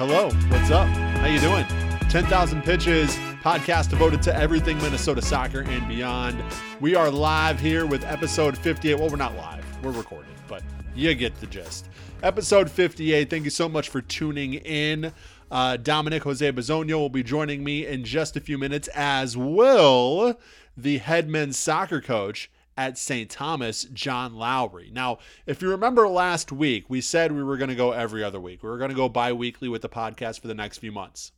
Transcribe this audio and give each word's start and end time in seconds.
Hello, 0.00 0.30
what's 0.48 0.70
up? 0.70 0.88
How 0.88 1.26
you 1.26 1.38
doing? 1.40 1.66
10,000 2.08 2.62
Pitches, 2.62 3.14
podcast 3.42 3.90
devoted 3.90 4.22
to 4.22 4.34
everything 4.34 4.78
Minnesota 4.78 5.20
soccer 5.20 5.60
and 5.60 5.86
beyond. 5.88 6.42
We 6.80 6.94
are 6.94 7.10
live 7.10 7.60
here 7.60 7.84
with 7.84 8.02
episode 8.06 8.56
58. 8.56 8.98
Well, 8.98 9.10
we're 9.10 9.16
not 9.16 9.36
live. 9.36 9.62
We're 9.84 9.90
recorded, 9.90 10.32
but 10.48 10.62
you 10.94 11.14
get 11.14 11.38
the 11.38 11.46
gist. 11.46 11.90
Episode 12.22 12.70
58. 12.70 13.28
Thank 13.28 13.44
you 13.44 13.50
so 13.50 13.68
much 13.68 13.90
for 13.90 14.00
tuning 14.00 14.54
in. 14.54 15.12
Uh, 15.50 15.76
Dominic 15.76 16.22
Jose 16.22 16.50
Bazonio 16.50 16.94
will 16.94 17.10
be 17.10 17.22
joining 17.22 17.62
me 17.62 17.86
in 17.86 18.02
just 18.02 18.38
a 18.38 18.40
few 18.40 18.56
minutes, 18.56 18.88
as 18.94 19.36
will 19.36 20.40
the 20.78 20.96
head 20.96 21.28
men's 21.28 21.58
soccer 21.58 22.00
coach 22.00 22.50
at 22.80 22.96
St. 22.96 23.28
Thomas, 23.28 23.84
John 23.92 24.36
Lowry. 24.36 24.90
Now, 24.90 25.18
if 25.44 25.60
you 25.60 25.68
remember 25.68 26.08
last 26.08 26.50
week, 26.50 26.86
we 26.88 27.02
said 27.02 27.30
we 27.30 27.42
were 27.42 27.58
going 27.58 27.68
to 27.68 27.74
go 27.74 27.92
every 27.92 28.24
other 28.24 28.40
week. 28.40 28.62
We 28.62 28.70
were 28.70 28.78
going 28.78 28.88
to 28.88 28.96
go 28.96 29.06
bi 29.06 29.34
weekly 29.34 29.68
with 29.68 29.82
the 29.82 29.88
podcast 29.90 30.40
for 30.40 30.48
the 30.48 30.54
next 30.54 30.78
few 30.78 30.90
months. 30.90 31.32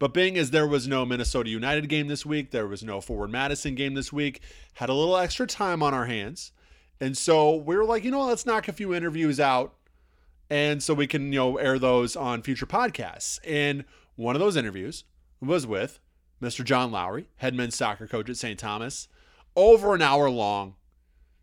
But 0.00 0.12
being 0.12 0.36
as 0.36 0.50
there 0.50 0.66
was 0.66 0.88
no 0.88 1.06
Minnesota 1.06 1.48
United 1.48 1.88
game 1.88 2.08
this 2.08 2.26
week, 2.26 2.50
there 2.50 2.66
was 2.66 2.82
no 2.82 3.00
Forward 3.00 3.30
Madison 3.30 3.76
game 3.76 3.94
this 3.94 4.12
week, 4.12 4.40
had 4.74 4.88
a 4.88 4.94
little 4.94 5.16
extra 5.16 5.46
time 5.46 5.80
on 5.80 5.94
our 5.94 6.06
hands. 6.06 6.50
And 7.00 7.16
so 7.16 7.54
we 7.54 7.76
were 7.76 7.84
like, 7.84 8.02
you 8.02 8.10
know, 8.10 8.24
let's 8.24 8.44
knock 8.44 8.66
a 8.66 8.72
few 8.72 8.92
interviews 8.92 9.38
out. 9.38 9.74
And 10.50 10.82
so 10.82 10.92
we 10.92 11.06
can, 11.06 11.32
you 11.32 11.38
know, 11.38 11.56
air 11.56 11.78
those 11.78 12.16
on 12.16 12.42
future 12.42 12.66
podcasts. 12.66 13.38
And 13.46 13.84
one 14.16 14.34
of 14.34 14.40
those 14.40 14.56
interviews 14.56 15.04
was 15.40 15.68
with 15.68 16.00
Mr. 16.42 16.64
John 16.64 16.90
Lowry, 16.90 17.28
head 17.36 17.54
men's 17.54 17.76
soccer 17.76 18.08
coach 18.08 18.28
at 18.28 18.36
St. 18.36 18.58
Thomas 18.58 19.06
over 19.56 19.94
an 19.94 20.02
hour 20.02 20.30
long. 20.30 20.74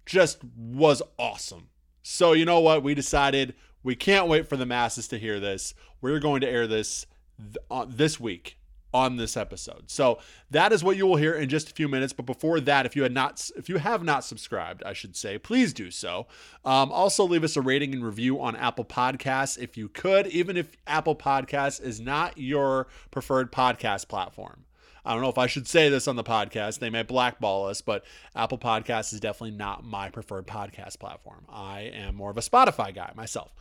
Just 0.06 0.44
was 0.58 1.02
awesome. 1.18 1.70
So, 2.02 2.34
you 2.34 2.46
know 2.46 2.60
what? 2.60 2.82
We 2.82 2.96
decided 2.96 3.54
we 3.84 3.96
can't 3.96 4.28
wait 4.28 4.48
for 4.48 4.58
the 4.58 4.66
masses 4.66 5.08
to 5.10 5.20
hear 5.20 5.40
this. 5.40 5.74
We're 6.02 6.20
going 6.20 6.42
to 6.42 6.50
air 6.50 6.68
this 6.68 7.06
th- 7.38 7.58
uh, 7.70 7.86
this 7.88 8.20
week 8.20 8.58
on 8.94 9.18
this 9.18 9.38
episode. 9.38 9.90
So 9.92 10.20
that 10.50 10.72
is 10.72 10.84
what 10.84 10.98
you 10.98 11.06
will 11.06 11.18
hear 11.18 11.36
in 11.36 11.48
just 11.50 11.70
a 11.70 11.74
few 11.74 11.88
minutes. 11.88 12.14
But 12.14 12.26
before 12.26 12.60
that, 12.62 12.86
if 12.86 12.96
you 12.96 13.04
had 13.04 13.14
not, 13.14 13.50
if 13.56 13.70
you 13.70 13.78
have 13.78 14.04
not 14.04 14.24
subscribed, 14.24 14.84
I 14.84 14.94
should 14.94 15.16
say, 15.16 15.38
please 15.38 15.74
do 15.74 15.92
so. 15.92 16.28
Um, 16.66 16.92
also, 16.92 17.24
leave 17.26 17.44
us 17.44 17.56
a 17.56 17.62
rating 17.62 17.94
and 17.94 18.04
review 18.04 18.42
on 18.42 18.56
Apple 18.56 18.86
Podcasts 18.86 19.58
if 19.58 19.78
you 19.78 19.90
could, 19.90 20.28
even 20.28 20.58
if 20.58 20.72
Apple 20.88 21.16
Podcasts 21.16 21.82
is 21.82 22.00
not 22.00 22.38
your 22.38 22.88
preferred 23.12 23.52
podcast 23.52 24.08
platform. 24.08 24.66
I 25.06 25.14
don't 25.14 25.22
know 25.22 25.30
if 25.30 25.38
I 25.38 25.48
should 25.48 25.68
say 25.68 25.90
this 25.90 26.08
on 26.08 26.16
the 26.16 26.24
podcast. 26.24 26.80
They 26.80 26.90
may 26.90 27.04
blackball 27.04 27.68
us, 27.68 27.82
but 27.82 28.06
Apple 28.36 28.58
Podcasts 28.58 29.14
is 29.14 29.20
definitely 29.20 29.58
not 29.58 29.84
my 29.84 30.10
preferred 30.10 30.48
podcast 30.48 31.00
platform. 31.00 31.46
I 31.50 31.82
am 31.94 32.16
more 32.16 32.32
of 32.32 32.38
a 32.38 32.42
Spotify 32.42 32.94
guy 32.94 33.12
myself. 33.16 33.54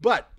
But 0.00 0.30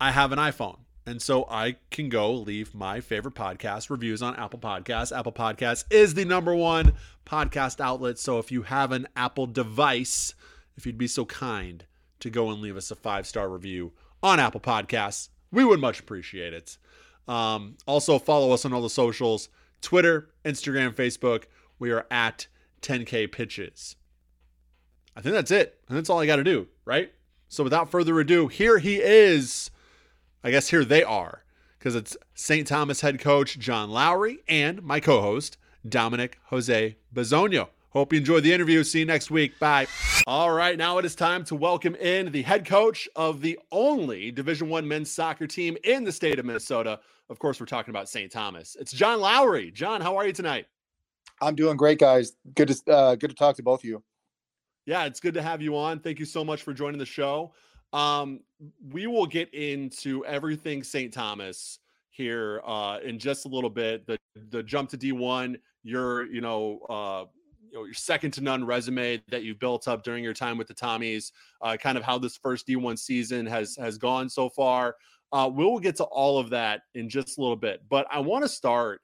I 0.00 0.10
have 0.10 0.32
an 0.32 0.38
iPhone. 0.38 0.78
And 1.06 1.20
so 1.20 1.46
I 1.50 1.76
can 1.90 2.08
go 2.08 2.32
leave 2.32 2.74
my 2.74 3.00
favorite 3.00 3.34
podcast 3.34 3.90
reviews 3.90 4.22
on 4.22 4.36
Apple 4.36 4.58
Podcasts. 4.58 5.16
Apple 5.16 5.32
Podcasts 5.32 5.84
is 5.90 6.14
the 6.14 6.24
number 6.24 6.54
one 6.54 6.92
podcast 7.26 7.80
outlet. 7.80 8.18
So 8.18 8.38
if 8.38 8.52
you 8.52 8.62
have 8.62 8.92
an 8.92 9.08
Apple 9.16 9.46
device, 9.46 10.34
if 10.76 10.86
you'd 10.86 10.98
be 10.98 11.08
so 11.08 11.24
kind 11.24 11.84
to 12.20 12.30
go 12.30 12.50
and 12.50 12.60
leave 12.60 12.76
us 12.76 12.90
a 12.90 12.94
five 12.94 13.26
star 13.26 13.48
review 13.48 13.92
on 14.22 14.38
Apple 14.38 14.60
Podcasts, 14.60 15.30
we 15.50 15.64
would 15.64 15.80
much 15.80 16.00
appreciate 16.00 16.52
it. 16.52 16.76
Um, 17.28 17.76
also, 17.86 18.18
follow 18.18 18.52
us 18.52 18.64
on 18.64 18.72
all 18.72 18.82
the 18.82 18.90
socials 18.90 19.48
Twitter, 19.80 20.30
Instagram, 20.44 20.94
Facebook. 20.94 21.44
We 21.78 21.90
are 21.90 22.06
at 22.10 22.46
10K 22.82 23.30
Pitches. 23.30 23.96
I 25.16 25.20
think 25.20 25.34
that's 25.34 25.50
it. 25.50 25.80
And 25.88 25.96
that's 25.96 26.10
all 26.10 26.20
I 26.20 26.26
got 26.26 26.36
to 26.36 26.44
do, 26.44 26.68
right? 26.84 27.12
So, 27.48 27.64
without 27.64 27.90
further 27.90 28.18
ado, 28.20 28.48
here 28.48 28.78
he 28.78 28.96
is. 28.96 29.70
I 30.42 30.50
guess 30.50 30.70
here 30.70 30.84
they 30.84 31.02
are, 31.02 31.44
because 31.78 31.94
it's 31.94 32.16
St. 32.34 32.66
Thomas 32.66 33.02
head 33.02 33.20
coach 33.20 33.58
John 33.58 33.90
Lowry 33.90 34.38
and 34.48 34.82
my 34.82 35.00
co 35.00 35.20
host, 35.20 35.58
Dominic 35.86 36.38
Jose 36.46 36.96
Bazonio. 37.14 37.68
Hope 37.92 38.12
you 38.12 38.18
enjoyed 38.18 38.44
the 38.44 38.52
interview. 38.52 38.84
See 38.84 39.00
you 39.00 39.04
next 39.04 39.32
week. 39.32 39.58
Bye. 39.58 39.88
All 40.24 40.52
right, 40.52 40.78
now 40.78 40.98
it 40.98 41.04
is 41.04 41.16
time 41.16 41.42
to 41.46 41.56
welcome 41.56 41.96
in 41.96 42.30
the 42.30 42.42
head 42.42 42.64
coach 42.64 43.08
of 43.16 43.40
the 43.40 43.58
only 43.72 44.30
Division 44.30 44.68
One 44.68 44.86
men's 44.86 45.10
soccer 45.10 45.48
team 45.48 45.76
in 45.82 46.04
the 46.04 46.12
state 46.12 46.38
of 46.38 46.44
Minnesota. 46.44 47.00
Of 47.28 47.40
course, 47.40 47.58
we're 47.58 47.66
talking 47.66 47.90
about 47.90 48.08
St. 48.08 48.30
Thomas. 48.30 48.76
It's 48.78 48.92
John 48.92 49.20
Lowry. 49.20 49.72
John, 49.72 50.00
how 50.00 50.16
are 50.16 50.24
you 50.24 50.32
tonight? 50.32 50.66
I'm 51.42 51.56
doing 51.56 51.76
great, 51.76 51.98
guys. 51.98 52.34
Good 52.54 52.68
to 52.68 52.92
uh, 52.92 53.14
good 53.16 53.30
to 53.30 53.34
talk 53.34 53.56
to 53.56 53.62
both 53.64 53.80
of 53.80 53.84
you. 53.84 54.04
Yeah, 54.86 55.06
it's 55.06 55.18
good 55.18 55.34
to 55.34 55.42
have 55.42 55.60
you 55.60 55.76
on. 55.76 55.98
Thank 55.98 56.20
you 56.20 56.26
so 56.26 56.44
much 56.44 56.62
for 56.62 56.72
joining 56.72 56.98
the 56.98 57.06
show. 57.06 57.54
Um, 57.92 58.38
we 58.92 59.08
will 59.08 59.26
get 59.26 59.52
into 59.52 60.24
everything 60.26 60.84
St. 60.84 61.12
Thomas 61.12 61.80
here 62.10 62.60
uh, 62.64 62.98
in 63.02 63.18
just 63.18 63.46
a 63.46 63.48
little 63.48 63.70
bit. 63.70 64.06
The 64.06 64.16
the 64.50 64.62
jump 64.62 64.90
to 64.90 64.98
D1, 64.98 65.56
your 65.82 66.26
you 66.26 66.40
know 66.40 66.78
uh, 66.88 67.24
you 67.70 67.78
know 67.78 67.84
your 67.84 67.94
second 67.94 68.32
to 68.32 68.40
none 68.40 68.64
resume 68.64 69.22
that 69.28 69.42
you've 69.42 69.58
built 69.58 69.88
up 69.88 70.02
during 70.02 70.24
your 70.24 70.34
time 70.34 70.58
with 70.58 70.68
the 70.68 70.74
Tommies, 70.74 71.32
uh, 71.62 71.76
kind 71.76 71.96
of 71.96 72.04
how 72.04 72.18
this 72.18 72.36
first 72.36 72.66
D1 72.66 72.98
season 72.98 73.46
has 73.46 73.76
has 73.76 73.98
gone 73.98 74.28
so 74.28 74.48
far. 74.48 74.96
Uh, 75.32 75.48
we'll 75.52 75.78
get 75.78 75.96
to 75.96 76.04
all 76.04 76.38
of 76.38 76.50
that 76.50 76.82
in 76.94 77.08
just 77.08 77.38
a 77.38 77.40
little 77.40 77.56
bit, 77.56 77.82
but 77.88 78.06
I 78.10 78.18
want 78.18 78.44
to 78.44 78.48
start 78.48 79.00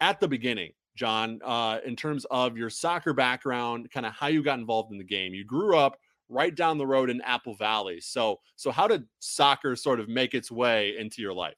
at 0.00 0.18
the 0.18 0.26
beginning, 0.26 0.72
John, 0.96 1.38
uh, 1.44 1.78
in 1.86 1.94
terms 1.94 2.26
of 2.30 2.56
your 2.56 2.70
soccer 2.70 3.12
background, 3.12 3.88
kind 3.92 4.04
of 4.04 4.12
how 4.12 4.26
you 4.26 4.42
got 4.42 4.58
involved 4.58 4.90
in 4.90 4.98
the 4.98 5.04
game. 5.04 5.32
You 5.32 5.44
grew 5.44 5.76
up 5.76 5.96
right 6.28 6.54
down 6.54 6.76
the 6.76 6.86
road 6.86 7.08
in 7.08 7.20
Apple 7.20 7.54
Valley, 7.54 8.00
so 8.00 8.40
so 8.56 8.70
how 8.70 8.88
did 8.88 9.04
soccer 9.20 9.76
sort 9.76 10.00
of 10.00 10.08
make 10.08 10.34
its 10.34 10.50
way 10.50 10.96
into 10.98 11.22
your 11.22 11.32
life? 11.32 11.54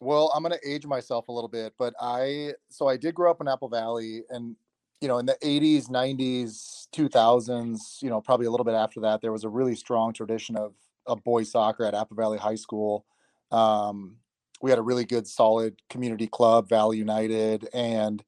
Well, 0.00 0.30
I'm 0.34 0.42
going 0.44 0.56
to 0.56 0.68
age 0.68 0.86
myself 0.86 1.28
a 1.28 1.32
little 1.32 1.48
bit, 1.48 1.74
but 1.78 1.92
I 2.00 2.52
so 2.70 2.88
I 2.88 2.96
did 2.96 3.14
grow 3.14 3.30
up 3.30 3.40
in 3.40 3.48
Apple 3.48 3.68
Valley, 3.68 4.22
and 4.30 4.56
you 5.00 5.08
know, 5.08 5.18
in 5.18 5.26
the 5.26 5.36
80s, 5.42 5.88
90s, 5.88 6.88
2000s, 6.94 8.02
you 8.02 8.10
know, 8.10 8.20
probably 8.20 8.46
a 8.46 8.50
little 8.50 8.64
bit 8.64 8.74
after 8.74 9.00
that, 9.00 9.20
there 9.20 9.32
was 9.32 9.44
a 9.44 9.48
really 9.48 9.74
strong 9.74 10.12
tradition 10.12 10.56
of 10.56 10.74
of 11.06 11.24
boys 11.24 11.50
soccer 11.50 11.84
at 11.84 11.94
Apple 11.94 12.16
Valley 12.16 12.38
High 12.38 12.56
School. 12.56 13.06
Um, 13.50 14.16
we 14.60 14.70
had 14.70 14.78
a 14.78 14.82
really 14.82 15.04
good, 15.04 15.26
solid 15.26 15.76
community 15.88 16.26
club, 16.26 16.68
Valley 16.68 16.98
United, 16.98 17.68
and 17.72 18.22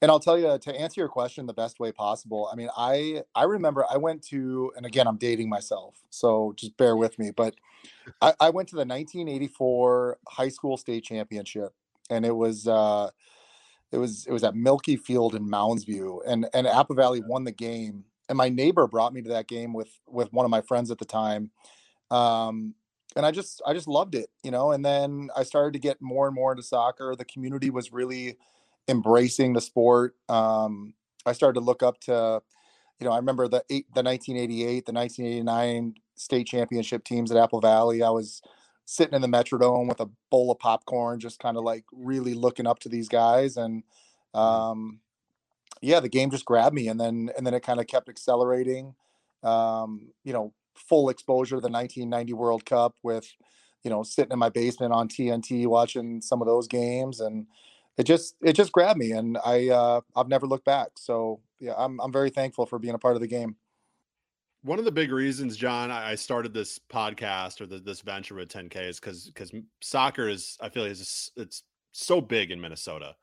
and 0.00 0.10
I'll 0.10 0.20
tell 0.20 0.38
you 0.38 0.58
to 0.58 0.80
answer 0.80 1.00
your 1.00 1.08
question 1.08 1.46
the 1.46 1.54
best 1.54 1.80
way 1.80 1.92
possible. 1.92 2.48
I 2.52 2.56
mean, 2.56 2.68
I 2.76 3.22
I 3.34 3.44
remember 3.44 3.84
I 3.88 3.96
went 3.96 4.22
to, 4.28 4.72
and 4.76 4.86
again, 4.86 5.06
I'm 5.06 5.16
dating 5.16 5.48
myself, 5.48 5.96
so 6.10 6.54
just 6.56 6.76
bear 6.76 6.96
with 6.96 7.18
me, 7.18 7.30
but 7.30 7.54
I, 8.20 8.34
I 8.40 8.50
went 8.50 8.68
to 8.70 8.76
the 8.76 8.80
1984 8.80 10.18
high 10.28 10.48
school 10.48 10.76
state 10.76 11.04
championship, 11.04 11.74
and 12.10 12.24
it 12.24 12.34
was 12.34 12.66
uh, 12.66 13.10
it 13.92 13.98
was 13.98 14.26
it 14.26 14.32
was 14.32 14.44
at 14.44 14.54
Milky 14.54 14.96
Field 14.96 15.34
in 15.34 15.48
Mounds 15.48 15.84
View, 15.84 16.22
and 16.26 16.46
and 16.52 16.66
Apple 16.66 16.96
Valley 16.96 17.22
won 17.26 17.44
the 17.44 17.52
game, 17.52 18.04
and 18.28 18.36
my 18.36 18.48
neighbor 18.48 18.86
brought 18.86 19.12
me 19.12 19.22
to 19.22 19.30
that 19.30 19.48
game 19.48 19.72
with 19.72 19.88
with 20.06 20.32
one 20.32 20.44
of 20.44 20.50
my 20.50 20.60
friends 20.60 20.90
at 20.90 20.98
the 20.98 21.04
time. 21.04 21.50
Um, 22.10 22.74
and 23.16 23.24
I 23.24 23.30
just 23.30 23.62
I 23.66 23.72
just 23.72 23.88
loved 23.88 24.14
it, 24.14 24.28
you 24.42 24.50
know. 24.50 24.72
And 24.72 24.84
then 24.84 25.30
I 25.36 25.42
started 25.42 25.72
to 25.72 25.78
get 25.78 26.00
more 26.00 26.26
and 26.26 26.34
more 26.34 26.52
into 26.52 26.62
soccer. 26.62 27.16
The 27.16 27.24
community 27.24 27.70
was 27.70 27.92
really 27.92 28.36
embracing 28.88 29.52
the 29.54 29.60
sport. 29.60 30.16
Um, 30.28 30.94
I 31.26 31.32
started 31.32 31.60
to 31.60 31.64
look 31.64 31.82
up 31.82 32.00
to, 32.02 32.42
you 33.00 33.06
know, 33.06 33.12
I 33.12 33.16
remember 33.16 33.48
the 33.48 33.64
eight, 33.70 33.86
the 33.94 34.02
1988, 34.02 34.86
the 34.86 34.92
1989 34.92 35.94
state 36.16 36.46
championship 36.46 37.04
teams 37.04 37.30
at 37.30 37.36
Apple 37.36 37.60
Valley. 37.60 38.02
I 38.02 38.10
was 38.10 38.42
sitting 38.88 39.12
in 39.12 39.20
the 39.20 39.28
Metrodome 39.28 39.86
with 39.86 40.00
a 40.00 40.08
bowl 40.30 40.50
of 40.50 40.58
popcorn, 40.58 41.20
just 41.20 41.38
kind 41.38 41.58
of 41.58 41.62
like 41.62 41.84
really 41.92 42.32
looking 42.32 42.66
up 42.66 42.78
to 42.78 42.88
these 42.88 43.06
guys. 43.06 43.58
And 43.58 43.82
um, 44.32 45.00
yeah, 45.82 46.00
the 46.00 46.08
game 46.08 46.30
just 46.30 46.46
grabbed 46.46 46.74
me, 46.74 46.88
and 46.88 46.98
then 46.98 47.28
and 47.36 47.46
then 47.46 47.52
it 47.52 47.62
kind 47.62 47.80
of 47.80 47.86
kept 47.86 48.08
accelerating. 48.08 48.94
Um, 49.42 50.08
you 50.24 50.32
know, 50.32 50.54
full 50.74 51.10
exposure 51.10 51.56
to 51.56 51.60
the 51.60 51.68
1990 51.68 52.32
World 52.32 52.64
Cup 52.64 52.94
with, 53.02 53.30
you 53.84 53.90
know, 53.90 54.02
sitting 54.02 54.32
in 54.32 54.38
my 54.38 54.48
basement 54.48 54.94
on 54.94 55.06
TNT 55.06 55.66
watching 55.66 56.22
some 56.22 56.40
of 56.40 56.48
those 56.48 56.66
games, 56.66 57.20
and 57.20 57.46
it 57.98 58.04
just 58.04 58.36
it 58.42 58.54
just 58.54 58.72
grabbed 58.72 58.98
me, 58.98 59.12
and 59.12 59.36
I 59.44 59.68
uh, 59.68 60.00
I've 60.16 60.28
never 60.28 60.46
looked 60.46 60.64
back. 60.64 60.92
So 60.96 61.40
yeah, 61.60 61.74
I'm 61.76 62.00
I'm 62.00 62.12
very 62.12 62.30
thankful 62.30 62.64
for 62.64 62.78
being 62.78 62.94
a 62.94 62.98
part 62.98 63.16
of 63.16 63.20
the 63.20 63.28
game. 63.28 63.56
One 64.62 64.78
of 64.78 64.84
the 64.84 64.92
big 64.92 65.12
reasons, 65.12 65.56
John, 65.56 65.90
I 65.90 66.14
started 66.16 66.52
this 66.52 66.80
podcast 66.92 67.60
or 67.60 67.66
the, 67.66 67.78
this 67.78 68.00
venture 68.00 68.34
with 68.34 68.48
10K 68.48 68.88
is 68.88 69.00
because 69.00 69.26
because 69.26 69.52
soccer 69.80 70.28
is 70.28 70.56
I 70.60 70.68
feel 70.68 70.82
like 70.82 70.92
it's 70.92 71.30
it's 71.36 71.62
so 71.92 72.20
big 72.20 72.50
in 72.50 72.60
Minnesota. 72.60 73.14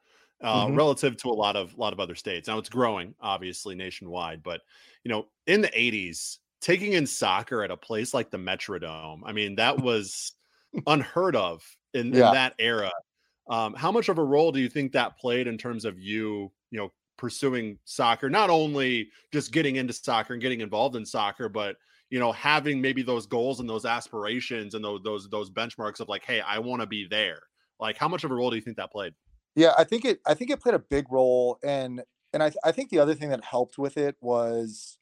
Uh, 0.41 0.65
mm-hmm. 0.65 0.75
relative 0.75 1.15
to 1.15 1.29
a 1.29 1.31
lot 1.31 1.55
of 1.55 1.73
a 1.73 1.77
lot 1.77 1.93
of 1.93 1.99
other 1.99 2.13
states. 2.13 2.49
Now 2.49 2.57
it's 2.57 2.67
growing, 2.67 3.15
obviously 3.21 3.73
nationwide, 3.73 4.43
but 4.43 4.61
you 5.03 5.09
know, 5.09 5.27
in 5.47 5.61
the 5.61 5.69
'80s, 5.69 6.39
taking 6.59 6.93
in 6.93 7.07
soccer 7.07 7.63
at 7.63 7.71
a 7.71 7.77
place 7.77 8.13
like 8.13 8.31
the 8.31 8.37
Metrodome, 8.37 9.21
I 9.25 9.31
mean, 9.31 9.55
that 9.55 9.79
was 9.79 10.33
unheard 10.87 11.35
of 11.35 11.63
in, 11.93 12.13
yeah. 12.13 12.27
in 12.27 12.33
that 12.33 12.53
era. 12.59 12.91
Um, 13.47 13.75
how 13.75 13.91
much 13.91 14.09
of 14.09 14.17
a 14.17 14.23
role 14.23 14.51
do 14.51 14.59
you 14.59 14.69
think 14.69 14.91
that 14.91 15.17
played 15.17 15.47
in 15.47 15.57
terms 15.57 15.85
of 15.85 15.99
you, 15.99 16.51
you 16.71 16.79
know, 16.79 16.91
pursuing 17.17 17.77
soccer? 17.85 18.29
Not 18.29 18.49
only 18.49 19.09
just 19.31 19.51
getting 19.51 19.77
into 19.77 19.93
soccer 19.93 20.33
and 20.33 20.41
getting 20.41 20.61
involved 20.61 20.95
in 20.95 21.05
soccer, 21.05 21.49
but 21.49 21.77
you 22.09 22.19
know, 22.19 22.31
having 22.31 22.81
maybe 22.81 23.01
those 23.01 23.25
goals 23.25 23.59
and 23.59 23.69
those 23.69 23.85
aspirations 23.85 24.75
and 24.75 24.83
those 24.83 25.01
those 25.03 25.29
those 25.29 25.49
benchmarks 25.49 25.99
of 25.99 26.09
like, 26.09 26.23
hey, 26.23 26.41
I 26.41 26.59
want 26.59 26.81
to 26.81 26.87
be 26.87 27.07
there. 27.07 27.41
Like, 27.79 27.97
how 27.97 28.07
much 28.07 28.23
of 28.23 28.31
a 28.31 28.35
role 28.35 28.49
do 28.49 28.55
you 28.55 28.61
think 28.61 28.77
that 28.77 28.91
played? 28.91 29.13
Yeah, 29.55 29.73
I 29.77 29.83
think 29.83 30.05
it. 30.05 30.19
I 30.25 30.33
think 30.33 30.51
it 30.51 30.61
played 30.61 30.75
a 30.75 30.79
big 30.79 31.11
role, 31.11 31.59
and 31.63 32.03
and 32.33 32.43
I 32.43 32.51
I 32.63 32.71
think 32.71 32.89
the 32.89 32.99
other 32.99 33.15
thing 33.15 33.29
that 33.29 33.43
helped 33.43 33.77
with 33.77 33.97
it 33.97 34.15
was 34.21 34.97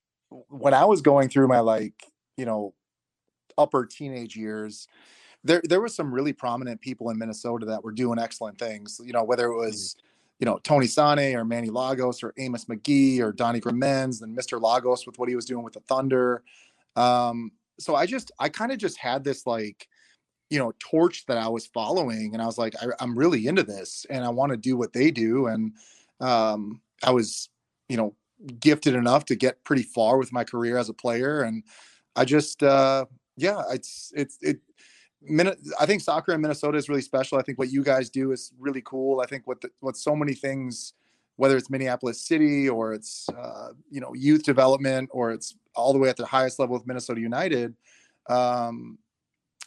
when 0.50 0.74
I 0.74 0.86
was 0.86 1.02
going 1.02 1.30
through 1.30 1.48
my 1.48 1.60
like 1.60 1.94
you 2.38 2.46
know 2.46 2.74
upper 3.58 3.86
teenage 3.86 4.36
years. 4.36 4.88
There, 5.46 5.62
there 5.66 5.82
was 5.82 5.94
some 5.94 6.14
really 6.14 6.32
prominent 6.32 6.80
people 6.80 7.10
in 7.10 7.18
Minnesota 7.18 7.66
that 7.66 7.84
were 7.84 7.92
doing 7.92 8.18
excellent 8.18 8.58
things. 8.58 9.02
You 9.04 9.12
know, 9.12 9.24
whether 9.24 9.48
it 9.48 9.50
mm-hmm. 9.50 9.64
You 10.44 10.50
know, 10.50 10.60
Tony 10.62 10.88
Sanneh 10.88 11.36
or 11.36 11.46
Manny 11.46 11.70
Lagos 11.70 12.22
or 12.22 12.34
Amos 12.38 12.68
Magee 12.68 13.22
or 13.22 13.32
Donnie 13.32 13.62
Grimmens 13.62 14.22
and 14.22 14.38
Mr. 14.38 14.62
Lagos 14.62 15.06
with 15.06 15.18
what 15.18 15.30
he 15.30 15.38
was 15.38 15.46
doing 15.46 15.64
with 15.64 15.72
the 15.72 15.80
Thunder. 15.80 16.44
Um, 16.98 17.54
so 17.80 17.96
I 17.96 18.06
just, 18.06 18.30
I 18.40 18.50
kind 18.50 18.74
of 18.74 18.78
just 18.78 18.98
had 18.98 19.24
this 19.24 19.48
like, 19.48 19.88
you 20.50 20.60
know, 20.60 20.74
torch 20.80 21.26
that 21.28 21.38
I 21.38 21.48
was 21.48 21.68
following, 21.68 22.34
and 22.34 22.42
I 22.42 22.46
was 22.46 22.58
like, 22.58 22.74
I, 22.82 22.88
am 23.02 23.18
really 23.18 23.48
into 23.48 23.64
this, 23.64 24.06
and 24.10 24.26
I 24.26 24.30
want 24.32 24.52
to 24.52 24.58
do 24.58 24.76
what 24.76 24.92
they 24.92 25.12
do, 25.12 25.48
and 25.48 25.72
um, 26.20 26.82
I 27.02 27.12
was, 27.12 27.48
you 27.88 27.96
know, 27.96 28.14
gifted 28.60 28.96
enough 28.96 29.24
to 29.28 29.36
get 29.36 29.64
pretty 29.64 29.84
far 29.84 30.18
with 30.18 30.34
my 30.34 30.44
career 30.44 30.78
as 30.78 30.90
a 30.90 30.94
player, 30.94 31.44
and 31.44 31.64
I 32.18 32.26
just, 32.26 32.64
uh, 32.64 33.06
yeah, 33.38 33.62
it's 33.72 34.12
it's 34.14 34.40
it. 34.42 34.60
I 35.80 35.86
think 35.86 36.02
soccer 36.02 36.34
in 36.34 36.42
Minnesota 36.42 36.78
is 36.78 36.90
really 36.90 37.02
special. 37.02 37.38
I 37.38 37.44
think 37.44 37.58
what 37.58 37.72
you 37.72 37.84
guys 37.84 38.10
do 38.10 38.32
is 38.32 38.52
really 38.60 38.82
cool. 38.82 39.22
I 39.22 39.26
think 39.26 39.44
what 39.46 39.62
the, 39.62 39.70
what 39.80 39.96
so 39.96 40.16
many 40.16 40.34
things, 40.34 40.94
whether 41.38 41.56
it's 41.56 41.70
Minneapolis 41.70 42.22
City 42.22 42.68
or 42.68 42.94
it's 42.94 43.30
uh, 43.30 43.70
you 43.90 44.02
know 44.02 44.14
youth 44.14 44.44
development 44.44 45.10
or 45.12 45.32
it's 45.32 45.56
all 45.76 45.94
the 45.94 46.00
way 46.00 46.10
at 46.10 46.18
the 46.18 46.26
highest 46.26 46.60
level 46.60 46.76
with 46.76 46.86
Minnesota 46.86 47.22
United, 47.22 47.74
um, 48.30 48.98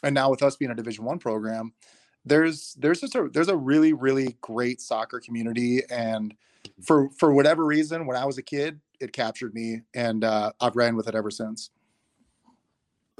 and 0.03 0.13
now 0.13 0.29
with 0.29 0.43
us 0.43 0.55
being 0.55 0.71
a 0.71 0.75
Division 0.75 1.05
One 1.05 1.19
program, 1.19 1.73
there's 2.23 2.75
there's 2.79 3.01
just 3.01 3.15
a 3.15 3.29
there's 3.33 3.49
a 3.49 3.57
really 3.57 3.93
really 3.93 4.37
great 4.41 4.79
soccer 4.79 5.19
community, 5.19 5.81
and 5.89 6.35
for 6.83 7.09
for 7.17 7.33
whatever 7.33 7.65
reason, 7.65 8.05
when 8.05 8.15
I 8.15 8.25
was 8.25 8.37
a 8.37 8.43
kid, 8.43 8.79
it 8.99 9.11
captured 9.11 9.55
me, 9.55 9.81
and 9.95 10.23
uh, 10.23 10.51
I've 10.61 10.75
ran 10.75 10.95
with 10.95 11.07
it 11.07 11.15
ever 11.15 11.31
since 11.31 11.71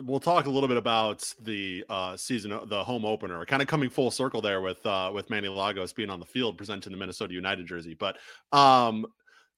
we'll 0.04 0.20
talk 0.20 0.46
a 0.46 0.50
little 0.50 0.68
bit 0.68 0.78
about 0.78 1.34
the 1.42 1.84
uh, 1.90 2.16
season, 2.16 2.58
the 2.66 2.84
home 2.84 3.06
opener, 3.06 3.44
kind 3.46 3.62
of 3.62 3.68
coming 3.68 3.90
full 3.90 4.12
circle 4.12 4.42
there 4.42 4.62
with 4.62 4.86
uh, 4.86 5.12
with 5.14 5.30
Manny 5.30 5.48
Lagos 5.48 5.94
being 5.94 6.10
on 6.10 6.20
the 6.20 6.26
field 6.26 6.58
presenting 6.58 6.92
the 6.92 6.98
Minnesota 6.98 7.34
United 7.34 7.66
jersey. 7.66 7.96
But 7.96 8.18
um, 8.52 9.06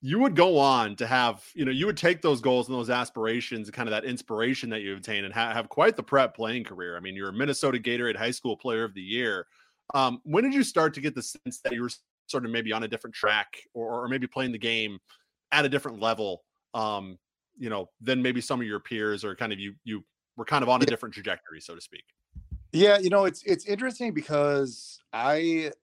you 0.02 0.20
would 0.20 0.36
go 0.36 0.58
on 0.58 0.96
to 0.98 1.08
have, 1.08 1.44
you 1.54 1.66
know, 1.66 1.72
you 1.72 1.86
would 1.86 1.98
take 1.98 2.22
those 2.22 2.40
goals 2.40 2.70
and 2.70 2.78
those 2.78 2.90
aspirations 2.90 3.68
and 3.68 3.76
kind 3.76 3.90
of 3.90 3.92
that 3.92 4.06
inspiration 4.06 4.70
that 4.70 4.82
you 4.82 4.96
obtained 4.96 5.26
and 5.26 5.34
ha- 5.34 5.54
have 5.54 5.68
quite 5.68 5.98
the 5.98 6.04
prep 6.04 6.36
playing 6.36 6.64
career. 6.64 6.96
I 6.96 7.02
mean, 7.02 7.16
you're 7.16 7.30
a 7.30 7.34
Minnesota 7.34 7.80
Gatorade 7.80 8.16
High 8.16 8.32
School 8.32 8.56
Player 8.56 8.86
of 8.86 8.94
the 8.94 9.02
Year. 9.02 9.46
Um, 9.94 10.22
when 10.24 10.44
did 10.44 10.54
you 10.54 10.64
start 10.64 10.94
to 10.94 11.02
get 11.02 11.16
the 11.16 11.24
sense 11.24 11.60
that 11.62 11.74
you 11.74 11.82
were 11.82 11.92
sort 12.28 12.46
of 12.46 12.52
maybe 12.52 12.72
on 12.72 12.84
a 12.84 12.88
different 12.88 13.16
track 13.16 13.58
or, 13.74 14.04
or 14.04 14.08
maybe 14.08 14.28
playing 14.28 14.52
the 14.52 14.60
game 14.60 15.00
at 15.52 15.66
a 15.66 15.70
different 15.70 16.00
level? 16.00 16.44
Um, 16.74 17.18
you 17.58 17.70
know, 17.70 17.90
than 18.00 18.22
maybe 18.22 18.40
some 18.40 18.62
of 18.62 18.68
your 18.68 18.80
peers 18.80 19.26
or 19.26 19.36
kind 19.36 19.52
of 19.52 19.60
you 19.60 19.74
you 19.84 20.06
we're 20.40 20.46
kind 20.46 20.64
of 20.64 20.70
on 20.70 20.82
a 20.82 20.86
different 20.86 21.14
trajectory, 21.14 21.60
so 21.60 21.76
to 21.76 21.82
speak. 21.82 22.06
Yeah, 22.72 22.98
you 22.98 23.10
know, 23.10 23.26
it's 23.26 23.44
it's 23.44 23.66
interesting 23.66 24.14
because 24.14 25.02
I 25.12 25.74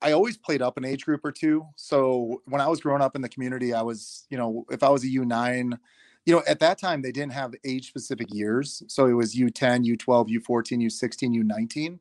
I 0.00 0.12
always 0.12 0.38
played 0.38 0.62
up 0.62 0.78
an 0.78 0.86
age 0.86 1.04
group 1.04 1.20
or 1.22 1.32
two. 1.32 1.66
So 1.76 2.40
when 2.46 2.62
I 2.62 2.68
was 2.68 2.80
growing 2.80 3.02
up 3.02 3.14
in 3.14 3.20
the 3.20 3.28
community, 3.28 3.74
I 3.74 3.82
was, 3.82 4.26
you 4.30 4.38
know, 4.38 4.64
if 4.70 4.82
I 4.82 4.88
was 4.88 5.04
a 5.04 5.08
U9, 5.08 5.78
you 6.24 6.34
know, 6.34 6.42
at 6.48 6.60
that 6.60 6.78
time 6.78 7.02
they 7.02 7.12
didn't 7.12 7.32
have 7.32 7.52
age 7.64 7.88
specific 7.88 8.28
years. 8.32 8.82
So 8.88 9.06
it 9.06 9.12
was 9.12 9.34
U10, 9.34 9.84
U12, 9.84 10.40
U14, 10.40 10.86
U16, 10.86 11.98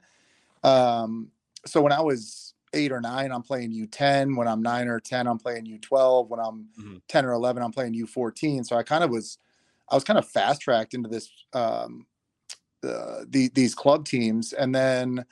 U19. 0.63 0.67
Um, 0.69 1.31
so 1.65 1.81
when 1.81 1.91
I 1.91 2.01
was 2.01 2.53
eight 2.73 2.93
or 2.93 3.01
nine, 3.01 3.31
I'm 3.31 3.43
playing 3.43 3.73
U10. 3.73 4.37
When 4.37 4.47
I'm 4.47 4.61
nine 4.61 4.87
or 4.87 5.01
10, 5.01 5.27
I'm 5.27 5.37
playing 5.37 5.65
U12. 5.65 6.29
When 6.29 6.39
I'm 6.39 6.67
mm-hmm. 6.79 6.97
10 7.09 7.25
or 7.25 7.33
11, 7.33 7.61
I'm 7.61 7.71
playing 7.71 7.93
U14. 7.93 8.65
So 8.65 8.77
I 8.77 8.83
kind 8.83 9.03
of 9.03 9.09
was 9.09 9.37
I 9.91 9.95
was 9.95 10.03
kind 10.03 10.17
of 10.17 10.27
fast 10.27 10.61
tracked 10.61 10.93
into 10.93 11.09
this 11.09 11.29
um, 11.53 12.05
uh, 12.83 13.25
the, 13.27 13.49
these 13.53 13.75
club 13.75 14.05
teams, 14.05 14.53
and 14.53 14.73
then 14.73 15.25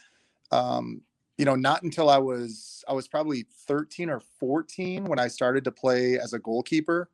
um, 0.52 1.02
you 1.38 1.46
know 1.46 1.56
not 1.56 1.82
until 1.84 2.10
I 2.10 2.18
was 2.18 2.84
I 2.88 2.94
was 2.94 3.08
probably 3.08 3.46
13 3.68 4.10
or 4.10 4.22
14 4.40 5.06
when 5.06 5.18
I 5.18 5.30
started 5.30 5.64
to 5.64 5.72
play 5.72 6.20
as 6.20 6.34
a 6.34 6.40
goalkeeper. 6.40 7.10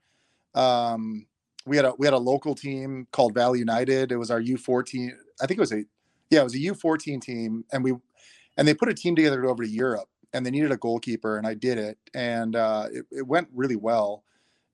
Um, 0.55 1.27
we 1.65 1.75
had 1.77 1.85
a 1.85 1.93
we 1.97 2.07
had 2.07 2.13
a 2.13 2.17
local 2.17 2.55
team 2.55 3.07
called 3.11 3.33
Valley 3.33 3.59
United. 3.59 4.11
It 4.11 4.17
was 4.17 4.31
our 4.31 4.41
U14. 4.41 5.11
I 5.41 5.45
think 5.45 5.57
it 5.57 5.61
was 5.61 5.71
a 5.73 5.85
yeah, 6.31 6.41
it 6.41 6.43
was 6.43 6.55
a 6.55 6.59
U14 6.59 7.21
team, 7.21 7.63
and 7.71 7.83
we 7.83 7.93
and 8.57 8.67
they 8.67 8.73
put 8.73 8.89
a 8.89 8.93
team 8.93 9.15
together 9.15 9.37
to 9.37 9.43
go 9.43 9.49
over 9.49 9.63
to 9.63 9.69
Europe, 9.69 10.09
and 10.33 10.45
they 10.45 10.51
needed 10.51 10.71
a 10.71 10.77
goalkeeper, 10.77 11.37
and 11.37 11.45
I 11.45 11.53
did 11.53 11.77
it, 11.77 11.97
and 12.13 12.55
uh, 12.55 12.87
it, 12.91 13.05
it 13.11 13.27
went 13.27 13.47
really 13.53 13.75
well. 13.75 14.23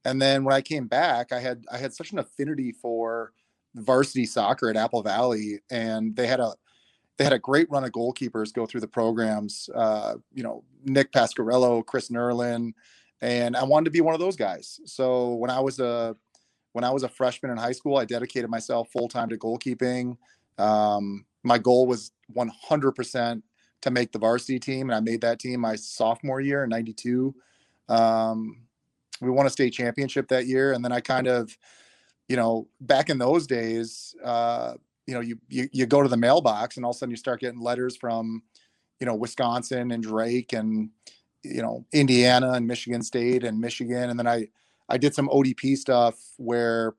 And 0.06 0.22
then 0.22 0.44
when 0.44 0.56
I 0.56 0.62
came 0.62 0.88
back, 0.88 1.32
I 1.32 1.40
had 1.40 1.64
I 1.72 1.78
had 1.78 1.94
such 1.94 2.12
an 2.12 2.20
affinity 2.20 2.72
for 2.72 3.34
varsity 3.76 4.26
soccer 4.26 4.70
at 4.70 4.76
Apple 4.76 5.04
Valley, 5.04 5.60
and 5.70 6.16
they 6.16 6.28
had 6.28 6.40
a 6.40 6.54
they 7.18 7.24
had 7.24 7.34
a 7.34 7.40
great 7.40 7.70
run 7.70 7.84
of 7.84 7.92
goalkeepers 7.92 8.54
go 8.54 8.66
through 8.66 8.82
the 8.82 8.88
programs. 8.88 9.70
Uh, 9.76 10.16
you 10.34 10.44
know, 10.44 10.64
Nick 10.84 11.12
Pasquarello, 11.12 11.86
Chris 11.86 12.10
Nerlin, 12.10 12.74
and 13.22 13.56
I 13.56 13.64
wanted 13.64 13.86
to 13.86 13.92
be 13.92 14.02
one 14.02 14.16
of 14.16 14.20
those 14.20 14.36
guys. 14.36 14.80
So 14.86 15.36
when 15.36 15.52
I 15.52 15.60
was 15.60 15.80
a 15.80 16.16
when 16.74 16.84
I 16.84 16.90
was 16.90 17.04
a 17.04 17.10
freshman 17.10 17.52
in 17.52 17.58
high 17.58 17.74
school, 17.74 17.98
I 17.98 18.06
dedicated 18.06 18.50
myself 18.50 18.90
full 18.92 19.08
time 19.08 19.30
to 19.30 19.38
goalkeeping. 19.38 20.18
Um, 20.58 21.26
my 21.44 21.58
goal 21.58 21.86
was 21.86 22.12
100% 22.36 23.42
to 23.82 23.92
make 23.92 24.12
the 24.12 24.20
varsity 24.20 24.60
team, 24.60 24.90
and 24.90 24.96
I 24.96 25.00
made 25.00 25.22
that 25.22 25.40
team 25.40 25.60
my 25.60 25.76
sophomore 25.76 26.40
year 26.40 26.64
in 26.64 26.70
'92. 26.70 27.36
Um, 27.90 28.62
we 29.22 29.30
won 29.30 29.46
a 29.46 29.50
state 29.50 29.74
championship 29.74 30.28
that 30.30 30.48
year, 30.48 30.74
and 30.74 30.84
then 30.84 30.92
I 30.92 31.00
kind 31.00 31.28
of, 31.28 31.56
you 32.28 32.36
know, 32.36 32.68
back 32.82 33.10
in 33.10 33.18
those 33.18 33.48
days, 33.48 34.16
uh, 34.24 34.74
you 35.06 35.14
know, 35.14 35.20
you, 35.20 35.38
you 35.50 35.70
you 35.72 35.86
go 35.86 36.02
to 36.02 36.10
the 36.10 36.18
mailbox, 36.18 36.76
and 36.76 36.86
all 36.86 36.92
of 36.92 36.96
a 36.96 37.00
sudden 37.00 37.12
you 37.12 37.18
start 37.18 37.40
getting 37.40 37.62
letters 37.62 37.96
from, 37.96 38.44
you 39.00 39.06
know, 39.06 39.16
Wisconsin 39.16 39.92
and 39.92 40.04
Drake, 40.04 40.54
and 40.54 40.90
you 41.44 41.62
know, 41.62 41.86
Indiana 41.92 42.54
and 42.54 42.68
Michigan 42.68 43.02
State 43.02 43.44
and 43.44 43.60
Michigan, 43.60 44.10
and 44.10 44.18
then 44.18 44.28
I 44.28 44.48
I 44.90 44.98
did 44.98 45.16
some 45.16 45.30
ODP 45.30 45.78
stuff 45.78 46.16
where 46.38 46.96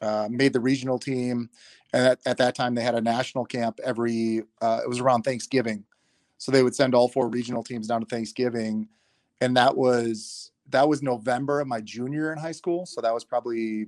uh, 0.00 0.28
made 0.30 0.52
the 0.52 0.60
regional 0.60 0.98
team, 0.98 1.48
and 1.92 2.06
at, 2.08 2.18
at, 2.26 2.36
that 2.38 2.54
time 2.54 2.74
they 2.74 2.82
had 2.82 2.94
a 2.94 3.00
national 3.00 3.44
camp 3.44 3.78
every. 3.84 4.42
Uh, 4.60 4.80
it 4.82 4.88
was 4.88 5.00
around 5.00 5.22
Thanksgiving, 5.22 5.84
so 6.38 6.50
they 6.50 6.62
would 6.62 6.74
send 6.74 6.94
all 6.94 7.08
four 7.08 7.28
regional 7.28 7.62
teams 7.62 7.86
down 7.86 8.00
to 8.00 8.06
Thanksgiving, 8.06 8.88
and 9.40 9.56
that 9.56 9.76
was 9.76 10.50
that 10.70 10.88
was 10.88 11.02
November 11.02 11.60
of 11.60 11.68
my 11.68 11.80
junior 11.80 12.32
in 12.32 12.38
high 12.38 12.52
school. 12.52 12.86
So 12.86 13.00
that 13.00 13.12
was 13.12 13.24
probably 13.24 13.86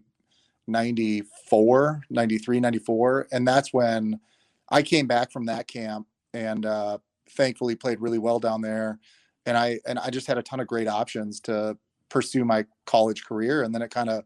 94, 0.67 2.03
93, 2.11 2.61
94. 2.61 3.29
And 3.33 3.47
that's 3.47 3.73
when 3.73 4.21
I 4.69 4.83
came 4.83 5.07
back 5.07 5.33
from 5.33 5.47
that 5.47 5.69
camp 5.69 6.07
and 6.35 6.67
uh, 6.67 6.99
thankfully 7.31 7.75
played 7.75 8.01
really 8.01 8.19
well 8.19 8.39
down 8.39 8.61
there. 8.61 8.99
And 9.47 9.57
I 9.57 9.79
and 9.87 9.99
I 9.99 10.11
just 10.11 10.27
had 10.27 10.39
a 10.39 10.43
ton 10.43 10.61
of 10.61 10.67
great 10.67 10.89
options 10.89 11.41
to 11.43 11.79
pursue 12.09 12.45
my 12.45 12.65
college 12.85 13.25
career. 13.25 13.63
And 13.63 13.75
then 13.75 13.83
it 13.83 13.91
kind 13.91 14.11
of 14.11 14.25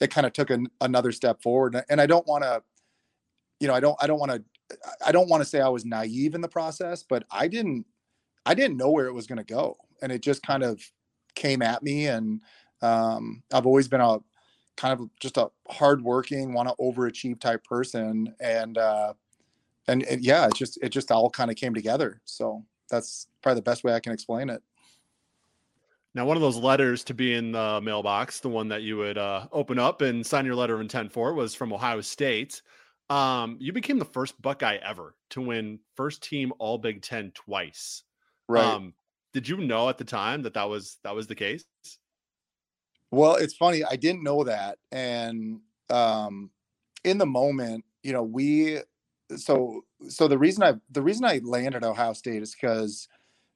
it 0.00 0.10
kind 0.10 0.26
of 0.26 0.32
took 0.32 0.50
an, 0.50 0.68
another 0.80 1.12
step 1.12 1.42
forward. 1.42 1.82
And 1.88 2.00
I 2.00 2.06
don't 2.06 2.26
want 2.26 2.44
to, 2.44 2.62
you 3.60 3.68
know, 3.68 3.74
I 3.74 3.80
don't 3.80 3.96
I 4.02 4.06
don't 4.06 4.18
want 4.18 4.32
to 4.32 4.42
I 5.04 5.12
don't 5.12 5.28
want 5.28 5.42
to 5.42 5.48
say 5.48 5.60
I 5.60 5.68
was 5.68 5.84
naive 5.84 6.34
in 6.34 6.40
the 6.40 6.48
process, 6.48 7.04
but 7.06 7.24
I 7.30 7.46
didn't 7.46 7.84
I 8.46 8.54
didn't 8.54 8.78
know 8.78 8.90
where 8.90 9.06
it 9.06 9.12
was 9.12 9.26
going 9.26 9.38
to 9.38 9.44
go. 9.44 9.76
And 10.02 10.10
it 10.10 10.22
just 10.22 10.42
kind 10.42 10.62
of 10.62 10.80
came 11.34 11.62
at 11.62 11.82
me 11.82 12.06
and 12.06 12.40
um, 12.82 13.42
i've 13.52 13.66
always 13.66 13.88
been 13.88 14.00
a 14.00 14.18
kind 14.76 14.98
of 14.98 15.08
just 15.20 15.36
a 15.36 15.48
hardworking 15.68 16.52
want 16.52 16.68
to 16.68 16.74
overachieve 16.80 17.40
type 17.40 17.62
person 17.64 18.34
and 18.40 18.76
uh 18.78 19.12
and, 19.86 20.02
and 20.04 20.22
yeah 20.22 20.46
it 20.46 20.54
just 20.54 20.78
it 20.82 20.88
just 20.88 21.10
all 21.10 21.30
kind 21.30 21.50
of 21.50 21.56
came 21.56 21.74
together 21.74 22.20
so 22.24 22.64
that's 22.90 23.28
probably 23.42 23.58
the 23.58 23.62
best 23.62 23.84
way 23.84 23.94
i 23.94 24.00
can 24.00 24.12
explain 24.12 24.50
it 24.50 24.62
now, 26.14 26.24
one 26.24 26.36
of 26.36 26.42
those 26.42 26.56
letters 26.56 27.02
to 27.04 27.14
be 27.14 27.34
in 27.34 27.52
the 27.52 27.80
mailbox, 27.82 28.38
the 28.38 28.48
one 28.48 28.68
that 28.68 28.82
you 28.82 28.96
would 28.98 29.18
uh, 29.18 29.48
open 29.50 29.80
up 29.80 30.00
and 30.00 30.24
sign 30.24 30.46
your 30.46 30.54
letter 30.54 30.76
of 30.76 30.80
intent 30.80 31.12
for, 31.12 31.34
was 31.34 31.56
from 31.56 31.72
Ohio 31.72 32.00
State. 32.00 32.62
Um, 33.10 33.56
you 33.58 33.72
became 33.72 33.98
the 33.98 34.04
first 34.04 34.40
Buckeye 34.40 34.76
ever 34.76 35.16
to 35.30 35.40
win 35.40 35.80
first 35.96 36.22
team 36.22 36.52
All 36.58 36.78
Big 36.78 37.02
Ten 37.02 37.32
twice. 37.32 38.04
Right. 38.48 38.64
Um, 38.64 38.94
did 39.34 39.48
you 39.48 39.58
know 39.58 39.88
at 39.88 39.98
the 39.98 40.04
time 40.04 40.42
that 40.42 40.54
that 40.54 40.68
was 40.68 40.98
that 41.02 41.14
was 41.14 41.26
the 41.26 41.34
case? 41.34 41.64
Well, 43.10 43.34
it's 43.34 43.54
funny. 43.54 43.84
I 43.84 43.96
didn't 43.96 44.22
know 44.22 44.44
that, 44.44 44.78
and 44.90 45.60
um, 45.90 46.50
in 47.02 47.18
the 47.18 47.26
moment, 47.26 47.84
you 48.02 48.12
know, 48.12 48.22
we 48.22 48.78
so 49.36 49.84
so 50.08 50.28
the 50.28 50.38
reason 50.38 50.62
I 50.62 50.74
the 50.90 51.02
reason 51.02 51.24
I 51.24 51.40
landed 51.44 51.84
Ohio 51.84 52.12
State 52.12 52.42
is 52.42 52.54
because 52.54 53.08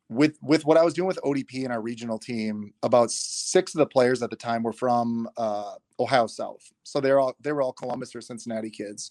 with 0.08 0.36
with 0.42 0.64
what 0.64 0.76
I 0.76 0.82
was 0.82 0.94
doing 0.94 1.06
with 1.06 1.20
ODP 1.24 1.62
and 1.64 1.72
our 1.72 1.80
regional 1.80 2.18
team, 2.18 2.74
about 2.82 3.12
six 3.12 3.74
of 3.74 3.78
the 3.78 3.86
players 3.86 4.22
at 4.22 4.30
the 4.30 4.36
time 4.36 4.64
were 4.64 4.72
from 4.72 5.28
uh, 5.36 5.74
Ohio 6.00 6.26
South, 6.26 6.72
so 6.82 7.00
they're 7.00 7.20
all 7.20 7.34
they 7.40 7.52
were 7.52 7.62
all 7.62 7.72
Columbus 7.72 8.16
or 8.16 8.20
Cincinnati 8.20 8.70
kids, 8.70 9.10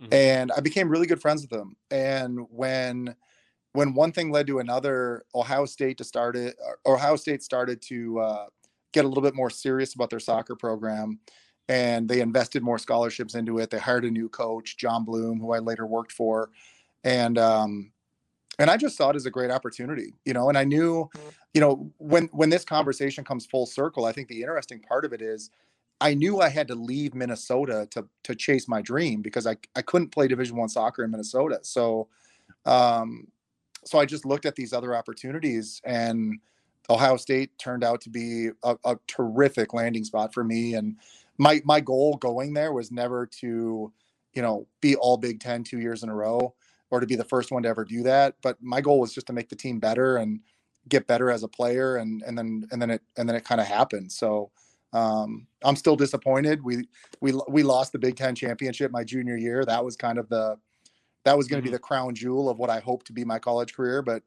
mm-hmm. 0.00 0.12
and 0.14 0.50
I 0.52 0.60
became 0.60 0.88
really 0.88 1.06
good 1.06 1.20
friends 1.20 1.42
with 1.42 1.50
them. 1.50 1.76
And 1.90 2.46
when 2.50 3.14
when 3.76 3.92
one 3.92 4.10
thing 4.10 4.30
led 4.30 4.46
to 4.46 4.58
another, 4.58 5.24
Ohio 5.34 5.66
State 5.66 5.98
to 5.98 6.04
started 6.04 6.54
Ohio 6.86 7.16
State 7.16 7.42
started 7.42 7.82
to 7.82 8.18
uh, 8.20 8.46
get 8.92 9.04
a 9.04 9.08
little 9.08 9.22
bit 9.22 9.34
more 9.34 9.50
serious 9.50 9.94
about 9.94 10.08
their 10.08 10.18
soccer 10.20 10.56
program, 10.56 11.20
and 11.68 12.08
they 12.08 12.20
invested 12.20 12.62
more 12.62 12.78
scholarships 12.78 13.34
into 13.34 13.58
it. 13.58 13.68
They 13.68 13.78
hired 13.78 14.06
a 14.06 14.10
new 14.10 14.30
coach, 14.30 14.78
John 14.78 15.04
Bluem, 15.04 15.38
who 15.38 15.52
I 15.52 15.58
later 15.58 15.86
worked 15.86 16.12
for, 16.12 16.48
and 17.04 17.36
um, 17.36 17.92
and 18.58 18.70
I 18.70 18.78
just 18.78 18.96
saw 18.96 19.10
it 19.10 19.16
as 19.16 19.26
a 19.26 19.30
great 19.30 19.50
opportunity, 19.50 20.14
you 20.24 20.32
know. 20.32 20.48
And 20.48 20.56
I 20.56 20.64
knew, 20.64 21.10
mm-hmm. 21.14 21.28
you 21.52 21.60
know, 21.60 21.92
when 21.98 22.28
when 22.32 22.48
this 22.48 22.64
conversation 22.64 23.24
comes 23.24 23.44
full 23.44 23.66
circle, 23.66 24.06
I 24.06 24.12
think 24.12 24.28
the 24.28 24.40
interesting 24.40 24.80
part 24.80 25.04
of 25.04 25.12
it 25.12 25.20
is, 25.20 25.50
I 26.00 26.14
knew 26.14 26.40
I 26.40 26.48
had 26.48 26.68
to 26.68 26.74
leave 26.74 27.14
Minnesota 27.14 27.86
to 27.90 28.08
to 28.24 28.34
chase 28.34 28.68
my 28.68 28.80
dream 28.80 29.20
because 29.20 29.46
I 29.46 29.58
I 29.76 29.82
couldn't 29.82 30.12
play 30.12 30.28
Division 30.28 30.56
One 30.56 30.70
soccer 30.70 31.04
in 31.04 31.10
Minnesota. 31.10 31.58
So, 31.62 32.08
um, 32.64 33.28
so 33.86 33.98
I 33.98 34.04
just 34.04 34.26
looked 34.26 34.46
at 34.46 34.56
these 34.56 34.72
other 34.72 34.94
opportunities, 34.94 35.80
and 35.84 36.38
Ohio 36.90 37.16
State 37.16 37.56
turned 37.58 37.84
out 37.84 38.00
to 38.02 38.10
be 38.10 38.50
a, 38.62 38.76
a 38.84 38.96
terrific 39.06 39.72
landing 39.72 40.04
spot 40.04 40.34
for 40.34 40.44
me. 40.44 40.74
And 40.74 40.96
my 41.38 41.62
my 41.64 41.80
goal 41.80 42.16
going 42.16 42.52
there 42.52 42.72
was 42.72 42.90
never 42.90 43.26
to, 43.40 43.92
you 44.34 44.42
know, 44.42 44.66
be 44.80 44.96
all 44.96 45.16
Big 45.16 45.40
Ten 45.40 45.64
two 45.64 45.78
years 45.78 46.02
in 46.02 46.08
a 46.08 46.14
row 46.14 46.54
or 46.90 47.00
to 47.00 47.06
be 47.06 47.16
the 47.16 47.24
first 47.24 47.50
one 47.50 47.62
to 47.64 47.68
ever 47.68 47.84
do 47.84 48.02
that. 48.04 48.36
But 48.42 48.62
my 48.62 48.80
goal 48.80 49.00
was 49.00 49.12
just 49.12 49.26
to 49.28 49.32
make 49.32 49.48
the 49.48 49.56
team 49.56 49.78
better 49.78 50.16
and 50.16 50.40
get 50.88 51.06
better 51.06 51.30
as 51.30 51.42
a 51.42 51.48
player, 51.48 51.96
and 51.96 52.22
and 52.22 52.36
then 52.36 52.66
and 52.70 52.82
then 52.82 52.90
it 52.90 53.02
and 53.16 53.28
then 53.28 53.36
it 53.36 53.44
kind 53.44 53.60
of 53.60 53.66
happened. 53.66 54.10
So 54.12 54.50
um, 54.92 55.46
I'm 55.62 55.76
still 55.76 55.96
disappointed. 55.96 56.64
We 56.64 56.88
we 57.20 57.34
we 57.48 57.62
lost 57.62 57.92
the 57.92 57.98
Big 57.98 58.16
Ten 58.16 58.34
championship 58.34 58.90
my 58.90 59.04
junior 59.04 59.36
year. 59.36 59.64
That 59.64 59.84
was 59.84 59.96
kind 59.96 60.18
of 60.18 60.28
the 60.28 60.56
that 61.26 61.36
was 61.36 61.48
going 61.48 61.60
to 61.60 61.66
mm-hmm. 61.66 61.72
be 61.72 61.76
the 61.76 61.80
crown 61.80 62.14
jewel 62.14 62.48
of 62.48 62.58
what 62.58 62.70
I 62.70 62.78
hoped 62.78 63.08
to 63.08 63.12
be 63.12 63.24
my 63.24 63.40
college 63.40 63.74
career. 63.74 64.00
But 64.00 64.22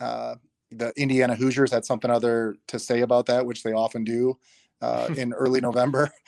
uh, 0.00 0.34
the 0.70 0.92
Indiana 0.96 1.34
Hoosiers 1.34 1.72
had 1.72 1.86
something 1.86 2.10
other 2.10 2.56
to 2.68 2.78
say 2.78 3.00
about 3.00 3.24
that, 3.26 3.46
which 3.46 3.62
they 3.62 3.72
often 3.72 4.04
do 4.04 4.38
uh, 4.82 5.08
in 5.16 5.32
early 5.32 5.60
November. 5.60 6.10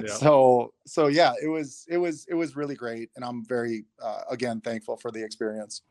Yeah. 0.00 0.14
So 0.14 0.72
so 0.86 1.08
yeah, 1.08 1.32
it 1.42 1.48
was 1.48 1.84
it 1.88 1.98
was 1.98 2.24
it 2.28 2.34
was 2.34 2.54
really 2.54 2.76
great, 2.76 3.10
and 3.16 3.24
I'm 3.24 3.44
very 3.44 3.84
uh, 4.00 4.20
again 4.30 4.60
thankful 4.60 4.96
for 4.96 5.10
the 5.10 5.22
experience. 5.22 5.82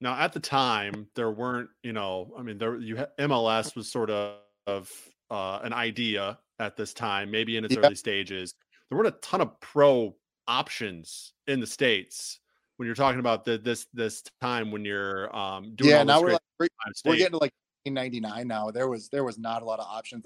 Now, 0.00 0.14
at 0.20 0.34
the 0.34 0.40
time, 0.40 1.08
there 1.14 1.30
weren't 1.30 1.70
you 1.82 1.94
know, 1.94 2.32
I 2.38 2.42
mean, 2.42 2.58
there 2.58 2.76
you 2.76 2.96
MLS 3.18 3.74
was 3.74 3.90
sort 3.90 4.10
of 4.10 4.36
of 4.66 4.92
uh, 5.30 5.60
an 5.62 5.72
idea 5.72 6.38
at 6.60 6.76
this 6.76 6.92
time, 6.92 7.30
maybe 7.30 7.56
in 7.56 7.64
its 7.64 7.74
yeah. 7.74 7.80
early 7.80 7.94
stages. 7.94 8.54
There 8.88 8.98
weren't 8.98 9.08
a 9.08 9.18
ton 9.22 9.40
of 9.40 9.58
pro 9.60 10.14
options 10.46 11.32
in 11.46 11.60
the 11.60 11.66
states 11.66 12.40
when 12.78 12.86
you're 12.86 12.94
talking 12.94 13.20
about 13.20 13.44
the, 13.44 13.58
this 13.58 13.86
this 13.92 14.22
time 14.40 14.70
when 14.70 14.84
you're 14.84 15.34
um, 15.36 15.74
doing 15.74 15.90
yeah. 15.90 16.02
now 16.04 16.22
we're 16.22 16.32
like, 16.32 16.40
we're, 16.58 16.68
getting 17.16 17.32
to 17.32 17.38
like 17.38 17.52
1999 17.84 18.46
now. 18.46 18.70
There 18.70 18.88
was 18.88 19.08
there 19.08 19.24
was 19.24 19.36
not 19.36 19.62
a 19.62 19.64
lot 19.64 19.80
of 19.80 19.86
options. 19.86 20.24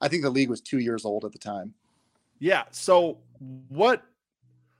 I 0.00 0.08
think 0.08 0.22
the 0.22 0.30
league 0.30 0.48
was 0.48 0.62
two 0.62 0.78
years 0.78 1.04
old 1.04 1.24
at 1.24 1.32
the 1.32 1.38
time. 1.38 1.74
Yeah. 2.38 2.64
So 2.70 3.18
what 3.68 4.02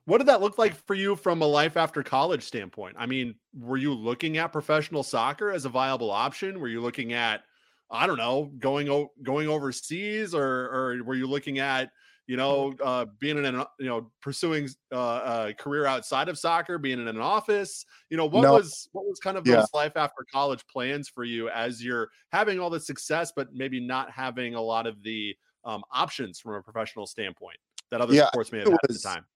what 0.07 0.19
did 0.19 0.29
that 0.29 0.41
look 0.41 0.57
like 0.57 0.75
for 0.87 0.95
you 0.95 1.15
from 1.15 1.43
a 1.43 1.47
life 1.47 1.77
after 1.77 2.03
college 2.03 2.43
standpoint? 2.43 2.97
I 2.99 3.05
mean, 3.05 3.35
were 3.59 3.77
you 3.77 3.93
looking 3.93 4.39
at 4.39 4.51
professional 4.51 5.03
soccer 5.03 5.51
as 5.51 5.67
a 5.67 5.69
viable 5.69 6.11
option? 6.11 6.59
Were 6.59 6.69
you 6.69 6.81
looking 6.81 7.13
at 7.13 7.43
I 7.91 8.07
don't 8.07 8.19
know, 8.19 8.51
going 8.59 9.09
going 9.23 9.49
overseas, 9.49 10.35
or 10.35 10.43
or 10.43 11.05
were 11.05 11.17
you 11.17 11.27
looking 11.27 11.59
at 11.59 11.91
you 12.31 12.37
know, 12.37 12.73
uh, 12.81 13.07
being 13.19 13.39
in 13.39 13.45
an, 13.45 13.65
you 13.81 13.87
know, 13.87 14.09
pursuing 14.23 14.69
uh, 14.93 15.49
a 15.49 15.55
career 15.55 15.85
outside 15.85 16.29
of 16.29 16.39
soccer, 16.39 16.79
being 16.79 17.01
in 17.01 17.09
an 17.09 17.21
office, 17.21 17.85
you 18.09 18.17
know, 18.17 18.25
what 18.25 18.43
no. 18.43 18.53
was, 18.53 18.89
what 18.93 19.05
was 19.05 19.19
kind 19.19 19.37
of 19.37 19.43
those 19.43 19.67
life 19.75 19.97
after 19.97 20.25
college 20.33 20.65
plans 20.69 21.09
for 21.09 21.25
you 21.25 21.49
as 21.49 21.83
you're 21.83 22.09
having 22.31 22.61
all 22.61 22.71
the 22.71 22.79
success, 22.79 23.33
but 23.35 23.53
maybe 23.53 23.81
not 23.81 24.13
having 24.13 24.55
a 24.55 24.61
lot 24.61 24.87
of 24.87 25.03
the 25.03 25.35
um, 25.65 25.83
options 25.93 26.39
from 26.39 26.55
a 26.55 26.63
professional 26.63 27.05
standpoint 27.05 27.57
that 27.91 28.01
other 28.01 28.15
yeah, 28.15 28.29
sports 28.29 28.53
may 28.53 28.59
have 28.59 28.69
had 28.69 28.79
was, 28.89 28.99
at 28.99 29.03
the 29.03 29.09
time? 29.09 29.27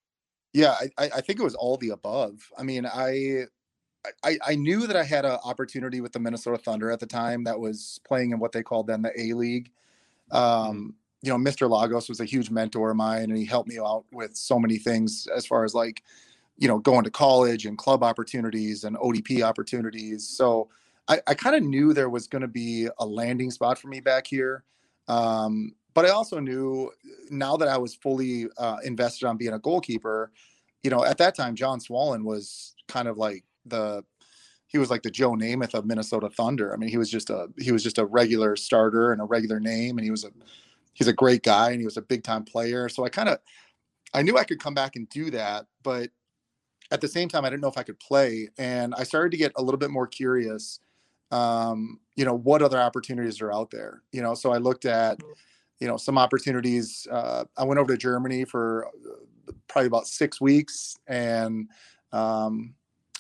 Yeah, 0.52 0.76
I, 0.96 1.10
I 1.16 1.20
think 1.20 1.40
it 1.40 1.42
was 1.42 1.56
all 1.56 1.76
the 1.78 1.90
above. 1.90 2.48
I 2.56 2.62
mean, 2.62 2.86
I, 2.86 3.46
I, 4.22 4.38
I 4.46 4.54
knew 4.54 4.86
that 4.86 4.96
I 4.96 5.02
had 5.02 5.24
an 5.24 5.38
opportunity 5.42 6.00
with 6.00 6.12
the 6.12 6.20
Minnesota 6.20 6.58
Thunder 6.58 6.92
at 6.92 7.00
the 7.00 7.06
time 7.06 7.42
that 7.42 7.58
was 7.58 7.98
playing 8.06 8.30
in 8.30 8.38
what 8.38 8.52
they 8.52 8.62
called 8.62 8.86
then 8.86 9.02
the 9.02 9.10
A 9.20 9.32
League. 9.32 9.72
Mm-hmm. 10.32 10.70
Um, 10.70 10.94
you 11.24 11.30
know, 11.30 11.38
Mr. 11.38 11.70
Lagos 11.70 12.08
was 12.08 12.20
a 12.20 12.24
huge 12.24 12.50
mentor 12.50 12.90
of 12.90 12.96
mine 12.96 13.24
and 13.24 13.36
he 13.36 13.46
helped 13.46 13.68
me 13.68 13.78
out 13.78 14.04
with 14.12 14.36
so 14.36 14.58
many 14.58 14.76
things 14.76 15.26
as 15.34 15.46
far 15.46 15.64
as 15.64 15.74
like, 15.74 16.02
you 16.58 16.68
know, 16.68 16.78
going 16.78 17.02
to 17.04 17.10
college 17.10 17.64
and 17.64 17.78
club 17.78 18.02
opportunities 18.02 18.84
and 18.84 18.96
ODP 18.96 19.42
opportunities. 19.42 20.28
So 20.28 20.68
I, 21.08 21.20
I 21.26 21.34
kind 21.34 21.56
of 21.56 21.62
knew 21.62 21.94
there 21.94 22.10
was 22.10 22.26
going 22.26 22.42
to 22.42 22.48
be 22.48 22.88
a 22.98 23.06
landing 23.06 23.50
spot 23.50 23.78
for 23.78 23.88
me 23.88 24.00
back 24.00 24.26
here. 24.26 24.64
Um, 25.08 25.72
but 25.94 26.04
I 26.04 26.10
also 26.10 26.40
knew 26.40 26.90
now 27.30 27.56
that 27.56 27.68
I 27.68 27.78
was 27.78 27.94
fully 27.94 28.48
uh, 28.58 28.78
invested 28.84 29.26
on 29.26 29.38
being 29.38 29.54
a 29.54 29.58
goalkeeper, 29.58 30.30
you 30.82 30.90
know, 30.90 31.04
at 31.04 31.18
that 31.18 31.34
time, 31.34 31.54
John 31.54 31.80
Swallen 31.80 32.24
was 32.24 32.74
kind 32.86 33.08
of 33.08 33.16
like 33.16 33.44
the, 33.64 34.04
he 34.66 34.76
was 34.76 34.90
like 34.90 35.02
the 35.02 35.10
Joe 35.10 35.32
Namath 35.32 35.72
of 35.72 35.86
Minnesota 35.86 36.28
Thunder. 36.28 36.74
I 36.74 36.76
mean, 36.76 36.90
he 36.90 36.98
was 36.98 37.10
just 37.10 37.30
a, 37.30 37.48
he 37.58 37.72
was 37.72 37.82
just 37.82 37.96
a 37.98 38.04
regular 38.04 38.56
starter 38.56 39.12
and 39.12 39.22
a 39.22 39.24
regular 39.24 39.60
name. 39.60 39.96
And 39.96 40.04
he 40.04 40.10
was 40.10 40.24
a, 40.24 40.30
he's 40.94 41.08
a 41.08 41.12
great 41.12 41.42
guy 41.42 41.70
and 41.70 41.80
he 41.80 41.84
was 41.84 41.96
a 41.96 42.02
big 42.02 42.24
time 42.24 42.44
player. 42.44 42.88
So 42.88 43.04
I 43.04 43.08
kind 43.08 43.28
of 43.28 43.38
I 44.12 44.22
knew 44.22 44.38
I 44.38 44.44
could 44.44 44.60
come 44.60 44.74
back 44.74 44.96
and 44.96 45.08
do 45.08 45.30
that, 45.30 45.66
but 45.82 46.10
at 46.90 47.00
the 47.00 47.08
same 47.08 47.28
time 47.28 47.44
I 47.44 47.50
didn't 47.50 47.62
know 47.62 47.68
if 47.68 47.78
I 47.78 47.82
could 47.82 48.00
play 48.00 48.48
and 48.58 48.94
I 48.94 49.02
started 49.02 49.32
to 49.32 49.36
get 49.36 49.52
a 49.56 49.62
little 49.62 49.78
bit 49.78 49.90
more 49.90 50.06
curious 50.06 50.80
um, 51.30 51.98
you 52.14 52.24
know, 52.24 52.34
what 52.34 52.62
other 52.62 52.78
opportunities 52.78 53.40
are 53.40 53.52
out 53.52 53.70
there. 53.70 54.02
You 54.12 54.22
know, 54.22 54.34
so 54.34 54.52
I 54.52 54.58
looked 54.58 54.84
at 54.84 55.18
you 55.80 55.88
know, 55.88 55.96
some 55.96 56.16
opportunities 56.16 57.06
uh, 57.10 57.44
I 57.56 57.64
went 57.64 57.78
over 57.80 57.92
to 57.92 57.98
Germany 57.98 58.44
for 58.44 58.86
uh, 58.86 59.52
probably 59.68 59.88
about 59.88 60.06
6 60.06 60.40
weeks 60.40 60.96
and 61.08 61.68
um, 62.12 62.74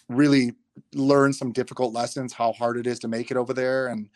really 0.08 0.52
learned 0.94 1.34
some 1.34 1.52
difficult 1.52 1.92
lessons 1.92 2.32
how 2.32 2.52
hard 2.52 2.76
it 2.76 2.86
is 2.86 2.98
to 3.00 3.08
make 3.08 3.30
it 3.30 3.36
over 3.36 3.52
there 3.52 3.88
and 3.88 4.08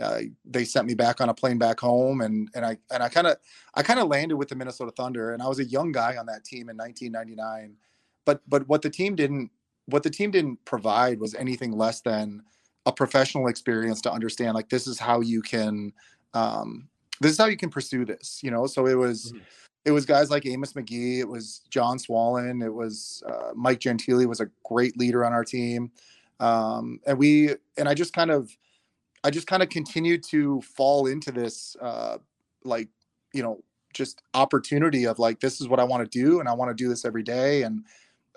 uh, 0.00 0.20
they 0.44 0.64
sent 0.64 0.86
me 0.86 0.94
back 0.94 1.20
on 1.20 1.28
a 1.28 1.34
plane 1.34 1.58
back 1.58 1.80
home 1.80 2.20
and 2.20 2.48
and 2.54 2.64
I 2.64 2.76
and 2.90 3.02
I 3.02 3.08
kind 3.08 3.26
of 3.26 3.36
I 3.74 3.82
kind 3.82 3.98
of 3.98 4.08
landed 4.08 4.36
with 4.36 4.48
the 4.48 4.54
Minnesota 4.54 4.90
Thunder 4.90 5.32
and 5.32 5.42
I 5.42 5.46
was 5.46 5.58
a 5.58 5.64
young 5.64 5.92
guy 5.92 6.16
on 6.16 6.26
that 6.26 6.44
team 6.44 6.68
in 6.68 6.76
1999 6.76 7.76
but 8.24 8.42
but 8.46 8.68
what 8.68 8.82
the 8.82 8.90
team 8.90 9.16
didn't 9.16 9.50
what 9.86 10.02
the 10.02 10.10
team 10.10 10.30
didn't 10.30 10.62
provide 10.64 11.18
was 11.18 11.34
anything 11.34 11.72
less 11.72 12.00
than 12.02 12.42
a 12.84 12.92
professional 12.92 13.48
experience 13.48 14.00
to 14.02 14.12
understand 14.12 14.54
like 14.54 14.68
this 14.68 14.86
is 14.86 14.98
how 14.98 15.20
you 15.20 15.40
can 15.40 15.92
um, 16.34 16.88
this 17.20 17.32
is 17.32 17.38
how 17.38 17.46
you 17.46 17.56
can 17.56 17.70
pursue 17.70 18.04
this 18.04 18.40
you 18.42 18.50
know? 18.50 18.66
So 18.66 18.86
it 18.86 18.94
was 18.94 19.32
mm-hmm. 19.32 19.42
it 19.86 19.92
was 19.92 20.04
guys 20.04 20.30
like 20.30 20.44
Amos 20.44 20.74
Magee 20.74 21.20
it 21.20 21.28
was 21.28 21.62
John 21.70 21.98
Swallen 21.98 22.60
it 22.60 22.72
was 22.72 23.22
uh, 23.26 23.52
Mike 23.54 23.80
Gentile 23.80 24.28
was 24.28 24.40
a 24.40 24.50
great 24.64 24.98
leader 24.98 25.24
on 25.24 25.32
our 25.32 25.44
team. 25.44 25.90
Um, 26.38 27.00
and 27.06 27.18
we 27.18 27.54
and 27.78 27.88
I 27.88 27.94
just 27.94 28.12
kind 28.12 28.30
of 28.30 28.54
I 29.24 29.30
just 29.30 29.46
kind 29.46 29.62
of 29.62 29.68
continued 29.68 30.22
to 30.24 30.60
fall 30.62 31.06
into 31.06 31.32
this, 31.32 31.76
uh, 31.80 32.18
like, 32.64 32.88
you 33.32 33.42
know, 33.42 33.62
just 33.92 34.22
opportunity 34.34 35.06
of 35.06 35.18
like, 35.18 35.40
this 35.40 35.60
is 35.60 35.68
what 35.68 35.80
I 35.80 35.84
want 35.84 36.10
to 36.10 36.18
do. 36.18 36.40
And 36.40 36.48
I 36.48 36.52
want 36.52 36.70
to 36.70 36.74
do 36.74 36.88
this 36.88 37.04
every 37.04 37.22
day. 37.22 37.62
And, 37.62 37.84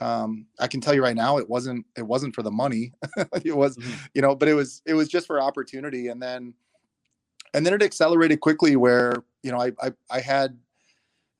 um, 0.01 0.45
I 0.59 0.67
can 0.67 0.79
tell 0.79 0.93
you 0.93 1.03
right 1.03 1.15
now, 1.15 1.37
it 1.37 1.49
wasn't, 1.49 1.85
it 1.97 2.03
wasn't 2.07 2.33
for 2.33 2.41
the 2.41 2.51
money. 2.51 2.93
it 3.43 3.55
was, 3.55 3.75
mm-hmm. 3.77 4.05
you 4.13 4.21
know, 4.21 4.35
but 4.35 4.47
it 4.47 4.53
was, 4.53 4.81
it 4.85 4.93
was 4.93 5.09
just 5.09 5.27
for 5.27 5.41
opportunity. 5.41 6.07
And 6.07 6.21
then, 6.21 6.53
and 7.53 7.65
then 7.65 7.73
it 7.73 7.83
accelerated 7.83 8.39
quickly 8.39 8.75
where, 8.75 9.13
you 9.43 9.51
know, 9.51 9.59
I, 9.59 9.71
I, 9.81 9.91
I 10.09 10.19
had, 10.21 10.57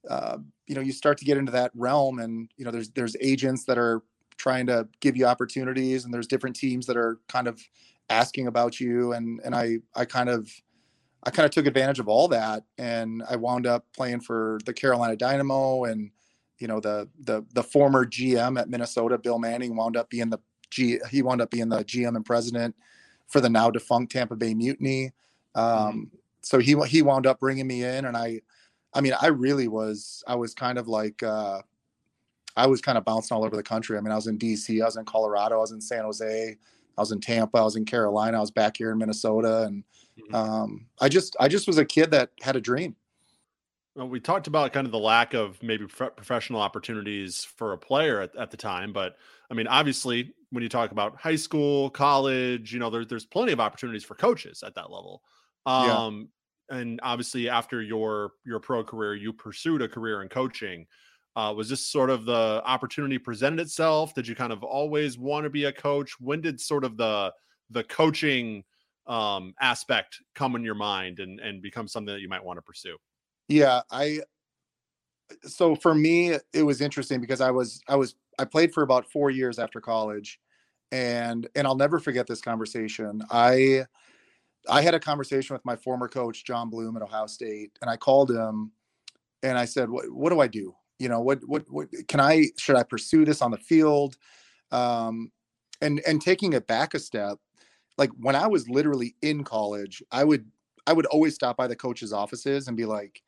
uh, 0.09 0.37
you 0.67 0.75
know, 0.75 0.81
you 0.81 0.91
start 0.91 1.17
to 1.19 1.25
get 1.25 1.37
into 1.37 1.51
that 1.53 1.71
realm 1.73 2.19
and, 2.19 2.49
you 2.57 2.65
know, 2.65 2.71
there's, 2.71 2.89
there's 2.89 3.15
agents 3.21 3.65
that 3.65 3.77
are 3.77 4.01
trying 4.37 4.65
to 4.67 4.87
give 5.01 5.15
you 5.15 5.25
opportunities 5.25 6.05
and 6.05 6.13
there's 6.13 6.27
different 6.27 6.55
teams 6.55 6.85
that 6.87 6.97
are 6.97 7.19
kind 7.27 7.47
of 7.47 7.61
asking 8.09 8.47
about 8.47 8.79
you 8.79 9.13
and 9.13 9.39
and 9.43 9.55
I 9.55 9.79
I 9.95 10.05
kind 10.05 10.29
of 10.29 10.49
I 11.23 11.29
kind 11.29 11.45
of 11.45 11.51
took 11.51 11.65
advantage 11.65 11.99
of 11.99 12.07
all 12.07 12.27
that 12.29 12.63
and 12.77 13.23
I 13.29 13.35
wound 13.35 13.67
up 13.67 13.85
playing 13.95 14.21
for 14.21 14.59
the 14.65 14.73
Carolina 14.73 15.15
Dynamo 15.15 15.83
and 15.83 16.11
you 16.59 16.67
know 16.67 16.79
the 16.79 17.09
the 17.19 17.45
the 17.53 17.63
former 17.63 18.05
GM 18.05 18.59
at 18.59 18.69
Minnesota 18.69 19.17
Bill 19.17 19.39
Manning 19.39 19.75
wound 19.75 19.97
up 19.97 20.09
being 20.09 20.29
the 20.29 20.39
G 20.69 20.99
he 21.09 21.21
wound 21.21 21.41
up 21.41 21.51
being 21.51 21.69
the 21.69 21.83
GM 21.83 22.15
and 22.15 22.25
president 22.25 22.75
for 23.27 23.41
the 23.41 23.49
now 23.49 23.69
defunct 23.69 24.11
Tampa 24.11 24.35
Bay 24.35 24.53
Mutiny. 24.53 25.11
Um, 25.55 25.65
mm-hmm. 25.65 26.03
so 26.41 26.59
he 26.59 26.75
he 26.87 27.01
wound 27.01 27.27
up 27.27 27.39
bringing 27.39 27.67
me 27.67 27.83
in 27.83 28.05
and 28.05 28.15
I 28.15 28.41
I 28.93 29.01
mean 29.01 29.13
I 29.19 29.27
really 29.27 29.67
was 29.67 30.23
I 30.27 30.35
was 30.35 30.53
kind 30.53 30.77
of 30.77 30.87
like 30.87 31.21
uh, 31.21 31.61
I 32.55 32.67
was 32.67 32.81
kind 32.81 32.97
of 32.97 33.05
bouncing 33.05 33.35
all 33.35 33.45
over 33.45 33.55
the 33.55 33.63
country. 33.63 33.97
I 33.97 34.01
mean 34.01 34.11
I 34.11 34.15
was 34.15 34.27
in 34.27 34.37
DC 34.37 34.81
I 34.81 34.85
was 34.85 34.97
in 34.97 35.05
Colorado 35.05 35.57
I 35.57 35.59
was 35.59 35.71
in 35.71 35.81
San 35.81 36.03
Jose 36.03 36.57
I 36.99 37.01
was 37.01 37.13
in 37.13 37.21
Tampa, 37.21 37.57
I 37.57 37.63
was 37.63 37.77
in 37.77 37.85
Carolina, 37.85 38.37
I 38.37 38.41
was 38.41 38.51
back 38.51 38.75
here 38.75 38.91
in 38.91 38.97
Minnesota, 38.97 39.63
and 39.63 39.85
Mhm. 40.19 40.33
um, 40.35 40.89
I 40.99 41.07
just 41.07 41.37
I 41.39 41.47
just 41.47 41.65
was 41.65 41.77
a 41.77 41.85
kid 41.85 42.11
that 42.11 42.31
had 42.41 42.57
a 42.57 42.61
dream. 42.61 42.97
Well, 43.95 44.09
we 44.09 44.19
talked 44.19 44.47
about 44.47 44.73
kind 44.73 44.85
of 44.85 44.91
the 44.91 44.99
lack 44.99 45.33
of 45.33 45.61
maybe 45.63 45.87
prof- 45.87 46.15
professional 46.15 46.61
opportunities 46.61 47.43
for 47.43 47.71
a 47.73 47.77
player 47.77 48.21
at, 48.21 48.35
at 48.35 48.51
the 48.51 48.57
time, 48.57 48.91
but 48.91 49.17
I 49.49 49.53
mean, 49.53 49.65
obviously, 49.67 50.33
when 50.51 50.61
you 50.61 50.69
talk 50.69 50.91
about 50.91 51.15
high 51.15 51.37
school, 51.37 51.89
college, 51.89 52.73
you 52.73 52.79
know, 52.79 52.89
there's 52.89 53.07
there's 53.07 53.25
plenty 53.25 53.53
of 53.53 53.59
opportunities 53.61 54.03
for 54.03 54.15
coaches 54.15 54.61
at 54.61 54.75
that 54.75 54.91
level. 54.91 55.23
Yeah. 55.65 56.05
Um, 56.05 56.29
and 56.69 56.99
obviously, 57.01 57.49
after 57.49 57.81
your 57.81 58.33
your 58.45 58.59
pro 58.59 58.83
career, 58.83 59.15
you 59.15 59.31
pursued 59.33 59.81
a 59.81 59.87
career 59.87 60.21
in 60.21 60.29
coaching. 60.29 60.85
Uh, 61.35 61.53
was 61.55 61.69
this 61.69 61.85
sort 61.85 62.09
of 62.09 62.25
the 62.25 62.61
opportunity 62.65 63.17
presented 63.17 63.59
itself? 63.61 64.13
Did 64.13 64.27
you 64.27 64.35
kind 64.35 64.51
of 64.51 64.63
always 64.63 65.17
want 65.17 65.43
to 65.45 65.49
be 65.49 65.65
a 65.65 65.71
coach? 65.71 66.19
When 66.19 66.41
did 66.41 66.59
sort 66.59 66.83
of 66.83 66.97
the 66.97 67.33
the 67.69 67.83
coaching 67.83 68.63
um, 69.07 69.53
aspect 69.61 70.19
come 70.35 70.55
in 70.55 70.63
your 70.63 70.75
mind 70.75 71.19
and 71.19 71.39
and 71.39 71.61
become 71.61 71.87
something 71.87 72.13
that 72.13 72.21
you 72.21 72.29
might 72.29 72.43
want 72.43 72.57
to 72.57 72.61
pursue? 72.61 72.97
Yeah, 73.47 73.81
I 73.91 74.21
so 75.43 75.75
for 75.75 75.93
me 75.93 76.35
it 76.53 76.63
was 76.63 76.81
interesting 76.81 77.21
because 77.21 77.41
I 77.41 77.51
was 77.51 77.81
I 77.87 77.95
was 77.95 78.15
I 78.37 78.45
played 78.45 78.73
for 78.73 78.83
about 78.83 79.09
4 79.09 79.29
years 79.29 79.59
after 79.59 79.79
college 79.79 80.39
and 80.91 81.47
and 81.55 81.67
I'll 81.67 81.75
never 81.75 81.99
forget 81.99 82.27
this 82.27 82.41
conversation. 82.41 83.21
I 83.29 83.85
I 84.67 84.81
had 84.81 84.93
a 84.93 84.99
conversation 84.99 85.53
with 85.53 85.65
my 85.65 85.75
former 85.75 86.07
coach 86.07 86.45
John 86.45 86.69
Bluem 86.69 86.95
at 86.95 87.01
Ohio 87.03 87.27
State 87.27 87.71
and 87.81 87.89
I 87.89 87.97
called 87.97 88.31
him 88.31 88.71
and 89.43 89.57
I 89.57 89.65
said 89.65 89.89
what 89.89 90.11
what 90.11 90.31
do 90.31 90.39
I 90.39 90.47
do? 90.47 90.75
You 90.99 91.09
know, 91.09 91.21
what 91.21 91.39
what 91.47 91.63
what 91.69 91.87
can 92.07 92.19
I 92.19 92.47
should 92.57 92.75
I 92.75 92.83
pursue 92.83 93.25
this 93.25 93.41
on 93.41 93.51
the 93.51 93.57
field? 93.57 94.17
Um 94.71 95.31
and 95.81 96.01
and 96.05 96.21
taking 96.21 96.53
it 96.53 96.67
back 96.67 96.93
a 96.93 96.99
step 96.99 97.39
like 97.99 98.09
when 98.17 98.35
I 98.35 98.47
was 98.47 98.67
literally 98.69 99.15
in 99.21 99.43
college, 99.43 100.01
I 100.11 100.23
would 100.23 100.49
I 100.87 100.93
would 100.93 101.05
always 101.07 101.35
stop 101.35 101.57
by 101.57 101.67
the 101.67 101.75
coaches' 101.75 102.13
offices 102.13 102.67
and 102.67 102.75
be 102.75 102.85
like, 102.85 103.21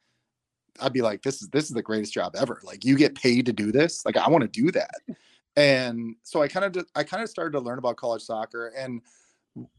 I'd 0.79 0.93
be 0.93 1.01
like, 1.01 1.21
this 1.21 1.41
is 1.41 1.49
this 1.49 1.65
is 1.65 1.71
the 1.71 1.83
greatest 1.83 2.13
job 2.13 2.35
ever. 2.35 2.59
Like 2.63 2.85
you 2.85 2.97
get 2.97 3.13
paid 3.13 3.45
to 3.47 3.53
do 3.53 3.71
this. 3.71 4.03
Like 4.05 4.17
I 4.17 4.29
want 4.29 4.41
to 4.41 4.61
do 4.61 4.71
that. 4.71 4.95
And 5.57 6.15
so 6.23 6.41
I 6.41 6.47
kind 6.47 6.77
of 6.77 6.85
I 6.95 7.03
kind 7.03 7.21
of 7.21 7.27
started 7.27 7.51
to 7.51 7.59
learn 7.59 7.77
about 7.77 7.97
college 7.97 8.21
soccer. 8.21 8.67
And 8.67 9.01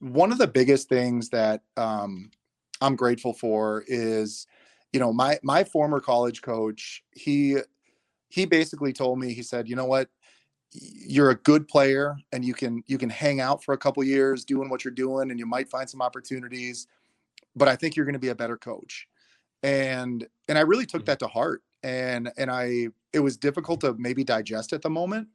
one 0.00 0.30
of 0.30 0.36
the 0.36 0.46
biggest 0.46 0.90
things 0.90 1.30
that 1.30 1.62
um, 1.78 2.30
I'm 2.82 2.94
grateful 2.94 3.32
for 3.32 3.82
is, 3.86 4.46
you 4.92 5.00
know, 5.00 5.14
my 5.14 5.38
my 5.42 5.64
former 5.64 5.98
college 5.98 6.42
coach. 6.42 7.02
He 7.12 7.56
he 8.32 8.46
basically 8.46 8.94
told 8.94 9.18
me 9.18 9.34
he 9.34 9.42
said, 9.42 9.68
you 9.68 9.76
know 9.76 9.84
what, 9.84 10.08
you're 10.72 11.28
a 11.30 11.34
good 11.34 11.68
player 11.68 12.16
and 12.32 12.42
you 12.42 12.54
can 12.54 12.82
you 12.86 12.96
can 12.96 13.10
hang 13.10 13.40
out 13.40 13.62
for 13.62 13.74
a 13.74 13.78
couple 13.78 14.02
years 14.02 14.42
doing 14.42 14.70
what 14.70 14.84
you're 14.84 14.94
doing 14.94 15.30
and 15.30 15.38
you 15.38 15.44
might 15.44 15.68
find 15.68 15.88
some 15.88 16.00
opportunities 16.00 16.86
but 17.54 17.68
i 17.68 17.76
think 17.76 17.94
you're 17.94 18.06
going 18.06 18.14
to 18.14 18.18
be 18.18 18.28
a 18.30 18.34
better 18.34 18.56
coach. 18.56 19.06
And 19.62 20.26
and 20.48 20.56
i 20.56 20.62
really 20.62 20.86
took 20.86 21.02
Mhm. 21.02 21.06
that 21.06 21.18
to 21.18 21.26
heart 21.26 21.62
and 21.82 22.32
and 22.38 22.50
i 22.50 22.88
it 23.12 23.20
was 23.20 23.36
difficult 23.36 23.82
to 23.82 23.94
maybe 23.98 24.24
digest 24.24 24.72
at 24.72 24.80
the 24.80 24.88
moment 24.88 25.28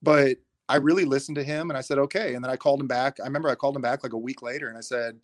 but 0.00 0.38
i 0.70 0.76
really 0.76 1.04
listened 1.04 1.36
to 1.36 1.44
him 1.44 1.68
and 1.70 1.76
i 1.76 1.82
said 1.82 1.98
okay. 1.98 2.34
And 2.34 2.42
then 2.42 2.50
i 2.50 2.56
called 2.56 2.80
him 2.80 2.88
back 2.88 3.20
i 3.20 3.24
remember 3.24 3.50
i 3.50 3.54
called 3.54 3.76
him 3.76 3.82
back 3.82 4.02
like 4.02 4.14
a 4.14 4.18
week 4.18 4.40
later 4.40 4.68
and 4.68 4.78
i 4.78 4.80
said 4.80 5.20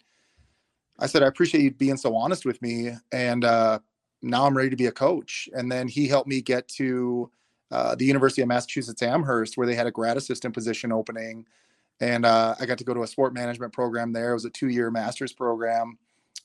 i 0.98 1.06
said 1.06 1.22
i 1.22 1.26
appreciate 1.26 1.62
you 1.62 1.70
being 1.70 1.96
so 1.96 2.14
honest 2.14 2.44
with 2.44 2.60
me 2.60 2.90
and 3.12 3.46
uh 3.46 3.78
now 4.24 4.46
i'm 4.46 4.56
ready 4.56 4.70
to 4.70 4.76
be 4.76 4.86
a 4.86 4.92
coach 4.92 5.48
and 5.54 5.70
then 5.70 5.86
he 5.88 6.08
helped 6.08 6.28
me 6.28 6.40
get 6.40 6.66
to 6.68 7.30
uh, 7.70 7.94
the 7.96 8.04
University 8.04 8.40
of 8.40 8.46
Massachusetts 8.46 9.02
Amherst, 9.02 9.56
where 9.56 9.66
they 9.66 9.74
had 9.74 9.88
a 9.88 9.90
grad 9.90 10.16
assistant 10.16 10.54
position 10.54 10.92
opening. 10.92 11.44
And 11.98 12.24
uh, 12.24 12.54
I 12.60 12.66
got 12.66 12.78
to 12.78 12.84
go 12.84 12.94
to 12.94 13.02
a 13.02 13.06
sport 13.06 13.34
management 13.34 13.72
program 13.72 14.12
there. 14.12 14.30
It 14.30 14.34
was 14.34 14.44
a 14.44 14.50
two 14.50 14.68
year 14.68 14.92
master's 14.92 15.32
program. 15.32 15.98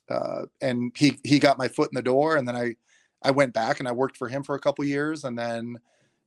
Uh, 0.09 0.45
and 0.62 0.91
he, 0.98 1.19
he 1.24 1.38
got 1.38 1.59
my 1.59 1.67
foot 1.67 1.91
in 1.91 1.95
the 1.95 2.01
door. 2.01 2.38
And 2.38 2.48
then 2.48 2.55
I, 2.55 2.75
I 3.21 3.29
went 3.29 3.53
back 3.53 3.79
and 3.79 3.88
I 3.88 3.91
worked 3.91 4.17
for 4.17 4.27
him 4.27 4.41
for 4.41 4.56
a 4.56 4.60
couple 4.60 4.84
years. 4.86 5.23
And 5.23 5.38
then, 5.38 5.77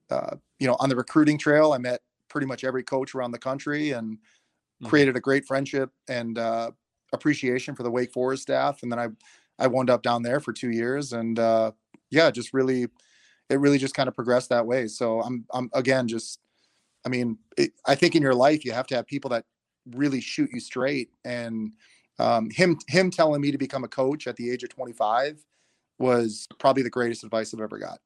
uh, 0.09 0.37
you 0.61 0.69
know, 0.69 0.77
on 0.79 0.89
the 0.89 0.95
recruiting 0.95 1.37
trail, 1.37 1.73
I 1.73 1.79
met 1.79 2.03
pretty 2.29 2.47
much 2.47 2.63
every 2.63 2.85
coach 2.85 3.15
around 3.15 3.33
the 3.33 3.39
country 3.39 3.91
and 3.91 4.19
Mhm. 4.83 4.89
created 4.89 5.17
a 5.17 5.21
great 5.21 5.47
friendship 5.47 5.91
and 6.09 6.39
uh, 6.39 6.71
appreciation 7.13 7.75
for 7.75 7.83
the 7.83 7.91
Wake 7.91 8.13
Forest 8.13 8.43
staff. 8.45 8.85
And 8.85 8.93
then 8.93 9.01
I, 9.01 9.09
I 9.59 9.67
wound 9.67 9.91
up 9.91 10.03
down 10.03 10.23
there 10.23 10.41
for 10.41 10.53
two 10.53 10.71
years. 10.71 11.13
And 11.13 11.39
uh, 11.39 11.73
yeah, 12.11 12.31
just 12.31 12.53
really, 12.53 12.87
it 13.49 13.61
really 13.61 13.79
just 13.79 13.95
kind 13.95 14.09
of 14.09 14.15
progressed 14.15 14.49
that 14.51 14.67
way. 14.67 14.87
So 14.87 15.21
I'm, 15.21 15.45
I'm 15.53 15.71
again, 15.75 16.09
just, 16.09 16.41
I 17.05 17.09
mean, 17.09 17.39
it, 17.57 17.73
I 17.87 17.95
think 17.95 18.15
in 18.15 18.23
your 18.23 18.35
life 18.35 18.65
you 18.65 18.73
have 18.73 18.87
to 18.89 18.97
have 18.97 19.07
people 19.07 19.31
that 19.31 19.45
really 19.91 20.21
shoot 20.21 20.51
you 20.53 20.61
straight. 20.61 21.11
And 21.25 21.73
um, 22.19 22.51
him, 22.51 22.79
him 22.89 23.11
telling 23.11 23.41
me 23.41 23.51
to 23.51 23.59
become 23.59 23.85
a 23.85 23.89
coach 23.89 24.27
at 24.27 24.37
the 24.37 24.51
age 24.51 24.63
of 24.63 24.71
25 24.71 25.45
was 25.99 26.47
probably 26.59 26.83
the 26.83 26.91
greatest 26.91 27.25
advice 27.25 27.53
I've 27.55 27.61
ever 27.61 27.79
got. 27.79 27.99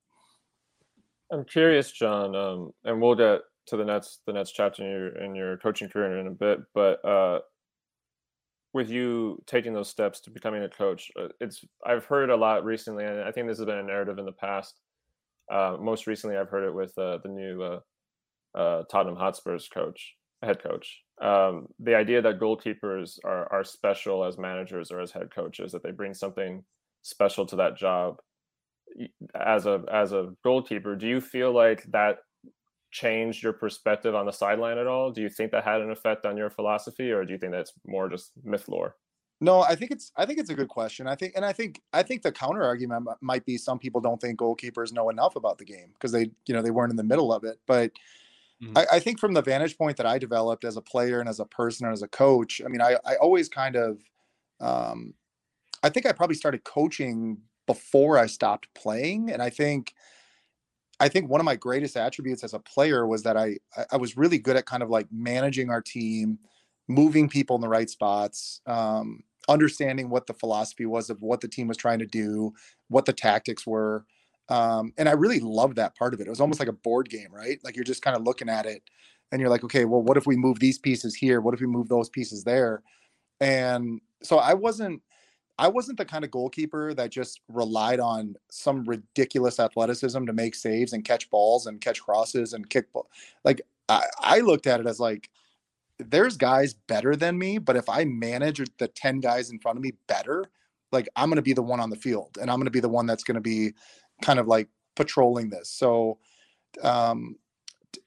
I'm 1.32 1.44
curious, 1.44 1.90
John, 1.90 2.36
um, 2.36 2.72
and 2.84 3.00
we'll 3.00 3.16
get 3.16 3.40
to 3.66 3.76
the 3.76 3.84
Nets, 3.84 4.20
the 4.26 4.32
Nets 4.32 4.52
chapter 4.52 4.84
in 4.84 4.90
your 4.90 5.08
in 5.16 5.34
your 5.34 5.56
coaching 5.58 5.88
career 5.88 6.18
in 6.18 6.28
a 6.28 6.30
bit. 6.30 6.60
But 6.72 7.04
uh, 7.04 7.40
with 8.76 8.90
you 8.90 9.42
taking 9.46 9.72
those 9.72 9.88
steps 9.88 10.20
to 10.20 10.30
becoming 10.30 10.62
a 10.62 10.68
coach, 10.68 11.10
uh, 11.18 11.28
it's 11.40 11.64
I've 11.84 12.04
heard 12.04 12.30
a 12.30 12.36
lot 12.36 12.64
recently, 12.64 13.04
and 13.04 13.20
I 13.20 13.32
think 13.32 13.48
this 13.48 13.58
has 13.58 13.66
been 13.66 13.78
a 13.78 13.82
narrative 13.82 14.18
in 14.18 14.26
the 14.26 14.32
past. 14.32 14.78
Uh, 15.50 15.76
most 15.80 16.06
recently, 16.06 16.36
I've 16.36 16.50
heard 16.50 16.64
it 16.64 16.74
with 16.74 16.96
uh, 16.98 17.18
the 17.22 17.30
new 17.30 17.62
uh, 17.62 17.80
uh, 18.54 18.82
Tottenham 18.90 19.16
Hotspurs 19.16 19.68
coach, 19.68 20.14
head 20.42 20.62
coach. 20.62 21.00
Um, 21.20 21.68
the 21.80 21.94
idea 21.94 22.20
that 22.22 22.38
goalkeepers 22.38 23.18
are 23.24 23.50
are 23.50 23.64
special 23.64 24.24
as 24.24 24.38
managers 24.38 24.92
or 24.92 25.00
as 25.00 25.10
head 25.10 25.34
coaches, 25.34 25.72
that 25.72 25.82
they 25.82 25.90
bring 25.90 26.14
something 26.14 26.62
special 27.02 27.46
to 27.46 27.56
that 27.56 27.76
job 27.76 28.18
as 29.34 29.66
a 29.66 29.82
as 29.92 30.12
a 30.12 30.32
goalkeeper 30.42 30.96
do 30.96 31.06
you 31.06 31.20
feel 31.20 31.52
like 31.52 31.82
that 31.84 32.18
changed 33.02 33.42
your 33.42 33.52
perspective 33.52 34.14
on 34.14 34.26
the 34.26 34.32
sideline 34.32 34.78
at 34.78 34.86
all 34.86 35.10
do 35.10 35.20
you 35.22 35.28
think 35.28 35.50
that 35.52 35.64
had 35.64 35.80
an 35.80 35.90
effect 35.90 36.24
on 36.26 36.36
your 36.36 36.50
philosophy 36.50 37.10
or 37.12 37.24
do 37.24 37.32
you 37.32 37.38
think 37.38 37.52
that's 37.52 37.72
more 37.86 38.08
just 38.08 38.32
myth 38.44 38.68
lore 38.68 38.96
No, 39.40 39.60
I 39.60 39.74
think 39.74 39.90
it's 39.90 40.12
I 40.16 40.24
think 40.24 40.38
it's 40.38 40.48
a 40.48 40.54
good 40.54 40.68
question. 40.68 41.06
I 41.06 41.14
think 41.14 41.34
and 41.36 41.44
I 41.44 41.52
think 41.52 41.82
I 41.92 42.02
think 42.02 42.22
the 42.22 42.32
counter 42.32 42.62
argument 42.64 43.06
might 43.20 43.44
be 43.44 43.58
some 43.58 43.78
people 43.78 44.00
don't 44.00 44.18
think 44.20 44.38
goalkeepers 44.38 44.92
know 44.92 45.10
enough 45.10 45.36
about 45.36 45.58
the 45.58 45.64
game 45.66 45.90
because 45.92 46.10
they 46.12 46.30
you 46.46 46.54
know 46.54 46.62
they 46.62 46.70
weren't 46.70 46.90
in 46.90 46.96
the 46.96 47.04
middle 47.04 47.32
of 47.32 47.44
it. 47.44 47.60
But 47.66 47.92
Mhm. 48.60 48.76
I, 48.76 48.86
I 48.94 49.00
think 49.00 49.20
from 49.20 49.34
the 49.34 49.42
vantage 49.42 49.78
point 49.78 49.96
that 49.98 50.06
I 50.06 50.18
developed 50.18 50.64
as 50.64 50.76
a 50.76 50.82
player 50.82 51.20
and 51.20 51.28
as 51.28 51.40
a 51.40 51.46
person 51.46 51.86
and 51.86 51.92
as 51.94 52.02
a 52.02 52.08
coach, 52.08 52.62
I 52.64 52.68
mean, 52.68 52.82
I 52.82 52.98
I 53.04 53.16
always 53.16 53.48
kind 53.48 53.76
of 53.76 54.02
um, 54.60 55.14
I 55.82 55.90
think 55.90 56.06
I 56.06 56.12
probably 56.12 56.36
started 56.36 56.64
coaching 56.64 57.42
before 57.66 58.18
I 58.18 58.26
stopped 58.26 58.74
playing, 58.74 59.30
and 59.30 59.42
I 59.42 59.50
think 59.50 59.94
I 60.98 61.08
think 61.08 61.28
one 61.28 61.40
of 61.40 61.44
my 61.44 61.56
greatest 61.56 61.96
attributes 61.96 62.42
as 62.42 62.54
a 62.54 62.58
player 62.58 63.06
was 63.06 63.22
that 63.24 63.36
I 63.36 63.58
I- 63.92 63.96
was 63.96 64.16
really 64.16 64.38
good 64.38 64.56
at 64.56 64.66
kind 64.66 64.82
of 64.82 64.90
like 64.90 65.08
managing 65.12 65.70
our 65.70 65.82
team, 65.82 66.38
moving 66.88 67.28
people 67.28 67.56
in 67.56 67.62
the 67.62 67.68
right 67.68 67.90
spots, 67.90 68.60
um, 68.66 69.22
understanding 69.48 70.08
what 70.10 70.26
the 70.26 70.34
philosophy 70.34 70.86
was 70.86 71.10
of 71.10 71.20
what 71.22 71.40
the 71.40 71.48
team 71.48 71.68
was 71.68 71.76
trying 71.76 71.98
to 71.98 72.06
do, 72.06 72.52
what 72.88 73.04
the 73.04 73.12
tactics 73.12 73.66
were. 73.66 74.04
Um, 74.48 74.92
and 74.96 75.08
I 75.08 75.12
really 75.12 75.40
loved 75.40 75.76
that 75.76 75.96
part 75.96 76.14
of 76.14 76.20
it. 76.20 76.26
It 76.26 76.30
was 76.30 76.40
almost 76.40 76.60
like 76.60 76.68
a 76.68 76.72
board 76.72 77.08
game, 77.10 77.28
right? 77.32 77.58
Like 77.64 77.76
you're 77.76 77.84
just 77.84 78.02
kind 78.02 78.16
of 78.16 78.22
looking 78.22 78.48
at 78.48 78.64
it 78.66 78.82
and 79.32 79.40
you're 79.40 79.50
like, 79.50 79.64
okay, 79.64 79.84
well, 79.84 80.02
what 80.02 80.16
if 80.16 80.26
we 80.26 80.36
move 80.36 80.60
these 80.60 80.78
pieces 80.78 81.14
here? 81.14 81.40
What 81.40 81.52
if 81.54 81.60
we 81.60 81.66
move 81.66 81.88
those 81.88 82.08
pieces 82.08 82.44
there? 82.44 82.82
And 83.40 84.00
so 84.22 84.38
I 84.38 84.54
wasn't 84.54 85.02
I 85.58 85.68
wasn't 85.68 85.98
the 85.98 86.04
kind 86.04 86.24
of 86.24 86.30
goalkeeper 86.30 86.92
that 86.94 87.10
just 87.10 87.40
relied 87.48 88.00
on 88.00 88.36
some 88.50 88.84
ridiculous 88.84 89.58
athleticism 89.58 90.26
to 90.26 90.32
make 90.32 90.54
saves 90.54 90.92
and 90.92 91.04
catch 91.04 91.30
balls 91.30 91.66
and 91.66 91.80
catch 91.80 92.02
crosses 92.02 92.52
and 92.52 92.68
kick 92.68 92.92
ball. 92.92 93.10
Like 93.44 93.62
I, 93.88 94.04
I 94.20 94.40
looked 94.40 94.66
at 94.66 94.80
it 94.80 94.86
as 94.86 95.00
like 95.00 95.30
there's 95.98 96.36
guys 96.36 96.74
better 96.74 97.16
than 97.16 97.38
me, 97.38 97.58
but 97.58 97.76
if 97.76 97.88
I 97.88 98.04
manage 98.04 98.60
the 98.78 98.88
10 98.88 99.20
guys 99.20 99.50
in 99.50 99.58
front 99.58 99.78
of 99.78 99.82
me 99.82 99.92
better, 100.06 100.44
like 100.92 101.08
I'm 101.16 101.28
going 101.28 101.36
to 101.36 101.42
be 101.42 101.54
the 101.54 101.62
one 101.62 101.80
on 101.80 101.90
the 101.90 101.96
field 101.96 102.36
and 102.40 102.50
I'm 102.50 102.56
going 102.56 102.66
to 102.66 102.70
be 102.70 102.80
the 102.80 102.88
one 102.88 103.06
that's 103.06 103.24
going 103.24 103.36
to 103.36 103.40
be 103.40 103.72
kind 104.22 104.38
of 104.38 104.46
like 104.46 104.68
patrolling 104.94 105.48
this. 105.48 105.70
So, 105.70 106.18
um, 106.82 107.36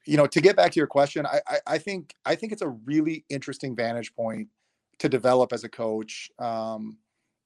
you 0.06 0.16
know, 0.16 0.26
to 0.28 0.40
get 0.40 0.56
back 0.56 0.70
to 0.72 0.80
your 0.80 0.86
question, 0.86 1.26
I, 1.26 1.40
I, 1.48 1.58
I 1.66 1.78
think, 1.78 2.14
I 2.24 2.36
think 2.36 2.52
it's 2.52 2.62
a 2.62 2.68
really 2.68 3.24
interesting 3.28 3.74
vantage 3.74 4.14
point 4.14 4.48
to 4.98 5.08
develop 5.08 5.52
as 5.52 5.64
a 5.64 5.68
coach. 5.68 6.30
Um, 6.38 6.98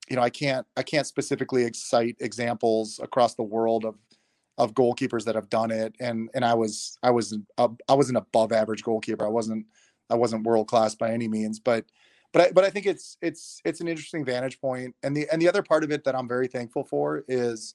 you 0.08 0.16
know, 0.16 0.22
I 0.22 0.30
can't, 0.30 0.66
I 0.76 0.82
can't 0.82 1.06
specifically 1.06 1.70
cite 1.72 2.16
examples 2.20 3.00
across 3.02 3.34
the 3.34 3.42
world 3.42 3.84
of, 3.84 3.96
of 4.58 4.74
goalkeepers 4.74 5.24
that 5.24 5.34
have 5.34 5.48
done 5.48 5.70
it. 5.70 5.94
And, 6.00 6.30
and 6.34 6.44
I 6.44 6.54
was, 6.54 6.98
I 7.02 7.10
was, 7.10 7.36
a, 7.58 7.70
I 7.88 7.94
was 7.94 8.10
an 8.10 8.16
above 8.16 8.52
average 8.52 8.82
goalkeeper. 8.82 9.24
I 9.24 9.30
wasn't, 9.30 9.66
I 10.10 10.14
wasn't 10.14 10.44
world 10.44 10.68
class 10.68 10.94
by 10.94 11.10
any 11.10 11.28
means, 11.28 11.58
but, 11.58 11.86
but 12.32 12.42
I, 12.42 12.52
but 12.52 12.64
I 12.64 12.70
think 12.70 12.86
it's, 12.86 13.16
it's, 13.22 13.60
it's 13.64 13.80
an 13.80 13.88
interesting 13.88 14.24
vantage 14.24 14.60
point. 14.60 14.94
And 15.02 15.16
the, 15.16 15.26
and 15.32 15.40
the 15.40 15.48
other 15.48 15.62
part 15.62 15.84
of 15.84 15.90
it 15.90 16.04
that 16.04 16.14
I'm 16.14 16.28
very 16.28 16.48
thankful 16.48 16.84
for 16.84 17.24
is 17.26 17.74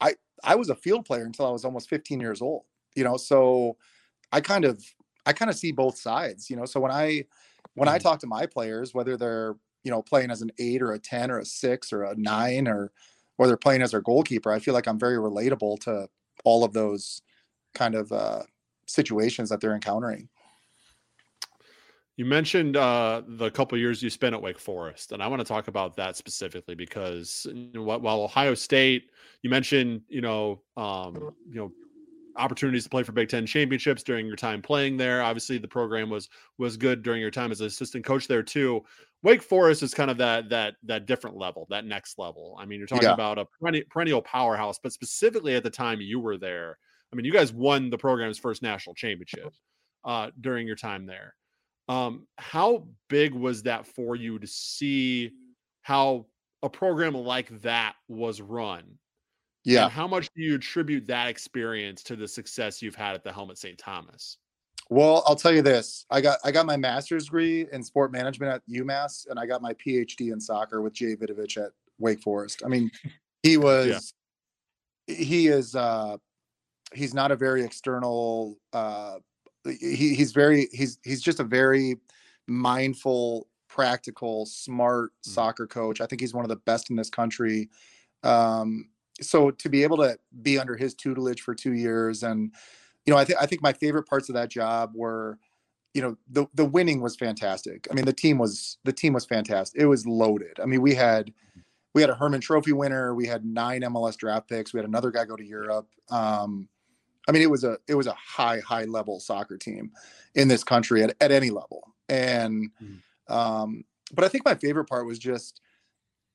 I, 0.00 0.14
I 0.44 0.54
was 0.54 0.68
a 0.68 0.76
field 0.76 1.06
player 1.06 1.24
until 1.24 1.46
I 1.46 1.50
was 1.50 1.64
almost 1.64 1.88
15 1.88 2.20
years 2.20 2.42
old, 2.42 2.64
you 2.94 3.04
know, 3.04 3.16
so 3.16 3.76
I 4.30 4.40
kind 4.40 4.64
of, 4.64 4.84
I 5.26 5.32
kind 5.32 5.50
of 5.50 5.56
see 5.56 5.72
both 5.72 5.98
sides, 5.98 6.50
you 6.50 6.56
know, 6.56 6.64
so 6.66 6.80
when 6.80 6.92
I, 6.92 7.24
when 7.74 7.88
I 7.88 7.98
Mhm. 7.98 8.02
talk 8.02 8.20
to 8.20 8.26
my 8.26 8.46
players, 8.46 8.94
whether 8.94 9.16
they're 9.16 9.56
you 9.88 9.94
know 9.94 10.02
playing 10.02 10.30
as 10.30 10.42
an 10.42 10.52
eight 10.58 10.82
or 10.82 10.92
a 10.92 10.98
ten 10.98 11.30
or 11.30 11.38
a 11.38 11.46
six 11.46 11.94
or 11.94 12.02
a 12.02 12.14
nine 12.14 12.68
or 12.68 12.92
or 13.38 13.46
they're 13.46 13.56
playing 13.56 13.80
as 13.80 13.92
their 13.92 14.02
goalkeeper, 14.02 14.52
I 14.52 14.58
feel 14.58 14.74
like 14.74 14.86
I'm 14.86 14.98
very 14.98 15.16
relatable 15.16 15.80
to 15.84 16.10
all 16.44 16.62
of 16.62 16.74
those 16.74 17.22
kind 17.72 17.94
of 17.94 18.12
uh, 18.12 18.42
situations 18.86 19.48
that 19.48 19.62
they're 19.62 19.74
encountering. 19.74 20.28
You 22.16 22.26
mentioned 22.26 22.76
uh, 22.76 23.22
the 23.26 23.50
couple 23.50 23.78
years 23.78 24.02
you 24.02 24.10
spent 24.10 24.34
at 24.34 24.42
Wake 24.42 24.58
Forest, 24.58 25.12
and 25.12 25.22
I 25.22 25.26
want 25.26 25.40
to 25.40 25.44
talk 25.44 25.68
about 25.68 25.96
that 25.96 26.16
specifically 26.16 26.74
because 26.74 27.46
while 27.72 28.20
Ohio 28.20 28.52
State, 28.52 29.08
you 29.40 29.48
mentioned 29.48 30.02
you 30.10 30.20
know 30.20 30.60
um, 30.76 31.32
you 31.48 31.60
know 31.60 31.72
opportunities 32.36 32.84
to 32.84 32.90
play 32.90 33.02
for 33.04 33.12
Big 33.12 33.28
Ten 33.28 33.46
championships 33.46 34.02
during 34.02 34.26
your 34.26 34.36
time 34.36 34.60
playing 34.60 34.98
there. 34.98 35.22
Obviously, 35.22 35.56
the 35.56 35.68
program 35.68 36.10
was 36.10 36.28
was 36.58 36.76
good 36.76 37.02
during 37.02 37.22
your 37.22 37.30
time 37.30 37.50
as 37.50 37.60
an 37.62 37.68
assistant 37.68 38.04
coach 38.04 38.26
there 38.26 38.42
too. 38.42 38.84
Wake 39.22 39.42
Forest 39.42 39.82
is 39.82 39.94
kind 39.94 40.10
of 40.10 40.18
that 40.18 40.48
that 40.50 40.74
that 40.84 41.06
different 41.06 41.36
level, 41.36 41.66
that 41.70 41.84
next 41.84 42.18
level. 42.18 42.56
I 42.60 42.64
mean, 42.66 42.78
you're 42.78 42.86
talking 42.86 43.08
Yeah. 43.08 43.14
about 43.14 43.38
a 43.38 43.46
perenni- 43.60 43.88
perennial 43.88 44.22
powerhouse, 44.22 44.78
but 44.82 44.92
specifically 44.92 45.54
at 45.54 45.64
the 45.64 45.70
time 45.70 46.00
you 46.00 46.20
were 46.20 46.36
there, 46.36 46.78
I 47.12 47.16
mean, 47.16 47.24
you 47.24 47.32
guys 47.32 47.52
won 47.52 47.90
the 47.90 47.98
program's 47.98 48.38
first 48.38 48.62
national 48.62 48.94
championship 48.94 49.52
uh, 50.04 50.30
during 50.40 50.66
your 50.66 50.76
time 50.76 51.06
there. 51.06 51.34
Um, 51.88 52.26
how 52.36 52.86
big 53.08 53.32
was 53.34 53.62
that 53.64 53.86
for 53.86 54.14
you 54.14 54.38
to 54.38 54.46
see 54.46 55.32
how 55.82 56.26
a 56.62 56.68
program 56.68 57.14
like 57.14 57.48
that 57.62 57.94
was 58.08 58.40
run? 58.40 58.98
Yeah. 59.64 59.84
And 59.84 59.92
how 59.92 60.06
much 60.06 60.28
do 60.34 60.42
you 60.42 60.54
attribute 60.54 61.06
that 61.08 61.28
experience 61.28 62.02
to 62.04 62.16
the 62.16 62.28
success 62.28 62.80
you've 62.82 62.94
had 62.94 63.14
at 63.14 63.24
the 63.24 63.32
Helmet 63.32 63.58
St. 63.58 63.78
Thomas? 63.78 64.36
Well, 64.90 65.22
I'll 65.26 65.36
tell 65.36 65.52
you 65.52 65.62
this. 65.62 66.06
I 66.10 66.20
got 66.20 66.38
I 66.44 66.50
got 66.50 66.64
my 66.66 66.76
master's 66.76 67.24
degree 67.26 67.66
in 67.72 67.82
sport 67.82 68.10
management 68.10 68.52
at 68.52 68.62
UMass, 68.68 69.26
and 69.28 69.38
I 69.38 69.46
got 69.46 69.60
my 69.60 69.74
PhD 69.74 70.32
in 70.32 70.40
soccer 70.40 70.80
with 70.80 70.94
Jay 70.94 71.14
Vidovich 71.14 71.62
at 71.62 71.72
Wake 71.98 72.20
Forest. 72.20 72.62
I 72.64 72.68
mean, 72.68 72.90
he 73.42 73.56
was 73.58 74.14
he 75.06 75.48
is 75.48 75.74
uh 75.74 76.16
he's 76.94 77.12
not 77.12 77.30
a 77.30 77.36
very 77.36 77.62
external 77.62 78.58
uh 78.72 79.16
he, 79.64 80.14
he's 80.14 80.32
very 80.32 80.68
he's 80.72 80.98
he's 81.04 81.20
just 81.20 81.40
a 81.40 81.44
very 81.44 81.96
mindful, 82.46 83.46
practical, 83.68 84.46
smart 84.46 85.10
Mm. 85.26 85.34
soccer 85.34 85.66
coach. 85.66 86.00
I 86.00 86.06
think 86.06 86.20
he's 86.20 86.32
one 86.32 86.44
of 86.44 86.48
the 86.48 86.56
best 86.56 86.88
in 86.88 86.96
this 86.96 87.10
country. 87.10 87.68
Um 88.22 88.88
so 89.20 89.50
to 89.50 89.68
be 89.68 89.82
able 89.82 89.96
to 89.98 90.16
be 90.42 90.58
under 90.58 90.76
his 90.76 90.94
tutelage 90.94 91.42
for 91.42 91.54
two 91.54 91.74
years 91.74 92.22
and 92.22 92.54
you 93.08 93.14
know, 93.14 93.18
I 93.18 93.24
think 93.24 93.38
I 93.40 93.46
think 93.46 93.62
my 93.62 93.72
favorite 93.72 94.02
parts 94.02 94.28
of 94.28 94.34
that 94.34 94.50
job 94.50 94.92
were, 94.94 95.38
you 95.94 96.02
know, 96.02 96.18
the 96.30 96.46
the 96.52 96.66
winning 96.66 97.00
was 97.00 97.16
fantastic. 97.16 97.88
I 97.90 97.94
mean, 97.94 98.04
the 98.04 98.12
team 98.12 98.36
was 98.36 98.76
the 98.84 98.92
team 98.92 99.14
was 99.14 99.24
fantastic. 99.24 99.80
It 99.80 99.86
was 99.86 100.06
loaded. 100.06 100.60
I 100.62 100.66
mean, 100.66 100.82
we 100.82 100.94
had 100.94 101.32
we 101.94 102.02
had 102.02 102.10
a 102.10 102.14
Hermann 102.14 102.42
Trophy 102.42 102.74
winner. 102.74 103.14
We 103.14 103.26
had 103.26 103.46
nine 103.46 103.80
MLS 103.80 104.18
draft 104.18 104.46
picks. 104.46 104.74
We 104.74 104.78
had 104.78 104.86
another 104.86 105.10
guy 105.10 105.24
go 105.24 105.36
to 105.36 105.42
Europe. 105.42 105.88
Um, 106.10 106.68
I 107.26 107.32
mean, 107.32 107.40
it 107.40 107.50
was 107.50 107.64
a 107.64 107.78
it 107.88 107.94
was 107.94 108.06
a 108.06 108.12
high 108.12 108.60
high 108.60 108.84
level 108.84 109.20
soccer 109.20 109.56
team 109.56 109.90
in 110.34 110.48
this 110.48 110.62
country 110.62 111.02
at, 111.02 111.16
at 111.22 111.32
any 111.32 111.48
level. 111.48 111.94
And 112.10 112.70
Mhm. 112.78 113.34
um, 113.34 113.84
but 114.12 114.22
I 114.26 114.28
think 114.28 114.44
my 114.44 114.54
favorite 114.54 114.84
part 114.84 115.06
was 115.06 115.18
just 115.18 115.62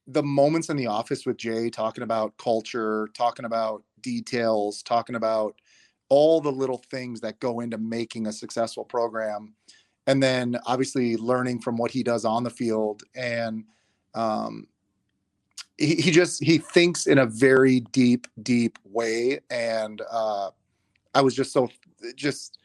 the 0.07 0.23
moments 0.23 0.69
in 0.69 0.77
the 0.77 0.87
office 0.87 1.23
with 1.23 1.37
Jay 1.37 1.69
talking 1.69 2.03
about 2.03 2.35
culture, 2.37 3.09
talking 3.13 3.45
about 3.45 3.83
details, 4.01 4.81
talking 4.81 5.13
about 5.15 5.55
all 6.13 6.39
the 6.39 6.51
little 6.51 6.77
things 6.91 7.19
that 7.21 7.39
go 7.39 7.59
into 7.61 7.79
making 7.79 8.27
a 8.27 8.31
successful 8.31 8.85
program 8.85 9.51
and 10.05 10.21
then 10.21 10.55
obviously 10.67 11.17
learning 11.17 11.59
from 11.59 11.75
what 11.75 11.89
he 11.89 12.03
does 12.03 12.23
on 12.23 12.43
the 12.43 12.51
field 12.51 13.01
and 13.15 13.63
um, 14.13 14.67
he, 15.79 15.95
he 15.95 16.11
just 16.11 16.43
he 16.43 16.59
thinks 16.59 17.07
in 17.07 17.17
a 17.17 17.25
very 17.25 17.79
deep 17.79 18.27
deep 18.43 18.77
way 18.83 19.39
and 19.49 20.03
uh, 20.11 20.51
i 21.15 21.21
was 21.21 21.33
just 21.33 21.51
so 21.51 21.67
just 22.15 22.59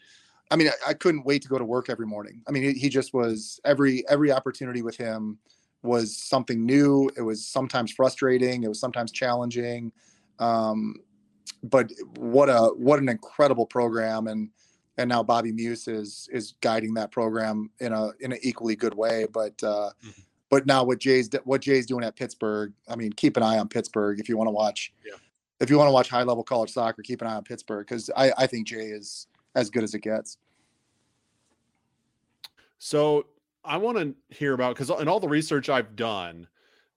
i 0.50 0.56
mean 0.56 0.68
I, 0.68 0.90
I 0.90 0.92
couldn't 0.92 1.24
wait 1.24 1.40
to 1.40 1.48
go 1.48 1.56
to 1.56 1.64
work 1.64 1.88
every 1.88 2.06
morning. 2.06 2.42
I 2.46 2.50
mean 2.50 2.74
he, 2.74 2.90
just 2.90 3.14
was 3.14 3.60
every 3.64 4.06
every 4.10 4.30
opportunity 4.30 4.82
with 4.82 4.98
him 4.98 5.38
was 5.82 6.14
something 6.18 6.66
new. 6.66 7.10
It 7.16 7.22
was 7.22 7.46
sometimes 7.46 7.92
frustrating. 7.92 8.62
It 8.62 8.68
was 8.68 8.78
sometimes 8.78 9.10
challenging. 9.10 9.90
Um, 10.38 10.96
but 11.62 11.90
what 12.16 12.48
a 12.48 12.72
what 12.76 12.98
an 12.98 13.08
incredible 13.08 13.66
program 13.66 14.26
and 14.26 14.50
and 14.96 15.08
now 15.08 15.22
Bobby 15.22 15.52
Muuss 15.52 15.88
is 15.88 16.28
is 16.32 16.54
guiding 16.60 16.94
that 16.94 17.10
program 17.10 17.70
in 17.80 17.92
a 17.92 18.10
in 18.20 18.32
an 18.32 18.38
equally 18.42 18.76
good 18.76 18.94
way. 18.94 19.26
But 19.32 19.62
uh, 19.62 19.90
Mhm. 20.04 20.24
but 20.50 20.66
now 20.66 20.82
what 20.84 20.98
Jay's 20.98 21.28
what 21.44 21.60
Jay's 21.60 21.86
doing 21.86 22.04
at 22.04 22.16
Pittsburgh, 22.16 22.72
I 22.88 22.96
mean, 22.96 23.12
keep 23.12 23.36
an 23.36 23.42
eye 23.42 23.58
on 23.58 23.68
Pittsburgh 23.68 24.18
if 24.20 24.28
you 24.28 24.36
want 24.36 24.48
to 24.48 24.52
watch. 24.52 24.92
Yeah. 25.06 25.14
If 25.60 25.70
you 25.70 25.76
want 25.78 25.88
to 25.88 25.92
watch 25.92 26.08
high 26.08 26.22
level 26.22 26.42
college 26.44 26.70
soccer, 26.72 27.02
keep 27.02 27.20
an 27.20 27.26
eye 27.28 27.34
on 27.36 27.44
Pittsburgh 27.44 27.86
because 27.86 28.10
I 28.16 28.32
I 28.36 28.46
think 28.46 28.66
Jay 28.66 28.86
is 28.90 29.26
as 29.54 29.70
good 29.70 29.82
as 29.84 29.94
it 29.94 30.00
gets. 30.00 30.38
So 32.78 33.26
I 33.64 33.76
want 33.76 33.98
to 33.98 34.14
hear 34.34 34.54
about 34.54 34.76
because 34.76 34.90
in 35.00 35.08
all 35.08 35.20
the 35.20 35.28
research 35.28 35.68
I've 35.68 35.96
done, 35.96 36.46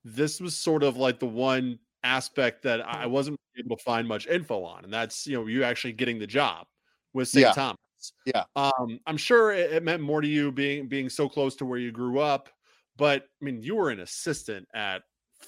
this 0.05 0.39
was 0.39 0.55
sort 0.55 0.83
of 0.83 0.97
like 0.97 1.19
the 1.19 1.25
one 1.27 1.79
aspect 2.03 2.63
that 2.63 2.81
I 2.81 3.05
wasn't 3.07 3.39
able 3.65 3.77
to 3.77 3.83
find 3.83 4.07
much 4.07 4.27
info 4.27 4.63
on, 4.63 4.83
and 4.83 4.93
that's 4.93 5.25
you 5.27 5.37
know 5.37 5.47
you 5.47 5.63
actually 5.63 5.93
getting 5.93 6.19
the 6.19 6.27
job 6.27 6.67
with 7.13 7.27
St. 7.27 7.47
Yeah. 7.47 7.53
Thomas. 7.53 7.77
Yeah. 8.25 8.43
Um, 8.55 8.99
I'm 9.05 9.17
sure 9.17 9.51
it, 9.51 9.71
it 9.73 9.83
meant 9.83 10.01
more 10.01 10.21
to 10.21 10.27
you 10.27 10.51
being 10.51 10.87
being 10.87 11.09
so 11.09 11.29
close 11.29 11.55
to 11.57 11.65
where 11.65 11.79
you 11.79 11.91
grew 11.91 12.19
up, 12.19 12.49
but 12.97 13.23
I 13.41 13.45
mean 13.45 13.61
you 13.61 13.75
were 13.75 13.89
an 13.89 13.99
assistant 13.99 14.67
at 14.73 15.03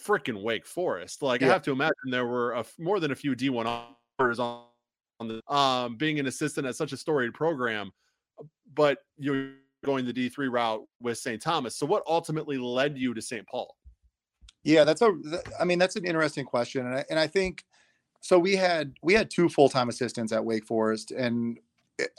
freaking 0.06 0.42
Wake 0.42 0.66
Forest. 0.66 1.22
Like 1.22 1.44
I 1.44 1.48
have 1.48 1.62
to 1.64 1.72
imagine 1.72 1.94
there 2.10 2.26
were 2.26 2.54
a 2.54 2.66
more 2.80 3.00
than 3.00 3.12
a 3.12 3.16
few 3.16 3.36
D1 3.36 3.66
offers 3.66 4.40
on, 4.40 4.64
on 5.20 5.28
the 5.28 5.54
um 5.54 5.96
being 5.98 6.20
an 6.20 6.28
assistant 6.28 6.68
at 6.68 6.76
such 6.76 6.94
a 6.94 6.98
storied 6.98 7.34
program, 7.34 7.92
but 8.74 9.00
you're 9.18 9.52
going 9.84 10.06
the 10.06 10.14
D3 10.14 10.52
route 10.52 10.82
with 11.02 11.18
St. 11.18 11.42
Thomas. 11.42 11.76
So 11.76 11.86
what 11.86 12.04
ultimately 12.08 12.58
led 12.58 12.98
you 12.98 13.14
to 13.14 13.22
St. 13.22 13.46
Paul? 13.48 13.76
Yeah, 14.64 14.86
that's 14.86 15.02
a. 15.02 15.14
I 15.60 15.66
mean, 15.66 15.78
that's 15.78 15.98
an 15.98 16.06
interesting 16.06 16.46
question, 16.46 16.86
and 16.86 16.96
I, 16.96 17.06
and 17.10 17.20
I 17.20 17.28
think 17.28 17.66
so. 18.24 18.40
We 18.40 18.56
had 18.56 18.94
we 19.02 19.14
had 19.14 19.30
two 19.30 19.50
full 19.50 19.70
time 19.70 19.90
assistants 19.90 20.32
at 20.32 20.44
Wake 20.44 20.66
Forest, 20.66 21.12
and 21.12 21.60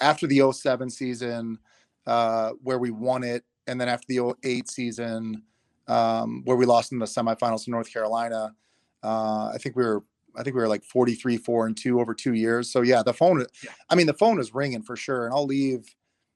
after 0.00 0.26
the 0.26 0.52
07 0.52 0.90
season, 0.90 1.58
uh, 2.06 2.50
where 2.62 2.78
we 2.78 2.90
won 2.90 3.24
it, 3.24 3.44
and 3.66 3.80
then 3.80 3.88
after 3.88 4.06
the 4.08 4.34
08 4.44 4.68
season, 4.68 5.42
um, 5.88 6.42
where 6.44 6.56
we 6.56 6.66
lost 6.66 6.92
in 6.92 6.98
the 6.98 7.06
semifinals 7.06 7.64
to 7.64 7.70
North 7.70 7.92
Carolina, 7.92 8.54
uh, 9.02 9.50
I 9.54 9.58
think 9.58 9.76
we 9.76 9.84
were. 9.84 10.04
I 10.36 10.42
think 10.42 10.56
we 10.56 10.62
were 10.62 10.68
like 10.68 10.82
43, 10.82 11.36
four 11.36 11.66
and 11.66 11.76
two 11.76 12.00
over 12.00 12.12
two 12.12 12.34
years. 12.34 12.68
So 12.68 12.82
yeah, 12.82 13.04
the 13.04 13.14
phone. 13.14 13.46
Yeah. 13.62 13.70
I 13.88 13.94
mean, 13.94 14.08
the 14.08 14.14
phone 14.14 14.36
was 14.36 14.52
ringing 14.52 14.82
for 14.82 14.96
sure, 14.96 15.26
and 15.26 15.34
I'll 15.34 15.46
leave. 15.46 15.94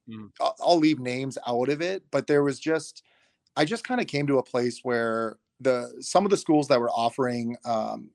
Mm. 0.09 0.31
I'll, 0.41 0.55
I'll 0.61 0.79
leave 0.79 1.01
names 1.01 1.37
out 1.47 1.69
of 1.69 1.83
it, 1.83 2.05
but 2.11 2.27
there 2.27 2.45
was 2.45 2.59
just. 2.61 3.03
I 3.57 3.65
just 3.65 3.83
kind 3.83 4.01
of 4.01 4.07
came 4.07 4.29
to 4.29 4.39
a 4.39 4.43
place 4.43 4.81
where 4.85 5.39
the 5.61 5.93
some 6.01 6.25
of 6.25 6.31
the 6.31 6.37
schools 6.37 6.69
that 6.69 6.81
were 6.81 6.91
offering 6.91 7.57
um, 7.65 8.11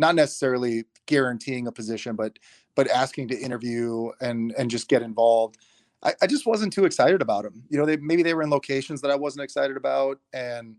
not 0.00 0.14
necessarily 0.16 0.84
guaranteeing 1.06 1.66
a 1.68 1.72
position 1.72 2.16
but 2.16 2.38
but 2.74 2.90
asking 2.90 3.28
to 3.28 3.38
interview 3.38 4.10
and 4.20 4.52
and 4.58 4.70
just 4.70 4.88
get 4.88 5.02
involved. 5.02 5.58
I, 6.02 6.14
I 6.22 6.26
just 6.26 6.46
wasn't 6.46 6.72
too 6.72 6.86
excited 6.86 7.20
about 7.22 7.44
them 7.44 7.62
you 7.68 7.78
know 7.78 7.84
they 7.86 7.96
maybe 7.98 8.22
they 8.22 8.32
were 8.34 8.42
in 8.42 8.50
locations 8.50 9.02
that 9.02 9.10
i 9.10 9.14
wasn't 9.16 9.44
excited 9.44 9.76
about 9.76 10.18
and 10.32 10.76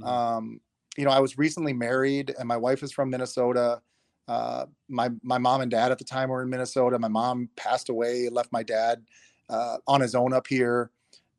Mhm. 0.00 0.06
um, 0.06 0.60
you 0.96 1.04
know 1.04 1.10
i 1.10 1.20
was 1.20 1.36
recently 1.36 1.74
married 1.74 2.34
and 2.38 2.48
my 2.48 2.56
wife 2.56 2.82
is 2.82 2.90
from 2.90 3.10
minnesota. 3.10 3.82
Uh, 4.28 4.64
my 4.88 5.10
my 5.22 5.36
mom 5.36 5.60
and 5.60 5.70
dad 5.70 5.90
at 5.92 5.98
the 5.98 6.04
time 6.04 6.28
were 6.30 6.42
in 6.42 6.48
minnesota. 6.48 6.98
My 6.98 7.08
mom 7.08 7.50
passed 7.56 7.88
away 7.90 8.28
left 8.30 8.50
my 8.52 8.62
dad 8.62 9.04
uh, 9.50 9.76
on 9.86 10.00
his 10.00 10.14
own 10.14 10.32
up 10.32 10.46
here. 10.46 10.90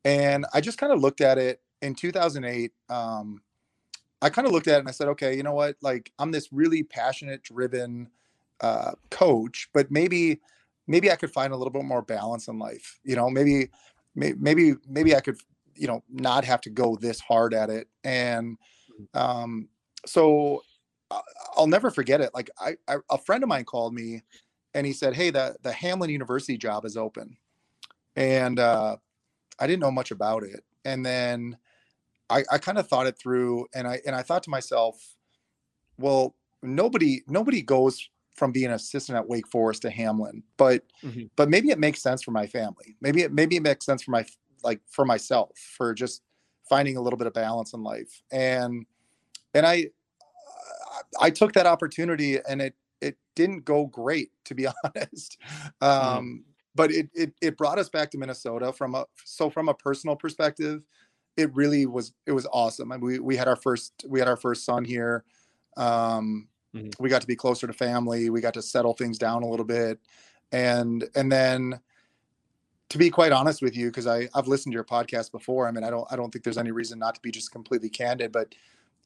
And 0.04 0.44
i 0.54 0.60
just 0.60 0.78
kind 0.78 0.92
of 0.92 1.00
looked 1.00 1.22
at 1.22 1.38
it 1.38 1.60
in 1.82 1.94
2008 1.94 2.72
um, 2.90 3.40
I 4.24 4.30
kind 4.30 4.46
of 4.46 4.54
looked 4.54 4.68
at 4.68 4.76
it 4.76 4.78
and 4.78 4.88
I 4.88 4.92
said, 4.92 5.08
okay, 5.08 5.36
you 5.36 5.42
know 5.42 5.52
what? 5.52 5.76
Like 5.82 6.10
I'm 6.18 6.32
this 6.32 6.48
really 6.50 6.82
passionate, 6.82 7.42
driven 7.42 8.08
uh, 8.62 8.92
coach, 9.10 9.68
but 9.74 9.90
maybe 9.90 10.40
maybe 10.86 11.12
I 11.12 11.16
could 11.16 11.30
find 11.30 11.52
a 11.52 11.56
little 11.56 11.70
bit 11.70 11.84
more 11.84 12.00
balance 12.00 12.48
in 12.48 12.58
life. 12.58 12.98
You 13.04 13.16
know, 13.16 13.28
maybe 13.28 13.68
maybe 14.14 14.76
maybe 14.88 15.14
I 15.14 15.20
could 15.20 15.36
you 15.74 15.86
know 15.86 16.02
not 16.08 16.44
have 16.46 16.62
to 16.62 16.70
go 16.70 16.96
this 16.96 17.20
hard 17.20 17.52
at 17.52 17.68
it. 17.68 17.86
And 18.02 18.56
um, 19.12 19.68
so 20.06 20.62
I'll 21.54 21.66
never 21.66 21.90
forget 21.90 22.22
it. 22.22 22.30
Like 22.32 22.48
I, 22.58 22.76
I 22.88 22.96
a 23.10 23.18
friend 23.18 23.42
of 23.42 23.48
mine 23.50 23.64
called 23.64 23.92
me 23.92 24.22
and 24.72 24.86
he 24.86 24.94
said, 24.94 25.14
hey, 25.14 25.28
the 25.28 25.54
the 25.62 25.70
Hamline 25.70 26.10
University 26.10 26.56
job 26.56 26.86
is 26.86 26.96
open, 26.96 27.36
and 28.16 28.58
uh, 28.58 28.96
I 29.58 29.66
didn't 29.66 29.80
know 29.80 29.90
much 29.90 30.12
about 30.12 30.44
it. 30.44 30.64
And 30.86 31.04
then 31.04 31.58
I, 32.30 32.44
I 32.50 32.58
kind 32.58 32.78
of 32.78 32.88
thought 32.88 33.06
it 33.06 33.18
through 33.18 33.66
and 33.74 33.86
I 33.86 34.00
and 34.06 34.14
I 34.16 34.22
thought 34.22 34.42
to 34.44 34.50
myself, 34.50 35.16
well, 35.98 36.34
nobody 36.62 37.22
nobody 37.26 37.62
goes 37.62 38.08
from 38.34 38.50
being 38.50 38.66
an 38.66 38.72
assistant 38.72 39.16
at 39.16 39.28
Wake 39.28 39.46
Forest 39.46 39.82
to 39.82 39.90
Hamline, 39.90 40.42
but 40.56 40.82
Mhm. 41.02 41.30
but 41.36 41.48
maybe 41.48 41.70
it 41.70 41.78
makes 41.78 42.02
sense 42.02 42.22
for 42.22 42.32
my 42.32 42.46
family. 42.46 42.96
Maybe 43.00 43.22
it 43.22 43.32
maybe 43.32 43.56
it 43.56 43.62
makes 43.62 43.84
sense 43.84 44.02
for 44.02 44.10
my 44.10 44.24
like 44.64 44.80
for 44.88 45.04
myself 45.04 45.50
for 45.76 45.94
just 45.94 46.22
finding 46.68 46.96
a 46.96 47.00
little 47.00 47.18
bit 47.18 47.26
of 47.26 47.34
balance 47.34 47.74
in 47.74 47.82
life 47.82 48.22
and 48.32 48.86
and 49.52 49.66
i 49.66 49.86
i 51.20 51.30
took 51.30 51.52
that 51.52 51.66
opportunity 51.66 52.38
and 52.48 52.60
it 52.60 52.74
it 53.00 53.16
didn't 53.34 53.64
go 53.64 53.86
great 53.86 54.30
to 54.44 54.54
be 54.54 54.66
honest 54.84 55.38
um 55.80 55.90
mm-hmm. 55.90 56.36
but 56.74 56.90
it, 56.90 57.08
it 57.14 57.32
it 57.40 57.56
brought 57.56 57.78
us 57.78 57.88
back 57.88 58.10
to 58.10 58.18
minnesota 58.18 58.72
from 58.72 58.94
a 58.94 59.04
so 59.24 59.50
from 59.50 59.68
a 59.68 59.74
personal 59.74 60.16
perspective 60.16 60.82
it 61.36 61.54
really 61.54 61.86
was 61.86 62.12
it 62.26 62.32
was 62.32 62.46
awesome. 62.52 62.92
I 62.92 62.96
mean, 62.96 63.06
we 63.06 63.18
we 63.18 63.36
had 63.36 63.48
our 63.48 63.56
first 63.56 64.04
we 64.08 64.18
had 64.18 64.28
our 64.28 64.36
first 64.36 64.64
son 64.64 64.84
here. 64.84 65.24
Um 65.76 66.48
mm-hmm. 66.74 66.90
we 67.00 67.08
got 67.08 67.20
to 67.20 67.26
be 67.26 67.36
closer 67.36 67.66
to 67.66 67.72
family. 67.72 68.30
We 68.30 68.40
got 68.40 68.54
to 68.54 68.62
settle 68.62 68.94
things 68.94 69.18
down 69.18 69.42
a 69.42 69.48
little 69.48 69.66
bit. 69.66 69.98
And 70.52 71.04
and 71.14 71.30
then 71.30 71.80
to 72.90 72.98
be 72.98 73.10
quite 73.10 73.32
honest 73.32 73.62
with 73.62 73.76
you 73.76 73.86
because 73.86 74.06
i 74.06 74.28
i've 74.34 74.46
listened 74.46 74.72
to 74.72 74.74
your 74.74 74.84
podcast 74.84 75.32
before 75.32 75.66
i 75.66 75.70
mean 75.70 75.82
i 75.82 75.90
don't 75.90 76.06
i 76.12 76.16
don't 76.16 76.30
think 76.30 76.44
there's 76.44 76.58
any 76.58 76.70
reason 76.70 76.98
not 76.98 77.14
to 77.14 77.20
be 77.22 77.30
just 77.30 77.50
completely 77.50 77.88
candid 77.88 78.30
but 78.30 78.54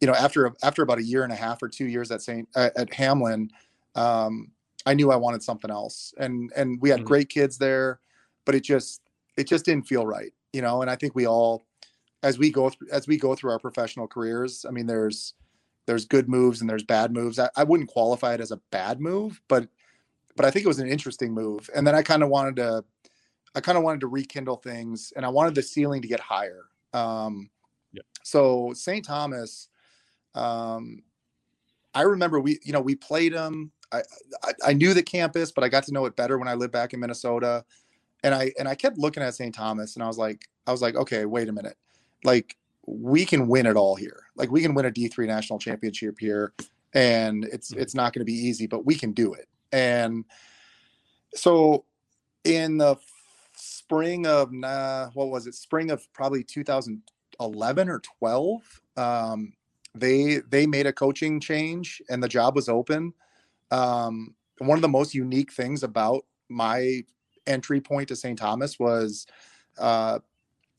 you 0.00 0.06
know 0.06 0.12
after 0.14 0.52
after 0.62 0.82
about 0.82 0.98
a 0.98 1.02
year 1.02 1.24
and 1.24 1.32
a 1.32 1.36
half 1.36 1.62
or 1.62 1.68
two 1.68 1.86
years 1.86 2.10
at 2.10 2.20
st 2.20 2.48
at, 2.54 2.76
at 2.76 2.90
hamline 2.90 3.48
um 3.94 4.50
i 4.84 4.92
knew 4.92 5.10
i 5.10 5.16
wanted 5.16 5.42
something 5.42 5.70
else. 5.70 6.12
And 6.18 6.52
and 6.54 6.80
we 6.82 6.90
had 6.90 6.98
mm-hmm. 6.98 7.06
great 7.06 7.28
kids 7.28 7.56
there 7.56 8.00
but 8.44 8.54
it 8.54 8.62
just 8.62 9.00
it 9.36 9.46
just 9.46 9.64
didn't 9.64 9.86
feel 9.86 10.06
right 10.06 10.32
you 10.52 10.60
know 10.60 10.82
and 10.82 10.90
i 10.90 10.96
think 10.96 11.14
we 11.14 11.26
all 11.26 11.64
as 12.22 12.38
we 12.38 12.50
go 12.50 12.68
through 12.70 12.88
as 12.90 13.06
we 13.06 13.16
go 13.16 13.34
through 13.34 13.50
our 13.50 13.58
professional 13.58 14.06
careers 14.06 14.64
i 14.68 14.70
mean 14.70 14.86
there's 14.86 15.34
there's 15.88 16.04
good 16.04 16.28
moves 16.28 16.60
and 16.60 16.68
there's 16.68 16.84
bad 16.84 17.14
moves. 17.14 17.38
I, 17.38 17.48
I 17.56 17.64
wouldn't 17.64 17.88
qualify 17.88 18.34
it 18.34 18.42
as 18.42 18.50
a 18.50 18.60
bad 18.70 19.00
move 19.00 19.40
but 19.48 19.66
but 20.36 20.44
i 20.44 20.50
think 20.50 20.64
it 20.64 20.68
was 20.68 20.80
an 20.80 20.88
interesting 20.88 21.32
move. 21.32 21.68
And 21.74 21.86
then 21.86 21.94
i 21.94 22.02
kind 22.02 22.22
of 22.22 22.28
wanted 22.28 22.56
to 22.56 22.84
i 23.54 23.60
kind 23.60 23.78
of 23.78 23.84
wanted 23.84 24.00
to 24.00 24.06
rekindle 24.06 24.56
things 24.56 25.12
and 25.16 25.24
i 25.24 25.28
wanted 25.28 25.54
the 25.54 25.62
ceiling 25.62 26.02
to 26.02 26.08
get 26.08 26.20
higher. 26.20 26.64
Um 26.92 27.50
yeah. 27.92 28.02
so 28.22 28.72
st 28.74 29.04
thomas 29.04 29.68
um 30.34 31.02
i 31.94 32.02
remember 32.02 32.38
we 32.38 32.58
you 32.62 32.72
know 32.72 32.82
we 32.82 32.94
played 32.94 33.32
them 33.32 33.72
I, 33.90 34.02
I 34.42 34.52
i 34.66 34.72
knew 34.74 34.92
the 34.92 35.02
campus 35.02 35.52
but 35.52 35.64
i 35.64 35.68
got 35.68 35.84
to 35.84 35.92
know 35.92 36.04
it 36.04 36.16
better 36.16 36.36
when 36.36 36.48
i 36.48 36.54
lived 36.54 36.72
back 36.72 36.92
in 36.92 37.00
minnesota. 37.00 37.64
And 38.22 38.34
i 38.34 38.52
and 38.58 38.68
i 38.68 38.74
kept 38.74 38.98
looking 38.98 39.22
at 39.22 39.34
st 39.34 39.54
thomas 39.54 39.94
and 39.94 40.02
i 40.02 40.06
was 40.06 40.18
like 40.18 40.46
i 40.66 40.72
was 40.72 40.82
like 40.82 40.96
okay 40.96 41.24
wait 41.24 41.48
a 41.48 41.52
minute 41.52 41.78
like 42.24 42.56
we 42.86 43.24
can 43.24 43.48
win 43.48 43.66
it 43.66 43.76
all 43.76 43.94
here. 43.94 44.24
Like 44.36 44.50
we 44.50 44.62
can 44.62 44.74
win 44.74 44.86
a 44.86 44.90
D3 44.90 45.26
national 45.26 45.58
championship 45.58 46.16
here 46.18 46.52
and 46.94 47.44
it's 47.44 47.70
mm-hmm. 47.70 47.80
it's 47.80 47.94
not 47.94 48.12
going 48.12 48.20
to 48.20 48.30
be 48.30 48.38
easy, 48.38 48.66
but 48.66 48.86
we 48.86 48.94
can 48.94 49.12
do 49.12 49.34
it. 49.34 49.48
And 49.72 50.24
so 51.34 51.84
in 52.44 52.78
the 52.78 52.96
spring 53.54 54.26
of 54.26 54.52
nah, 54.52 55.10
what 55.14 55.28
was 55.28 55.46
it? 55.46 55.54
Spring 55.54 55.90
of 55.90 56.10
probably 56.12 56.42
2011 56.42 57.88
or 57.88 58.00
12, 58.00 58.80
um, 58.96 59.52
they 59.94 60.38
they 60.48 60.66
made 60.66 60.86
a 60.86 60.92
coaching 60.92 61.40
change 61.40 62.00
and 62.08 62.22
the 62.22 62.28
job 62.28 62.54
was 62.54 62.68
open. 62.68 63.12
Um, 63.70 64.34
one 64.58 64.78
of 64.78 64.82
the 64.82 64.88
most 64.88 65.14
unique 65.14 65.52
things 65.52 65.82
about 65.82 66.24
my 66.48 67.02
entry 67.46 67.80
point 67.80 68.08
to 68.08 68.16
St. 68.16 68.38
Thomas 68.38 68.78
was 68.78 69.26
uh, 69.78 70.18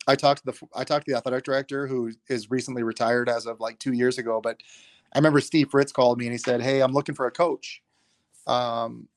I 0.09 0.15
talked 0.15 0.43
to 0.43 0.51
the 0.51 0.67
I 0.75 0.83
talked 0.83 1.05
to 1.05 1.11
the 1.11 1.17
athletic 1.17 1.43
director 1.43 1.85
who 1.85 2.11
is 2.27 2.49
recently 2.49 2.81
retired 2.81 3.29
as 3.29 3.45
of 3.45 3.59
like 3.59 3.77
two 3.77 3.93
years 3.93 4.17
ago. 4.17 4.41
But 4.41 4.61
I 5.13 5.19
remember 5.19 5.39
Steve 5.39 5.69
Fritz 5.69 5.91
called 5.91 6.17
me 6.17 6.25
and 6.25 6.33
he 6.33 6.39
said, 6.39 6.61
"Hey, 6.61 6.81
I'm 6.81 6.93
looking 6.93 7.13
for 7.13 7.27
a 7.27 7.31
coach, 7.31 7.83
um, 8.47 9.07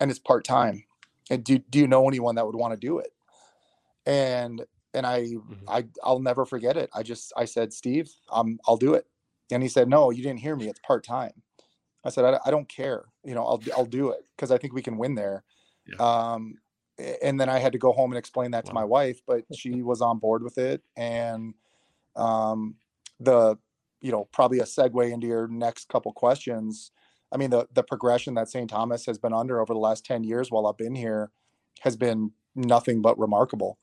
and 0.00 0.10
it's 0.10 0.18
part 0.18 0.44
time. 0.44 0.84
And 1.30 1.44
do 1.44 1.58
do 1.58 1.78
you 1.78 1.86
know 1.86 2.08
anyone 2.08 2.36
that 2.36 2.46
would 2.46 2.56
want 2.56 2.72
to 2.72 2.78
do 2.78 2.98
it?" 2.98 3.12
And 4.06 4.64
and 4.94 5.06
I 5.06 5.20
mm-hmm. 5.24 5.68
I 5.68 5.84
I'll 6.02 6.20
never 6.20 6.46
forget 6.46 6.78
it. 6.78 6.88
I 6.94 7.02
just 7.02 7.32
I 7.36 7.44
said, 7.44 7.72
"Steve, 7.74 8.10
um, 8.30 8.58
I'll 8.66 8.78
do 8.78 8.94
it." 8.94 9.06
And 9.50 9.62
he 9.62 9.68
said, 9.68 9.86
"No, 9.86 10.10
you 10.10 10.22
didn't 10.22 10.40
hear 10.40 10.56
me. 10.56 10.68
It's 10.68 10.80
part 10.80 11.04
time." 11.04 11.42
I 12.02 12.08
said, 12.08 12.24
I, 12.24 12.40
I, 12.46 12.50
don't 12.50 12.66
care. 12.66 13.04
You 13.24 13.34
know, 13.34 13.44
I'll 13.44 13.62
I'll 13.76 13.84
do 13.84 14.08
it 14.08 14.24
because 14.34 14.50
I 14.50 14.56
think 14.56 14.72
we 14.72 14.80
can 14.80 14.96
win 14.96 15.14
there." 15.14 15.44
Yeah. 15.86 15.96
Um, 15.96 16.54
and 17.22 17.40
then 17.40 17.48
I 17.48 17.58
had 17.58 17.72
to 17.72 17.78
go 17.78 17.92
home 17.92 18.10
and 18.12 18.18
explain 18.18 18.50
that 18.52 18.66
to 18.66 18.72
my 18.72 18.84
wife, 18.84 19.20
but 19.26 19.44
she 19.54 19.82
was 19.82 20.00
on 20.00 20.18
board 20.18 20.42
with 20.42 20.58
it. 20.58 20.82
And 20.96 21.54
um, 22.16 22.76
the, 23.18 23.56
you 24.00 24.12
know, 24.12 24.28
probably 24.32 24.60
a 24.60 24.64
segue 24.64 25.12
into 25.12 25.26
your 25.26 25.48
next 25.48 25.88
couple 25.88 26.12
questions. 26.12 26.92
I 27.32 27.36
mean, 27.36 27.50
the 27.50 27.66
the 27.72 27.82
progression 27.82 28.34
that 28.34 28.48
St. 28.48 28.68
Thomas 28.68 29.06
has 29.06 29.18
been 29.18 29.32
under 29.32 29.60
over 29.60 29.72
the 29.72 29.80
last 29.80 30.04
ten 30.04 30.24
years 30.24 30.50
while 30.50 30.66
I've 30.66 30.78
been 30.78 30.94
here 30.94 31.30
has 31.80 31.96
been 31.96 32.32
nothing 32.54 33.02
but 33.02 33.18
remarkable. 33.18 33.78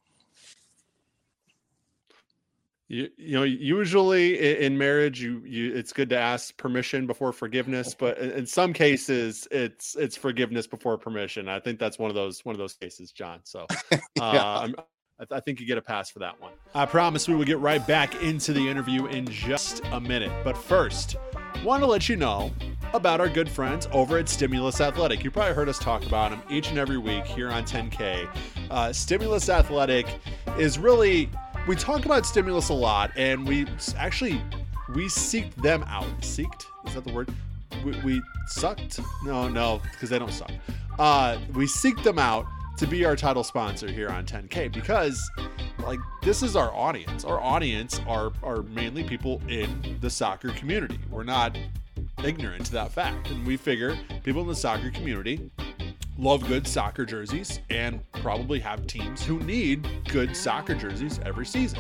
You, 2.90 3.10
you 3.18 3.34
know 3.34 3.44
usually 3.44 4.62
in 4.64 4.78
marriage 4.78 5.22
you 5.22 5.42
you 5.46 5.76
it's 5.76 5.92
good 5.92 6.08
to 6.10 6.18
ask 6.18 6.56
permission 6.56 7.06
before 7.06 7.34
forgiveness 7.34 7.94
but 7.94 8.18
in 8.18 8.46
some 8.46 8.72
cases 8.72 9.46
it's 9.52 9.96
it's 9.96 10.16
forgiveness 10.16 10.68
before 10.68 10.98
permission 10.98 11.50
i 11.50 11.60
think 11.60 11.80
that's 11.80 12.00
one 12.00 12.10
of 12.10 12.16
those 12.16 12.46
one 12.46 12.56
of 12.56 12.60
those 12.60 12.76
cases 12.76 13.12
john 13.12 13.42
so 13.44 13.66
uh, 13.92 13.98
yeah. 14.22 14.68
I, 15.20 15.26
th- 15.26 15.32
I 15.32 15.42
think 15.42 15.60
you 15.60 15.66
get 15.66 15.78
a 15.78 15.82
pass 15.82 16.10
for 16.10 16.20
that 16.20 16.40
one 16.40 16.54
i 16.76 16.86
promise 16.86 17.28
we 17.28 17.36
will 17.36 17.44
get 17.44 17.60
right 17.60 17.86
back 17.86 18.24
into 18.24 18.54
the 18.54 18.70
interview 18.70 19.08
in 19.08 19.26
just 19.26 19.82
a 19.92 20.00
minute 20.00 20.32
but 20.46 20.56
first 20.56 21.18
want 21.64 21.82
to 21.84 21.88
let 21.88 22.08
you 22.08 22.16
know 22.16 22.52
about 22.94 23.20
our 23.20 23.28
good 23.28 23.50
friends 23.50 23.88
over 23.92 24.18
at 24.18 24.30
Stimulus 24.30 24.80
Athletic. 24.80 25.24
You 25.24 25.32
probably 25.32 25.54
heard 25.54 25.68
us 25.68 25.78
talk 25.78 26.06
about 26.06 26.32
them 26.32 26.42
each 26.50 26.70
and 26.70 26.78
every 26.78 26.98
week 26.98 27.26
here 27.26 27.50
on 27.50 27.66
10K. 27.66 28.30
Uh, 28.70 28.94
Stimulus 28.94 29.50
Athletic 29.50 30.08
is 30.58 30.80
really 30.80 31.30
we 31.68 31.76
talk 31.76 32.06
about 32.06 32.26
stimulus 32.26 32.70
a 32.70 32.74
lot, 32.74 33.12
and 33.16 33.46
we 33.46 33.68
actually 33.98 34.42
we 34.96 35.06
seeked 35.06 35.56
them 35.56 35.84
out. 35.84 36.08
Seeked 36.22 36.66
is 36.86 36.94
that 36.96 37.04
the 37.04 37.12
word? 37.12 37.34
We, 37.84 38.00
we 38.02 38.22
sucked? 38.48 39.00
No, 39.24 39.50
no, 39.50 39.82
because 39.92 40.10
they 40.10 40.18
don't 40.18 40.32
suck. 40.32 40.52
Uh, 40.98 41.38
we 41.54 41.66
seeked 41.66 42.04
them 42.04 42.18
out 42.18 42.46
to 42.78 42.88
be 42.88 43.06
our 43.06 43.16
title 43.16 43.44
sponsor 43.44 43.92
here 43.92 44.10
on 44.10 44.26
10K 44.26 44.72
because 44.72 45.30
like 45.84 46.00
this 46.24 46.42
is 46.42 46.56
our 46.56 46.74
audience. 46.74 47.26
Our 47.26 47.42
audience 47.42 48.00
are 48.08 48.32
are 48.44 48.64
mainly 48.64 49.04
people 49.04 49.42
in 49.48 49.98
the 50.00 50.10
soccer 50.10 50.50
community. 50.52 51.00
We're 51.10 51.24
not 51.24 51.58
ignorant 52.24 52.66
to 52.68 52.72
that 52.74 52.92
fact. 52.92 53.30
And 53.30 53.46
we 53.46 53.58
figure 53.58 53.98
people 54.24 54.42
in 54.42 54.48
the 54.48 54.56
soccer 54.56 54.90
community 54.92 55.52
love 56.18 56.48
good 56.48 56.68
soccer 56.68 57.06
jerseys 57.06 57.60
and 57.70 58.00
probably 58.12 58.60
have 58.60 58.88
teams 58.88 59.24
who 59.24 59.40
need 59.42 59.88
good 60.10 60.36
soccer 60.36 60.74
jerseys 60.74 61.20
every 61.26 61.46
season. 61.46 61.80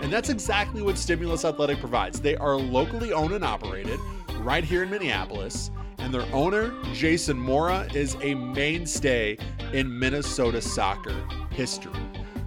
And 0.00 0.12
that's 0.12 0.28
exactly 0.28 0.82
what 0.82 0.98
Stimulus 0.98 1.44
Athletic 1.44 1.80
provides. 1.80 2.20
They 2.20 2.36
are 2.36 2.56
locally 2.56 3.12
owned 3.12 3.32
and 3.32 3.44
operated 3.44 3.98
right 4.40 4.64
here 4.64 4.82
in 4.82 4.90
Minneapolis, 4.90 5.70
and 5.98 6.12
their 6.12 6.26
owner, 6.32 6.74
Jason 6.92 7.38
Mora, 7.38 7.86
is 7.94 8.16
a 8.22 8.34
mainstay 8.34 9.36
in 9.72 9.98
Minnesota 9.98 10.60
soccer 10.60 11.14
history. 11.50 11.92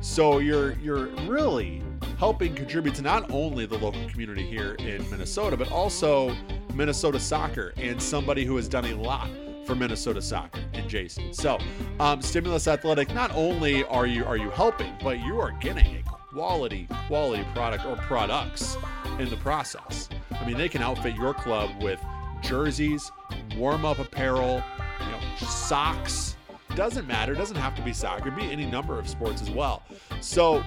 So 0.02 0.40
you're 0.40 0.74
you're 0.80 1.08
really 1.28 1.82
helping 2.18 2.56
contribute 2.56 2.96
to 2.96 3.02
not 3.02 3.32
only 3.32 3.66
the 3.66 3.78
local 3.78 4.08
community 4.10 4.44
here 4.44 4.74
in 4.76 5.10
Minnesota, 5.10 5.56
but 5.56 5.72
also 5.72 6.36
Minnesota 6.74 7.20
soccer 7.20 7.74
and 7.78 8.02
somebody 8.02 8.44
who 8.44 8.56
has 8.56 8.68
done 8.68 8.86
a 8.86 8.96
lot 8.96 9.30
for 9.66 9.76
Minnesota 9.76 10.22
soccer 10.22 10.62
and 10.74 10.90
Jason. 10.90 11.34
So, 11.34 11.58
um, 12.00 12.22
Stimulus 12.22 12.68
Athletic, 12.68 13.14
not 13.14 13.32
only 13.34 13.84
are 13.86 14.06
you 14.06 14.26
are 14.26 14.38
you 14.38 14.50
helping, 14.50 14.94
but 15.02 15.20
you 15.20 15.40
are 15.40 15.52
getting 15.60 15.98
a 15.98 16.04
quality 16.34 16.88
quality 17.08 17.46
product 17.54 17.86
or 17.86 17.96
products 17.98 18.78
in 19.20 19.30
the 19.30 19.38
process. 19.38 20.10
I 20.32 20.46
mean, 20.46 20.58
they 20.58 20.70
can 20.70 20.82
outfit 20.82 21.16
your 21.16 21.34
club 21.34 21.70
with 21.82 22.00
jerseys, 22.42 23.12
warm 23.56 23.86
up 23.86 24.00
apparel, 24.00 24.64
you 25.00 25.12
know, 25.12 25.20
socks. 25.48 26.36
Doesn't 26.76 27.08
matter. 27.08 27.36
Doesn't 27.36 27.56
have 27.56 27.76
to 27.76 27.84
be 27.84 27.94
soccer. 27.94 28.32
Be 28.32 28.52
any 28.52 28.66
number 28.66 28.98
of 28.98 29.08
sports 29.08 29.42
as 29.42 29.52
well. 29.52 29.84
So, 30.22 30.64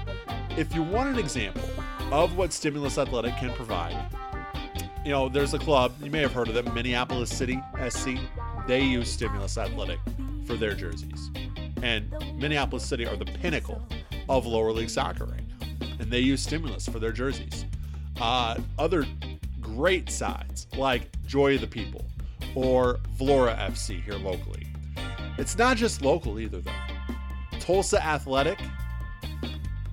if 0.56 0.74
you 0.74 0.82
want 0.82 1.08
an 1.08 1.18
example 1.18 1.68
of 2.12 2.36
what 2.36 2.52
Stimulus 2.52 2.96
Athletic 2.96 3.36
can 3.36 3.52
provide, 3.54 3.96
you 5.04 5.10
know, 5.10 5.28
there's 5.28 5.54
a 5.54 5.58
club 5.58 5.92
you 6.02 6.10
may 6.10 6.20
have 6.20 6.32
heard 6.32 6.48
of 6.48 6.54
them, 6.54 6.72
Minneapolis 6.74 7.30
City 7.36 7.60
SC 7.88 8.16
they 8.66 8.82
use 8.82 9.10
Stimulus 9.10 9.56
Athletic 9.58 9.98
for 10.46 10.54
their 10.56 10.74
jerseys. 10.74 11.30
And 11.82 12.12
Minneapolis 12.34 12.84
City 12.84 13.06
are 13.06 13.16
the 13.16 13.24
pinnacle 13.24 13.82
of 14.28 14.46
lower 14.46 14.72
league 14.72 14.90
soccer 14.90 15.24
right 15.24 15.42
now. 15.48 15.86
And 16.00 16.10
they 16.10 16.20
use 16.20 16.42
Stimulus 16.42 16.88
for 16.88 16.98
their 16.98 17.12
jerseys. 17.12 17.64
Uh, 18.20 18.56
other 18.78 19.06
great 19.60 20.10
sides 20.10 20.66
like 20.76 21.08
Joy 21.26 21.56
of 21.56 21.60
the 21.60 21.66
People 21.66 22.04
or 22.54 22.98
Vlora 23.18 23.56
FC 23.58 24.02
here 24.02 24.14
locally. 24.14 24.66
It's 25.38 25.56
not 25.58 25.76
just 25.76 26.02
local 26.02 26.40
either, 26.40 26.60
though. 26.60 26.72
Tulsa 27.60 28.02
Athletic, 28.04 28.58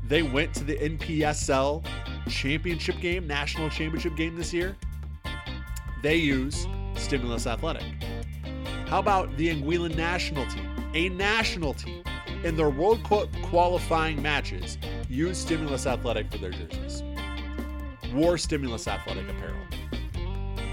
they 0.07 0.23
went 0.23 0.53
to 0.55 0.63
the 0.63 0.77
NPSL 0.77 1.85
championship 2.29 2.99
game, 2.99 3.27
national 3.27 3.69
championship 3.69 4.15
game 4.15 4.35
this 4.35 4.53
year. 4.53 4.77
They 6.01 6.15
use 6.15 6.65
Stimulus 6.95 7.45
Athletic. 7.45 7.83
How 8.93 8.99
about 8.99 9.35
the 9.37 9.49
Anguillan 9.49 9.95
national 9.95 10.45
team? 10.45 10.69
A 10.93 11.09
national 11.09 11.73
team. 11.73 12.03
In 12.43 12.55
their 12.55 12.69
World 12.69 13.03
Cup 13.03 13.27
qualifying 13.41 14.21
matches, 14.21 14.77
use 15.09 15.39
Stimulus 15.39 15.87
Athletic 15.87 16.31
for 16.31 16.37
their 16.37 16.51
jerseys. 16.51 17.01
War 18.13 18.37
Stimulus 18.37 18.87
Athletic 18.87 19.27
apparel. 19.27 19.57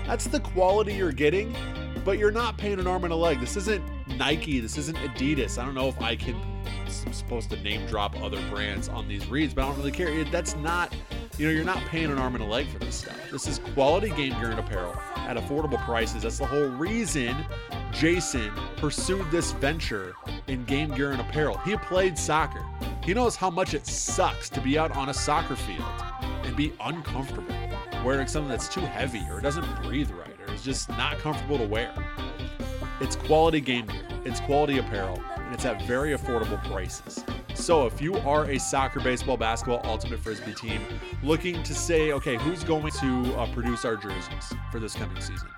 That's 0.07 0.27
the 0.27 0.41
quality 0.41 0.93
you're 0.93 1.13
getting, 1.13 1.57
but 2.05 2.19
you're 2.19 2.31
not 2.31 2.59
paying 2.59 2.79
an 2.79 2.87
arm 2.87 3.05
and 3.05 3.13
a 3.15 3.17
leg. 3.17 3.41
This 3.41 3.57
isn't 3.57 3.83
Nike. 4.19 4.61
This 4.61 4.77
isn't 4.77 4.99
Adidas. 4.99 5.57
I 5.57 5.65
don't 5.65 5.75
know 5.75 5.89
if 5.89 5.99
I 6.03 6.15
can. 6.15 6.37
I'm 6.77 7.15
supposed 7.15 7.49
to 7.49 7.57
name 7.63 7.87
drop 7.87 8.23
other 8.23 8.43
brands 8.51 8.91
on 8.91 9.09
these 9.09 9.27
reads, 9.29 9.55
but 9.55 9.65
I 9.65 9.69
don't 9.69 9.79
really 9.79 9.93
care. 9.93 10.25
That's 10.25 10.55
not, 10.57 10.95
you 11.41 11.47
know, 11.47 11.53
you're 11.55 11.65
not 11.65 11.83
paying 11.87 12.11
an 12.11 12.19
arm 12.19 12.35
and 12.35 12.45
a 12.45 12.47
leg 12.47 12.69
for 12.69 12.79
this 12.81 12.97
stuff. 12.97 13.17
This 13.33 13.49
is 13.49 13.61
quality 13.73 14.11
game 14.11 14.39
gear 14.39 14.51
and 14.51 14.61
apparel 14.61 14.95
at 15.17 15.39
affordable 15.39 15.83
prices. 15.87 16.25
That's 16.25 16.37
the 16.37 16.45
whole 16.45 16.69
reason 16.69 17.35
Jason 17.93 18.53
pursued 18.77 19.25
this 19.31 19.53
venture 19.53 20.13
in 20.49 20.67
game 20.67 20.95
gear 20.95 21.13
and 21.13 21.21
apparel. 21.23 21.57
He 21.59 21.75
played 21.79 22.19
soccer. 22.19 22.63
He 23.03 23.15
knows 23.15 23.37
how 23.37 23.49
much 23.49 23.73
it 23.73 23.87
sucks 23.87 24.51
to 24.51 24.61
be 24.61 24.79
out 24.79 24.95
on 24.95 25.09
a 25.09 25.15
soccer 25.15 25.57
field 25.57 25.83
and 26.45 26.55
be 26.55 26.75
uncomfortable 26.79 27.55
wearing 28.05 28.27
something 28.27 28.51
that's 28.51 28.69
too 28.69 28.83
heavy 28.83 29.23
or 29.31 29.41
doesn't 29.41 29.83
breathe 29.83 30.11
right 30.11 30.37
or 30.47 30.53
is 30.53 30.63
just 30.63 30.91
not 30.91 31.17
comfortable 31.21 31.57
to 31.57 31.67
wear. 31.67 31.95
It's 33.01 33.17
quality 33.17 33.63
game 33.63 33.87
gear, 33.87 34.07
it's 34.27 34.41
quality 34.41 34.77
apparel, 34.77 35.23
and 35.39 35.55
it's 35.55 35.65
at 35.65 35.81
very 35.85 36.15
affordable 36.15 36.63
prices. 36.71 37.25
So 37.61 37.87
if 37.87 38.01
you 38.01 38.17
are 38.17 38.47
a 38.47 38.59
soccer, 38.59 39.01
baseball, 39.01 39.37
basketball, 39.37 39.83
ultimate 39.85 40.21
frisbee 40.21 40.55
team 40.55 40.81
looking 41.23 41.63
to 41.63 41.75
say, 41.75 42.13
okay, 42.13 42.37
who's 42.37 42.65
going 42.65 42.91
to 42.93 43.35
uh, 43.35 43.53
produce 43.53 43.85
our 43.85 43.97
jerseys 43.97 44.55
for 44.73 44.81
this 44.81 44.95
coming 44.95 45.21
season? 45.21 45.49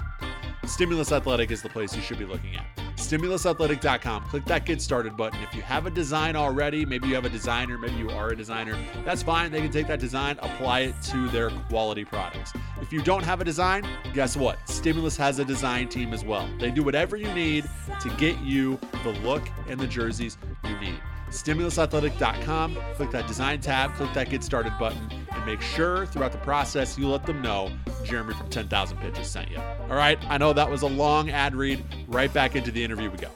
Stimulus 0.66 1.12
Athletic 1.12 1.50
is 1.50 1.62
the 1.62 1.68
place 1.68 1.94
you 1.94 2.02
should 2.02 2.18
be 2.18 2.24
looking 2.24 2.56
at 2.56 2.66
stimulusathletic.com. 2.96 4.24
Click 4.24 4.44
that 4.46 4.64
get 4.64 4.80
started 4.80 5.16
button. 5.16 5.40
If 5.42 5.54
you 5.54 5.62
have 5.62 5.86
a 5.86 5.90
design 5.90 6.36
already, 6.36 6.84
maybe 6.86 7.08
you 7.08 7.14
have 7.14 7.24
a 7.24 7.30
designer, 7.30 7.76
maybe 7.76 7.96
you 7.96 8.10
are 8.10 8.30
a 8.30 8.36
designer, 8.36 8.76
that's 9.04 9.22
fine. 9.22 9.50
They 9.50 9.60
can 9.60 9.70
take 9.70 9.86
that 9.88 10.00
design, 10.00 10.38
apply 10.40 10.80
it 10.80 10.94
to 11.10 11.28
their 11.28 11.50
quality 11.50 12.04
products. 12.04 12.52
If 12.80 12.92
you 12.92 13.02
don't 13.02 13.24
have 13.24 13.40
a 13.40 13.44
design, 13.44 13.86
guess 14.14 14.36
what? 14.36 14.58
Stimulus 14.68 15.16
has 15.16 15.38
a 15.38 15.44
design 15.44 15.88
team 15.88 16.12
as 16.12 16.24
well. 16.24 16.48
They 16.58 16.70
do 16.70 16.82
whatever 16.82 17.16
you 17.16 17.32
need 17.34 17.68
to 18.00 18.08
get 18.16 18.38
you 18.40 18.78
the 19.02 19.10
look 19.24 19.42
and 19.68 19.78
the 19.78 19.86
jerseys 19.86 20.38
you 20.64 20.78
need. 20.78 21.00
StimulusAthletic.com, 21.32 22.78
click 22.94 23.10
that 23.10 23.26
design 23.26 23.60
tab, 23.60 23.94
click 23.94 24.12
that 24.12 24.30
get 24.30 24.44
started 24.44 24.72
button, 24.78 25.10
and 25.30 25.46
make 25.46 25.60
sure 25.60 26.06
throughout 26.06 26.32
the 26.32 26.38
process 26.38 26.98
you 26.98 27.08
let 27.08 27.24
them 27.24 27.40
know 27.40 27.70
Jeremy 28.04 28.34
from 28.34 28.50
10,000 28.50 28.98
Pitches 28.98 29.28
sent 29.28 29.50
you. 29.50 29.58
All 29.58 29.96
right, 29.96 30.18
I 30.28 30.38
know 30.38 30.52
that 30.52 30.70
was 30.70 30.82
a 30.82 30.88
long 30.88 31.30
ad 31.30 31.54
read. 31.54 31.84
Right 32.06 32.32
back 32.32 32.54
into 32.54 32.70
the 32.70 32.82
interview 32.84 33.10
we 33.10 33.18
go. 33.18 33.30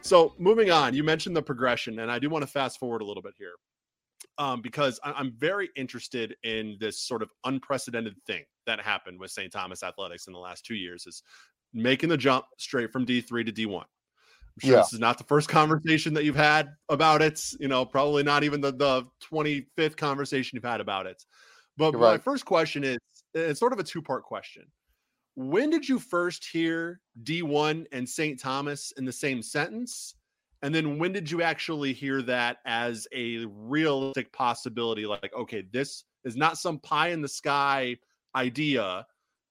So, 0.00 0.34
moving 0.38 0.70
on, 0.70 0.94
you 0.94 1.04
mentioned 1.04 1.36
the 1.36 1.42
progression, 1.42 2.00
and 2.00 2.10
I 2.10 2.18
do 2.18 2.28
want 2.28 2.42
to 2.42 2.50
fast 2.50 2.80
forward 2.80 3.02
a 3.02 3.04
little 3.04 3.22
bit 3.22 3.34
here 3.38 3.52
um, 4.38 4.60
because 4.62 4.98
I'm 5.04 5.32
very 5.36 5.70
interested 5.76 6.34
in 6.42 6.76
this 6.80 7.00
sort 7.00 7.22
of 7.22 7.30
unprecedented 7.44 8.16
thing 8.26 8.44
that 8.66 8.80
happened 8.80 9.20
with 9.20 9.30
St. 9.30 9.52
Thomas 9.52 9.82
Athletics 9.82 10.26
in 10.26 10.32
the 10.32 10.38
last 10.38 10.64
two 10.64 10.74
years 10.74 11.06
is 11.06 11.22
making 11.72 12.08
the 12.08 12.16
jump 12.16 12.46
straight 12.58 12.90
from 12.90 13.06
D3 13.06 13.46
to 13.46 13.52
D1. 13.52 13.84
Sure 14.60 14.72
yeah. 14.72 14.76
this 14.78 14.92
is 14.92 15.00
not 15.00 15.18
the 15.18 15.24
first 15.24 15.48
conversation 15.48 16.14
that 16.14 16.24
you've 16.24 16.36
had 16.36 16.68
about 16.88 17.22
it. 17.22 17.40
You 17.58 17.68
know, 17.68 17.84
probably 17.84 18.22
not 18.22 18.44
even 18.44 18.60
the, 18.60 18.72
the 18.72 19.06
25th 19.32 19.96
conversation 19.96 20.56
you've 20.56 20.70
had 20.70 20.80
about 20.80 21.06
it. 21.06 21.22
But 21.76 21.94
my 21.94 22.18
first 22.18 22.44
question 22.44 22.84
is 22.84 22.98
it's 23.34 23.60
sort 23.60 23.72
of 23.72 23.78
a 23.78 23.82
two 23.82 24.02
part 24.02 24.24
question. 24.24 24.64
When 25.34 25.70
did 25.70 25.88
you 25.88 25.98
first 25.98 26.44
hear 26.44 27.00
D1 27.22 27.86
and 27.92 28.06
St. 28.06 28.38
Thomas 28.38 28.92
in 28.98 29.04
the 29.06 29.12
same 29.12 29.42
sentence? 29.42 30.14
And 30.60 30.74
then 30.74 30.98
when 30.98 31.12
did 31.12 31.30
you 31.30 31.42
actually 31.42 31.92
hear 31.92 32.22
that 32.22 32.58
as 32.66 33.08
a 33.12 33.46
realistic 33.46 34.32
possibility? 34.32 35.06
Like, 35.06 35.32
okay, 35.34 35.64
this 35.72 36.04
is 36.24 36.36
not 36.36 36.58
some 36.58 36.78
pie 36.78 37.08
in 37.08 37.22
the 37.22 37.28
sky 37.28 37.96
idea 38.36 39.06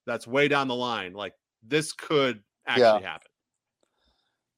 that's 0.05 0.27
way 0.27 0.47
down 0.47 0.67
the 0.67 0.75
line. 0.75 1.13
Like, 1.13 1.33
this 1.63 1.91
could 1.91 2.41
actually 2.67 3.01
yeah. 3.01 3.11
happen. 3.11 3.30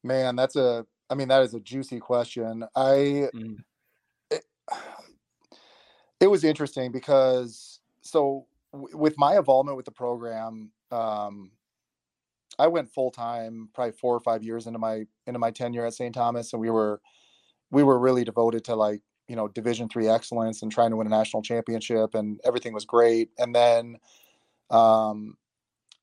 Man, 0.03 0.35
that's 0.35 0.55
a 0.55 0.85
I 1.09 1.15
mean 1.15 1.27
that 1.29 1.43
is 1.43 1.53
a 1.53 1.59
juicy 1.59 1.99
question. 1.99 2.65
I 2.75 3.29
mm. 3.33 3.57
it, 4.29 4.43
it, 6.19 6.27
was 6.27 6.43
interesting 6.43 6.91
because 6.91 7.79
so 8.01 8.45
w- 8.73 8.97
with 8.97 9.15
my 9.17 9.37
involvement 9.37 9.77
with 9.77 9.85
the 9.85 9.91
program 9.91 10.71
um 10.91 11.51
I 12.59 12.67
went 12.67 12.93
full 12.93 13.11
time 13.11 13.69
probably 13.73 13.93
4 13.93 14.15
or 14.15 14.19
5 14.19 14.43
years 14.43 14.67
into 14.67 14.79
my 14.79 15.05
into 15.25 15.39
my 15.39 15.51
tenure 15.51 15.85
at 15.85 15.93
St. 15.93 16.13
Thomas 16.13 16.53
and 16.53 16.61
we 16.61 16.69
were 16.69 17.01
we 17.71 17.83
were 17.83 17.97
really 17.97 18.23
devoted 18.23 18.63
to 18.65 18.75
like, 18.75 19.01
you 19.27 19.35
know, 19.35 19.47
division 19.47 19.89
3 19.89 20.07
excellence 20.07 20.61
and 20.61 20.71
trying 20.71 20.91
to 20.91 20.97
win 20.97 21.07
a 21.07 21.09
national 21.09 21.41
championship 21.41 22.13
and 22.13 22.39
everything 22.43 22.73
was 22.73 22.85
great 22.85 23.29
and 23.37 23.55
then 23.55 23.97
um 24.69 25.37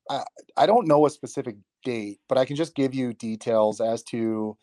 I, 0.09 0.23
I 0.57 0.65
don't 0.65 0.87
know 0.87 1.05
a 1.05 1.09
specific 1.09 1.55
date, 1.83 2.19
but 2.27 2.37
I 2.37 2.45
can 2.45 2.55
just 2.55 2.75
give 2.75 2.93
you 2.93 3.13
details 3.13 3.81
as 3.81 4.03
to, 4.03 4.57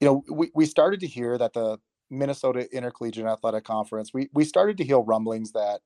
you 0.00 0.06
know, 0.06 0.22
we, 0.30 0.50
we 0.54 0.66
started 0.66 1.00
to 1.00 1.06
hear 1.06 1.38
that 1.38 1.52
the 1.52 1.78
Minnesota 2.10 2.68
Intercollegiate 2.74 3.26
Athletic 3.26 3.64
Conference, 3.64 4.12
we 4.12 4.28
we 4.34 4.44
started 4.44 4.76
to 4.78 4.84
hear 4.84 4.98
rumblings 4.98 5.52
that 5.52 5.80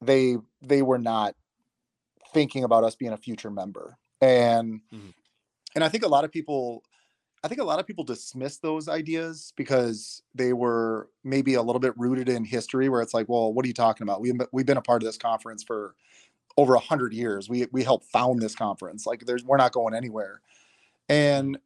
they 0.00 0.36
they 0.62 0.82
were 0.82 0.98
not 0.98 1.34
thinking 2.32 2.64
about 2.64 2.84
us 2.84 2.94
being 2.94 3.12
a 3.12 3.16
future 3.16 3.50
member. 3.50 3.98
And 4.20 4.80
mm-hmm. 4.92 5.10
and 5.74 5.84
I 5.84 5.88
think 5.88 6.04
a 6.04 6.08
lot 6.08 6.24
of 6.24 6.32
people 6.32 6.82
I 7.44 7.48
think 7.48 7.60
a 7.60 7.64
lot 7.64 7.78
of 7.78 7.86
people 7.86 8.04
dismiss 8.04 8.58
those 8.58 8.88
ideas 8.88 9.52
because 9.56 10.22
they 10.34 10.52
were 10.52 11.08
maybe 11.22 11.54
a 11.54 11.62
little 11.62 11.80
bit 11.80 11.96
rooted 11.96 12.28
in 12.28 12.44
history 12.44 12.88
where 12.88 13.00
it's 13.00 13.14
like, 13.14 13.28
well, 13.28 13.52
what 13.52 13.64
are 13.64 13.68
you 13.68 13.74
talking 13.74 14.02
about? 14.04 14.20
We've 14.20 14.34
we've 14.52 14.66
been 14.66 14.76
a 14.76 14.82
part 14.82 15.02
of 15.02 15.06
this 15.06 15.18
conference 15.18 15.62
for 15.62 15.94
over 16.58 16.74
a 16.74 16.80
hundred 16.80 17.14
years. 17.14 17.48
We 17.48 17.66
we 17.72 17.84
helped 17.84 18.06
found 18.06 18.42
this 18.42 18.56
conference. 18.56 19.06
Like 19.06 19.24
there's 19.24 19.44
we're 19.44 19.56
not 19.56 19.72
going 19.72 19.94
anywhere. 19.94 20.42
And 21.08 21.56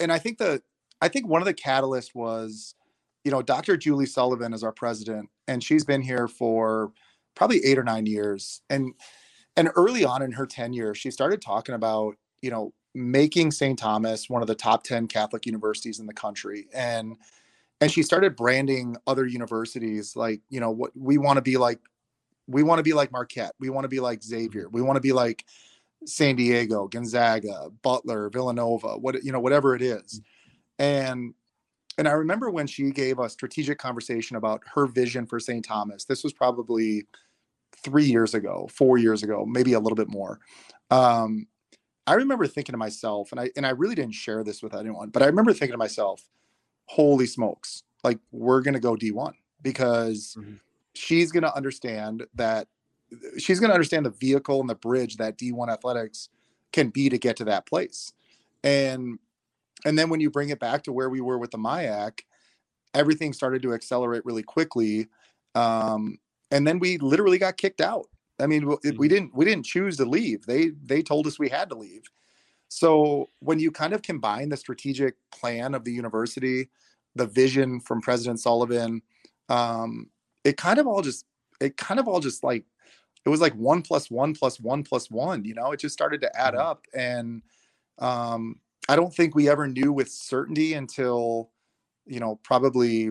and 0.00 0.12
I 0.12 0.18
think 0.18 0.38
the 0.38 0.60
I 1.00 1.08
think 1.08 1.28
one 1.28 1.40
of 1.40 1.46
the 1.46 1.54
catalysts 1.54 2.14
was, 2.14 2.74
you 3.24 3.30
know, 3.30 3.42
Dr. 3.42 3.76
Julie 3.76 4.06
Sullivan 4.06 4.52
is 4.52 4.64
our 4.64 4.72
president, 4.72 5.30
and 5.46 5.62
she's 5.62 5.84
been 5.84 6.02
here 6.02 6.26
for 6.26 6.92
probably 7.36 7.64
eight 7.64 7.78
or 7.78 7.84
nine 7.84 8.06
years. 8.06 8.60
And 8.68 8.92
and 9.56 9.70
early 9.76 10.04
on 10.04 10.20
in 10.20 10.32
her 10.32 10.46
tenure, 10.46 10.94
she 10.94 11.12
started 11.12 11.40
talking 11.40 11.76
about, 11.76 12.16
you 12.42 12.50
know, 12.50 12.74
making 12.92 13.52
St. 13.52 13.78
Thomas 13.78 14.28
one 14.28 14.42
of 14.42 14.48
the 14.48 14.54
top 14.56 14.82
10 14.82 15.06
Catholic 15.06 15.46
universities 15.46 16.00
in 16.00 16.06
the 16.06 16.12
country. 16.12 16.66
And 16.74 17.16
and 17.80 17.90
she 17.90 18.02
started 18.02 18.36
branding 18.36 18.96
other 19.06 19.26
universities 19.26 20.16
like, 20.16 20.40
you 20.50 20.58
know, 20.60 20.70
what 20.72 20.90
we 20.96 21.18
want 21.18 21.36
to 21.36 21.42
be 21.42 21.56
like 21.56 21.78
we 22.50 22.62
want 22.62 22.78
to 22.78 22.82
be 22.82 22.92
like 22.92 23.12
Marquette. 23.12 23.54
We 23.60 23.70
want 23.70 23.84
to 23.84 23.88
be 23.88 24.00
like 24.00 24.22
Xavier. 24.22 24.68
We 24.68 24.82
want 24.82 24.96
to 24.96 25.00
be 25.00 25.12
like 25.12 25.44
San 26.04 26.36
Diego, 26.36 26.88
Gonzaga, 26.88 27.70
Butler, 27.82 28.28
Villanova, 28.30 28.98
what 28.98 29.22
you 29.22 29.32
know, 29.32 29.40
whatever 29.40 29.74
it 29.74 29.82
is. 29.82 30.20
And 30.78 31.34
and 31.96 32.08
I 32.08 32.12
remember 32.12 32.50
when 32.50 32.66
she 32.66 32.90
gave 32.90 33.18
a 33.18 33.28
strategic 33.28 33.78
conversation 33.78 34.36
about 34.36 34.62
her 34.74 34.86
vision 34.86 35.26
for 35.26 35.38
St. 35.38 35.64
Thomas. 35.64 36.04
This 36.04 36.24
was 36.24 36.32
probably 36.32 37.06
three 37.84 38.04
years 38.04 38.34
ago, 38.34 38.68
four 38.72 38.98
years 38.98 39.22
ago, 39.22 39.44
maybe 39.46 39.74
a 39.74 39.80
little 39.80 39.96
bit 39.96 40.08
more. 40.08 40.40
Um, 40.90 41.46
I 42.06 42.14
remember 42.14 42.46
thinking 42.46 42.72
to 42.72 42.78
myself, 42.78 43.30
and 43.30 43.40
I 43.40 43.50
and 43.56 43.66
I 43.66 43.70
really 43.70 43.94
didn't 43.94 44.14
share 44.14 44.42
this 44.42 44.62
with 44.62 44.74
anyone, 44.74 45.10
but 45.10 45.22
I 45.22 45.26
remember 45.26 45.52
thinking 45.52 45.72
to 45.72 45.78
myself, 45.78 46.26
"Holy 46.86 47.26
smokes! 47.26 47.84
Like 48.02 48.18
we're 48.32 48.62
gonna 48.62 48.80
go 48.80 48.96
D1 48.96 49.34
because." 49.62 50.36
Mm-hmm 50.38 50.56
she's 51.00 51.32
going 51.32 51.42
to 51.42 51.54
understand 51.54 52.26
that 52.34 52.68
she's 53.38 53.58
going 53.58 53.70
to 53.70 53.74
understand 53.74 54.06
the 54.06 54.10
vehicle 54.10 54.60
and 54.60 54.68
the 54.68 54.74
bridge 54.74 55.16
that 55.16 55.38
D1 55.38 55.72
athletics 55.72 56.28
can 56.72 56.90
be 56.90 57.08
to 57.08 57.18
get 57.18 57.36
to 57.36 57.44
that 57.44 57.66
place. 57.66 58.12
And 58.62 59.18
and 59.84 59.98
then 59.98 60.10
when 60.10 60.20
you 60.20 60.30
bring 60.30 60.50
it 60.50 60.60
back 60.60 60.82
to 60.84 60.92
where 60.92 61.08
we 61.08 61.22
were 61.22 61.38
with 61.38 61.50
the 61.50 61.58
MIAC, 61.58 62.20
everything 62.92 63.32
started 63.32 63.62
to 63.62 63.72
accelerate 63.72 64.24
really 64.26 64.42
quickly. 64.42 65.08
Um, 65.54 66.18
and 66.50 66.66
then 66.66 66.78
we 66.78 66.98
literally 66.98 67.38
got 67.38 67.56
kicked 67.56 67.80
out. 67.80 68.06
I 68.38 68.46
mean, 68.46 68.66
we 68.66 68.74
mm-hmm. 68.76 69.02
didn't 69.06 69.34
we 69.34 69.44
didn't 69.44 69.66
choose 69.66 69.96
to 69.96 70.04
leave. 70.04 70.46
They 70.46 70.72
they 70.84 71.02
told 71.02 71.26
us 71.26 71.38
we 71.38 71.48
had 71.48 71.68
to 71.70 71.76
leave. 71.76 72.02
So 72.68 73.30
when 73.40 73.58
you 73.58 73.72
kind 73.72 73.92
of 73.92 74.02
combine 74.02 74.48
the 74.48 74.56
strategic 74.56 75.16
plan 75.32 75.74
of 75.74 75.84
the 75.84 75.92
university, 75.92 76.68
the 77.16 77.26
vision 77.26 77.80
from 77.80 78.00
President 78.00 78.38
Sullivan, 78.38 79.02
um, 79.48 80.08
it 80.44 80.56
kind 80.56 80.78
of 80.78 80.86
all 80.86 81.02
just 81.02 81.24
it 81.60 81.76
kind 81.76 82.00
of 82.00 82.08
all 82.08 82.20
just 82.20 82.42
like 82.42 82.64
it 83.24 83.28
was 83.28 83.40
like 83.40 83.54
one 83.54 83.82
plus 83.82 84.10
one 84.10 84.34
plus 84.34 84.58
one 84.58 84.82
plus 84.82 85.10
one 85.10 85.44
you 85.44 85.54
know 85.54 85.72
it 85.72 85.80
just 85.80 85.92
started 85.92 86.20
to 86.20 86.40
add 86.40 86.54
mm-hmm. 86.54 86.66
up 86.66 86.84
and 86.94 87.42
um 87.98 88.58
i 88.88 88.96
don't 88.96 89.14
think 89.14 89.34
we 89.34 89.48
ever 89.48 89.68
knew 89.68 89.92
with 89.92 90.10
certainty 90.10 90.74
until 90.74 91.50
you 92.06 92.20
know 92.20 92.38
probably 92.42 93.10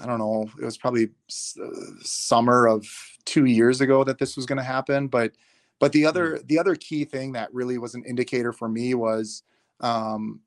i 0.00 0.06
don't 0.06 0.18
know 0.18 0.48
it 0.60 0.64
was 0.64 0.76
probably 0.76 1.04
uh, 1.04 1.68
summer 2.00 2.66
of 2.66 2.86
two 3.24 3.44
years 3.44 3.80
ago 3.80 4.04
that 4.04 4.18
this 4.18 4.36
was 4.36 4.46
going 4.46 4.58
to 4.58 4.64
happen 4.64 5.06
but 5.06 5.32
but 5.80 5.92
the 5.92 6.04
other 6.04 6.36
mm-hmm. 6.36 6.46
the 6.46 6.58
other 6.58 6.74
key 6.74 7.04
thing 7.04 7.32
that 7.32 7.52
really 7.54 7.78
was 7.78 7.94
an 7.94 8.04
indicator 8.04 8.52
for 8.52 8.68
me 8.68 8.94
was 8.94 9.42
um 9.80 10.40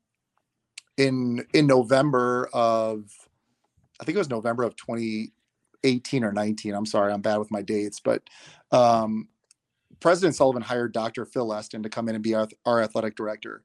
in 0.98 1.44
in 1.54 1.66
november 1.66 2.48
of 2.52 3.10
i 4.00 4.04
think 4.04 4.14
it 4.14 4.18
was 4.18 4.28
november 4.30 4.62
of 4.62 4.76
20 4.76 5.32
18 5.84 6.24
or 6.24 6.32
19. 6.32 6.74
I'm 6.74 6.86
sorry, 6.86 7.12
I'm 7.12 7.20
bad 7.20 7.38
with 7.38 7.50
my 7.50 7.62
dates, 7.62 8.00
but 8.00 8.22
um, 8.72 9.28
President 10.00 10.34
Sullivan 10.34 10.62
hired 10.62 10.92
Dr. 10.92 11.24
Phil 11.24 11.52
Esten 11.52 11.82
to 11.82 11.88
come 11.88 12.08
in 12.08 12.14
and 12.14 12.24
be 12.24 12.34
our, 12.34 12.48
our 12.64 12.82
athletic 12.82 13.16
director. 13.16 13.62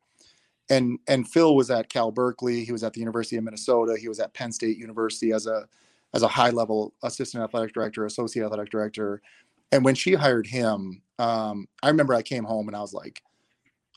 And 0.70 0.99
and 1.07 1.28
Phil 1.28 1.55
was 1.55 1.70
at 1.70 1.89
Cal 1.89 2.09
Berkeley. 2.09 2.64
He 2.64 2.72
was 2.72 2.84
at 2.84 2.93
the 2.93 3.01
University 3.01 3.36
of 3.36 3.43
Minnesota. 3.43 3.97
He 3.99 4.07
was 4.07 4.20
at 4.20 4.34
Penn 4.34 4.51
State 4.51 4.78
University 4.78 5.34
as 5.34 5.45
a 5.45 5.68
as 6.14 6.24
a 6.24 6.28
high 6.28 6.51
level 6.51 6.93
assistant 7.03 7.43
athletic 7.43 7.74
director, 7.74 8.05
associate 8.05 8.45
athletic 8.45 8.70
director. 8.70 9.22
And 9.72 9.84
when 9.84 9.95
she 9.95 10.14
hired 10.14 10.47
him, 10.47 11.01
um, 11.20 11.68
I 11.82 11.89
remember 11.89 12.14
I 12.14 12.22
came 12.22 12.45
home 12.45 12.68
and 12.68 12.78
I 12.78 12.82
was 12.82 12.93
like, 12.93 13.22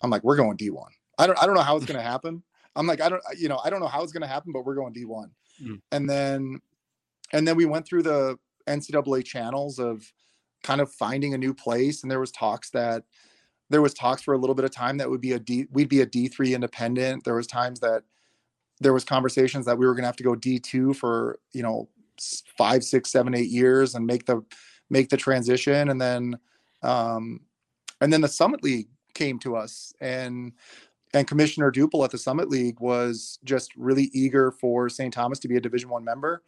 I'm 0.03 0.11
like, 0.11 0.25
we're 0.25 0.37
going 0.37 0.57
D1. 0.57 0.87
I 1.19 1.27
don't 1.27 1.41
I 1.41 1.47
don't 1.47 1.55
know 1.55 1.63
how 1.63 1.77
it's 1.77 1.87
going 1.87 1.99
to 2.03 2.03
happen. 2.03 2.43
I'm 2.75 2.87
like, 2.87 3.01
I 3.01 3.09
don't 3.09 3.23
you 3.39 3.49
know 3.49 3.61
I 3.65 3.71
don't 3.71 3.81
know 3.81 3.87
how 3.87 4.03
it's 4.03 4.13
going 4.13 4.23
to 4.23 4.29
happen, 4.29 4.53
but 4.53 4.65
we're 4.65 4.75
going 4.75 4.93
D1. 4.93 5.31
Mm. 5.63 5.81
And 5.93 6.11
then 6.11 6.61
and 7.33 7.47
then 7.47 7.57
we 7.57 7.65
went 7.65 7.87
through 7.87 8.03
the 8.03 8.39
NCAA 8.67 9.25
channels 9.25 9.79
of 9.79 10.13
kind 10.63 10.81
of 10.81 10.93
finding 10.93 11.35
a 11.35 11.39
new 11.39 11.55
place, 11.55 12.03
and 12.03 12.11
there 12.11 12.21
was 12.21 12.33
talks 12.33 12.71
that 12.71 13.05
there 13.71 13.83
was 13.83 13.95
talks 13.95 14.23
for 14.23 14.35
a 14.35 14.39
little 14.39 14.55
bit 14.55 14.65
of 14.65 14.71
time 14.71 14.99
that 14.99 15.11
would 15.11 15.21
be 15.21 15.33
a 15.33 15.39
D 15.39 15.67
we'd 15.73 15.89
be 15.89 16.01
a 16.01 16.07
D3 16.07 16.55
independent. 16.55 17.25
There 17.25 17.35
was 17.35 17.47
times 17.47 17.81
that 17.81 18.03
there 18.81 18.93
was 18.93 19.05
conversations 19.05 19.67
that 19.67 19.79
we 19.79 19.87
were 19.87 19.95
going 19.95 20.03
to 20.03 20.09
have 20.09 20.17
to 20.17 20.23
go 20.23 20.35
D2 20.35 20.97
for 20.97 21.39
you 21.53 21.63
know 21.63 21.89
five, 22.57 22.85
six, 22.85 23.11
seven, 23.11 23.35
eight 23.35 23.51
years 23.51 23.95
and 23.95 24.07
make 24.07 24.27
the 24.27 24.43
make 24.91 25.09
the 25.09 25.17
transition, 25.17 25.91
and 25.91 26.01
then 26.01 26.39
um, 26.83 27.41
and 28.01 28.13
then 28.13 28.21
the 28.21 28.29
Summit 28.29 28.63
League 28.63 28.89
came 29.15 29.39
to 29.41 29.57
us 29.57 29.93
and 30.01 30.53
and 31.15 31.27
Commissioner 31.27 31.71
Douple 31.71 32.05
at 32.05 32.11
the 32.11 32.19
Summit 32.19 32.51
League 32.51 32.81
was 32.81 33.39
just 33.45 33.75
really 33.77 34.11
eager 34.13 34.51
for 34.51 34.89
St. 34.89 35.13
Thomas 35.13 35.39
to 35.41 35.49
be 35.49 35.57
a 35.57 35.61
Division 35.61 35.89
One 35.89 36.05
member. 36.05 36.43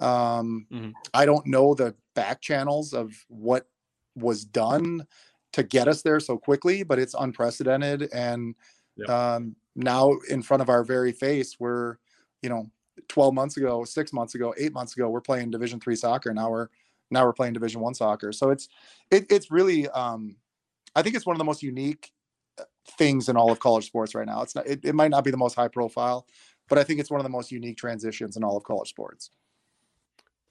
Um, 0.00 0.66
mm-hmm. 0.72 0.90
I 1.14 1.26
don't 1.26 1.46
know 1.46 1.74
the 1.74 1.94
back 2.14 2.40
channels 2.40 2.92
of 2.92 3.12
what 3.28 3.66
was 4.14 4.44
done 4.44 5.06
to 5.52 5.62
get 5.62 5.88
us 5.88 6.02
there 6.02 6.20
so 6.20 6.36
quickly, 6.36 6.82
but 6.82 6.98
it's 6.98 7.14
unprecedented. 7.14 8.08
And 8.12 8.54
yep. 8.96 9.08
um, 9.08 9.56
now, 9.74 10.14
in 10.28 10.42
front 10.42 10.62
of 10.62 10.68
our 10.68 10.84
very 10.84 11.12
face, 11.12 11.56
we're, 11.58 11.96
you 12.42 12.48
know, 12.48 12.70
12 13.08 13.34
months 13.34 13.56
ago, 13.56 13.84
six 13.84 14.12
months 14.12 14.34
ago, 14.34 14.54
eight 14.58 14.72
months 14.72 14.96
ago, 14.96 15.08
we're 15.08 15.20
playing 15.20 15.50
Division 15.50 15.80
three 15.80 15.96
soccer. 15.96 16.34
Now 16.34 16.50
we're 16.50 16.68
now 17.10 17.24
we're 17.24 17.32
playing 17.32 17.54
Division 17.54 17.80
one 17.80 17.94
soccer. 17.94 18.32
So 18.32 18.50
it's 18.50 18.68
it, 19.10 19.26
it's 19.30 19.50
really, 19.50 19.88
um, 19.90 20.36
I 20.94 21.02
think 21.02 21.14
it's 21.14 21.26
one 21.26 21.34
of 21.34 21.38
the 21.38 21.44
most 21.44 21.62
unique 21.62 22.10
uh, 22.58 22.64
things 22.98 23.28
in 23.28 23.36
all 23.36 23.50
of 23.50 23.60
college 23.60 23.86
sports 23.86 24.14
right 24.14 24.26
now. 24.26 24.42
It's 24.42 24.54
not, 24.54 24.66
it, 24.66 24.80
it 24.84 24.94
might 24.94 25.10
not 25.10 25.24
be 25.24 25.30
the 25.30 25.36
most 25.36 25.54
high 25.54 25.68
profile, 25.68 26.26
but 26.68 26.78
I 26.78 26.84
think 26.84 27.00
it's 27.00 27.10
one 27.10 27.20
of 27.20 27.24
the 27.24 27.30
most 27.30 27.50
unique 27.50 27.78
transitions 27.78 28.36
in 28.36 28.44
all 28.44 28.56
of 28.56 28.64
college 28.64 28.90
sports. 28.90 29.30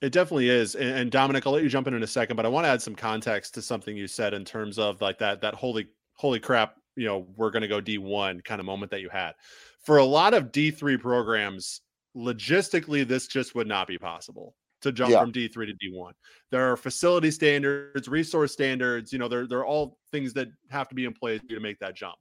It 0.01 0.11
definitely 0.11 0.49
is. 0.49 0.75
And, 0.75 0.89
and, 0.89 1.11
Dominic, 1.11 1.47
I'll 1.47 1.53
let 1.53 1.63
you 1.63 1.69
jump 1.69 1.87
in 1.87 1.93
in 1.93 2.03
a 2.03 2.07
second, 2.07 2.35
but 2.35 2.45
I 2.45 2.49
want 2.49 2.65
to 2.65 2.69
add 2.69 2.81
some 2.81 2.95
context 2.95 3.55
to 3.55 3.61
something 3.61 3.97
you 3.97 4.07
said 4.07 4.33
in 4.33 4.45
terms 4.45 4.77
of 4.77 5.01
like 5.01 5.17
that 5.19 5.41
that 5.41 5.55
holy 5.55 5.87
holy 6.13 6.39
crap, 6.39 6.75
you 6.95 7.05
know, 7.05 7.27
we're 7.35 7.51
going 7.51 7.61
to 7.61 7.67
go 7.67 7.81
D1 7.81 8.43
kind 8.43 8.59
of 8.59 8.65
moment 8.65 8.91
that 8.91 9.01
you 9.01 9.09
had. 9.09 9.33
For 9.81 9.97
a 9.97 10.05
lot 10.05 10.33
of 10.33 10.51
D3 10.51 10.99
programs, 10.99 11.81
logistically 12.15 13.07
this 13.07 13.27
just 13.27 13.55
would 13.55 13.67
not 13.67 13.87
be 13.87 13.97
possible 13.97 14.55
to 14.81 14.91
jump 14.91 15.11
yeah. 15.11 15.21
from 15.21 15.31
D3 15.31 15.53
to 15.53 15.73
D1. 15.73 16.11
There 16.51 16.71
are 16.71 16.77
facility 16.77 17.31
standards, 17.31 18.07
resource 18.07 18.53
standards, 18.53 19.11
you 19.11 19.19
know, 19.19 19.27
they're 19.27 19.47
they're 19.47 19.65
all 19.65 19.97
things 20.11 20.33
that 20.33 20.47
have 20.69 20.87
to 20.89 20.95
be 20.95 21.05
in 21.05 21.13
place 21.13 21.41
to 21.49 21.59
make 21.59 21.79
that 21.79 21.95
jump. 21.95 22.15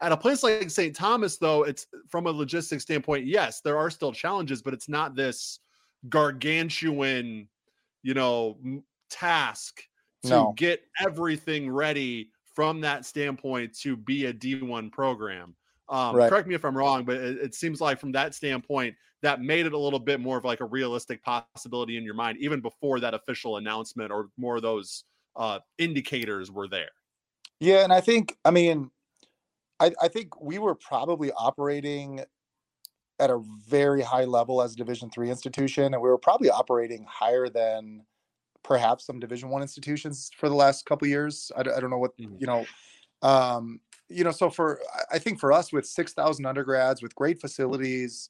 At 0.00 0.10
a 0.10 0.16
place 0.16 0.42
like 0.42 0.68
St. 0.70 0.94
Thomas 0.94 1.36
though, 1.38 1.62
it's 1.62 1.86
from 2.08 2.26
a 2.26 2.30
logistics 2.30 2.82
standpoint, 2.82 3.26
yes, 3.26 3.60
there 3.60 3.78
are 3.78 3.90
still 3.90 4.12
challenges, 4.12 4.60
but 4.60 4.74
it's 4.74 4.88
not 4.88 5.14
this 5.14 5.60
gargantuan, 6.08 7.48
you 8.02 8.14
know, 8.14 8.58
task 9.10 9.82
to 10.24 10.30
no. 10.30 10.54
get 10.56 10.82
everything 11.00 11.70
ready 11.70 12.30
from 12.54 12.80
that 12.80 13.04
standpoint 13.04 13.76
to 13.80 13.96
be 13.96 14.26
a 14.26 14.32
D1 14.32 14.92
program. 14.92 15.54
Um, 15.88 16.16
right. 16.16 16.28
Correct 16.28 16.48
me 16.48 16.54
if 16.54 16.64
I'm 16.64 16.76
wrong, 16.76 17.04
but 17.04 17.16
it, 17.16 17.38
it, 17.38 17.54
seems 17.54 17.80
like 17.80 18.00
from 18.00 18.12
that 18.12 18.34
standpoint, 18.34 18.94
that 19.22 19.40
made 19.40 19.66
it 19.66 19.72
a 19.72 19.78
little 19.78 19.98
bit 19.98 20.20
more 20.20 20.38
of 20.38 20.44
like 20.44 20.60
a 20.60 20.64
realistic 20.64 21.22
possibility 21.22 21.96
in 21.96 22.04
your 22.04 22.14
mind, 22.14 22.38
even 22.40 22.60
before 22.60 22.98
that 23.00 23.14
official 23.14 23.56
announcement 23.56 24.10
or 24.10 24.28
more 24.36 24.56
of 24.56 24.62
those 24.62 25.04
uh, 25.36 25.58
indicators 25.78 26.50
were 26.50 26.68
there. 26.68 26.90
Yeah, 27.60 27.84
and 27.84 27.92
I 27.92 28.00
think, 28.00 28.36
I 28.44 28.50
mean, 28.50 28.90
I, 29.78 29.92
I 30.00 30.08
think 30.08 30.40
we 30.40 30.58
were 30.58 30.74
probably 30.74 31.30
operating 31.32 32.24
at 33.22 33.30
a 33.30 33.40
very 33.68 34.02
high 34.02 34.24
level 34.24 34.60
as 34.60 34.72
a 34.72 34.76
division 34.76 35.08
three 35.08 35.30
institution 35.30 35.94
and 35.94 36.02
we 36.02 36.08
were 36.08 36.18
probably 36.18 36.50
operating 36.50 37.06
higher 37.08 37.48
than 37.48 38.02
perhaps 38.64 39.06
some 39.06 39.20
division 39.20 39.48
one 39.48 39.62
institutions 39.62 40.30
for 40.36 40.48
the 40.48 40.54
last 40.54 40.84
couple 40.86 41.06
years. 41.06 41.52
I, 41.56 41.60
I, 41.60 41.80
don't 41.80 41.90
know 41.90 41.98
what 41.98 42.16
mm-hmm. 42.18 42.34
you 42.38 42.46
know 42.46 42.66
um 43.22 43.80
you 44.08 44.24
know 44.24 44.32
so 44.32 44.50
for 44.50 44.80
i 45.12 45.18
think 45.18 45.38
for 45.38 45.52
us 45.52 45.72
with 45.72 45.86
6000 45.86 46.44
undergrads 46.44 47.00
with 47.00 47.14
great 47.14 47.40
facilities 47.40 48.28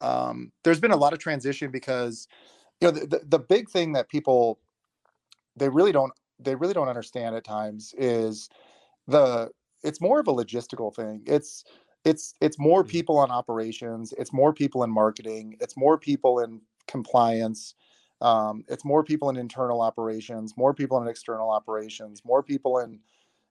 um 0.00 0.50
there's 0.64 0.80
been 0.80 0.90
a 0.90 0.96
lot 0.96 1.12
of 1.12 1.18
transition 1.18 1.70
because 1.70 2.26
you 2.80 2.88
know 2.88 2.92
the, 2.92 3.06
the, 3.06 3.20
the 3.26 3.38
big 3.38 3.68
thing 3.68 3.92
that 3.92 4.08
people 4.08 4.58
they 5.54 5.68
really 5.68 5.92
don't 5.92 6.12
they 6.38 6.54
really 6.54 6.72
don't 6.72 6.88
understand 6.88 7.36
at 7.36 7.44
times 7.44 7.94
is 7.98 8.48
the 9.06 9.50
it's 9.82 10.00
more 10.00 10.20
of 10.20 10.28
a 10.28 10.32
logistical 10.32 10.94
thing. 10.94 11.22
It's 11.26 11.64
it's 12.04 12.34
it's 12.40 12.58
more 12.58 12.82
mm-hmm. 12.82 12.90
people 12.90 13.18
on 13.18 13.30
operations 13.30 14.12
it's 14.18 14.32
more 14.32 14.52
people 14.52 14.82
in 14.84 14.90
marketing 14.90 15.56
it's 15.60 15.76
more 15.76 15.98
people 15.98 16.40
in 16.40 16.60
compliance 16.86 17.74
um, 18.20 18.64
it's 18.68 18.84
more 18.84 19.02
people 19.02 19.30
in 19.30 19.36
internal 19.36 19.80
operations 19.80 20.54
more 20.56 20.74
people 20.74 21.00
in 21.00 21.08
external 21.08 21.50
operations 21.50 22.22
more 22.24 22.42
people 22.42 22.78
in 22.78 22.98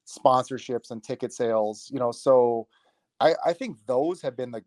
sponsorships 0.08 0.92
and 0.92 1.04
ticket 1.04 1.32
sales 1.34 1.90
you 1.94 2.00
know 2.00 2.12
so 2.12 2.68
i 3.20 3.34
i 3.46 3.54
think 3.54 3.78
those 3.86 4.22
have 4.22 4.36
been 4.36 4.52
the 4.52 4.64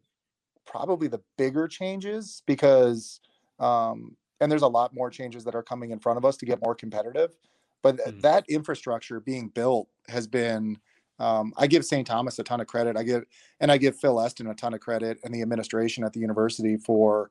probably 0.67 1.09
the 1.09 1.21
bigger 1.37 1.69
changes 1.69 2.43
because 2.47 3.21
um, 3.61 4.17
and 4.41 4.51
there's 4.51 4.63
a 4.63 4.69
lot 4.69 4.93
more 4.95 5.11
changes 5.11 5.45
that 5.45 5.55
are 5.55 5.63
coming 5.63 5.91
in 5.91 5.99
front 5.99 6.17
of 6.17 6.25
us 6.25 6.37
to 6.37 6.47
get 6.47 6.63
more 6.63 6.75
competitive 6.75 7.37
but 7.83 7.99
mm. 7.99 8.21
that 8.23 8.45
infrastructure 8.49 9.21
being 9.21 9.49
built 9.49 9.89
has 10.09 10.27
been 10.27 10.79
um, 11.19 11.53
I 11.57 11.67
give 11.67 11.85
St. 11.85 12.07
Thomas 12.07 12.39
a 12.39 12.45
ton 12.45 12.61
of 12.61 12.67
credit. 12.67 12.97
I 12.97 13.03
give 13.03 13.25
and 13.61 13.71
I 13.71 13.77
give 13.79 13.99
Phil 13.99 14.21
Esten 14.21 14.49
a 14.49 14.55
ton 14.55 14.75
of 14.75 14.81
credit 14.81 15.19
and 15.23 15.33
the 15.33 15.43
administration 15.43 16.05
at 16.05 16.13
the 16.13 16.21
university 16.21 16.77
for 16.77 17.31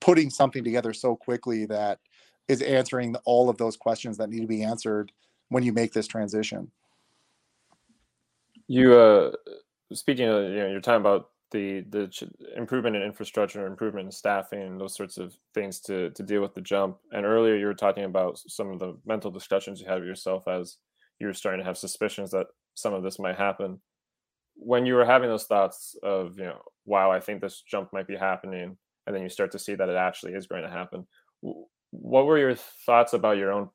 putting 0.00 0.30
something 0.30 0.64
together 0.64 0.92
so 0.92 1.14
quickly 1.14 1.64
that 1.66 2.00
is 2.48 2.60
answering 2.60 3.14
all 3.24 3.48
of 3.48 3.56
those 3.56 3.76
questions 3.76 4.16
that 4.18 4.28
need 4.28 4.40
to 4.40 4.46
be 4.46 4.62
answered 4.62 5.12
when 5.48 5.62
you 5.62 5.72
make 5.72 5.92
this 5.92 6.06
transition. 6.06 6.70
You 8.66 8.94
uh 8.94 9.32
speaking 9.92 10.28
of 10.28 10.50
you 10.50 10.56
know 10.56 10.68
you're 10.68 10.80
talking 10.80 11.00
about 11.00 11.30
the 11.52 11.82
the 11.90 12.10
improvement 12.56 12.96
in 12.96 13.02
infrastructure, 13.02 13.64
improvement 13.66 14.06
in 14.06 14.12
staffing, 14.12 14.76
those 14.76 14.96
sorts 14.96 15.18
of 15.18 15.36
things 15.54 15.78
to 15.80 16.10
to 16.10 16.22
deal 16.24 16.42
with 16.42 16.54
the 16.54 16.60
jump. 16.60 16.98
And 17.12 17.24
earlier 17.24 17.54
you 17.54 17.66
were 17.66 17.74
talking 17.74 18.04
about 18.04 18.38
some 18.38 18.70
of 18.70 18.80
the 18.80 18.98
mental 19.06 19.30
discussions 19.30 19.80
you 19.80 19.86
had 19.86 20.00
with 20.00 20.08
yourself 20.08 20.48
as 20.48 20.78
you 21.20 21.28
were 21.28 21.32
starting 21.32 21.60
to 21.60 21.64
have 21.64 21.78
suspicions 21.78 22.32
that 22.32 22.48
some 22.74 22.94
of 22.94 23.02
this 23.02 23.18
might 23.18 23.36
happen. 23.36 23.80
When 24.56 24.86
you 24.86 24.94
were 24.94 25.04
having 25.04 25.28
those 25.28 25.44
thoughts 25.44 25.96
of, 26.02 26.38
you 26.38 26.44
know, 26.44 26.60
wow, 26.84 27.10
I 27.10 27.20
think 27.20 27.40
this 27.40 27.62
jump 27.62 27.92
might 27.92 28.06
be 28.06 28.16
happening, 28.16 28.76
and 29.06 29.14
then 29.14 29.22
you 29.22 29.28
start 29.28 29.52
to 29.52 29.58
see 29.58 29.74
that 29.74 29.88
it 29.88 29.96
actually 29.96 30.32
is 30.32 30.46
going 30.46 30.62
to 30.62 30.70
happen. 30.70 31.06
What 31.90 32.26
were 32.26 32.38
your 32.38 32.54
thoughts 32.54 33.12
about 33.12 33.36
your 33.36 33.52
own 33.52 33.70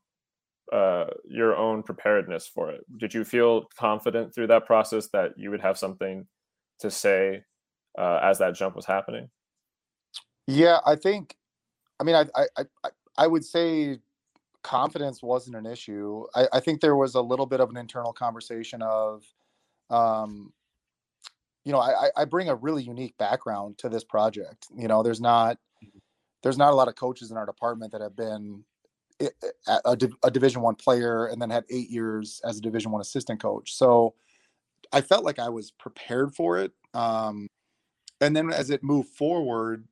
uh, 0.71 1.05
your 1.27 1.55
own 1.55 1.81
preparedness 1.83 2.47
for 2.47 2.71
it? 2.71 2.81
Did 2.97 3.13
you 3.13 3.23
feel 3.23 3.65
confident 3.77 4.33
through 4.33 4.47
that 4.47 4.65
process 4.65 5.07
that 5.13 5.31
you 5.35 5.49
would 5.49 5.61
have 5.61 5.77
something 5.77 6.27
to 6.79 6.91
say 6.91 7.43
uh, 7.97 8.19
as 8.21 8.37
that 8.39 8.55
jump 8.55 8.75
was 8.75 8.85
happening? 8.85 9.29
Yeah, 10.47 10.79
I 10.85 10.95
think. 10.95 11.35
I 11.99 12.03
mean, 12.03 12.15
I 12.15 12.25
I 12.35 12.65
I, 12.83 12.89
I 13.17 13.27
would 13.27 13.43
say 13.43 13.99
confidence 14.63 15.21
wasn't 15.23 15.55
an 15.55 15.65
issue. 15.65 16.25
I, 16.35 16.47
I, 16.53 16.59
think 16.59 16.81
there 16.81 16.95
was 16.95 17.15
a 17.15 17.21
little 17.21 17.45
bit 17.45 17.59
of 17.59 17.69
an 17.69 17.77
internal 17.77 18.13
conversation 18.13 18.81
of, 18.81 19.23
um, 19.89 20.51
you 21.65 21.71
know, 21.71 21.79
I, 21.79 22.09
I 22.15 22.25
bring 22.25 22.49
a 22.49 22.55
really 22.55 22.83
unique 22.83 23.17
background 23.17 23.77
to 23.79 23.89
this 23.89 24.03
project. 24.03 24.67
You 24.75 24.87
know, 24.87 25.03
there's 25.03 25.21
not 25.21 25.57
mm-hmm. 25.83 25.99
there's 26.43 26.57
not 26.57 26.71
a 26.71 26.75
lot 26.75 26.87
of 26.87 26.95
coaches 26.95 27.31
in 27.31 27.37
our 27.37 27.45
department 27.45 27.91
that 27.91 28.01
have 28.01 28.15
been 28.15 28.63
a, 29.21 29.29
a, 29.85 29.97
a 30.23 30.31
Division 30.31 30.61
One 30.61 30.75
player 30.75 31.27
and 31.27 31.41
then 31.41 31.49
had 31.49 31.65
eight 31.69 31.89
years 31.89 32.41
as 32.45 32.57
a 32.57 32.61
Division 32.61 32.91
One 32.91 33.01
assistant 33.01 33.41
coach. 33.41 33.73
So 33.73 34.15
I 34.91 35.01
felt 35.01 35.23
like 35.23 35.39
I 35.39 35.49
was 35.49 35.71
prepared 35.71 36.33
for 36.35 36.57
it. 36.57 36.71
Um, 36.93 37.47
and 38.21 38.35
then 38.35 38.51
as 38.51 38.69
it 38.69 38.83
moved 38.83 39.09
forward, 39.09 39.85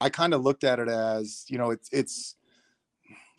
I 0.00 0.08
kind 0.08 0.32
of 0.32 0.42
looked 0.42 0.64
at 0.64 0.78
it 0.78 0.88
as, 0.88 1.44
you 1.48 1.58
know, 1.58 1.70
it's 1.70 1.88
it's 1.92 2.36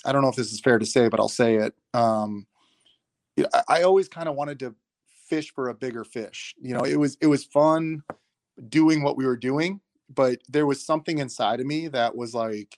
I 0.05 0.11
don't 0.11 0.21
know 0.21 0.29
if 0.29 0.35
this 0.35 0.51
is 0.51 0.59
fair 0.59 0.79
to 0.79 0.85
say, 0.85 1.09
but 1.09 1.19
I'll 1.19 1.29
say 1.29 1.55
it. 1.55 1.73
Um, 1.93 2.47
I, 3.67 3.83
always 3.83 4.07
kind 4.07 4.27
of 4.27 4.35
wanted 4.35 4.59
to 4.59 4.75
fish 5.27 5.53
for 5.53 5.69
a 5.69 5.73
bigger 5.73 6.03
fish. 6.03 6.55
You 6.61 6.73
know, 6.73 6.81
it 6.81 6.95
was 6.95 7.17
it 7.21 7.27
was 7.27 7.43
fun 7.43 8.03
doing 8.69 9.03
what 9.03 9.17
we 9.17 9.25
were 9.25 9.37
doing, 9.37 9.79
but 10.09 10.39
there 10.49 10.65
was 10.65 10.83
something 10.83 11.19
inside 11.19 11.59
of 11.59 11.65
me 11.65 11.87
that 11.89 12.15
was 12.15 12.33
like, 12.33 12.77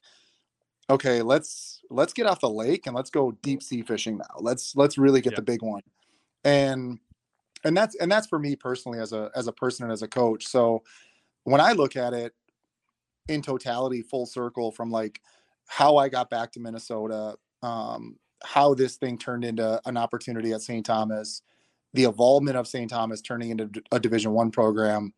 okay, 0.90 1.22
let's 1.22 1.82
let's 1.90 2.14
get 2.14 2.26
off 2.26 2.42
the 2.42 2.50
lake 2.50 2.86
and 2.88 2.96
let's 2.96 3.10
go 3.10 3.32
deep 3.42 3.64
sea 3.64 3.82
fishing 3.82 4.18
now. 4.18 4.36
Let's 4.40 4.76
let's 4.76 4.98
really 4.98 5.22
get 5.22 5.34
Yeah. 5.34 5.38
the 5.38 5.44
big 5.44 5.62
one. 5.62 5.82
And 6.44 7.00
and 7.64 7.76
that's 7.76 7.96
and 7.96 8.12
that's 8.12 8.28
for 8.28 8.40
me 8.40 8.56
personally 8.56 9.00
as 9.00 9.14
a 9.14 9.32
as 9.36 9.48
a 9.48 9.54
person 9.54 9.84
and 9.84 9.92
as 9.92 10.02
a 10.02 10.08
coach. 10.08 10.46
So 10.46 10.84
when 11.44 11.62
I 11.62 11.74
look 11.74 11.96
at 11.96 12.14
it 12.14 12.34
in 13.28 13.42
totality, 13.42 14.02
full 14.02 14.26
circle 14.26 14.72
from 14.72 14.92
like 14.92 15.22
how 15.68 15.98
I 15.98 16.10
got 16.10 16.30
back 16.30 16.52
to 16.54 16.60
Minnesota, 16.60 17.36
um, 17.62 18.18
how 18.44 18.74
this 18.74 18.98
thing 18.98 19.18
turned 19.18 19.46
into 19.46 19.82
an 19.86 19.98
opportunity 19.98 20.52
at 20.52 20.62
St. 20.62 20.86
Thomas, 20.86 21.42
the 21.94 22.04
involvement 22.04 22.58
of 22.58 22.68
St. 22.68 22.90
Thomas 22.90 23.22
turning 23.22 23.52
into 23.52 23.70
a 23.92 24.00
Division 24.00 24.32
One 24.32 24.52
program. 24.52 25.14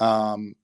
Um, 0.00 0.54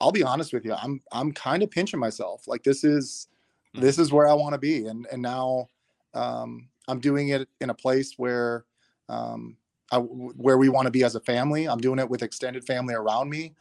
I'll 0.00 0.12
be 0.12 0.22
honest 0.22 0.52
with 0.52 0.64
you, 0.64 0.74
I'm 0.74 1.02
I'm 1.10 1.32
kind 1.32 1.62
of 1.62 1.70
pinching 1.70 1.98
myself. 1.98 2.46
Like 2.46 2.62
this 2.62 2.84
is 2.84 3.26
this 3.74 3.98
is 3.98 4.12
where 4.12 4.28
I 4.28 4.34
want 4.34 4.54
to 4.54 4.58
be, 4.58 4.86
and 4.86 5.06
and 5.10 5.20
now 5.20 5.66
um, 6.14 6.68
I'm 6.86 7.00
doing 7.00 7.28
it 7.28 7.48
in 7.60 7.70
a 7.70 7.74
place 7.74 8.14
where 8.16 8.64
um, 9.08 9.56
I, 9.90 9.98
where 9.98 10.58
we 10.58 10.68
want 10.68 10.86
to 10.86 10.90
be 10.90 11.04
as 11.04 11.14
a 11.14 11.20
family. 11.20 11.68
I'm 11.68 11.80
doing 11.80 11.98
it 11.98 12.08
with 12.08 12.22
extended 12.22 12.64
family 12.64 12.94
around 12.94 13.30
me, 13.30 13.54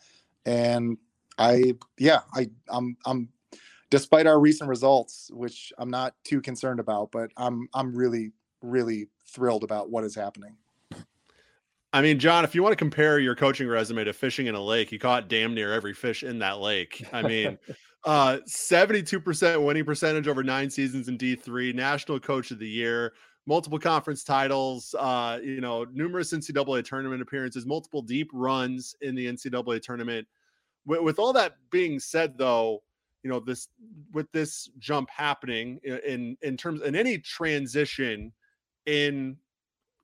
and 0.46 0.98
I 1.38 1.76
yeah 1.98 2.22
I 2.34 2.50
I'm 2.70 2.98
I'm 3.06 3.30
despite 3.90 4.28
our 4.28 4.40
recent 4.40 4.70
results, 4.70 5.30
which 5.34 5.72
I'm 5.78 5.90
not 5.90 6.14
too 6.24 6.42
concerned 6.42 6.80
about, 6.80 7.12
but 7.12 7.32
I'm 7.38 7.68
I'm 7.74 7.96
really 7.96 8.32
really 8.62 9.08
thrilled 9.28 9.64
about 9.64 9.90
what 9.90 10.04
is 10.04 10.16
happening. 10.16 10.56
I 11.94 12.02
mean, 12.02 12.20
John, 12.20 12.44
if 12.44 12.54
you 12.54 12.64
want 12.64 12.74
to 12.74 12.78
compare 12.78 13.18
your 13.18 13.36
coaching 13.36 13.68
resume 13.68 14.04
to 14.04 14.14
fishing 14.14 14.48
in 14.48 14.56
a 14.56 14.62
lake, 14.62 14.92
you 14.92 15.00
caught 15.00 15.30
damn 15.30 15.54
near 15.54 15.74
every 15.74 15.94
fish 15.94 16.24
in 16.24 16.40
that 16.40 16.60
lake. 16.60 17.04
I 17.14 17.22
mean, 17.22 17.58
uh, 18.04 18.40
72% 18.48 19.66
winning 19.66 19.86
percentage 19.86 20.28
over 20.28 20.44
nine 20.44 20.70
seasons 20.70 21.08
in 21.08 21.18
D3, 21.18 21.74
national 21.74 22.20
coach 22.20 22.52
of 22.52 22.60
the 22.60 22.68
year, 22.68 23.14
multiple 23.46 23.80
conference 23.80 24.26
titles, 24.26 24.94
uh, 25.00 25.40
you 25.42 25.62
know, 25.62 25.86
numerous 25.94 26.34
NCAA 26.34 26.84
tournament 26.84 27.22
appearances, 27.22 27.66
multiple 27.66 28.02
deep 28.02 28.30
runs 28.34 28.96
in 29.02 29.16
the 29.16 29.26
NCAA 29.26 29.82
tournament. 29.82 30.28
With, 30.86 31.02
with 31.02 31.20
all 31.20 31.32
that 31.34 31.56
being 31.72 32.00
said, 32.00 32.38
though, 32.38 32.84
you 33.24 33.30
know, 33.30 33.40
this 33.40 33.70
with 34.12 34.32
this 34.32 34.68
jump 34.78 35.10
happening 35.10 35.80
in 35.84 36.38
in, 36.42 36.58
terms 36.58 36.82
in 36.82 36.96
any 36.96 37.20
transition 37.20 38.34
in 38.86 39.38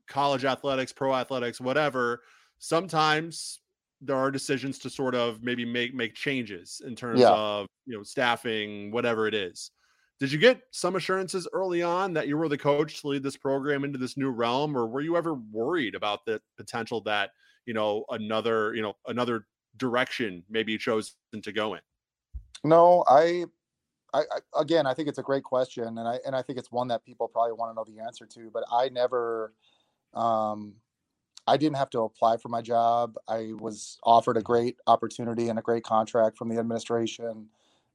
college 0.07 0.45
athletics, 0.45 0.91
pro 0.93 1.15
athletics, 1.15 1.61
whatever, 1.61 2.23
sometimes 2.59 3.61
there 4.01 4.15
are 4.17 4.31
decisions 4.31 4.77
to 4.79 4.89
sort 4.89 5.15
of 5.15 5.41
maybe 5.43 5.65
make 5.65 5.93
make 5.93 6.13
changes 6.15 6.81
in 6.85 6.95
terms 6.95 7.29
Yeah. 7.29 7.31
of 7.31 7.67
you 7.85 7.95
know 7.97 8.03
staffing, 8.03 8.91
whatever 8.91 9.27
it 9.27 9.33
is. 9.33 9.71
Did 10.19 10.31
you 10.31 10.39
get 10.39 10.63
some 10.71 10.95
assurances 10.95 11.47
early 11.53 11.81
on 11.81 12.13
that 12.13 12.27
you 12.27 12.37
were 12.37 12.47
the 12.49 12.57
coach 12.57 13.01
to 13.01 13.07
lead 13.09 13.23
this 13.23 13.37
program 13.37 13.83
into 13.83 13.97
this 13.97 14.17
new 14.17 14.29
realm, 14.29 14.77
or 14.77 14.87
were 14.87 15.01
you 15.01 15.17
ever 15.17 15.33
worried 15.33 15.95
about 15.95 16.25
the 16.25 16.41
potential 16.57 17.01
that 17.01 17.31
you 17.65 17.73
know 17.73 18.05
another 18.09 18.73
you 18.75 18.81
know 18.81 18.93
another 19.07 19.47
direction 19.77 20.43
maybe 20.49 20.71
you 20.73 20.79
chose 20.79 21.15
to 21.41 21.51
go 21.51 21.73
in? 21.75 21.81
No, 22.63 23.03
I, 23.07 23.45
I, 24.13 24.19
I 24.19 24.61
again, 24.61 24.85
I 24.87 24.93
think 24.93 25.07
it's 25.09 25.17
a 25.17 25.23
great 25.23 25.43
question, 25.43 25.97
and 25.97 26.07
I 26.07 26.19
and 26.25 26.35
I 26.35 26.41
think 26.41 26.59
it's 26.59 26.71
one 26.71 26.87
that 26.89 27.03
people 27.03 27.27
probably 27.27 27.53
want 27.53 27.71
to 27.71 27.75
know 27.75 27.85
the 27.85 28.03
answer 28.03 28.25
to. 28.25 28.49
But 28.53 28.63
I 28.71 28.89
never, 28.89 29.53
um, 30.13 30.75
I 31.45 31.57
didn't 31.57 31.77
have 31.77 31.89
to 31.91 32.01
apply 32.01 32.37
for 32.37 32.49
my 32.49 32.61
job. 32.61 33.15
I 33.27 33.51
was 33.59 33.99
offered 34.03 34.37
a 34.37 34.41
great 34.41 34.77
opportunity 34.87 35.49
and 35.49 35.59
a 35.59 35.61
great 35.61 35.83
contract 35.83 36.37
from 36.37 36.49
the 36.49 36.57
administration. 36.57 37.47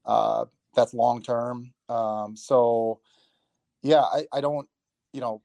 Uh, 0.04 0.44
that's 0.74 0.92
long 0.92 1.22
term. 1.22 1.72
Um, 1.88 2.36
so, 2.36 3.00
yeah, 3.82 4.02
I, 4.02 4.26
I 4.32 4.40
don't, 4.40 4.68
you 5.12 5.20
know, 5.20 5.40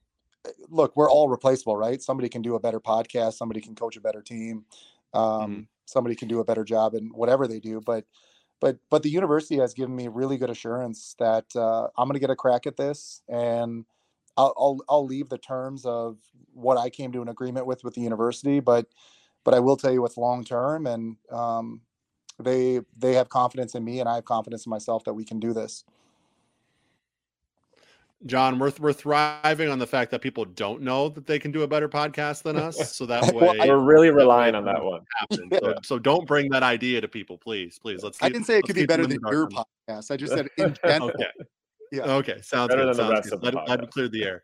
eh, 0.45 0.51
look, 0.69 0.95
we're 0.97 1.09
all 1.09 1.29
replaceable, 1.29 1.77
right? 1.77 2.01
Somebody 2.01 2.27
can 2.27 2.41
do 2.41 2.55
a 2.55 2.59
better 2.59 2.79
podcast. 2.79 3.33
Somebody 3.33 3.61
can 3.61 3.73
coach 3.73 3.95
a 3.95 4.01
better 4.01 4.21
team. 4.21 4.65
Um, 5.13 5.67
Somebody 5.85 6.15
can 6.15 6.29
do 6.29 6.39
a 6.39 6.45
better 6.45 6.63
job 6.63 6.93
in 6.93 7.07
whatever 7.07 7.45
they 7.45 7.59
do, 7.59 7.81
but 7.81 8.05
but 8.63 8.77
but 8.89 9.03
the 9.03 9.09
university 9.09 9.57
has 9.57 9.73
given 9.73 9.93
me 9.93 10.07
really 10.07 10.37
good 10.37 10.49
assurance 10.49 11.17
that 11.19 11.53
uh, 11.53 11.89
I'm 11.97 12.07
going 12.07 12.13
to 12.13 12.19
get 12.21 12.29
a 12.29 12.35
crack 12.35 12.65
at 12.65 12.77
this, 12.77 13.21
and 13.27 13.83
I'll, 14.37 14.53
I'll 14.57 14.79
I'll 14.87 15.05
leave 15.05 15.27
the 15.27 15.37
terms 15.37 15.85
of 15.85 16.15
what 16.53 16.77
I 16.77 16.89
came 16.89 17.11
to 17.11 17.21
an 17.21 17.27
agreement 17.27 17.65
with 17.65 17.83
with 17.83 17.93
the 17.93 17.99
university, 17.99 18.61
but 18.61 18.85
but 19.43 19.53
I 19.53 19.59
will 19.59 19.75
tell 19.75 19.91
you 19.91 20.05
it's 20.05 20.15
long 20.15 20.45
term, 20.45 20.87
and 20.87 21.17
um, 21.29 21.81
they 22.41 22.79
they 22.97 23.15
have 23.15 23.27
confidence 23.27 23.75
in 23.75 23.83
me, 23.83 23.99
and 23.99 24.07
I 24.07 24.15
have 24.15 24.23
confidence 24.23 24.65
in 24.65 24.69
myself 24.69 25.03
that 25.03 25.13
we 25.13 25.25
can 25.25 25.41
do 25.41 25.51
this. 25.51 25.83
John, 28.25 28.57
we're 28.57 28.71
we're 28.79 28.93
thriving 28.93 29.69
on 29.69 29.79
the 29.79 29.87
fact 29.87 30.11
that 30.11 30.21
people 30.21 30.45
don't 30.45 30.81
know 30.81 31.09
that 31.09 31.25
they 31.27 31.39
can 31.39 31.51
do 31.51 31.63
a 31.63 31.67
better 31.67 31.89
podcast 31.89 32.43
than 32.43 32.55
us, 32.57 32.95
so 32.95 33.05
that 33.05 33.33
way 33.33 33.59
I- 33.59 33.67
We're 33.67 33.79
really 33.79 34.11
relying 34.11 34.55
on 34.55 34.63
that 34.65 34.81
one. 34.83 35.01
So, 35.31 35.75
so 35.83 35.99
don't 35.99 36.25
bring 36.25 36.49
that 36.51 36.63
idea 36.63 37.01
to 37.01 37.07
people, 37.07 37.37
please, 37.37 37.77
please. 37.79 38.01
Let's. 38.03 38.17
I 38.21 38.27
keep- 38.27 38.33
didn't 38.33 38.45
say 38.47 38.57
it 38.57 38.63
could 38.63 38.75
be 38.75 38.85
better 38.85 39.05
than 39.05 39.19
your 39.21 39.47
dark 39.49 39.67
podcast. 39.89 40.11
I 40.11 40.17
just 40.23 40.33
said 40.33 40.47
in 40.57 40.75
general. 40.85 41.09
Okay. 41.09 41.25
Yeah. 41.91 42.03
Okay. 42.05 42.39
Sounds 42.41 42.69
Better 42.69 42.85
good. 42.85 42.95
than 42.95 42.97
the 42.97 43.03
Sounds 43.03 43.11
rest 43.11 43.23
good. 43.29 43.33
of 43.33 43.41
the 43.41 43.45
Let, 43.45 43.53
it- 43.55 43.69
let 43.69 43.79
it 43.83 43.91
clear 43.91 44.07
the 44.07 44.23
air. 44.23 44.43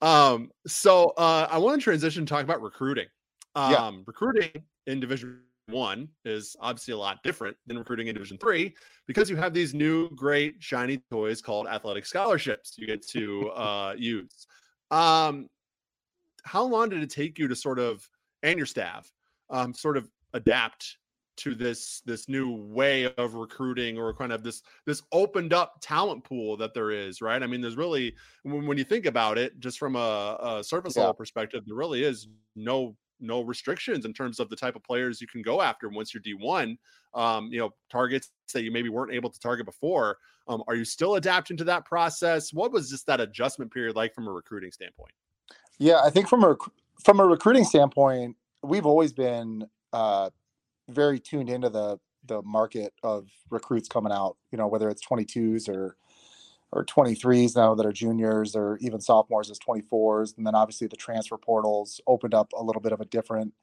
Um, 0.00 0.50
so 0.66 1.12
uh, 1.16 1.48
I 1.50 1.58
want 1.58 1.80
to 1.80 1.84
transition 1.84 2.24
to 2.24 2.30
talk 2.32 2.44
about 2.44 2.62
recruiting. 2.62 3.06
Um, 3.54 3.72
Yeah. 3.72 3.90
recruiting 4.06 4.50
in 4.86 5.00
Division 5.00 5.40
One 5.68 6.08
is 6.24 6.56
obviously 6.60 6.94
a 6.94 6.98
lot 6.98 7.22
different 7.22 7.56
than 7.66 7.78
recruiting 7.78 8.08
in 8.08 8.14
Division 8.14 8.38
Three 8.38 8.74
because 9.06 9.28
you 9.28 9.36
have 9.36 9.52
these 9.52 9.74
new 9.74 10.08
great 10.10 10.56
shiny 10.60 10.98
toys 11.10 11.42
called 11.42 11.66
athletic 11.66 12.06
scholarships 12.06 12.76
you 12.78 12.86
get 12.86 13.06
to 13.08 13.50
uh, 13.50 13.94
use. 13.98 14.46
Um, 14.90 15.48
how 16.44 16.64
long 16.64 16.88
did 16.88 17.02
it 17.02 17.10
take 17.10 17.38
you 17.38 17.48
to 17.48 17.54
sort 17.56 17.78
of 17.78 18.08
and 18.42 18.56
your 18.56 18.66
staff 18.66 19.12
um, 19.50 19.74
sort 19.74 19.96
of 19.96 20.10
adapt 20.32 20.98
to 21.36 21.54
this 21.54 22.00
this 22.04 22.28
new 22.28 22.52
way 22.56 23.12
of 23.14 23.34
recruiting 23.34 23.98
or 23.98 24.12
kind 24.14 24.32
of 24.32 24.42
this 24.42 24.62
this 24.86 25.02
opened 25.12 25.52
up 25.52 25.76
talent 25.80 26.24
pool 26.24 26.56
that 26.56 26.74
there 26.74 26.90
is 26.90 27.20
right 27.20 27.42
i 27.42 27.46
mean 27.46 27.60
there's 27.60 27.76
really 27.76 28.14
when, 28.42 28.66
when 28.66 28.76
you 28.76 28.84
think 28.84 29.06
about 29.06 29.38
it 29.38 29.58
just 29.60 29.78
from 29.78 29.94
a, 29.94 30.38
a 30.40 30.64
surface 30.64 30.96
Yeah. 30.96 31.02
level 31.02 31.14
perspective 31.14 31.62
there 31.66 31.76
really 31.76 32.02
is 32.02 32.28
no 32.56 32.96
no 33.20 33.42
restrictions 33.42 34.04
in 34.04 34.12
terms 34.12 34.40
of 34.40 34.48
the 34.48 34.56
type 34.56 34.76
of 34.76 34.82
players 34.82 35.20
you 35.20 35.26
can 35.26 35.42
go 35.42 35.60
after 35.60 35.88
once 35.88 36.14
you're 36.14 36.22
d1 36.22 36.76
um, 37.14 37.48
you 37.50 37.58
know 37.58 37.70
targets 37.90 38.30
that 38.52 38.62
you 38.62 38.70
maybe 38.70 38.88
weren't 38.88 39.12
able 39.12 39.30
to 39.30 39.40
target 39.40 39.66
before 39.66 40.18
um, 40.48 40.62
are 40.68 40.74
you 40.74 40.84
still 40.84 41.16
adapting 41.16 41.56
to 41.56 41.64
that 41.64 41.84
process 41.84 42.52
what 42.52 42.72
was 42.72 42.90
just 42.90 43.06
that 43.06 43.20
adjustment 43.20 43.72
period 43.72 43.96
like 43.96 44.14
from 44.14 44.26
a 44.28 44.32
recruiting 44.32 44.70
standpoint 44.70 45.12
Yeah, 45.78 46.00
I 46.04 46.10
think 46.10 46.28
from 46.28 46.44
a 46.44 46.56
from 47.04 47.20
a 47.20 47.24
recruiting 47.24 47.64
standpoint, 47.64 48.36
we've 48.62 48.86
always 48.86 49.12
been 49.12 49.66
uh, 49.92 50.30
very 50.88 51.20
tuned 51.20 51.50
into 51.50 51.68
the 51.68 51.98
the 52.26 52.42
market 52.42 52.92
of 53.02 53.28
recruits 53.50 53.88
coming 53.88 54.12
out. 54.12 54.36
You 54.50 54.58
know, 54.58 54.66
whether 54.66 54.88
it's 54.90 55.06
22s 55.06 55.68
or 55.68 55.96
or 56.72 56.84
23s 56.84 57.56
now 57.56 57.74
that 57.74 57.86
are 57.86 57.92
juniors, 57.92 58.54
or 58.54 58.76
even 58.80 59.00
sophomores 59.00 59.50
as 59.50 59.58
24s, 59.58 60.36
and 60.36 60.46
then 60.46 60.54
obviously 60.54 60.86
the 60.86 60.96
transfer 60.96 61.36
portals 61.38 62.00
opened 62.06 62.34
up 62.34 62.52
a 62.52 62.62
little 62.62 62.82
bit 62.82 62.92
of 62.92 63.00
a 63.00 63.06
different 63.06 63.54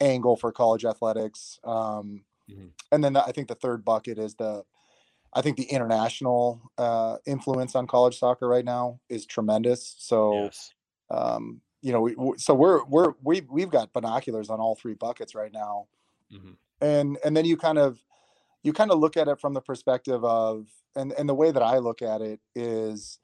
angle 0.00 0.36
for 0.36 0.52
college 0.52 0.84
athletics. 0.84 1.58
Um, 1.64 2.24
Mhm. 2.50 2.72
And 2.90 3.02
then 3.04 3.12
the, 3.14 3.24
I 3.24 3.32
think 3.32 3.48
the 3.48 3.54
third 3.54 3.84
bucket 3.84 4.18
is 4.18 4.34
the 4.34 4.64
I 5.32 5.40
think 5.40 5.56
the 5.56 5.64
international 5.64 6.60
uh, 6.76 7.16
influence 7.24 7.74
on 7.74 7.86
college 7.86 8.18
soccer 8.18 8.46
right 8.48 8.64
now 8.64 9.00
is 9.08 9.24
tremendous. 9.24 9.94
So 9.98 10.34
yes 10.34 10.74
um, 11.12 11.60
you 11.82 11.92
know, 11.92 12.00
we, 12.00 12.14
so 12.38 12.54
we're 12.54 12.84
we're 12.84 13.12
we 13.22 13.42
we've 13.50 13.70
got 13.70 13.92
binoculars 13.92 14.50
on 14.50 14.60
all 14.60 14.74
three 14.74 14.94
buckets 14.94 15.34
right 15.34 15.52
now, 15.52 15.88
Mhm. 16.32 16.56
and 16.80 17.18
and 17.24 17.36
then 17.36 17.44
you 17.44 17.56
kind 17.56 17.78
of 17.78 18.00
you 18.62 18.72
kind 18.72 18.90
of 18.90 18.98
look 18.98 19.16
at 19.16 19.28
it 19.28 19.40
from 19.40 19.54
the 19.54 19.60
perspective 19.60 20.24
of 20.24 20.66
and 20.96 21.12
and 21.12 21.28
the 21.28 21.34
way 21.34 21.50
that 21.50 21.62
I 21.62 21.78
look 21.78 22.02
at 22.02 22.20
it 22.20 22.40
is, 22.54 23.18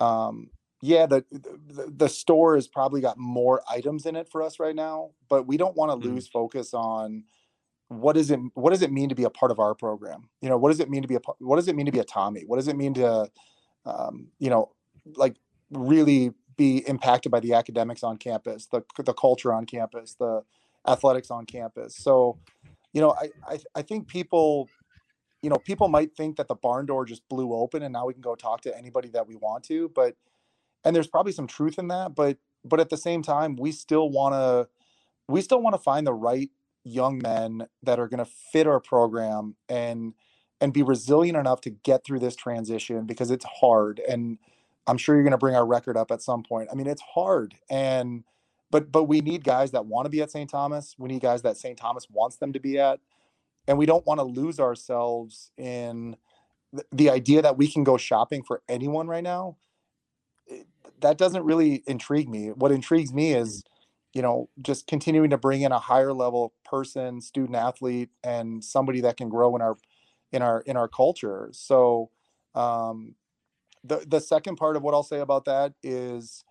um, 0.00 0.50
yeah, 0.82 1.06
the, 1.06 1.24
the 1.30 1.92
the 1.96 2.08
store 2.08 2.56
has 2.56 2.68
probably 2.68 3.00
got 3.00 3.18
more 3.18 3.62
items 3.70 4.06
in 4.06 4.16
it 4.16 4.28
for 4.30 4.42
us 4.42 4.60
right 4.60 4.74
now, 4.76 5.10
but 5.28 5.46
we 5.46 5.56
don't 5.56 5.76
want 5.76 5.90
to 5.92 5.96
Mhm. 5.96 6.12
lose 6.14 6.28
focus 6.28 6.74
on 6.74 7.24
what 7.88 8.16
is 8.16 8.30
it 8.30 8.40
what 8.54 8.70
does 8.70 8.82
it 8.82 8.92
mean 8.92 9.08
to 9.08 9.14
be 9.14 9.24
a 9.24 9.30
part 9.30 9.50
of 9.52 9.58
our 9.60 9.74
program? 9.74 10.28
You 10.42 10.48
know 10.48 10.58
what 10.58 10.70
does 10.70 10.80
it 10.80 10.90
mean 10.90 11.02
to 11.02 11.08
be 11.08 11.16
a 11.16 11.20
what 11.38 11.56
does 11.56 11.68
it 11.68 11.76
mean 11.76 11.86
to 11.86 11.92
be 11.92 12.00
a 12.00 12.04
tommy? 12.04 12.42
What 12.46 12.56
does 12.56 12.68
it 12.68 12.76
mean 12.76 12.94
to 12.94 13.30
um, 13.84 14.28
you 14.38 14.50
know 14.50 14.72
like 15.16 15.36
really 15.70 16.32
be 16.56 16.78
impacted 16.88 17.30
by 17.32 17.40
the 17.40 17.54
academics 17.54 18.02
on 18.02 18.16
campus 18.16 18.66
the 18.66 18.82
the 19.04 19.12
culture 19.14 19.52
on 19.52 19.66
campus 19.66 20.14
the 20.14 20.42
athletics 20.86 21.30
on 21.30 21.46
campus? 21.46 21.96
So 21.96 22.38
you 22.92 23.00
know 23.00 23.14
i 23.20 23.30
i, 23.46 23.58
I 23.76 23.82
think 23.82 24.08
people 24.08 24.68
you 25.46 25.50
know 25.50 25.58
people 25.58 25.86
might 25.86 26.12
think 26.16 26.34
that 26.38 26.48
the 26.48 26.56
barn 26.56 26.86
door 26.86 27.04
just 27.04 27.22
blew 27.28 27.54
open 27.54 27.84
and 27.84 27.92
now 27.92 28.04
we 28.04 28.12
can 28.12 28.20
go 28.20 28.34
talk 28.34 28.62
to 28.62 28.76
anybody 28.76 29.08
that 29.08 29.28
we 29.28 29.36
want 29.36 29.62
to 29.62 29.88
but 29.94 30.16
and 30.84 30.94
there's 30.94 31.06
probably 31.06 31.30
some 31.30 31.46
truth 31.46 31.78
in 31.78 31.86
that 31.86 32.16
but 32.16 32.36
but 32.64 32.80
at 32.80 32.90
the 32.90 32.96
same 32.96 33.22
time 33.22 33.54
we 33.54 33.70
still 33.70 34.10
want 34.10 34.34
to 34.34 34.68
we 35.28 35.40
still 35.40 35.62
want 35.62 35.72
to 35.72 35.80
find 35.80 36.04
the 36.04 36.12
right 36.12 36.50
young 36.82 37.18
men 37.18 37.64
that 37.84 38.00
are 38.00 38.08
going 38.08 38.18
to 38.18 38.28
fit 38.52 38.66
our 38.66 38.80
program 38.80 39.54
and 39.68 40.14
and 40.60 40.72
be 40.72 40.82
resilient 40.82 41.38
enough 41.38 41.60
to 41.60 41.70
get 41.70 42.04
through 42.04 42.18
this 42.18 42.34
transition 42.34 43.06
because 43.06 43.30
it's 43.30 43.44
hard 43.44 44.00
and 44.08 44.38
i'm 44.88 44.98
sure 44.98 45.14
you're 45.14 45.22
going 45.22 45.30
to 45.30 45.38
bring 45.38 45.54
our 45.54 45.64
record 45.66 45.96
up 45.96 46.10
at 46.10 46.20
some 46.22 46.42
point. 46.42 46.68
I 46.72 46.74
mean 46.74 46.88
it's 46.88 47.02
hard 47.14 47.54
and 47.70 48.24
but 48.72 48.90
but 48.90 49.04
we 49.04 49.20
need 49.20 49.44
guys 49.44 49.70
that 49.70 49.86
want 49.86 50.06
to 50.06 50.10
be 50.10 50.22
at 50.22 50.32
st 50.32 50.50
thomas. 50.50 50.96
We 50.98 51.06
need 51.06 51.22
guys 51.22 51.42
that 51.42 51.56
st 51.56 51.78
thomas 51.78 52.08
wants 52.10 52.38
them 52.38 52.52
to 52.52 52.58
be 52.58 52.80
at 52.80 52.98
and 53.68 53.78
we 53.78 53.86
don't 53.86 54.06
want 54.06 54.20
to 54.20 54.24
lose 54.24 54.60
ourselves 54.60 55.50
in 55.58 56.16
the 56.92 57.10
idea 57.10 57.42
that 57.42 57.56
we 57.56 57.70
can 57.70 57.84
go 57.84 57.96
shopping 57.96 58.42
for 58.42 58.62
anyone 58.68 59.08
right 59.08 59.24
now 59.24 59.56
that 61.00 61.18
doesn't 61.18 61.44
really 61.44 61.82
intrigue 61.86 62.28
me. 62.28 62.48
What 62.48 62.72
intrigues 62.72 63.12
me 63.12 63.32
is 63.34 63.64
you 64.12 64.22
know 64.22 64.48
just 64.62 64.86
continuing 64.86 65.30
to 65.30 65.38
bring 65.38 65.62
in 65.62 65.72
a 65.72 65.78
higher 65.78 66.12
level 66.12 66.54
person 66.64 67.20
student 67.20 67.56
athlete 67.56 68.10
and 68.24 68.64
somebody 68.64 69.00
that 69.02 69.16
can 69.16 69.28
grow 69.28 69.54
in 69.56 69.62
our 69.62 69.76
in 70.32 70.42
our 70.42 70.60
in 70.62 70.76
our 70.76 70.88
culture. 70.88 71.50
So 71.52 72.10
um 72.54 73.14
the 73.84 74.04
the 74.06 74.20
second 74.20 74.56
part 74.56 74.76
of 74.76 74.82
what 74.82 74.94
i'll 74.94 75.02
say 75.02 75.20
about 75.20 75.44
that 75.44 75.72
is 75.82 76.44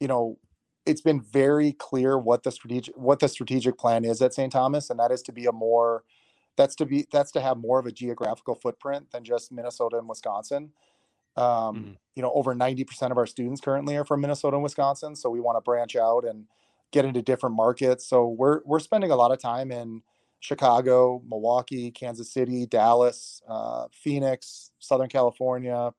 you 0.00 0.08
know 0.08 0.38
it's 0.86 1.00
been 1.02 1.20
very 1.20 1.72
clear 1.72 2.18
what 2.18 2.42
the 2.42 2.50
strategic 2.52 2.96
what 2.96 3.20
the 3.20 3.28
strategic 3.28 3.78
plan 3.78 4.04
is 4.04 4.22
at 4.22 4.34
st 4.34 4.52
thomas 4.52 4.90
and 4.90 4.98
that 5.00 5.12
is 5.12 5.22
to 5.22 5.32
be 5.32 5.46
a 5.46 5.52
more 5.52 6.04
that's 6.56 6.74
to 6.76 6.86
be 6.86 7.06
that's 7.12 7.32
to 7.32 7.40
have 7.40 7.56
more 7.56 7.78
of 7.78 7.86
a 7.86 7.92
geographical 7.92 8.54
footprint 8.54 9.10
than 9.12 9.24
just 9.24 9.52
Minnesota 9.52 9.98
and 9.98 10.08
Wisconsin. 10.08 10.72
Um, 11.36 11.44
mm-hmm. 11.44 11.90
You 12.16 12.22
know, 12.22 12.32
over 12.34 12.54
ninety 12.54 12.84
percent 12.84 13.12
of 13.12 13.18
our 13.18 13.26
students 13.26 13.60
currently 13.60 13.96
are 13.96 14.04
from 14.04 14.20
Minnesota 14.20 14.56
and 14.56 14.62
Wisconsin, 14.62 15.16
so 15.16 15.30
we 15.30 15.40
want 15.40 15.56
to 15.56 15.60
branch 15.60 15.96
out 15.96 16.24
and 16.24 16.46
get 16.90 17.04
into 17.04 17.22
different 17.22 17.56
markets. 17.56 18.06
So 18.06 18.26
we're 18.26 18.60
we're 18.64 18.80
spending 18.80 19.10
a 19.10 19.16
lot 19.16 19.32
of 19.32 19.40
time 19.40 19.70
in 19.70 20.02
Chicago, 20.40 21.22
Milwaukee, 21.28 21.90
Kansas 21.90 22.32
City, 22.32 22.66
Dallas, 22.66 23.42
uh, 23.48 23.86
Phoenix, 23.92 24.70
Southern 24.78 25.08
California. 25.08 25.92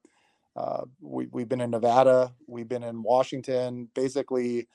Uh, 0.56 0.82
we, 1.00 1.28
we've 1.28 1.48
been 1.48 1.62
in 1.62 1.72
Nevada, 1.72 2.34
we've 2.48 2.68
been 2.68 2.84
in 2.84 3.04
Washington, 3.04 3.88
basically, 3.96 4.68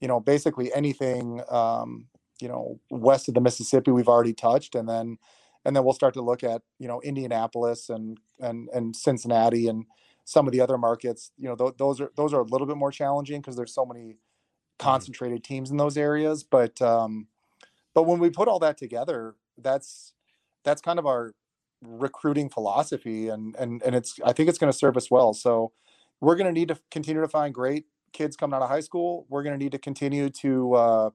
you 0.00 0.08
know, 0.08 0.18
basically 0.18 0.74
anything 0.74 1.40
um, 1.50 2.08
you 2.40 2.48
know 2.48 2.80
west 2.90 3.28
of 3.28 3.34
the 3.34 3.40
Mississippi 3.40 3.90
we've 3.90 4.08
already 4.08 4.34
touched, 4.34 4.74
and 4.74 4.88
then 4.88 5.18
and 5.64 5.74
then 5.74 5.84
we'll 5.84 5.94
start 5.94 6.14
to 6.14 6.22
look 6.22 6.44
at 6.44 6.62
you 6.78 6.88
know 6.88 7.00
Indianapolis 7.02 7.88
and 7.88 8.18
and 8.40 8.68
and 8.74 8.94
Cincinnati 8.94 9.68
and 9.68 9.86
some 10.24 10.46
of 10.46 10.52
the 10.52 10.60
other 10.60 10.78
markets. 10.78 11.30
You 11.38 11.48
know 11.48 11.56
th- 11.56 11.74
those 11.78 12.00
are 12.00 12.10
those 12.16 12.32
are 12.32 12.40
a 12.40 12.46
little 12.46 12.66
bit 12.66 12.76
more 12.76 12.90
challenging 12.90 13.40
because 13.40 13.56
there's 13.56 13.74
so 13.74 13.86
many 13.86 14.00
mm-hmm. 14.00 14.14
concentrated 14.78 15.44
teams 15.44 15.70
in 15.70 15.76
those 15.76 15.96
areas. 15.96 16.44
But 16.44 16.80
um, 16.82 17.28
but 17.94 18.04
when 18.04 18.18
we 18.18 18.30
put 18.30 18.48
all 18.48 18.58
that 18.60 18.76
together, 18.76 19.34
that's 19.58 20.12
that's 20.64 20.82
kind 20.82 20.98
of 20.98 21.06
our 21.06 21.34
recruiting 21.82 22.48
philosophy, 22.48 23.28
and 23.28 23.54
and 23.56 23.82
and 23.82 23.94
it's 23.94 24.18
I 24.24 24.32
think 24.32 24.48
it's 24.48 24.58
going 24.58 24.72
to 24.72 24.78
serve 24.78 24.96
us 24.96 25.10
well. 25.10 25.34
So 25.34 25.72
we're 26.20 26.36
going 26.36 26.52
to 26.52 26.58
need 26.58 26.68
to 26.68 26.78
continue 26.90 27.20
to 27.20 27.28
find 27.28 27.54
great 27.54 27.86
kids 28.12 28.36
coming 28.36 28.54
out 28.54 28.62
of 28.62 28.70
high 28.70 28.80
school. 28.80 29.26
We're 29.28 29.42
going 29.42 29.58
to 29.58 29.62
need 29.62 29.72
to 29.72 29.78
continue 29.78 30.30
to 30.30 30.74
uh, 30.74 31.10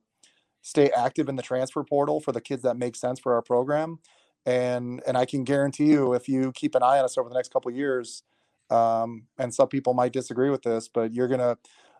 stay 0.61 0.89
active 0.89 1.29
in 1.29 1.35
the 1.35 1.43
transfer 1.43 1.83
portal 1.83 2.19
for 2.19 2.31
the 2.31 2.41
kids 2.41 2.63
that 2.63 2.77
make 2.77 2.95
sense 2.95 3.19
for 3.19 3.33
our 3.33 3.41
program. 3.41 3.99
And 4.45 5.01
and 5.05 5.17
I 5.17 5.25
can 5.25 5.43
guarantee 5.43 5.87
you, 5.87 6.13
if 6.13 6.27
you 6.27 6.51
keep 6.53 6.75
an 6.75 6.83
eye 6.83 6.99
on 6.99 7.05
us 7.05 7.17
over 7.17 7.29
the 7.29 7.35
next 7.35 7.51
couple 7.51 7.71
years, 7.71 8.23
um, 8.69 9.23
and 9.37 9.53
some 9.53 9.67
people 9.67 9.93
might 9.93 10.13
disagree 10.13 10.49
with 10.49 10.61
this, 10.61 10.87
but 10.87 11.13
you're 11.13 11.27
gonna 11.27 11.57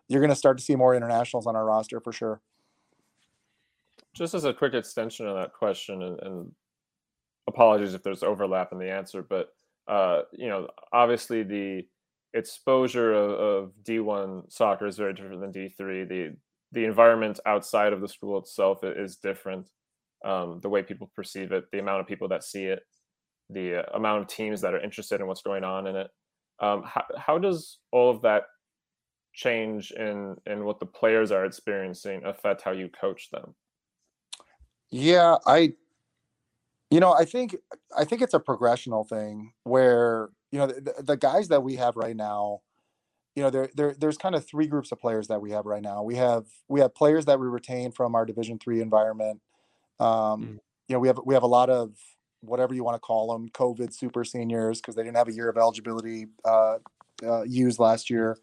you're 0.08 0.20
gonna 0.20 0.34
start 0.34 0.58
to 0.58 0.64
see 0.64 0.76
more 0.76 0.94
internationals 0.94 1.46
on 1.46 1.54
our 1.54 1.64
roster 1.64 2.00
for 2.00 2.12
sure. 2.12 2.40
Just 4.14 4.34
as 4.34 4.44
a 4.44 4.52
quick 4.52 4.74
extension 4.74 5.26
of 5.26 5.36
that 5.36 5.52
question, 5.52 6.02
and, 6.02 6.20
and 6.22 6.52
apologies 7.46 7.94
if 7.94 8.02
there's 8.02 8.22
overlap 8.22 8.72
in 8.72 8.78
the 8.78 8.90
answer, 8.90 9.22
but 9.22 9.52
uh, 9.86 10.22
you 10.32 10.48
know, 10.48 10.68
obviously 10.92 11.42
the 11.42 11.82
exposure 12.32 13.12
of, 13.12 13.30
of, 13.30 13.72
D1 13.82 14.52
soccer 14.52 14.86
is 14.86 14.96
very 14.96 15.12
different 15.12 15.40
than 15.40 15.52
D3. 15.52 16.08
The 16.08 16.36
the 16.72 16.84
environment 16.84 17.40
outside 17.46 17.92
of 17.92 18.00
the 18.00 18.08
school 18.08 18.38
itself 18.38 18.84
is 18.84 19.16
different. 19.16 19.68
Um, 20.24 20.60
the 20.60 20.68
way 20.68 20.82
people 20.82 21.10
perceive 21.16 21.52
it, 21.52 21.64
the 21.72 21.78
amount 21.78 22.00
of 22.00 22.06
people 22.06 22.28
that 22.28 22.44
see 22.44 22.64
it, 22.64 22.82
the 23.48 23.76
uh, 23.76 23.96
amount 23.96 24.22
of 24.22 24.28
teams 24.28 24.60
that 24.60 24.74
are 24.74 24.80
interested 24.80 25.20
in 25.20 25.26
what's 25.26 25.42
going 25.42 25.64
on 25.64 25.86
in 25.86 25.96
it. 25.96 26.08
Um, 26.60 26.82
how, 26.84 27.04
how 27.16 27.38
does 27.38 27.78
all 27.90 28.10
of 28.10 28.22
that 28.22 28.44
change 29.32 29.92
in 29.92 30.36
in 30.46 30.64
what 30.64 30.80
the 30.80 30.86
players 30.86 31.30
are 31.32 31.44
experiencing 31.44 32.22
affect 32.24 32.62
how 32.62 32.72
you 32.72 32.88
coach 32.88 33.30
them? 33.30 33.54
Yeah, 34.90 35.36
I, 35.46 35.74
you 36.90 37.00
know, 37.00 37.12
I 37.12 37.24
think 37.24 37.56
I 37.96 38.04
think 38.04 38.22
it's 38.22 38.34
a 38.34 38.40
progressional 38.40 39.08
thing 39.08 39.52
where 39.64 40.30
you 40.52 40.58
know 40.58 40.66
the, 40.66 40.94
the 41.02 41.16
guys 41.16 41.48
that 41.48 41.62
we 41.62 41.76
have 41.76 41.96
right 41.96 42.16
now 42.16 42.60
you 43.34 43.42
know, 43.42 43.50
there, 43.50 43.68
there 43.74 43.94
there's 43.98 44.16
kind 44.16 44.34
of 44.34 44.46
three 44.46 44.66
groups 44.66 44.92
of 44.92 45.00
players 45.00 45.28
that 45.28 45.40
we 45.40 45.52
have 45.52 45.66
right 45.66 45.82
now. 45.82 46.02
We 46.02 46.16
have 46.16 46.46
we 46.68 46.80
have 46.80 46.94
players 46.94 47.24
that 47.26 47.38
we 47.38 47.46
retain 47.46 47.92
from 47.92 48.14
our 48.14 48.24
Division 48.24 48.58
three 48.58 48.80
environment. 48.80 49.40
Um, 49.98 50.08
mm. 50.08 50.58
You 50.88 50.96
know, 50.96 50.98
we 50.98 51.08
have 51.08 51.20
we 51.24 51.34
have 51.34 51.44
a 51.44 51.48
lot 51.48 51.70
of 51.70 51.92
whatever 52.40 52.74
you 52.74 52.82
want 52.82 52.96
to 52.96 53.00
call 53.00 53.32
them, 53.32 53.48
COVID 53.50 53.92
super 53.92 54.24
seniors 54.24 54.80
because 54.80 54.94
they 54.94 55.02
didn't 55.02 55.16
have 55.16 55.28
a 55.28 55.32
year 55.32 55.48
of 55.48 55.56
eligibility 55.56 56.26
uh, 56.44 56.78
uh, 57.22 57.42
used 57.42 57.78
last 57.78 58.10
year. 58.10 58.36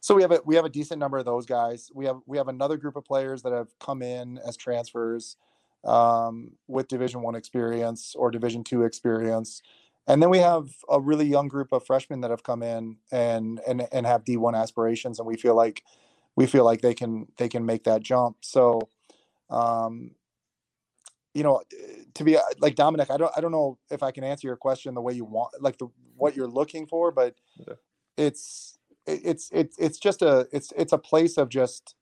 So 0.00 0.14
we 0.14 0.22
have 0.22 0.32
a 0.32 0.40
we 0.44 0.54
have 0.56 0.64
a 0.64 0.70
decent 0.70 1.00
number 1.00 1.18
of 1.18 1.24
those 1.24 1.46
guys. 1.46 1.90
We 1.94 2.04
have 2.06 2.20
we 2.26 2.36
have 2.36 2.48
another 2.48 2.76
group 2.76 2.96
of 2.96 3.04
players 3.04 3.42
that 3.42 3.52
have 3.52 3.68
come 3.78 4.02
in 4.02 4.38
as 4.46 4.56
transfers 4.56 5.36
um, 5.84 6.52
with 6.66 6.88
Division 6.88 7.22
one 7.22 7.34
experience 7.34 8.14
or 8.16 8.30
Division 8.30 8.62
two 8.62 8.82
experience 8.84 9.62
and 10.08 10.22
then 10.22 10.30
we 10.30 10.38
have 10.38 10.70
a 10.88 10.98
really 10.98 11.26
young 11.26 11.48
group 11.48 11.70
of 11.70 11.86
freshmen 11.86 12.22
that 12.22 12.30
have 12.30 12.42
come 12.42 12.62
in 12.62 12.96
and 13.12 13.60
and 13.66 13.86
and 13.92 14.06
have 14.06 14.24
D1 14.24 14.60
aspirations, 14.60 15.18
and 15.18 15.28
we 15.28 15.36
feel 15.36 15.54
like 15.54 15.82
we 16.34 16.46
feel 16.46 16.64
like 16.64 16.80
they 16.80 16.94
can 16.94 17.26
they 17.36 17.48
can 17.48 17.66
make 17.66 17.84
that 17.84 18.02
jump. 18.02 18.38
So, 18.40 18.88
um, 19.50 20.12
you 21.34 21.42
know, 21.42 21.62
to 22.14 22.24
be 22.24 22.38
like 22.58 22.74
Dominic, 22.74 23.10
I 23.10 23.18
don't 23.18 23.32
I 23.36 23.42
don't 23.42 23.52
know 23.52 23.78
if 23.90 24.02
I 24.02 24.10
can 24.10 24.24
answer 24.24 24.48
your 24.48 24.56
question 24.56 24.94
the 24.94 25.02
way 25.02 25.12
you 25.12 25.26
want, 25.26 25.50
like 25.60 25.76
the 25.76 25.88
what 26.16 26.34
you're 26.34 26.48
looking 26.48 26.86
for, 26.86 27.12
but 27.12 27.34
yeah. 27.56 27.74
it's 28.16 28.78
it's 29.06 29.50
it's 29.52 29.76
it's 29.78 29.98
just 29.98 30.22
a 30.22 30.48
it's 30.52 30.72
it's 30.74 30.92
a 30.92 30.98
place 30.98 31.36
of 31.36 31.50
just 31.50 31.94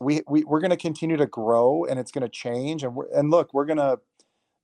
we, 0.00 0.22
we 0.28 0.44
we're 0.44 0.60
going 0.60 0.70
to 0.70 0.76
continue 0.78 1.16
to 1.18 1.26
grow 1.26 1.84
and 1.84 2.00
it's 2.00 2.10
going 2.10 2.22
to 2.22 2.28
change 2.28 2.82
and 2.82 2.94
we're, 2.94 3.08
and 3.14 3.30
look 3.30 3.54
we're 3.54 3.64
going 3.64 3.78
to 3.78 3.98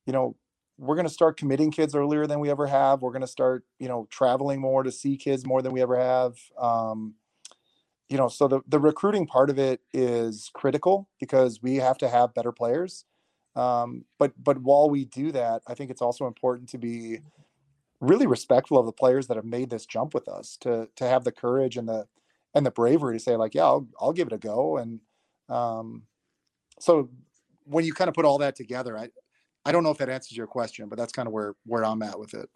you 0.07 0.13
know 0.13 0.35
we're 0.81 0.95
going 0.97 1.07
to 1.07 1.13
start 1.13 1.37
committing 1.37 1.71
kids 1.71 1.95
earlier 1.95 2.27
than 2.27 2.41
we 2.41 2.51
ever 2.51 2.67
have. 2.67 3.03
We're 3.03 3.11
going 3.13 3.21
to 3.21 3.27
start, 3.27 3.65
you 3.79 3.87
know, 3.87 4.09
traveling 4.11 4.61
more 4.61 4.83
to 4.83 4.91
see 4.91 5.19
kids 5.19 5.45
more 5.45 5.61
than 5.61 5.73
we 5.73 5.83
ever 5.83 5.99
have. 5.99 6.39
Um, 6.59 7.17
you 8.09 8.17
know, 8.17 8.29
so 8.29 8.49
the, 8.49 8.61
the 8.67 8.81
recruiting 8.81 9.27
part 9.27 9.51
of 9.51 9.59
it 9.59 9.83
is 9.93 10.51
critical 10.55 11.09
because 11.21 11.61
we 11.63 11.77
have 11.77 11.99
to 11.99 12.09
have 12.09 12.33
better 12.33 12.51
players. 12.51 13.05
Um, 13.55 14.07
but 14.19 14.33
but 14.43 14.63
while 14.63 14.89
we 14.89 15.05
do 15.05 15.33
that, 15.33 15.63
I 15.67 15.75
think 15.75 15.91
it's 15.91 16.01
also 16.01 16.27
important 16.27 16.71
to 16.71 16.79
be 16.79 17.19
really 18.01 18.27
respectful 18.27 18.79
of 18.79 18.87
the 18.87 18.93
players 18.93 19.27
that 19.27 19.37
have 19.37 19.45
made 19.45 19.69
this 19.69 19.85
jump 19.85 20.15
with 20.15 20.29
us 20.29 20.57
to 20.63 20.89
to 20.97 21.05
have 21.05 21.25
the 21.25 21.33
courage 21.33 21.77
and 21.77 21.89
the 21.89 22.07
and 22.55 22.65
the 22.65 22.71
bravery 22.71 23.19
to 23.19 23.23
say 23.23 23.37
like, 23.37 23.55
yeah, 23.55 23.65
I'll, 23.65 23.87
I'll 24.01 24.13
give 24.13 24.29
it 24.29 24.33
a 24.33 24.39
go. 24.39 24.79
And 24.79 25.01
um, 25.49 26.05
so 26.79 27.11
when 27.65 27.85
you 27.85 27.93
kind 27.93 28.09
of 28.09 28.15
put 28.15 28.25
all 28.25 28.39
that 28.39 28.57
together, 28.57 28.97
I, 28.99 29.11
I 29.65 29.73
don't 29.73 29.83
know 29.83 29.91
if 29.91 29.99
that 29.99 30.09
answers 30.09 30.37
your 30.37 30.47
question, 30.47 30.89
but 30.89 30.99
that's 30.99 31.13
kind 31.13 31.27
of 31.27 31.33
where 31.33 31.55
where 31.67 31.85
I'm 31.85 32.03
at 32.03 32.19
with 32.19 32.35
it. 32.35 32.49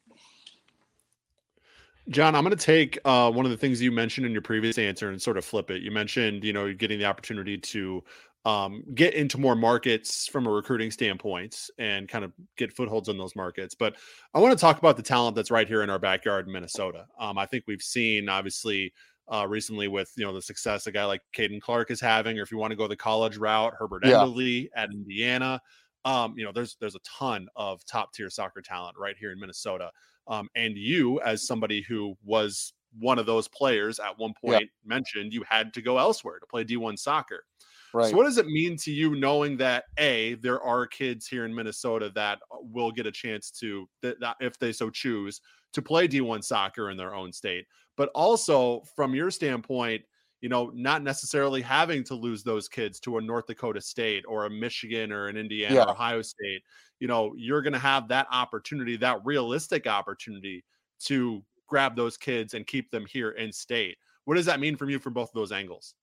John, 2.11 2.35
I'm 2.35 2.45
going 2.45 2.57
to 2.57 2.63
take 2.63 2.99
uh, 3.07 3.31
one 3.31 3.47
of 3.47 3.51
the 3.51 3.57
things 3.57 3.81
you 3.81 3.91
mentioned 3.91 4.27
in 4.27 4.33
your 4.33 4.43
previous 4.43 4.77
answer 4.77 5.09
and 5.09 5.21
sort 5.21 5.39
of 5.39 5.45
flip 5.45 5.71
it. 5.71 5.81
You 5.81 5.91
mentioned, 5.91 6.45
you 6.45 6.53
know, 6.53 6.73
getting 6.75 6.99
the 6.99 7.07
opportunity 7.07 7.57
to 7.57 8.05
um, 8.45 8.85
get 8.95 9.15
into 9.15 9.39
more 9.39 9.57
markets 9.57 10.27
from 10.27 10.47
a 10.47 10.51
recruiting 10.51 10.91
standpoint 10.91 11.71
and 11.79 12.07
kind 12.07 12.25
of 12.25 12.33
get 12.59 12.75
footholds 12.75 13.09
in 13.09 13.17
those 13.17 13.35
markets. 13.35 13.75
But 13.75 13.97
I 14.35 14.41
want 14.41 14.53
to 14.53 14.61
talk 14.61 14.79
about 14.79 14.99
the 14.99 15.03
talent 15.03 15.35
that's 15.35 15.51
right 15.51 15.67
here 15.67 15.83
in 15.83 15.89
our 15.89 15.99
backyard 15.99 16.47
in 16.47 16.53
Minnesota. 16.53 17.07
Um, 17.19 17.39
I 17.39 17.47
think 17.47 17.65
we've 17.67 17.83
seen, 17.83 18.29
obviously, 18.29 18.93
uh, 19.33 19.47
recently 19.49 19.89
with 19.89 20.13
you 20.17 20.25
know 20.25 20.35
the 20.35 20.43
success 20.43 20.87
a 20.87 20.93
guy 20.93 21.07
like 21.07 21.23
Caden 21.35 21.61
Clark 21.61 21.91
is 21.91 22.01
having, 22.01 22.39
or 22.39 22.43
if 22.43 22.53
you 22.53 22.59
want 22.59 22.73
to 22.73 22.77
go 22.77 22.87
the 22.87 22.97
college 22.97 23.39
route, 23.39 23.73
Herbert 23.79 24.05
yeah. 24.05 24.17
Endeley 24.17 24.69
at 24.77 24.91
Indiana. 24.91 25.61
Um, 26.05 26.35
you 26.37 26.45
know, 26.45 26.53
there's 26.53 26.77
there's 26.81 26.95
a 26.95 27.01
ton 27.01 27.49
of 27.57 27.85
top 27.87 28.13
tier 28.13 28.31
soccer 28.31 28.61
talent 28.61 28.97
right 28.99 29.17
here 29.19 29.33
in 29.33 29.41
Minnesota. 29.41 29.91
Um, 30.27 30.49
and 30.55 30.77
you, 30.77 31.21
as 31.21 31.47
somebody 31.47 31.83
who 31.83 32.17
was 32.25 32.73
one 32.99 33.19
of 33.19 33.27
those 33.27 33.49
players 33.49 33.99
at 33.99 34.19
one 34.19 34.33
point 34.41 34.63
yeah. 34.63 34.69
mentioned, 34.87 35.33
you 35.33 35.43
had 35.49 35.75
to 35.75 35.83
go 35.83 35.99
elsewhere 35.99 36.39
to 36.39 36.47
play 36.47 36.65
D1 36.65 36.99
soccer. 36.99 37.45
Right. 37.93 38.11
So, 38.11 38.17
what 38.17 38.25
does 38.25 38.39
it 38.39 38.47
mean 38.47 38.77
to 38.79 38.91
you 38.91 39.15
knowing 39.15 39.57
that 39.59 39.85
a 39.99 40.35
there 40.35 40.61
are 40.61 40.87
kids 40.87 41.27
here 41.27 41.45
in 41.45 41.55
Minnesota 41.55 42.11
that 42.15 42.39
uh, 42.51 42.57
will 42.61 42.91
get 42.91 43.07
a 43.07 43.13
chance 43.13 43.51
to, 43.61 43.89
that, 44.03 44.19
that 44.21 44.37
if 44.41 44.59
they 44.59 44.73
so 44.73 44.91
choose, 44.91 45.41
to 45.75 45.83
play 45.83 46.09
D1 46.09 46.43
soccer 46.43 46.91
in 46.91 46.97
their 46.97 47.15
own 47.15 47.33
state, 47.33 47.67
but 47.97 48.11
also 48.15 48.83
from 48.97 49.15
your 49.15 49.31
standpoint, 49.31 50.03
you 50.45 50.51
know, 50.51 50.70
not 50.74 51.03
necessarily 51.03 51.62
having 51.62 52.05
to 52.05 52.14
lose 52.14 52.42
those 52.45 52.68
kids 52.68 53.01
to 53.01 53.16
a 53.16 53.20
North 53.22 53.47
Dakota 53.47 53.80
State 53.80 54.26
or 54.28 54.45
a 54.45 54.51
Michigan 54.51 55.11
or 55.11 55.28
an 55.28 55.38
Indiana 55.38 55.74
Yeah. 55.74 55.84
or 55.84 55.92
Ohio 55.92 56.20
State. 56.20 56.62
You 57.01 57.09
know, 57.09 57.32
you're 57.34 57.62
going 57.62 57.72
to 57.72 57.78
have 57.78 58.09
that 58.09 58.26
opportunity, 58.30 58.99
that 58.99 59.24
realistic 59.24 59.86
opportunity 59.86 60.62
to 61.07 61.42
grab 61.66 61.97
those 61.97 62.18
kids 62.18 62.53
and 62.53 62.66
keep 62.66 62.90
them 62.90 63.07
here 63.07 63.30
in 63.30 63.51
state. 63.55 63.97
What 64.26 64.34
does 64.34 64.45
that 64.45 64.61
mean 64.61 64.76
from 64.76 64.90
you 64.90 64.99
from 64.99 65.14
both 65.14 65.30
of 65.30 65.34
those 65.34 65.51
angles? 65.51 65.95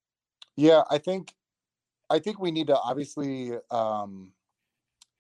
Yeah, 0.56 0.86
I 0.90 0.98
think 0.98 1.36
I 2.10 2.18
think 2.18 2.40
we 2.40 2.50
need 2.50 2.66
to 2.66 2.80
obviously 2.80 3.52
um 3.70 4.32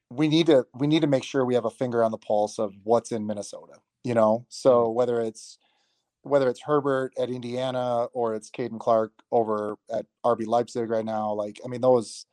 we 0.09 0.29
need 0.29 0.47
to 0.47 0.65
we 0.73 0.87
need 0.87 1.01
to 1.01 1.07
make 1.07 1.23
sure 1.23 1.45
we 1.45 1.53
have 1.53 1.65
a 1.65 1.69
finger 1.69 2.03
on 2.03 2.09
the 2.09 2.17
pulse 2.17 2.57
of 2.57 2.73
what's 2.81 3.11
in 3.11 3.27
Minnesota, 3.27 3.73
you 4.03 4.15
know. 4.15 4.47
So 4.49 4.89
whether 4.89 5.21
it's 5.21 5.59
whether 6.23 6.49
it's 6.49 6.61
Herbert 6.61 7.13
at 7.19 7.29
Indiana 7.29 8.05
or 8.13 8.35
it's 8.35 8.49
Caden 8.51 8.79
Clark 8.79 9.11
over 9.31 9.77
at 9.91 10.05
RB 10.25 10.45
Leipzig 10.47 10.89
right 10.89 11.05
now, 11.05 11.33
like 11.33 11.59
I 11.65 11.67
mean 11.67 11.81
those 11.81 12.25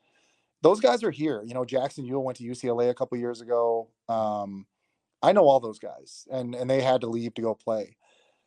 those 0.62 0.80
guys 0.80 1.02
are 1.04 1.10
here. 1.10 1.42
You 1.44 1.54
know, 1.54 1.64
Jackson 1.64 2.04
Yueill 2.06 2.22
went 2.24 2.38
to 2.38 2.44
UCLA 2.44 2.90
a 2.90 2.94
couple 2.94 3.18
years 3.18 3.40
ago. 3.40 3.90
Um 4.08 4.66
I 5.22 5.32
know 5.32 5.46
all 5.48 5.60
those 5.60 5.78
guys 5.78 6.26
and 6.30 6.54
and 6.54 6.68
they 6.70 6.82
had 6.82 7.00
to 7.02 7.08
leave 7.08 7.34
to 7.34 7.42
go 7.42 7.54
play. 7.54 7.96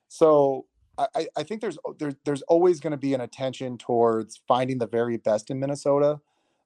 So 0.08 0.68
I, 0.98 1.08
I- 1.16 1.28
I 1.38 1.44
think 1.44 1.62
there's 1.62 1.78
there's 2.00 2.16
there's 2.26 2.42
always 2.44 2.80
going 2.80 2.92
to 2.92 2.98
be 2.98 3.14
an 3.14 3.22
attention 3.22 3.78
towards 3.78 4.42
finding 4.48 4.78
the 4.80 4.88
very 4.88 5.18
best 5.18 5.50
in 5.52 5.60
Minnesota, 5.60 6.20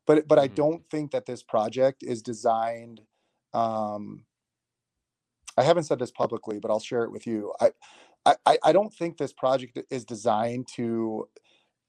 but 0.08 0.28
but 0.28 0.40
I 0.40 0.48
Mhm. 0.48 0.56
don't 0.56 0.90
think 0.90 1.12
that 1.12 1.26
this 1.28 1.44
project 1.44 2.04
is 2.04 2.22
designed. 2.22 3.02
Um, 3.54 4.26
I 5.58 5.64
haven't 5.64 5.84
said 5.84 6.00
this 6.00 6.12
publicly, 6.12 6.60
but 6.60 6.72
I'll 6.72 6.80
share 6.80 7.04
it 7.04 7.12
with 7.12 7.28
you. 7.28 7.54
I 7.62 7.72
I, 8.26 8.36
I- 8.46 8.58
don't 8.74 8.94
think 8.94 9.18
this 9.18 9.34
project 9.34 9.80
is 9.92 10.06
designed 10.06 10.68
to. 10.76 11.30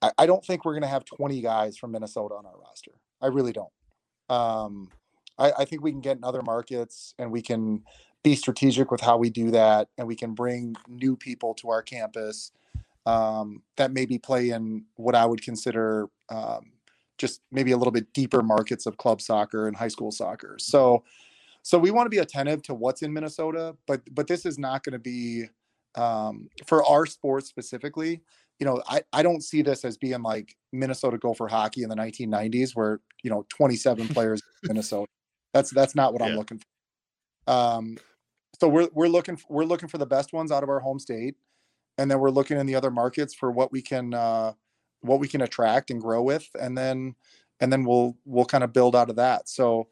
I, 0.02 0.12
I 0.18 0.26
don't 0.26 0.44
think 0.44 0.64
we're 0.64 0.74
going 0.74 0.82
to 0.82 0.88
have 0.88 1.04
20 1.04 1.40
guys 1.42 1.78
from 1.78 1.92
Minnesota 1.92 2.34
on 2.36 2.46
our 2.46 2.58
roster. 2.58 2.92
I 3.22 3.28
really 3.28 3.52
don't. 3.52 3.72
Um, 4.28 4.90
I, 5.38 5.52
I 5.60 5.64
think 5.64 5.82
we 5.82 5.92
can 5.92 6.00
get 6.00 6.16
in 6.18 6.24
other 6.24 6.42
markets 6.42 7.14
and 7.18 7.30
we 7.32 7.42
can 7.42 7.84
be 8.22 8.34
strategic 8.36 8.90
with 8.90 9.00
how 9.00 9.16
we 9.18 9.30
do 9.30 9.50
that 9.52 9.88
and 9.98 10.06
we 10.08 10.16
can 10.16 10.34
bring 10.34 10.74
new 10.88 11.16
people 11.16 11.54
to 11.54 11.70
our 11.70 11.82
campus 11.82 12.52
um, 13.06 13.62
that 13.76 13.92
maybe 13.92 14.18
play 14.18 14.50
in 14.50 14.84
what 14.96 15.14
i 15.14 15.24
would 15.26 15.42
consider 15.42 16.08
um, 16.30 16.72
just 17.18 17.40
maybe 17.52 17.72
a 17.72 17.76
little 17.76 17.92
bit 17.92 18.12
deeper 18.12 18.42
markets 18.42 18.86
of 18.86 18.96
club 18.96 19.20
soccer 19.20 19.68
and 19.68 19.76
high 19.76 19.88
school 19.88 20.10
soccer 20.12 20.56
so 20.58 21.04
so 21.62 21.78
we 21.78 21.90
want 21.90 22.06
to 22.06 22.10
be 22.10 22.18
attentive 22.18 22.62
to 22.62 22.74
what's 22.74 23.02
in 23.02 23.12
minnesota 23.12 23.76
but 23.86 24.02
but 24.12 24.26
this 24.28 24.46
is 24.46 24.58
not 24.58 24.84
going 24.84 24.94
to 24.94 24.98
be 24.98 25.44
um, 25.96 26.48
for 26.66 26.84
our 26.84 27.06
sport 27.06 27.46
specifically 27.46 28.22
you 28.58 28.66
know 28.66 28.82
I, 28.88 29.02
I 29.12 29.22
don't 29.22 29.42
see 29.42 29.62
this 29.62 29.84
as 29.84 29.96
being 29.96 30.22
like 30.22 30.54
minnesota 30.72 31.18
gopher 31.18 31.48
hockey 31.48 31.82
in 31.82 31.88
the 31.88 31.96
1990s 31.96 32.70
where 32.74 33.00
you 33.22 33.30
know 33.30 33.44
27 33.50 34.08
players 34.14 34.40
in 34.62 34.68
minnesota. 34.68 35.08
That's 35.52 35.70
that's 35.70 35.94
not 35.94 36.12
what 36.12 36.22
i'm 36.22 36.36
looking 36.36 36.58
for. 36.58 36.66
Um, 37.46 37.96
so 38.60 38.68
we're 38.68 38.88
we're 38.92 39.08
looking 39.08 39.38
we're 39.48 39.64
looking 39.64 39.88
for 39.88 39.98
the 39.98 40.06
best 40.06 40.32
ones 40.32 40.50
out 40.50 40.62
of 40.62 40.68
our 40.68 40.80
home 40.80 40.98
state, 40.98 41.36
and 41.98 42.10
then 42.10 42.18
we're 42.18 42.30
looking 42.30 42.58
in 42.58 42.66
the 42.66 42.74
other 42.74 42.90
markets 42.90 43.34
for 43.34 43.50
what 43.50 43.72
we 43.72 43.82
can 43.82 44.14
uh, 44.14 44.52
what 45.00 45.20
we 45.20 45.28
can 45.28 45.42
attract 45.42 45.90
and 45.90 46.00
grow 46.00 46.22
with, 46.22 46.48
and 46.60 46.76
then 46.76 47.14
and 47.60 47.72
then 47.72 47.84
we'll 47.84 48.16
we'll 48.24 48.44
kind 48.44 48.64
of 48.64 48.72
build 48.72 48.96
out 48.96 49.10
of 49.10 49.16
that. 49.16 49.48
So 49.48 49.88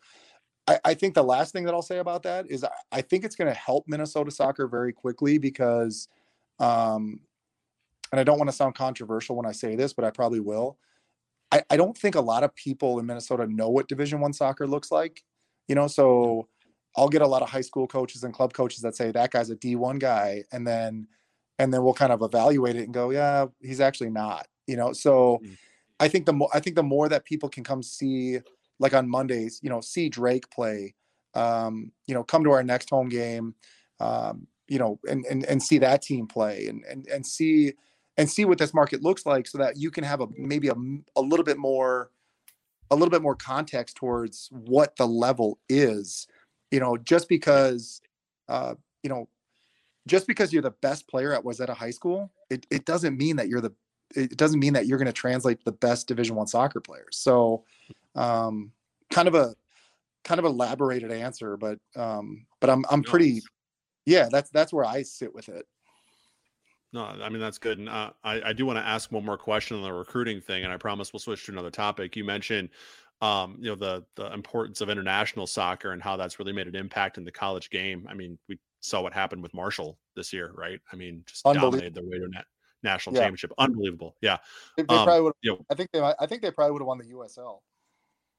I, 0.66 0.78
I 0.84 0.94
think 0.94 1.14
the 1.14 1.22
last 1.22 1.52
thing 1.52 1.64
that 1.64 1.74
I'll 1.74 1.82
say 1.82 1.98
about 1.98 2.22
that 2.22 2.50
is 2.50 2.64
I, 2.64 2.70
I 2.92 3.00
think 3.02 3.24
it's 3.24 3.36
going 3.36 3.52
to 3.52 3.58
help 3.58 3.84
Minnesota 3.86 4.30
soccer 4.30 4.66
very 4.66 4.92
quickly 4.92 5.38
because, 5.38 6.08
um, 6.58 7.20
and 8.12 8.20
I 8.20 8.24
don't 8.24 8.38
want 8.38 8.48
to 8.48 8.56
sound 8.56 8.74
controversial 8.74 9.36
when 9.36 9.46
I 9.46 9.52
say 9.52 9.76
this, 9.76 9.92
but 9.92 10.04
I 10.04 10.10
probably 10.10 10.40
will. 10.40 10.78
I, 11.52 11.62
I 11.70 11.76
don't 11.76 11.96
think 11.96 12.14
a 12.14 12.20
lot 12.20 12.44
of 12.44 12.54
people 12.54 12.98
in 12.98 13.06
Minnesota 13.06 13.46
know 13.46 13.68
what 13.68 13.88
Division 13.88 14.20
One 14.20 14.32
soccer 14.32 14.66
looks 14.66 14.90
like. 14.90 15.22
You 15.68 15.74
know, 15.74 15.86
so 15.86 16.48
I'll 16.96 17.08
get 17.08 17.22
a 17.22 17.26
lot 17.26 17.42
of 17.42 17.50
high 17.50 17.60
school 17.60 17.86
coaches 17.86 18.24
and 18.24 18.32
club 18.32 18.52
coaches 18.52 18.80
that 18.82 18.96
say 18.96 19.10
that 19.10 19.30
guy's 19.30 19.50
a 19.50 19.56
D1 19.56 19.98
guy, 19.98 20.44
and 20.52 20.66
then 20.66 21.08
and 21.58 21.72
then 21.72 21.82
we'll 21.84 21.94
kind 21.94 22.12
of 22.12 22.22
evaluate 22.22 22.76
it 22.76 22.84
and 22.84 22.92
go, 22.94 23.10
yeah, 23.10 23.46
he's 23.60 23.80
actually 23.80 24.10
not. 24.10 24.46
You 24.66 24.76
know, 24.76 24.92
so 24.92 25.40
Mhm. 25.42 25.56
I 26.00 26.08
think 26.08 26.26
the 26.26 26.32
more 26.32 26.48
I 26.52 26.60
think 26.60 26.76
the 26.76 26.82
more 26.82 27.08
that 27.08 27.24
people 27.24 27.48
can 27.48 27.64
come 27.64 27.82
see, 27.82 28.40
like 28.84 28.94
on 28.94 29.08
Mondays, 29.08 29.60
you 29.62 29.70
know, 29.70 29.80
see 29.80 30.10
Drake 30.10 30.48
play, 30.50 30.94
um, 31.34 31.90
you 32.06 32.14
know, 32.14 32.22
come 32.22 32.44
to 32.44 32.50
our 32.50 32.62
next 32.62 32.90
home 32.90 33.08
game, 33.08 33.54
um, 33.98 34.46
you 34.68 34.78
know, 34.78 35.00
and 35.08 35.24
and 35.24 35.44
and 35.46 35.62
see 35.62 35.78
that 35.78 36.02
team 36.02 36.26
play 36.26 36.66
and 36.68 36.84
and 36.84 37.06
and 37.08 37.26
see 37.26 37.72
and 38.18 38.30
see 38.30 38.44
what 38.44 38.58
this 38.58 38.74
market 38.74 39.02
looks 39.02 39.24
like, 39.24 39.46
so 39.46 39.56
that 39.56 39.78
you 39.78 39.90
can 39.90 40.04
have 40.04 40.20
a 40.20 40.26
maybe 40.36 40.68
a, 40.68 40.74
a 41.16 41.22
little 41.22 41.44
bit 41.44 41.56
more 41.56 42.10
a 42.90 42.94
little 42.94 43.10
bit 43.10 43.22
more 43.22 43.34
context 43.34 43.96
towards 43.96 44.50
what 44.52 44.94
the 44.96 45.06
level 45.06 45.58
is 45.70 46.26
you 46.70 46.78
know 46.78 46.98
just 46.98 47.30
because 47.30 48.02
uh 48.50 48.74
you 49.02 49.08
know 49.08 49.26
just 50.06 50.26
because 50.26 50.52
you're 50.52 50.62
the 50.62 50.74
best 50.82 51.08
player 51.08 51.32
at 51.32 51.42
Wayzata 51.42 51.74
High 51.74 51.90
School, 51.90 52.30
it, 52.50 52.66
it 52.70 52.84
doesn't 52.84 53.16
mean 53.16 53.36
that 53.36 53.48
you're 53.48 53.60
the 53.60 53.72
it 54.16 54.36
doesn't 54.36 54.60
mean 54.60 54.72
that 54.74 54.86
you're 54.86 54.98
going 54.98 55.06
to 55.06 55.12
translate 55.12 55.64
the 55.64 55.72
best 55.72 56.08
Division 56.08 56.36
One 56.36 56.46
soccer 56.46 56.80
players. 56.80 57.16
So, 57.16 57.64
um, 58.14 58.72
kind 59.10 59.28
of 59.28 59.34
a 59.34 59.54
kind 60.24 60.38
of 60.38 60.44
elaborated 60.44 61.10
answer, 61.10 61.56
but 61.56 61.78
um, 61.96 62.46
but 62.60 62.70
I'm 62.70 62.84
I'm 62.90 63.02
pretty 63.02 63.42
yeah. 64.06 64.28
That's 64.30 64.50
that's 64.50 64.72
where 64.72 64.84
I 64.84 65.02
sit 65.02 65.34
with 65.34 65.48
it. 65.48 65.66
No, 66.92 67.04
I 67.04 67.28
mean 67.28 67.40
that's 67.40 67.58
good. 67.58 67.78
And 67.78 67.88
uh, 67.88 68.10
I, 68.22 68.40
I 68.46 68.52
do 68.52 68.66
want 68.66 68.78
to 68.78 68.86
ask 68.86 69.10
one 69.10 69.24
more 69.24 69.36
question 69.36 69.76
on 69.76 69.82
the 69.82 69.92
recruiting 69.92 70.40
thing, 70.40 70.64
and 70.64 70.72
I 70.72 70.76
promise 70.76 71.12
we'll 71.12 71.20
switch 71.20 71.44
to 71.46 71.52
another 71.52 71.70
topic. 71.70 72.14
You 72.14 72.22
mentioned, 72.24 72.68
um, 73.20 73.56
you 73.58 73.68
know, 73.68 73.74
the 73.74 74.04
the 74.14 74.32
importance 74.32 74.80
of 74.80 74.88
international 74.88 75.46
soccer 75.46 75.92
and 75.92 76.02
how 76.02 76.16
that's 76.16 76.38
really 76.38 76.52
made 76.52 76.68
an 76.68 76.76
impact 76.76 77.18
in 77.18 77.24
the 77.24 77.32
college 77.32 77.70
game. 77.70 78.06
I 78.08 78.14
mean, 78.14 78.38
we 78.48 78.58
saw 78.80 79.00
what 79.00 79.12
happened 79.12 79.42
with 79.42 79.52
Marshall 79.54 79.98
this 80.14 80.32
year, 80.32 80.52
right? 80.54 80.80
I 80.92 80.96
mean, 80.96 81.24
just 81.26 81.44
dominated 81.44 81.94
their 81.94 82.04
way 82.04 82.18
to 82.18 82.28
na- 82.28 82.40
national 82.84 83.16
Yeah. 83.16 83.22
championship. 83.22 83.52
Unbelievable. 83.58 84.14
Yeah, 84.20 84.38
They, 84.76 84.84
they 84.84 84.94
Um, 84.94 85.04
probably 85.04 85.22
would. 85.22 85.32
you 85.42 85.52
know, 85.52 85.66
I 85.70 85.74
think 85.74 85.90
they. 85.92 86.00
I 86.00 86.26
think 86.26 86.42
they 86.42 86.50
probably 86.52 86.72
would 86.72 86.82
have 86.82 86.86
won 86.86 86.98
the 86.98 87.06
USL. 87.06 87.60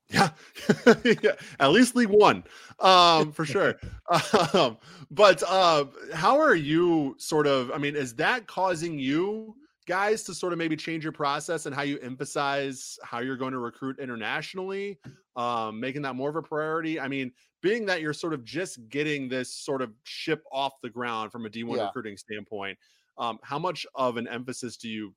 Yeah, 0.09 0.29
yeah, 1.23 1.31
at 1.59 1.69
least 1.71 1.95
League 1.95 2.09
One, 2.09 2.43
um, 2.79 3.31
for 3.31 3.43
sure. 3.43 3.75
um, 4.53 4.77
but 5.09 5.41
uh, 5.43 5.85
how 6.13 6.39
are 6.39 6.53
you 6.55 7.15
sort 7.17 7.47
of? 7.47 7.71
I 7.71 7.79
mean, 7.79 7.95
is 7.95 8.13
that 8.17 8.45
causing 8.45 8.99
you 8.99 9.55
guys 9.87 10.23
to 10.23 10.33
sort 10.35 10.53
of 10.53 10.59
maybe 10.59 10.75
change 10.75 11.03
your 11.03 11.11
process 11.11 11.65
and 11.65 11.73
how 11.75 11.81
you 11.81 11.97
emphasize 11.99 12.97
how 13.03 13.19
you're 13.19 13.35
going 13.37 13.51
to 13.53 13.57
recruit 13.59 13.99
internationally, 13.99 14.99
um, 15.35 15.79
making 15.79 16.03
that 16.03 16.15
more 16.15 16.29
of 16.29 16.35
a 16.35 16.41
priority? 16.41 16.99
I 16.99 17.07
mean, 17.07 17.31
being 17.63 17.83
that 17.87 17.99
you're 18.01 18.13
sort 18.13 18.33
of 18.35 18.43
just 18.43 18.87
getting 18.89 19.27
this 19.27 19.51
sort 19.55 19.81
of 19.81 19.91
ship 20.03 20.43
off 20.51 20.73
the 20.83 20.89
ground 20.89 21.31
from 21.31 21.47
a 21.47 21.49
D1 21.49 21.77
Yeah. 21.77 21.85
recruiting 21.87 22.15
standpoint, 22.15 22.77
um, 23.17 23.39
how 23.43 23.59
much 23.59 23.85
of 23.95 24.17
an 24.17 24.27
emphasis 24.27 24.77
do 24.77 24.89
you 24.89 25.15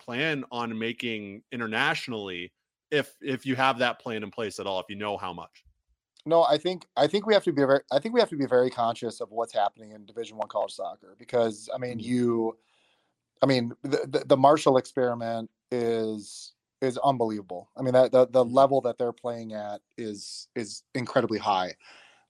plan 0.00 0.44
on 0.50 0.78
making 0.78 1.42
internationally? 1.52 2.52
if 2.90 3.14
if 3.20 3.46
you 3.46 3.54
have 3.54 3.78
that 3.78 4.00
plan 4.00 4.24
in 4.24 4.32
place 4.32 4.58
at 4.58 4.66
all 4.66 4.80
if 4.80 4.86
you 4.88 4.96
know 4.96 5.16
how 5.16 5.32
much 5.32 5.64
No, 6.26 6.42
I 6.42 6.58
think 6.58 6.86
I 6.96 7.06
think 7.06 7.26
we 7.26 7.32
have 7.34 7.44
to 7.44 7.52
be 7.52 7.62
very 7.62 7.80
I 7.90 7.98
think 7.98 8.12
we 8.14 8.20
have 8.20 8.28
to 8.30 8.36
be 8.36 8.46
very 8.46 8.68
conscious 8.70 9.20
of 9.20 9.30
what's 9.30 9.54
happening 9.54 9.92
in 9.92 10.04
Division 10.04 10.36
One 10.36 10.48
college 10.48 10.72
soccer 10.72 11.16
because 11.18 11.68
I 11.74 11.78
mean 11.78 11.98
Mhm. 11.98 11.98
you, 11.98 12.58
I 13.42 13.46
mean 13.46 13.74
the, 13.82 14.06
the 14.08 14.24
the 14.26 14.36
Marshall 14.36 14.78
experiment 14.78 15.50
is 15.72 16.54
is 16.82 16.98
unbelievable. 16.98 17.70
I 17.76 17.82
mean 17.82 17.94
that 17.94 18.12
the 18.12 18.26
the 18.28 18.44
Mhm. 18.44 18.54
level 18.54 18.80
that 18.82 18.98
they're 18.98 19.12
playing 19.12 19.54
at 19.54 19.82
is 19.98 20.48
is 20.56 20.84
incredibly 20.94 21.38
high. 21.38 21.74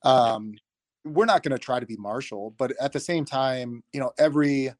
Um, 0.05 0.55
we're 1.05 1.27
not 1.27 1.43
going 1.43 1.53
to 1.53 1.59
try 1.59 1.81
to 1.81 1.87
be 1.87 1.97
Marshall, 1.97 2.51
but 2.53 2.73
at 2.81 2.93
the 2.93 3.01
same 3.01 3.25
time, 3.25 3.85
you 3.93 4.01
know, 4.01 4.12
every 4.18 4.73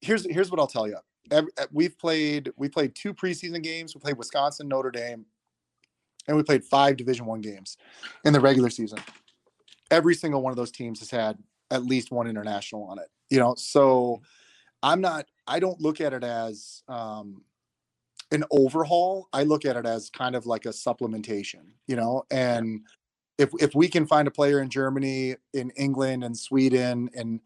here's 0.00 0.26
here's 0.30 0.50
what 0.50 0.60
I'll 0.60 0.66
tell 0.66 0.86
you. 0.86 0.98
Every, 1.30 1.50
we've 1.72 1.98
played 1.98 2.52
we 2.56 2.68
played 2.68 2.94
two 2.94 3.12
preseason 3.12 3.62
games. 3.62 3.94
We 3.94 4.00
played 4.00 4.16
Wisconsin, 4.16 4.68
Notre 4.68 4.90
Dame, 4.90 5.26
and 6.26 6.36
we 6.36 6.42
played 6.42 6.64
five 6.64 6.96
Division 6.96 7.26
One 7.26 7.40
games 7.40 7.76
in 8.24 8.32
the 8.32 8.40
regular 8.40 8.70
season. 8.70 8.98
Every 9.90 10.14
single 10.14 10.42
one 10.42 10.50
of 10.50 10.56
those 10.56 10.70
teams 10.70 11.00
has 11.00 11.10
had 11.10 11.38
at 11.70 11.84
least 11.84 12.10
one 12.10 12.26
international 12.26 12.84
on 12.84 12.98
it. 12.98 13.08
You 13.30 13.38
know, 13.38 13.54
so 13.56 14.22
I'm 14.82 15.00
not. 15.00 15.26
I 15.46 15.60
don't 15.60 15.80
look 15.80 16.00
at 16.00 16.12
it 16.12 16.24
as 16.24 16.82
um, 16.88 17.42
an 18.30 18.44
overhaul. 18.50 19.28
I 19.32 19.42
look 19.42 19.64
at 19.64 19.76
it 19.76 19.86
as 19.86 20.10
kind 20.10 20.34
of 20.34 20.46
like 20.46 20.66
a 20.66 20.70
supplementation. 20.70 21.72
You 21.86 21.96
know, 21.96 22.24
and 22.30 22.82
if 23.36 23.50
if 23.60 23.74
we 23.74 23.88
can 23.88 24.06
find 24.06 24.28
a 24.28 24.30
player 24.30 24.60
in 24.60 24.70
Germany, 24.70 25.36
in 25.52 25.70
England, 25.70 26.24
and 26.24 26.36
Sweden, 26.36 27.10
and 27.14 27.40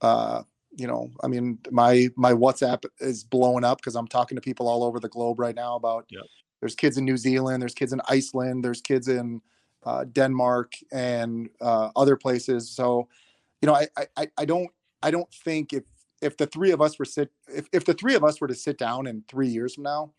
uh, 0.00 0.42
you 0.76 0.86
know, 0.86 1.10
I 1.22 1.28
mean, 1.28 1.58
my 1.70 2.08
my 2.16 2.32
WhatsApp 2.32 2.84
is 3.00 3.24
blowing 3.24 3.64
up 3.64 3.78
because 3.78 3.94
I'm 3.94 4.08
talking 4.08 4.36
to 4.36 4.40
people 4.40 4.68
all 4.68 4.84
over 4.84 4.98
the 4.98 5.08
globe 5.08 5.38
right 5.38 5.54
now 5.54 5.76
about. 5.76 6.06
Yep. 6.10 6.22
There's 6.60 6.74
kids 6.74 6.96
in 6.96 7.04
New 7.04 7.16
Zealand. 7.16 7.60
There's 7.60 7.74
kids 7.74 7.92
in 7.92 8.00
Iceland. 8.08 8.64
There's 8.64 8.80
kids 8.80 9.08
in 9.08 9.42
uh, 9.84 10.04
Denmark 10.04 10.72
and 10.92 11.50
uh, 11.60 11.90
other 11.96 12.16
places. 12.16 12.70
So, 12.70 13.08
you 13.60 13.66
know, 13.66 13.74
I, 13.74 13.88
I 14.16 14.28
I 14.38 14.44
don't 14.44 14.70
I 15.02 15.10
don't 15.10 15.32
think 15.44 15.72
if 15.72 15.84
if 16.22 16.36
the 16.36 16.46
three 16.46 16.70
of 16.70 16.80
us 16.80 16.98
were 16.98 17.04
sit 17.04 17.30
if, 17.48 17.68
if 17.72 17.84
the 17.84 17.94
three 17.94 18.14
of 18.14 18.24
us 18.24 18.40
were 18.40 18.48
to 18.48 18.54
sit 18.54 18.78
down 18.78 19.06
in 19.06 19.24
three 19.28 19.48
years 19.48 19.74
from 19.74 19.84
now, 19.84 20.12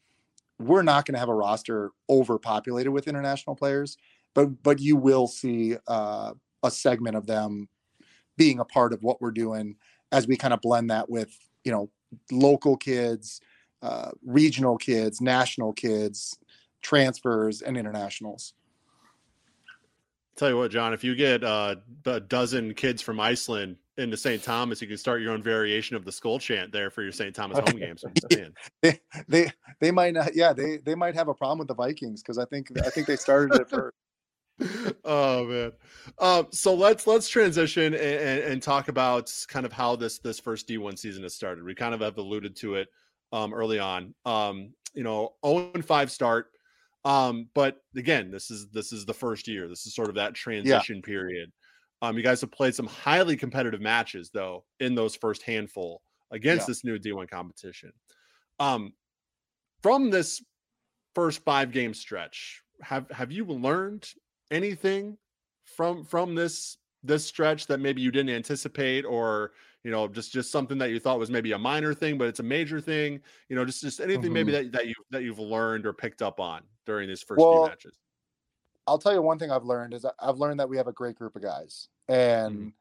we're 0.59 0.83
not 0.83 1.05
going 1.05 1.13
to 1.13 1.19
have 1.19 1.29
a 1.29 1.35
roster 1.35 1.91
overpopulated 2.09 2.91
with 2.91 3.07
international 3.07 3.55
players, 3.55 3.97
but 4.33 4.61
but 4.63 4.79
you 4.79 4.97
will 4.97 5.27
see 5.27 5.77
uh, 5.87 6.33
a 6.61 6.71
segment 6.71 7.15
of 7.15 7.25
them 7.25 7.69
being 8.37 8.59
a 8.59 8.65
part 8.65 8.93
of 8.93 9.03
what 9.03 9.21
we're 9.21 9.31
doing 9.31 9.75
as 10.13 10.27
we 10.27 10.37
kind 10.37 10.53
of 10.53 10.61
blend 10.61 10.89
that 10.91 11.09
with 11.09 11.35
you 11.65 11.71
know 11.71 11.89
local 12.31 12.77
kids, 12.77 13.41
uh, 13.81 14.11
regional 14.25 14.77
kids, 14.77 15.19
national 15.19 15.73
kids, 15.73 16.37
transfers, 16.81 17.61
and 17.61 17.75
internationals. 17.75 18.53
Tell 20.35 20.49
you 20.49 20.57
what, 20.57 20.71
John, 20.71 20.93
if 20.93 21.03
you 21.03 21.15
get 21.15 21.43
uh, 21.43 21.75
a 22.05 22.19
dozen 22.19 22.73
kids 22.73 23.01
from 23.01 23.19
Iceland 23.19 23.75
into 23.97 24.17
St. 24.17 24.41
Thomas, 24.41 24.81
you 24.81 24.87
can 24.87 24.97
start 24.97 25.21
your 25.21 25.31
own 25.31 25.43
variation 25.43 25.95
of 25.95 26.05
the 26.05 26.11
skull 26.11 26.39
chant 26.39 26.71
there 26.71 26.89
for 26.89 27.03
your 27.03 27.11
St. 27.11 27.35
Thomas 27.35 27.59
home 27.59 27.77
games. 27.77 28.03
they, 28.81 28.99
they 29.27 29.51
they 29.79 29.91
might 29.91 30.13
not. 30.13 30.35
Yeah, 30.35 30.53
they 30.53 30.77
they 30.77 30.95
might 30.95 31.13
have 31.13 31.27
a 31.27 31.33
problem 31.33 31.59
with 31.59 31.67
the 31.67 31.75
Vikings 31.75 32.23
because 32.23 32.37
I 32.37 32.45
think 32.45 32.69
I 32.83 32.89
think 32.89 33.05
they 33.05 33.15
started 33.15 33.59
it 33.59 33.69
first. 33.69 33.95
oh 35.05 35.45
man. 35.45 35.71
Um, 36.19 36.47
so 36.51 36.73
let's 36.73 37.07
let's 37.07 37.27
transition 37.27 37.93
and, 37.93 38.43
and, 38.43 38.61
talk 38.61 38.87
about 38.87 39.31
kind 39.47 39.65
of 39.65 39.73
how 39.73 39.95
this 39.95 40.19
this 40.19 40.39
first 40.39 40.67
d1 40.67 40.97
season 40.97 41.23
has 41.23 41.33
started. 41.33 41.63
We 41.63 41.75
kind 41.75 41.93
of 41.93 42.01
have 42.01 42.17
alluded 42.17 42.55
to 42.57 42.75
it 42.75 42.87
um, 43.31 43.53
early 43.53 43.79
on. 43.79 44.13
Um, 44.25 44.73
you 44.93 45.03
know 45.03 45.33
0 45.45 45.71
and 45.73 45.85
5 45.85 46.11
start 46.11 46.47
um, 47.05 47.49
but 47.53 47.77
again 47.97 48.31
this 48.31 48.49
is 48.49 48.69
this 48.71 48.93
is 48.93 49.05
the 49.05 49.13
first 49.13 49.47
year. 49.47 49.67
This 49.67 49.85
is 49.85 49.93
sort 49.93 50.09
of 50.09 50.15
that 50.15 50.33
transition 50.33 50.97
yeah. 50.97 51.01
period. 51.05 51.51
Um, 52.01 52.17
you 52.17 52.23
guys 52.23 52.41
have 52.41 52.51
played 52.51 52.75
some 52.75 52.87
highly 52.87 53.35
competitive 53.35 53.81
matches 53.81 54.29
though 54.33 54.63
in 54.79 54.95
those 54.95 55.15
first 55.15 55.43
handful 55.43 56.01
against 56.31 56.63
yeah. 56.63 56.67
this 56.67 56.83
new 56.83 56.97
d1 56.97 57.29
competition. 57.29 57.91
Um, 58.59 58.93
from 59.81 60.09
this 60.09 60.41
first 61.13 61.43
five 61.43 61.71
game 61.71 61.93
stretch 61.93 62.61
have 62.81 63.09
have 63.11 63.31
you 63.31 63.45
learned 63.45 64.07
anything 64.51 65.17
from 65.65 66.03
from 66.03 66.35
this 66.35 66.77
this 67.03 67.25
stretch 67.25 67.67
that 67.67 67.79
maybe 67.79 68.01
you 68.01 68.11
didn't 68.11 68.33
anticipate 68.35 69.03
or 69.03 69.51
you 69.83 69.91
know 69.91 70.07
just 70.07 70.31
just 70.31 70.51
something 70.51 70.77
that 70.77 70.89
you 70.89 70.99
thought 70.99 71.19
was 71.19 71.29
maybe 71.29 71.51
a 71.51 71.57
minor 71.57 71.93
thing 71.93 72.17
but 72.17 72.27
it's 72.27 72.39
a 72.39 72.43
major 72.43 72.79
thing 72.79 73.19
you 73.49 73.55
know 73.55 73.65
just 73.65 73.81
just 73.81 73.99
anything 73.99 74.23
mm-hmm. 74.23 74.33
maybe 74.33 74.51
that, 74.51 74.71
that 74.71 74.87
you 74.87 74.93
that 75.11 75.23
you've 75.23 75.39
learned 75.39 75.85
or 75.85 75.93
picked 75.93 76.21
up 76.21 76.39
on 76.39 76.61
during 76.85 77.07
these 77.07 77.21
first 77.21 77.39
well, 77.39 77.63
few 77.63 77.69
matches 77.69 77.99
i'll 78.87 78.97
tell 78.97 79.13
you 79.13 79.21
one 79.21 79.37
thing 79.37 79.51
i've 79.51 79.65
learned 79.65 79.93
is 79.93 80.05
i've 80.19 80.37
learned 80.37 80.59
that 80.59 80.69
we 80.69 80.77
have 80.77 80.87
a 80.87 80.93
great 80.93 81.15
group 81.15 81.35
of 81.35 81.41
guys 81.41 81.89
and 82.07 82.73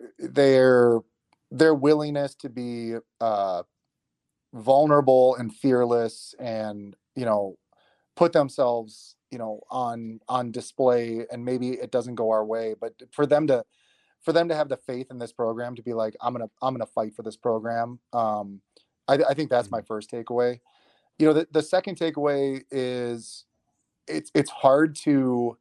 mm-hmm. 0.00 0.26
their 0.32 1.00
their 1.50 1.74
willingness 1.74 2.34
to 2.34 2.48
be 2.48 2.94
uh 3.20 3.62
vulnerable 4.54 5.36
and 5.36 5.54
fearless 5.54 6.34
and 6.38 6.96
you 7.14 7.24
know 7.24 7.56
put 8.16 8.32
themselves 8.32 9.14
you 9.30 9.38
know 9.38 9.60
on 9.70 10.20
on 10.28 10.50
display 10.50 11.26
and 11.30 11.44
maybe 11.44 11.70
it 11.70 11.90
doesn't 11.90 12.14
go 12.14 12.30
our 12.30 12.44
way 12.44 12.74
but 12.80 12.94
for 13.10 13.26
them 13.26 13.46
to 13.46 13.64
for 14.22 14.32
them 14.32 14.48
to 14.48 14.54
have 14.54 14.68
the 14.68 14.76
faith 14.76 15.08
in 15.10 15.18
this 15.18 15.32
program 15.32 15.74
to 15.74 15.82
be 15.82 15.94
like 15.94 16.16
i'm 16.20 16.32
gonna 16.32 16.50
i'm 16.62 16.74
gonna 16.74 16.86
fight 16.86 17.14
for 17.14 17.22
this 17.22 17.36
program 17.36 17.98
um 18.12 18.60
i, 19.06 19.14
I 19.14 19.34
think 19.34 19.50
that's 19.50 19.70
my 19.70 19.78
mm-hmm. 19.78 19.86
first 19.86 20.10
takeaway 20.10 20.60
you 21.18 21.26
know 21.26 21.32
the, 21.32 21.48
the 21.50 21.62
second 21.62 21.98
takeaway 21.98 22.62
is 22.70 23.44
it's 24.06 24.30
it's 24.34 24.50
hard 24.50 24.94
to 24.96 25.56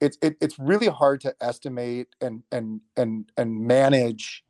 it's 0.00 0.18
it, 0.20 0.36
it's 0.40 0.58
really 0.58 0.88
hard 0.88 1.20
to 1.22 1.34
estimate 1.40 2.08
and 2.20 2.42
and 2.52 2.80
and 2.96 3.30
and 3.36 3.60
manage 3.60 4.44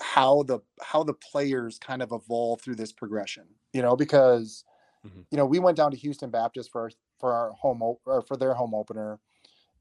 how 0.00 0.42
the 0.44 0.60
how 0.80 1.02
the 1.02 1.14
players 1.14 1.78
kind 1.78 2.02
of 2.02 2.12
evolve 2.12 2.60
through 2.60 2.74
this 2.74 2.92
progression 2.92 3.44
you 3.72 3.82
know 3.82 3.94
because 3.96 4.64
mm-hmm. 5.06 5.20
you 5.30 5.36
know 5.36 5.46
we 5.46 5.58
went 5.58 5.76
down 5.76 5.90
to 5.90 5.96
houston 5.96 6.30
baptist 6.30 6.70
for 6.72 6.82
our 6.82 6.90
for 7.24 7.32
our 7.32 7.52
home 7.52 7.80
or 7.80 8.20
for 8.20 8.36
their 8.36 8.52
home 8.52 8.74
opener, 8.74 9.18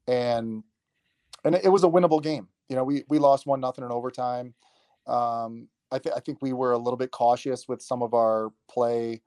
and 0.07 0.63
and 1.43 1.55
it 1.55 1.67
was 1.67 1.83
a 1.83 1.87
winnable 1.87 2.23
game. 2.23 2.47
You 2.69 2.77
know, 2.77 2.85
we 2.85 3.03
we 3.09 3.19
lost 3.19 3.45
one 3.45 3.59
nothing 3.59 3.83
in 3.83 3.91
overtime. 3.91 4.53
Um, 5.07 5.67
I, 5.91 5.99
th- 5.99 6.15
I 6.15 6.21
think 6.21 6.41
we 6.41 6.53
were 6.53 6.71
a 6.71 6.77
little 6.77 6.95
bit 6.95 7.11
cautious 7.11 7.67
with 7.67 7.81
some 7.81 8.01
of 8.01 8.13
our 8.13 8.53
play. 8.69 9.21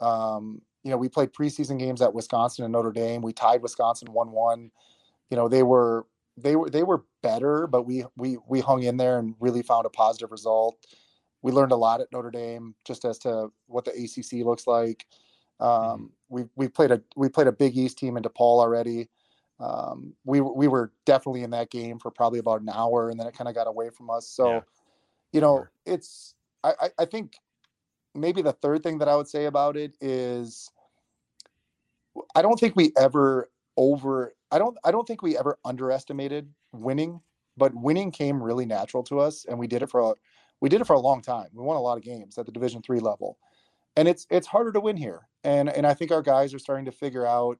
Um, 0.00 0.60
you 0.84 0.90
know, 0.90 0.98
we 0.98 1.08
played 1.08 1.32
preseason 1.32 1.78
games 1.78 2.02
at 2.02 2.12
Wisconsin 2.12 2.66
and 2.66 2.72
Notre 2.72 2.92
Dame. 2.92 3.22
We 3.22 3.32
tied 3.32 3.62
Wisconsin 3.62 4.12
one 4.12 4.32
one. 4.32 4.70
You 5.30 5.38
know, 5.38 5.48
they 5.48 5.62
were 5.62 6.04
they 6.36 6.56
were 6.56 6.68
they 6.68 6.82
were 6.82 7.04
better, 7.22 7.66
but 7.66 7.84
we 7.84 8.04
we 8.18 8.36
we 8.46 8.60
hung 8.60 8.82
in 8.82 8.98
there 8.98 9.18
and 9.18 9.34
really 9.40 9.62
found 9.62 9.86
a 9.86 9.90
positive 9.90 10.30
result. 10.30 10.76
We 11.40 11.52
learned 11.52 11.72
a 11.72 11.76
lot 11.76 12.02
at 12.02 12.12
Notre 12.12 12.30
Dame 12.30 12.74
just 12.84 13.06
as 13.06 13.16
to 13.20 13.50
what 13.66 13.86
the 13.86 13.92
ACC 13.92 14.44
looks 14.44 14.66
like. 14.66 15.06
Mm-hmm. 15.62 15.90
Um, 15.90 16.12
we 16.28 16.44
we 16.56 16.68
played 16.68 16.90
a 16.90 17.00
we 17.14 17.28
played 17.28 17.46
a 17.46 17.52
Big 17.52 17.76
East 17.76 17.98
team 17.98 18.16
in 18.16 18.22
DePaul 18.22 18.60
already. 18.60 19.08
Um, 19.60 20.14
we 20.24 20.40
we 20.40 20.66
were 20.66 20.92
definitely 21.06 21.44
in 21.44 21.50
that 21.50 21.70
game 21.70 21.98
for 21.98 22.10
probably 22.10 22.40
about 22.40 22.62
an 22.62 22.68
hour, 22.68 23.10
and 23.10 23.20
then 23.20 23.26
it 23.26 23.34
kind 23.36 23.48
of 23.48 23.54
got 23.54 23.68
away 23.68 23.90
from 23.90 24.10
us. 24.10 24.26
So, 24.26 24.48
yeah. 24.48 24.60
you 25.32 25.40
know, 25.40 25.56
sure. 25.56 25.72
it's 25.86 26.34
I, 26.64 26.90
I 26.98 27.04
think 27.04 27.34
maybe 28.14 28.42
the 28.42 28.52
third 28.52 28.82
thing 28.82 28.98
that 28.98 29.08
I 29.08 29.16
would 29.16 29.28
say 29.28 29.46
about 29.46 29.76
it 29.76 29.94
is 30.00 30.70
I 32.34 32.42
don't 32.42 32.58
think 32.58 32.76
we 32.76 32.92
ever 32.96 33.50
over 33.76 34.32
I 34.50 34.58
don't 34.58 34.76
I 34.84 34.90
don't 34.90 35.06
think 35.06 35.22
we 35.22 35.36
ever 35.36 35.58
underestimated 35.64 36.48
winning, 36.72 37.20
but 37.56 37.74
winning 37.74 38.10
came 38.10 38.42
really 38.42 38.66
natural 38.66 39.02
to 39.04 39.20
us, 39.20 39.44
and 39.48 39.58
we 39.58 39.66
did 39.66 39.82
it 39.82 39.90
for 39.90 40.00
a 40.00 40.14
we 40.60 40.68
did 40.68 40.80
it 40.80 40.86
for 40.86 40.94
a 40.94 41.00
long 41.00 41.22
time. 41.22 41.48
We 41.52 41.64
won 41.64 41.76
a 41.76 41.80
lot 41.80 41.98
of 41.98 42.04
games 42.04 42.38
at 42.38 42.46
the 42.46 42.52
Division 42.52 42.82
three 42.82 43.00
level 43.00 43.38
and 43.96 44.08
it's 44.08 44.26
it's 44.30 44.46
harder 44.46 44.72
to 44.72 44.80
win 44.80 44.96
here. 44.96 45.28
And 45.44 45.68
and 45.68 45.86
I 45.86 45.94
think 45.94 46.10
our 46.10 46.22
guys 46.22 46.54
are 46.54 46.58
starting 46.58 46.84
to 46.86 46.92
figure 46.92 47.26
out 47.26 47.58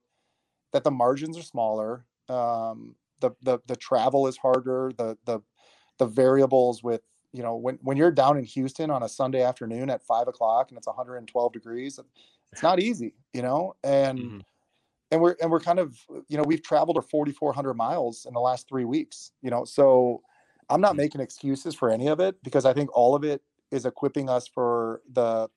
that 0.73 0.85
the 0.85 0.91
margins 0.91 1.37
are 1.39 1.43
smaller. 1.43 2.07
Um, 2.29 2.97
the 3.21 3.33
the 3.43 3.59
the 3.67 3.77
travel 3.77 4.27
is 4.27 4.37
harder. 4.37 4.93
The 4.97 5.17
the 5.25 5.41
the 5.99 6.07
variables 6.07 6.83
with 6.83 7.03
you 7.33 7.43
know 7.43 7.57
when 7.57 7.79
when 7.83 7.97
you're 7.97 8.11
down 8.11 8.39
in 8.39 8.45
Houston 8.45 8.91
on 8.91 9.03
a 9.03 9.09
Sunday 9.09 9.43
afternoon 9.43 9.91
at 9.91 10.03
five 10.03 10.29
o'clock 10.29 10.71
and 10.71 10.79
it's 10.79 10.87
112 10.87 11.53
degrees, 11.53 11.99
it's 12.53 12.63
not 12.63 12.81
easy, 12.81 13.15
you 13.33 13.43
know. 13.43 13.75
And 13.85 14.19
mm-hmm. 14.19 14.39
and 15.11 15.21
we're 15.21 15.37
and 15.41 15.51
we're 15.51 15.61
kind 15.61 15.79
of 15.79 15.97
you 16.29 16.37
know 16.37 16.45
we've 16.45 16.63
traveled 16.63 16.97
our 16.97 17.03
4,400 17.03 17.75
miles 17.75 18.27
in 18.27 18.35
the 18.35 18.41
last 18.41 18.69
three 18.69 18.85
weeks, 18.85 19.33
you 19.43 19.51
know. 19.51 19.65
So 19.65 20.23
I'm 20.71 20.81
not 20.81 20.93
mm-hmm. 20.93 20.99
making 20.99 21.21
excuses 21.21 21.75
for 21.75 21.91
any 21.91 22.09
of 22.09 22.21
it 22.21 22.37
because 22.43 22.65
I 22.65 22.73
think 22.73 22.95
all 22.97 23.15
of 23.15 23.25
it 23.25 23.43
is 23.71 23.87
equipping 23.87 24.29
us 24.29 24.47
for 24.47 25.01
the 25.13 25.49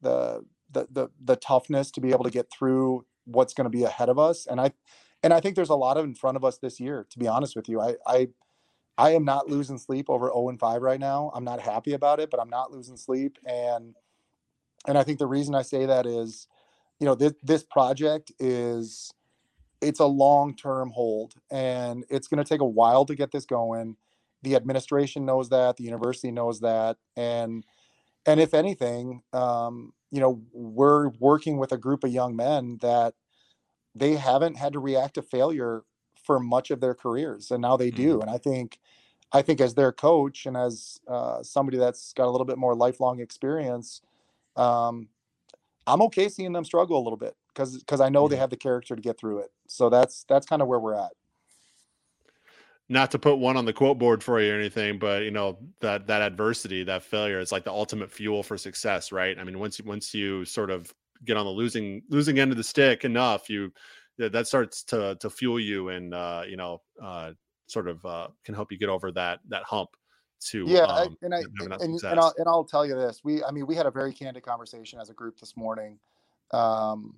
the 0.00 0.44
the 0.70 0.86
the, 0.90 1.08
the 1.22 1.36
toughness 1.36 1.90
to 1.92 2.00
be 2.00 2.10
able 2.10 2.24
to 2.24 2.30
get 2.30 2.50
through 2.50 3.04
what's 3.24 3.54
going 3.54 3.64
to 3.64 3.70
be 3.70 3.84
ahead 3.84 4.08
of 4.08 4.18
us. 4.18 4.46
And 4.46 4.60
i 4.60 4.72
and 5.22 5.32
i 5.32 5.40
think 5.40 5.56
there's 5.56 5.70
a 5.70 5.74
lot 5.74 5.96
of 5.96 6.04
in 6.04 6.14
front 6.14 6.36
of 6.36 6.44
us 6.44 6.58
this 6.58 6.78
year 6.80 7.06
to 7.10 7.18
be 7.18 7.26
honest 7.26 7.56
with 7.56 7.68
you. 7.68 7.80
I 7.80 7.94
i 8.06 8.28
i 8.98 9.10
am 9.10 9.24
not 9.24 9.48
losing 9.48 9.78
sleep 9.78 10.06
over 10.08 10.26
0 10.26 10.50
and 10.50 10.60
5 10.60 10.82
right 10.82 11.00
now. 11.00 11.30
I'm 11.34 11.44
not 11.44 11.60
happy 11.60 11.92
about 11.92 12.20
it 12.20 12.30
but 12.30 12.40
i'm 12.40 12.50
not 12.50 12.72
losing 12.72 12.96
sleep. 12.96 13.38
And 13.44 13.94
and 14.86 14.98
i 14.98 15.02
think 15.02 15.18
the 15.18 15.26
reason 15.26 15.54
i 15.54 15.62
say 15.62 15.86
that 15.86 16.06
is 16.06 16.46
you 17.00 17.06
know 17.06 17.14
this 17.14 17.34
this 17.42 17.64
project 17.64 18.32
is 18.38 19.12
it's 19.80 20.00
a 20.00 20.06
long 20.06 20.54
term 20.54 20.90
hold 20.90 21.34
and 21.50 22.04
it's 22.08 22.28
going 22.28 22.42
to 22.42 22.48
take 22.48 22.60
a 22.60 22.66
while 22.66 23.04
to 23.04 23.14
get 23.14 23.30
this 23.30 23.44
going. 23.44 23.96
The 24.42 24.54
administration 24.54 25.24
knows 25.24 25.48
that 25.50 25.76
the 25.76 25.84
university 25.84 26.30
knows 26.30 26.60
that 26.60 26.96
and 27.16 27.64
and 28.26 28.40
if 28.40 28.54
anything, 28.54 29.22
um, 29.32 29.92
you 30.10 30.20
know, 30.20 30.42
we're 30.52 31.08
working 31.20 31.58
with 31.58 31.72
a 31.72 31.78
group 31.78 32.04
of 32.04 32.10
young 32.10 32.36
men 32.36 32.78
that 32.80 33.14
they 33.94 34.16
haven't 34.16 34.56
had 34.56 34.72
to 34.72 34.78
react 34.78 35.14
to 35.14 35.22
failure 35.22 35.84
for 36.24 36.40
much 36.40 36.70
of 36.70 36.80
their 36.80 36.94
careers, 36.94 37.50
and 37.50 37.62
now 37.62 37.76
they 37.76 37.90
do. 37.90 38.14
Mm-hmm. 38.14 38.22
And 38.22 38.30
I 38.30 38.38
think, 38.38 38.78
I 39.32 39.42
think 39.42 39.60
as 39.60 39.74
their 39.74 39.92
coach 39.92 40.46
and 40.46 40.56
as 40.56 41.00
uh, 41.08 41.42
somebody 41.42 41.78
that's 41.78 42.12
got 42.12 42.26
a 42.26 42.30
little 42.30 42.44
bit 42.44 42.58
more 42.58 42.74
lifelong 42.74 43.20
experience, 43.20 44.02
um, 44.56 45.08
I'm 45.86 46.02
okay 46.02 46.28
seeing 46.28 46.52
them 46.52 46.64
struggle 46.64 46.98
a 46.98 47.04
little 47.04 47.16
bit 47.16 47.36
because 47.48 47.78
because 47.78 48.00
I 48.00 48.08
know 48.08 48.24
mm-hmm. 48.24 48.32
they 48.32 48.38
have 48.38 48.50
the 48.50 48.56
character 48.56 48.96
to 48.96 49.02
get 49.02 49.18
through 49.18 49.38
it. 49.38 49.52
So 49.68 49.88
that's 49.88 50.24
that's 50.28 50.46
kind 50.46 50.62
of 50.62 50.68
where 50.68 50.80
we're 50.80 50.94
at 50.94 51.12
not 52.88 53.10
to 53.10 53.18
put 53.18 53.36
one 53.36 53.56
on 53.56 53.64
the 53.64 53.72
quote 53.72 53.98
board 53.98 54.22
for 54.22 54.40
you 54.40 54.52
or 54.52 54.58
anything, 54.58 54.98
but 54.98 55.22
you 55.22 55.30
know 55.30 55.58
that 55.80 56.06
that 56.06 56.22
adversity, 56.22 56.84
that 56.84 57.02
failure, 57.02 57.40
is 57.40 57.50
like 57.50 57.64
the 57.64 57.72
ultimate 57.72 58.10
fuel 58.10 58.42
for 58.42 58.56
success, 58.56 59.10
right? 59.10 59.38
I 59.38 59.44
mean, 59.44 59.58
once 59.58 59.78
you 59.78 59.84
once 59.84 60.14
you 60.14 60.44
sort 60.44 60.70
of 60.70 60.92
get 61.24 61.36
on 61.36 61.44
the 61.46 61.52
losing 61.52 62.02
losing 62.08 62.38
end 62.38 62.52
of 62.52 62.56
the 62.56 62.64
stick 62.64 63.04
enough, 63.04 63.50
you 63.50 63.72
that 64.18 64.46
starts 64.46 64.82
to 64.84 65.16
to 65.20 65.28
fuel 65.28 65.58
you 65.58 65.88
and 65.88 66.14
uh, 66.14 66.42
you 66.48 66.56
know 66.56 66.80
uh, 67.02 67.32
sort 67.66 67.88
of 67.88 68.04
uh, 68.06 68.28
can 68.44 68.54
help 68.54 68.70
you 68.70 68.78
get 68.78 68.88
over 68.88 69.10
that 69.12 69.40
that 69.48 69.64
hump. 69.64 69.90
To 70.50 70.64
yeah, 70.66 70.82
um, 70.82 70.90
I, 70.90 71.24
and 71.24 71.34
I 71.34 71.38
and, 71.38 71.72
and, 71.72 72.04
and, 72.04 72.20
I'll, 72.20 72.34
and 72.36 72.46
I'll 72.46 72.64
tell 72.64 72.86
you 72.86 72.94
this: 72.94 73.22
we 73.24 73.42
I 73.42 73.50
mean 73.50 73.66
we 73.66 73.74
had 73.74 73.86
a 73.86 73.90
very 73.90 74.12
candid 74.12 74.44
conversation 74.44 75.00
as 75.00 75.10
a 75.10 75.14
group 75.14 75.40
this 75.40 75.56
morning. 75.56 75.98
Um, 76.52 77.14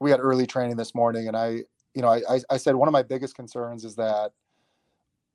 we 0.00 0.10
had 0.10 0.20
early 0.20 0.46
training 0.46 0.76
this 0.76 0.94
morning, 0.94 1.26
and 1.26 1.36
I 1.36 1.64
you 1.94 2.00
know 2.00 2.08
I 2.08 2.40
I 2.48 2.56
said 2.56 2.76
one 2.76 2.88
of 2.88 2.92
my 2.92 3.02
biggest 3.02 3.34
concerns 3.34 3.84
is 3.84 3.96
that 3.96 4.30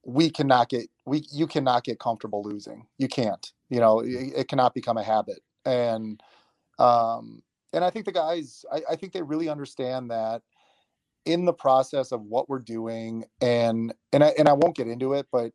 we 0.07 0.29
cannot 0.29 0.69
get 0.69 0.89
we 1.05 1.23
you 1.31 1.45
cannot 1.45 1.83
get 1.83 1.99
comfortable 1.99 2.41
losing. 2.41 2.87
You 2.97 3.09
can't. 3.09 3.51
You 3.69 3.81
know, 3.81 3.99
it, 3.99 4.33
it 4.35 4.47
cannot 4.47 4.73
become 4.73 4.97
a 4.97 5.03
habit. 5.03 5.41
And 5.65 6.23
um, 6.79 7.43
and 7.73 7.83
I 7.83 7.89
think 7.89 8.05
the 8.05 8.13
guys, 8.13 8.65
I, 8.71 8.81
I 8.91 8.95
think 8.95 9.11
they 9.11 9.21
really 9.21 9.49
understand 9.49 10.09
that 10.09 10.41
in 11.25 11.43
the 11.43 11.53
process 11.53 12.13
of 12.13 12.21
what 12.21 12.47
we're 12.47 12.59
doing, 12.59 13.25
and 13.41 13.93
and 14.13 14.23
I 14.23 14.33
and 14.39 14.47
I 14.47 14.53
won't 14.53 14.77
get 14.77 14.87
into 14.87 15.13
it, 15.13 15.27
but 15.29 15.51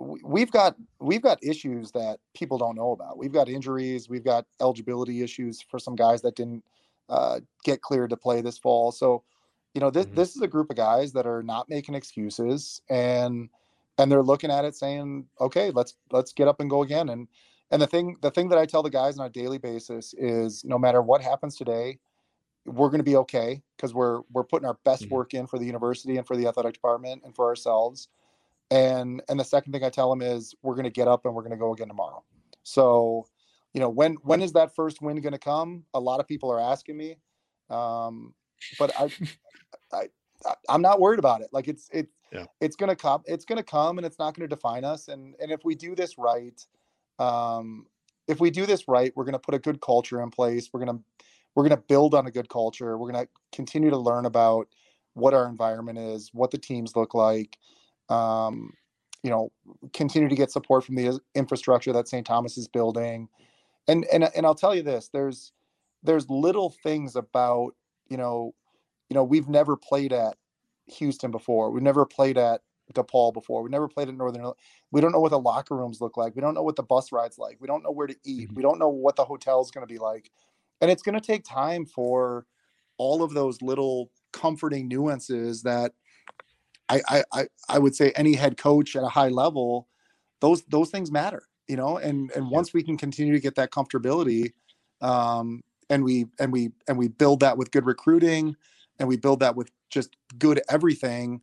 we've 0.00 0.50
got 0.50 0.74
we've 1.00 1.22
got 1.22 1.38
issues 1.44 1.92
that 1.92 2.18
people 2.34 2.58
don't 2.58 2.74
know 2.74 2.90
about. 2.90 3.18
We've 3.18 3.32
got 3.32 3.48
injuries, 3.48 4.08
we've 4.08 4.24
got 4.24 4.46
eligibility 4.60 5.22
issues 5.22 5.62
for 5.62 5.78
some 5.78 5.94
guys 5.94 6.22
that 6.22 6.34
didn't 6.34 6.64
uh, 7.08 7.38
get 7.62 7.82
cleared 7.82 8.10
to 8.10 8.16
play 8.16 8.40
this 8.40 8.58
fall. 8.58 8.90
So, 8.90 9.22
you 9.74 9.80
know, 9.80 9.90
this 9.90 10.06
mm-hmm. 10.06 10.16
this 10.16 10.34
is 10.34 10.42
a 10.42 10.48
group 10.48 10.70
of 10.70 10.76
guys 10.76 11.12
that 11.12 11.24
are 11.24 11.44
not 11.44 11.68
making 11.68 11.94
excuses 11.94 12.82
and 12.90 13.48
and 13.98 14.10
they're 14.10 14.22
looking 14.22 14.50
at 14.50 14.64
it 14.64 14.74
saying, 14.74 15.26
okay, 15.40 15.70
let's 15.70 15.94
let's 16.10 16.32
get 16.32 16.48
up 16.48 16.60
and 16.60 16.70
go 16.70 16.82
again. 16.82 17.08
And 17.08 17.28
and 17.70 17.80
the 17.80 17.86
thing 17.86 18.16
the 18.22 18.30
thing 18.30 18.48
that 18.50 18.58
I 18.58 18.66
tell 18.66 18.82
the 18.82 18.90
guys 18.90 19.18
on 19.18 19.26
a 19.26 19.30
daily 19.30 19.58
basis 19.58 20.14
is 20.18 20.64
no 20.64 20.78
matter 20.78 21.02
what 21.02 21.20
happens 21.22 21.56
today, 21.56 21.98
we're 22.66 22.88
going 22.88 22.98
to 22.98 23.04
be 23.04 23.16
okay 23.16 23.62
because 23.76 23.94
we're 23.94 24.20
we're 24.32 24.44
putting 24.44 24.66
our 24.66 24.78
best 24.84 25.04
mm-hmm. 25.04 25.14
work 25.14 25.34
in 25.34 25.46
for 25.46 25.58
the 25.58 25.66
university 25.66 26.16
and 26.16 26.26
for 26.26 26.36
the 26.36 26.46
athletic 26.46 26.74
department 26.74 27.22
and 27.24 27.34
for 27.34 27.46
ourselves 27.46 28.08
and 28.70 29.22
and 29.28 29.38
the 29.38 29.44
second 29.44 29.72
thing 29.72 29.84
i 29.84 29.88
tell 29.88 30.10
them 30.10 30.22
is 30.22 30.54
we're 30.62 30.74
going 30.74 30.84
to 30.84 30.90
get 30.90 31.08
up 31.08 31.24
and 31.24 31.34
we're 31.34 31.42
going 31.42 31.52
to 31.52 31.56
go 31.56 31.72
again 31.72 31.88
tomorrow 31.88 32.22
so 32.62 33.26
you 33.72 33.80
know 33.80 33.88
when 33.88 34.14
when 34.22 34.42
is 34.42 34.52
that 34.52 34.74
first 34.74 35.00
win 35.00 35.20
going 35.20 35.32
to 35.32 35.38
come 35.38 35.84
a 35.94 36.00
lot 36.00 36.20
of 36.20 36.26
people 36.26 36.50
are 36.50 36.60
asking 36.60 36.96
me 36.96 37.16
um 37.70 38.34
but 38.78 38.90
i 38.98 39.08
i 39.92 40.08
i'm 40.68 40.82
not 40.82 41.00
worried 41.00 41.18
about 41.18 41.40
it 41.40 41.48
like 41.52 41.68
it's 41.68 41.88
it's 41.92 42.12
yeah. 42.32 42.44
it's 42.60 42.76
to 42.88 42.96
come 42.96 43.22
it's 43.26 43.44
to 43.58 43.62
come 43.62 43.98
and 43.98 44.06
it's 44.06 44.18
not 44.18 44.34
to 44.48 44.54
define 44.54 44.84
us 44.84 45.08
and 45.08 45.34
and 45.40 45.50
if 45.50 45.60
we 45.64 45.74
do 45.74 45.94
this 45.94 46.18
right 46.18 46.66
um 47.18 47.86
if 48.28 48.40
we 48.40 48.50
do 48.50 48.66
this 48.66 48.88
right 48.88 49.12
we're 49.16 49.24
to 49.32 49.38
put 49.38 49.54
a 49.54 49.58
good 49.58 49.80
culture 49.80 50.22
in 50.22 50.30
place 50.30 50.70
we're 50.72 50.80
to 50.84 50.98
we're 51.54 51.62
to 51.70 51.82
build 51.88 52.14
on 52.14 52.26
a 52.26 52.30
good 52.30 52.48
culture 52.48 52.98
we're 52.98 53.10
to 53.24 53.30
continue 53.52 53.90
to 53.90 53.98
learn 53.98 54.26
about 54.26 54.68
what 55.14 55.34
our 55.34 55.48
environment 55.48 55.98
is 55.98 56.30
what 56.32 56.50
the 56.50 56.58
teams 56.58 56.94
look 56.96 57.14
like 57.14 57.58
um, 58.08 58.72
you 59.26 59.30
know, 59.30 59.50
continue 59.92 60.28
to 60.28 60.36
get 60.36 60.52
support 60.52 60.84
from 60.84 60.94
the 60.94 61.18
infrastructure 61.34 61.92
that 61.92 62.06
St. 62.06 62.24
Thomas 62.24 62.56
is 62.56 62.68
building. 62.68 63.28
And 63.88 64.04
and 64.12 64.30
and 64.36 64.46
I'll 64.46 64.54
tell 64.54 64.72
you 64.72 64.82
this, 64.82 65.08
there's 65.12 65.52
there's 66.04 66.30
little 66.30 66.70
things 66.70 67.16
about, 67.16 67.74
you 68.08 68.16
know, 68.16 68.54
you 69.10 69.14
know, 69.14 69.24
we've 69.24 69.48
never 69.48 69.76
played 69.76 70.12
at 70.12 70.36
Houston 70.86 71.30
before. 71.30 71.70
We've 71.70 71.82
never 71.82 72.06
played 72.06 72.38
at 72.38 72.60
DePaul 72.94 73.32
before. 73.32 73.62
We 73.62 73.70
never 73.70 73.88
played 73.88 74.08
at 74.08 74.14
Northern. 74.14 74.52
We 74.92 75.00
don't 75.00 75.12
know 75.12 75.20
what 75.20 75.30
the 75.30 75.38
locker 75.38 75.76
rooms 75.76 76.00
look 76.00 76.16
like. 76.16 76.34
We 76.36 76.42
don't 76.42 76.54
know 76.54 76.62
what 76.62 76.76
the 76.76 76.82
bus 76.82 77.12
rides 77.12 77.38
like. 77.38 77.58
We 77.60 77.66
don't 77.66 77.82
know 77.82 77.90
where 77.90 78.06
to 78.06 78.16
eat. 78.24 78.48
Mm-hmm. 78.48 78.54
We 78.54 78.62
don't 78.62 78.78
know 78.78 78.88
what 78.88 79.16
the 79.16 79.24
hotel 79.24 79.60
is 79.60 79.70
going 79.70 79.86
to 79.86 79.92
be 79.92 79.98
like. 79.98 80.30
And 80.80 80.90
it's 80.90 81.02
going 81.02 81.18
to 81.18 81.26
take 81.26 81.44
time 81.44 81.86
for 81.86 82.46
all 82.98 83.22
of 83.22 83.34
those 83.34 83.60
little 83.62 84.10
comforting 84.32 84.88
nuances 84.88 85.62
that 85.62 85.92
I, 86.88 87.24
I 87.32 87.46
I 87.68 87.78
would 87.78 87.96
say 87.96 88.12
any 88.14 88.34
head 88.34 88.56
coach 88.56 88.94
at 88.94 89.02
a 89.02 89.08
high 89.08 89.28
level, 89.28 89.88
those 90.40 90.62
those 90.64 90.90
things 90.90 91.10
matter, 91.10 91.42
you 91.66 91.76
know. 91.76 91.96
And 91.96 92.30
and 92.32 92.48
once 92.48 92.72
we 92.72 92.82
can 92.82 92.96
continue 92.96 93.32
to 93.32 93.40
get 93.40 93.56
that 93.56 93.72
comfortability, 93.72 94.52
um, 95.00 95.62
and 95.90 96.04
we 96.04 96.26
and 96.38 96.52
we 96.52 96.70
and 96.86 96.96
we 96.96 97.08
build 97.08 97.40
that 97.40 97.58
with 97.58 97.72
good 97.72 97.86
recruiting, 97.86 98.54
and 98.98 99.08
we 99.08 99.16
build 99.16 99.40
that 99.40 99.56
with 99.56 99.70
just 99.90 100.16
good 100.38 100.60
everything, 100.68 101.40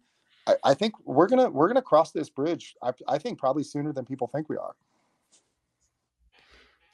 I, 0.48 0.56
I 0.64 0.74
think 0.74 0.94
we're 1.06 1.28
gonna 1.28 1.50
we're 1.50 1.68
gonna 1.68 1.82
cross 1.82 2.12
this 2.12 2.30
bridge. 2.30 2.76
I, 2.82 2.91
I 3.08 3.18
think 3.18 3.39
probably 3.39 3.64
sooner 3.64 3.94
than 3.94 4.06
people 4.06 4.28
think 4.28 4.50
we 4.50 4.58
are 4.58 4.76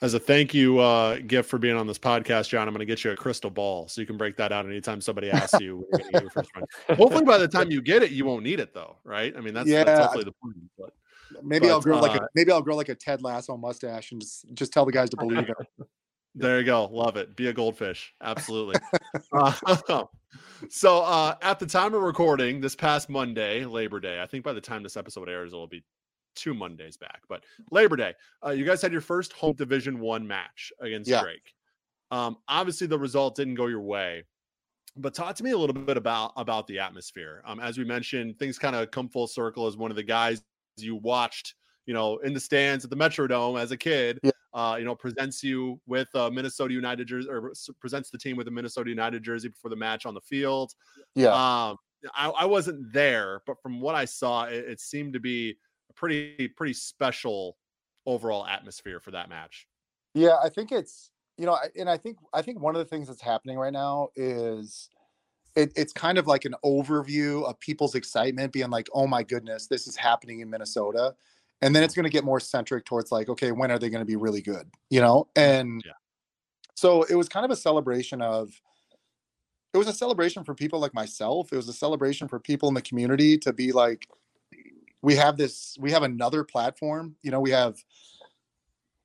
as 0.01 0.13
a 0.13 0.19
thank 0.19 0.53
you 0.53 0.79
uh, 0.79 1.17
gift 1.27 1.49
for 1.49 1.57
being 1.57 1.75
on 1.75 1.85
this 1.85 1.99
podcast, 1.99 2.49
John, 2.49 2.67
I'm 2.67 2.73
going 2.73 2.79
to 2.79 2.85
get 2.85 3.03
you 3.03 3.11
a 3.11 3.15
crystal 3.15 3.49
ball 3.49 3.87
so 3.87 3.99
you 3.99 4.07
can 4.07 4.17
break 4.17 4.37
that 4.37 4.51
out 4.51 4.65
anytime 4.65 5.01
somebody 5.01 5.29
asks 5.29 5.59
you. 5.59 5.85
hopefully, 6.89 7.25
by 7.25 7.37
the 7.37 7.47
time 7.47 7.69
you 7.69 7.81
get 7.81 8.01
it, 8.01 8.11
you 8.11 8.25
won't 8.25 8.43
need 8.43 8.59
it 8.59 8.73
though, 8.73 8.95
right? 9.03 9.35
I 9.35 9.41
mean, 9.41 9.53
that's, 9.53 9.67
yeah, 9.67 9.83
that's 9.83 9.99
hopefully 9.99 10.23
the 10.23 10.31
point. 10.41 10.55
But, 10.77 10.93
maybe 11.43 11.67
but, 11.67 11.73
I'll 11.73 11.81
grow 11.81 11.97
uh, 11.97 12.01
like 12.01 12.21
a 12.21 12.27
maybe 12.33 12.51
I'll 12.51 12.61
grow 12.61 12.75
like 12.75 12.89
a 12.89 12.95
Ted 12.95 13.21
Lasso 13.21 13.57
mustache 13.57 14.11
and 14.13 14.21
just 14.21 14.45
just 14.53 14.71
tell 14.71 14.85
the 14.85 14.91
guys 14.91 15.09
to 15.09 15.17
believe 15.17 15.49
it. 15.49 15.55
there 16.35 16.59
you 16.59 16.65
go, 16.65 16.85
love 16.85 17.17
it. 17.17 17.35
Be 17.35 17.47
a 17.47 17.53
goldfish, 17.53 18.13
absolutely. 18.21 18.79
uh, 19.33 20.05
so, 20.69 21.01
uh, 21.01 21.35
at 21.41 21.59
the 21.59 21.65
time 21.65 21.93
of 21.93 22.01
recording, 22.01 22.61
this 22.61 22.75
past 22.75 23.09
Monday, 23.09 23.65
Labor 23.65 23.99
Day, 23.99 24.21
I 24.21 24.25
think 24.25 24.43
by 24.43 24.53
the 24.53 24.61
time 24.61 24.83
this 24.83 24.97
episode 24.97 25.29
airs, 25.29 25.53
it'll 25.53 25.67
be 25.67 25.83
two 26.35 26.53
Mondays 26.53 26.97
back. 26.97 27.21
But 27.27 27.43
Labor 27.71 27.95
Day, 27.95 28.13
uh, 28.45 28.51
you 28.51 28.65
guys 28.65 28.81
had 28.81 28.91
your 28.91 29.01
first 29.01 29.33
home 29.33 29.55
Division 29.55 29.99
One 29.99 30.27
match 30.27 30.71
against 30.79 31.09
yeah. 31.09 31.21
Drake. 31.21 31.53
Um, 32.11 32.37
obviously, 32.47 32.87
the 32.87 32.99
result 32.99 33.35
didn't 33.35 33.55
go 33.55 33.67
your 33.67 33.81
way, 33.81 34.23
but 34.95 35.13
talk 35.13 35.35
to 35.35 35.43
me 35.43 35.51
a 35.51 35.57
little 35.57 35.73
bit 35.73 35.97
about 35.97 36.33
about 36.35 36.67
the 36.67 36.79
atmosphere. 36.79 37.43
Um, 37.45 37.59
as 37.59 37.77
we 37.77 37.83
mentioned, 37.83 38.39
things 38.39 38.57
kind 38.57 38.75
of 38.75 38.91
come 38.91 39.09
full 39.09 39.27
circle 39.27 39.67
as 39.67 39.77
one 39.77 39.91
of 39.91 39.97
the 39.97 40.03
guys 40.03 40.41
you 40.77 40.95
watched, 40.95 41.55
you 41.89 41.95
know, 41.95 42.17
in 42.19 42.33
the 42.35 42.39
stands 42.39 42.83
at 42.83 42.91
the 42.91 42.95
Metrodome 42.95 43.59
as 43.59 43.71
a 43.71 43.77
kid. 43.77 44.19
Yeah. 44.21 44.29
Uh, 44.53 44.75
you 44.77 44.85
know, 44.85 44.93
presents 44.93 45.43
you 45.43 45.81
with 45.87 46.07
a 46.13 46.29
Minnesota 46.29 46.71
United 46.71 47.07
jersey 47.07 47.27
or 47.27 47.51
presents 47.79 48.11
the 48.11 48.17
team 48.17 48.37
with 48.37 48.47
a 48.47 48.51
Minnesota 48.51 48.91
United 48.91 49.23
jersey 49.23 49.47
before 49.47 49.71
the 49.71 49.75
match 49.75 50.05
on 50.05 50.13
the 50.13 50.21
field. 50.21 50.71
Yeah. 51.15 51.29
Um, 51.29 51.77
I, 52.13 52.29
I 52.29 52.45
wasn't 52.45 52.93
there, 52.93 53.41
but 53.47 53.59
from 53.63 53.81
what 53.81 53.95
I 53.95 54.05
saw, 54.05 54.43
it, 54.43 54.65
it 54.65 54.79
seemed 54.79 55.13
to 55.13 55.19
be 55.19 55.55
a 55.89 55.93
pretty 55.93 56.47
pretty 56.49 56.73
special 56.73 57.57
overall 58.05 58.45
atmosphere 58.45 58.99
for 58.99 59.09
that 59.09 59.27
match. 59.27 59.67
Yeah, 60.13 60.37
I 60.43 60.49
think 60.49 60.71
it's 60.71 61.09
you 61.39 61.47
know, 61.47 61.57
and 61.75 61.89
I 61.89 61.97
think 61.97 62.17
I 62.33 62.43
think 62.43 62.59
one 62.59 62.75
of 62.75 62.79
the 62.79 62.85
things 62.85 63.07
that's 63.07 63.21
happening 63.21 63.57
right 63.57 63.73
now 63.73 64.09
is 64.15 64.89
it, 65.55 65.73
it's 65.75 65.93
kind 65.93 66.19
of 66.19 66.27
like 66.27 66.45
an 66.45 66.53
overview 66.63 67.49
of 67.49 67.59
people's 67.59 67.95
excitement, 67.95 68.53
being 68.53 68.69
like, 68.69 68.89
"Oh 68.93 69.07
my 69.07 69.23
goodness, 69.23 69.65
this 69.65 69.87
is 69.87 69.95
happening 69.95 70.41
in 70.41 70.51
Minnesota," 70.51 71.15
and 71.61 71.75
then 71.75 71.83
it's 71.83 71.95
going 71.95 72.05
to 72.05 72.09
get 72.09 72.23
more 72.23 72.39
centric 72.39 72.85
towards 72.85 73.11
like, 73.11 73.29
"Okay, 73.29 73.51
when 73.51 73.71
are 73.71 73.79
they 73.79 73.89
going 73.89 74.01
to 74.01 74.05
be 74.05 74.15
really 74.15 74.41
good?" 74.41 74.69
You 74.89 75.01
know, 75.01 75.27
and 75.35 75.81
yeah. 75.85 75.93
so 76.75 77.03
it 77.03 77.15
was 77.15 77.29
kind 77.29 77.45
of 77.45 77.51
a 77.51 77.55
celebration 77.55 78.21
of. 78.21 78.51
It 79.71 79.77
was 79.77 79.87
a 79.87 79.93
celebration 79.93 80.43
for 80.43 80.55
people 80.55 80.79
like 80.79 80.95
myself. 80.95 81.53
It 81.53 81.55
was 81.55 81.69
a 81.69 81.73
celebration 81.73 82.27
for 82.27 82.39
people 82.39 82.69
in 82.69 82.73
the 82.73 82.81
community 82.81 83.37
to 83.37 83.53
be 83.53 83.71
like, 83.71 84.07
we 85.01 85.15
have 85.15 85.37
this 85.37 85.77
we 85.79 85.91
have 85.91 86.03
another 86.03 86.43
platform 86.43 87.15
you 87.21 87.31
know 87.31 87.39
we 87.39 87.51
have 87.51 87.77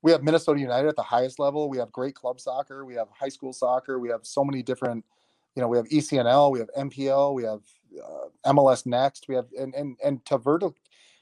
we 0.03 0.11
have 0.11 0.23
minnesota 0.23 0.59
united 0.59 0.89
at 0.89 0.97
the 0.97 1.03
highest 1.03 1.39
level 1.39 1.69
we 1.69 1.79
have 1.79 1.91
great 1.93 2.15
club 2.15 2.41
soccer 2.41 2.85
we 2.85 2.95
have 2.95 3.09
high 3.11 3.29
school 3.29 3.53
soccer 3.53 3.99
we 3.99 4.09
have 4.09 4.21
so 4.23 4.45
many 4.45 4.63
different 4.63 5.05
you 5.55 5.63
know 5.63 5.69
we 5.69 5.77
have 5.77 5.89
ecnl 5.89 6.51
we 6.51 6.59
have 6.59 6.71
mpl 6.79 7.35
we 7.35 7.45
have 7.45 7.61
uh, 8.03 8.53
mls 8.53 8.87
next 8.87 9.27
we 9.29 9.35
have 9.35 9.47
and 9.59 9.75
and 9.75 9.97
and 10.05 10.25
to 10.25 10.39
vertical 10.39 10.75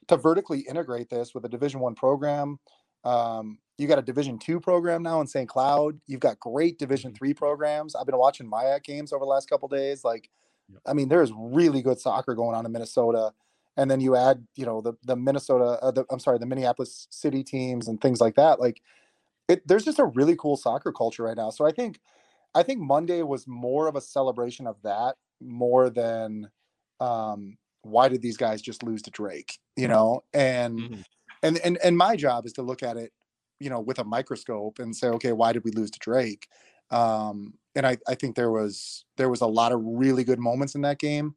to 0.08 0.16
vertically 0.16 0.60
integrate 0.60 1.08
this 1.08 1.34
with 1.34 1.44
a 1.44 1.48
division 1.48 1.80
one 1.80 1.94
program 1.94 2.58
um, 3.04 3.58
you 3.78 3.88
got 3.88 3.98
a 3.98 4.02
division 4.02 4.38
two 4.38 4.60
program 4.60 5.02
now 5.02 5.20
in 5.20 5.26
st 5.26 5.48
cloud 5.48 5.98
you've 6.06 6.20
got 6.20 6.38
great 6.40 6.78
division 6.78 7.10
mm-hmm. 7.10 7.18
three 7.18 7.34
programs 7.34 7.94
i've 7.94 8.06
been 8.06 8.18
watching 8.18 8.50
MIAC 8.50 8.84
games 8.84 9.12
over 9.12 9.24
the 9.24 9.30
last 9.30 9.48
couple 9.48 9.68
days 9.68 10.04
like 10.04 10.30
yep. 10.68 10.80
i 10.86 10.92
mean 10.92 11.08
there's 11.08 11.32
really 11.36 11.82
good 11.82 11.98
soccer 11.98 12.34
going 12.34 12.54
on 12.54 12.64
in 12.66 12.72
minnesota 12.72 13.32
and 13.76 13.90
then 13.90 14.00
you 14.00 14.16
add 14.16 14.46
you 14.56 14.66
know 14.66 14.80
the 14.80 14.94
the 15.04 15.16
Minnesota 15.16 15.78
uh, 15.82 15.90
the, 15.90 16.04
I'm 16.10 16.18
sorry 16.18 16.38
the 16.38 16.46
Minneapolis 16.46 17.06
city 17.10 17.42
teams 17.42 17.88
and 17.88 18.00
things 18.00 18.20
like 18.20 18.34
that 18.36 18.60
like 18.60 18.80
it 19.48 19.66
there's 19.66 19.84
just 19.84 19.98
a 19.98 20.04
really 20.04 20.36
cool 20.36 20.56
soccer 20.56 20.92
culture 20.92 21.22
right 21.22 21.36
now 21.36 21.50
so 21.50 21.66
I 21.66 21.72
think 21.72 22.00
I 22.54 22.62
think 22.62 22.80
Monday 22.80 23.22
was 23.22 23.46
more 23.46 23.88
of 23.88 23.96
a 23.96 24.00
celebration 24.00 24.66
of 24.66 24.76
that 24.82 25.16
more 25.40 25.90
than 25.90 26.50
um 27.00 27.56
why 27.82 28.08
did 28.08 28.22
these 28.22 28.36
guys 28.36 28.62
just 28.62 28.82
lose 28.82 29.02
to 29.02 29.10
Drake 29.10 29.58
you 29.76 29.88
know 29.88 30.22
and 30.32 30.78
mm-hmm. 30.78 31.00
and 31.42 31.58
and 31.58 31.78
and 31.82 31.96
my 31.96 32.16
job 32.16 32.46
is 32.46 32.52
to 32.54 32.62
look 32.62 32.82
at 32.82 32.96
it 32.96 33.12
you 33.60 33.70
know 33.70 33.80
with 33.80 33.98
a 33.98 34.04
microscope 34.04 34.78
and 34.78 34.94
say 34.94 35.08
okay 35.08 35.32
why 35.32 35.52
did 35.52 35.64
we 35.64 35.70
lose 35.72 35.90
to 35.90 35.98
Drake 35.98 36.48
um 36.90 37.54
and 37.74 37.86
I, 37.86 37.96
I 38.06 38.14
think 38.14 38.36
there 38.36 38.50
was 38.50 39.04
there 39.16 39.30
was 39.30 39.40
a 39.40 39.46
lot 39.46 39.72
of 39.72 39.80
really 39.82 40.24
good 40.24 40.38
moments 40.38 40.74
in 40.74 40.82
that 40.82 40.98
game 40.98 41.34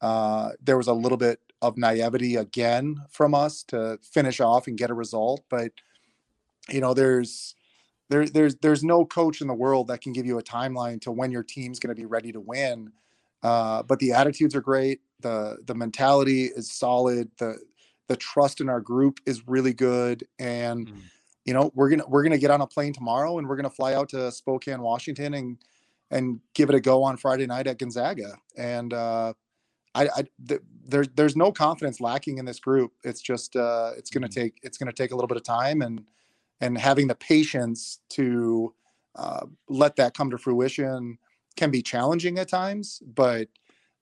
uh, 0.00 0.50
there 0.62 0.76
was 0.76 0.86
a 0.86 0.92
little 0.92 1.18
bit 1.18 1.40
of 1.60 1.76
naivety 1.76 2.36
again 2.36 2.96
from 3.10 3.34
us 3.34 3.62
to 3.64 3.98
finish 4.02 4.40
off 4.40 4.66
and 4.66 4.78
get 4.78 4.90
a 4.90 4.94
result. 4.94 5.42
But 5.48 5.72
you 6.68 6.80
know, 6.80 6.94
there's 6.94 7.54
there 8.08 8.26
there's 8.26 8.56
there's 8.56 8.84
no 8.84 9.04
coach 9.04 9.40
in 9.40 9.48
the 9.48 9.54
world 9.54 9.88
that 9.88 10.00
can 10.00 10.12
give 10.12 10.26
you 10.26 10.38
a 10.38 10.42
timeline 10.42 11.00
to 11.02 11.10
when 11.10 11.30
your 11.30 11.42
team's 11.42 11.78
going 11.78 11.94
to 11.94 12.00
be 12.00 12.06
ready 12.06 12.32
to 12.32 12.40
win. 12.40 12.92
Uh, 13.42 13.82
but 13.82 13.98
the 13.98 14.12
attitudes 14.12 14.54
are 14.54 14.60
great. 14.60 15.00
The 15.20 15.58
The 15.66 15.74
mentality 15.74 16.44
is 16.44 16.70
solid. 16.70 17.30
the 17.38 17.58
The 18.08 18.16
trust 18.16 18.60
in 18.60 18.68
our 18.68 18.80
group 18.80 19.20
is 19.26 19.46
really 19.46 19.74
good, 19.74 20.26
and 20.38 20.88
mm. 20.88 21.00
you 21.44 21.54
know 21.54 21.70
we're 21.74 21.90
gonna 21.90 22.06
we're 22.08 22.22
gonna 22.22 22.38
get 22.38 22.50
on 22.50 22.60
a 22.60 22.66
plane 22.66 22.92
tomorrow, 22.92 23.38
and 23.38 23.48
we're 23.48 23.56
gonna 23.56 23.70
fly 23.70 23.94
out 23.94 24.08
to 24.10 24.30
Spokane, 24.32 24.80
Washington, 24.80 25.34
and 25.34 25.58
and 26.10 26.40
give 26.54 26.70
it 26.70 26.74
a 26.74 26.80
go 26.80 27.02
on 27.02 27.16
Friday 27.16 27.46
night 27.46 27.66
at 27.66 27.78
Gonzaga. 27.78 28.38
And 28.56 28.94
uh, 28.94 29.34
I, 29.94 30.04
I 30.04 30.24
th- 30.46 30.62
there's 30.86 31.08
there's 31.14 31.36
no 31.36 31.52
confidence 31.52 32.00
lacking 32.00 32.38
in 32.38 32.44
this 32.44 32.60
group. 32.60 32.92
It's 33.04 33.20
just 33.20 33.56
uh, 33.56 33.92
it's 33.96 34.10
going 34.10 34.22
to 34.22 34.28
mm-hmm. 34.28 34.40
take 34.40 34.58
it's 34.62 34.78
to 34.78 34.92
take 34.92 35.10
a 35.12 35.14
little 35.14 35.28
bit 35.28 35.36
of 35.36 35.42
time, 35.42 35.82
and 35.82 36.04
and 36.60 36.78
having 36.78 37.08
the 37.08 37.14
patience 37.14 38.00
to 38.10 38.74
uh, 39.16 39.46
let 39.68 39.96
that 39.96 40.14
come 40.14 40.30
to 40.30 40.38
fruition 40.38 41.18
can 41.56 41.70
be 41.70 41.82
challenging 41.82 42.38
at 42.38 42.48
times 42.48 43.02
but 43.14 43.48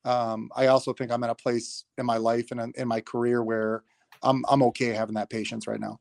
um, 0.07 0.51
i 0.57 0.67
also 0.67 0.93
think 0.93 1.11
i'm 1.11 1.23
at 1.23 1.31
a 1.31 1.35
place 1.35 1.85
in 1.99 2.07
my 2.07 2.17
life 2.17 2.51
and 2.51 2.75
in 2.77 2.89
my 2.89 3.01
career 3.01 3.43
where 3.43 3.83
i'm 4.23 4.45
i'm 4.49 4.63
okay 4.63 4.89
having 4.89 5.15
that 5.15 5.29
patience 5.29 5.67
right 5.67 5.81
now 5.81 5.99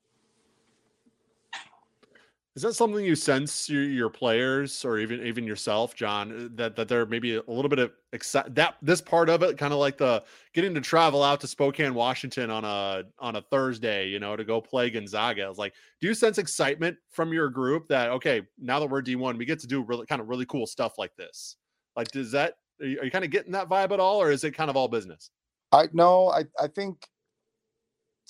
is 2.56 2.62
that 2.62 2.74
something 2.74 3.04
you 3.04 3.16
sense 3.16 3.70
your, 3.70 4.10
players 4.10 4.86
or 4.86 4.98
even 4.98 5.26
even 5.26 5.46
yourself, 5.46 5.94
John, 5.94 6.32
uh, 6.32 6.50
that 6.56 6.76
that 6.78 6.88
they're 6.88 7.06
maybe 7.06 7.36
a 7.36 7.44
little 7.48 7.68
bit 7.68 7.80
of 7.80 7.92
excited 8.14 8.56
that 8.56 8.78
this 8.82 9.02
part 9.02 9.30
of 9.30 9.44
it, 9.44 9.58
kind 9.58 9.74
of 9.74 9.80
like 9.80 9.98
the 9.98 10.24
getting 10.54 10.74
to 10.76 10.82
travel 10.82 11.22
out 11.22 11.42
to 11.42 11.48
Spokane, 11.48 11.94
Washington 11.94 12.50
on 12.50 12.64
a 12.64 13.04
on 13.20 13.36
a 13.36 13.42
Thursday, 13.42 14.08
you 14.08 14.20
know, 14.20 14.38
to 14.38 14.46
go 14.46 14.62
play 14.62 14.90
Gonzaga. 14.90 15.50
It's 15.50 15.60
like, 15.60 15.74
do 16.00 16.08
you 16.08 16.14
sense 16.14 16.38
excitement 16.38 16.98
from 17.10 17.34
your 17.34 17.50
group 17.50 17.90
that 17.90 18.10
okay, 18.12 18.44
now 18.58 18.80
that 18.80 18.90
we're 18.90 19.02
D 19.02 19.18
one, 19.18 19.38
we 19.38 19.44
get 19.46 19.60
to 19.60 19.68
do 19.68 19.84
really 19.84 20.06
kind 20.06 20.22
of 20.22 20.30
really 20.30 20.46
cool 20.46 20.66
stuff 20.66 20.98
like 20.98 21.16
this? 21.18 21.58
Like, 21.98 22.08
does 22.10 22.32
that 22.32 22.56
are 22.82 22.86
you, 22.86 23.00
are 23.00 23.06
you 23.06 23.12
kind 23.12 23.26
of 23.26 23.32
getting 23.32 23.54
that 23.54 23.70
vibe 23.70 23.92
at 23.92 24.00
all, 24.00 24.22
or 24.22 24.32
is 24.32 24.44
it 24.44 24.52
kind 24.52 24.70
of 24.70 24.76
all 24.76 24.88
business? 24.88 25.30
I 25.72 25.88
no, 25.94 26.30
I 26.30 26.46
I 26.60 26.68
think 26.68 27.08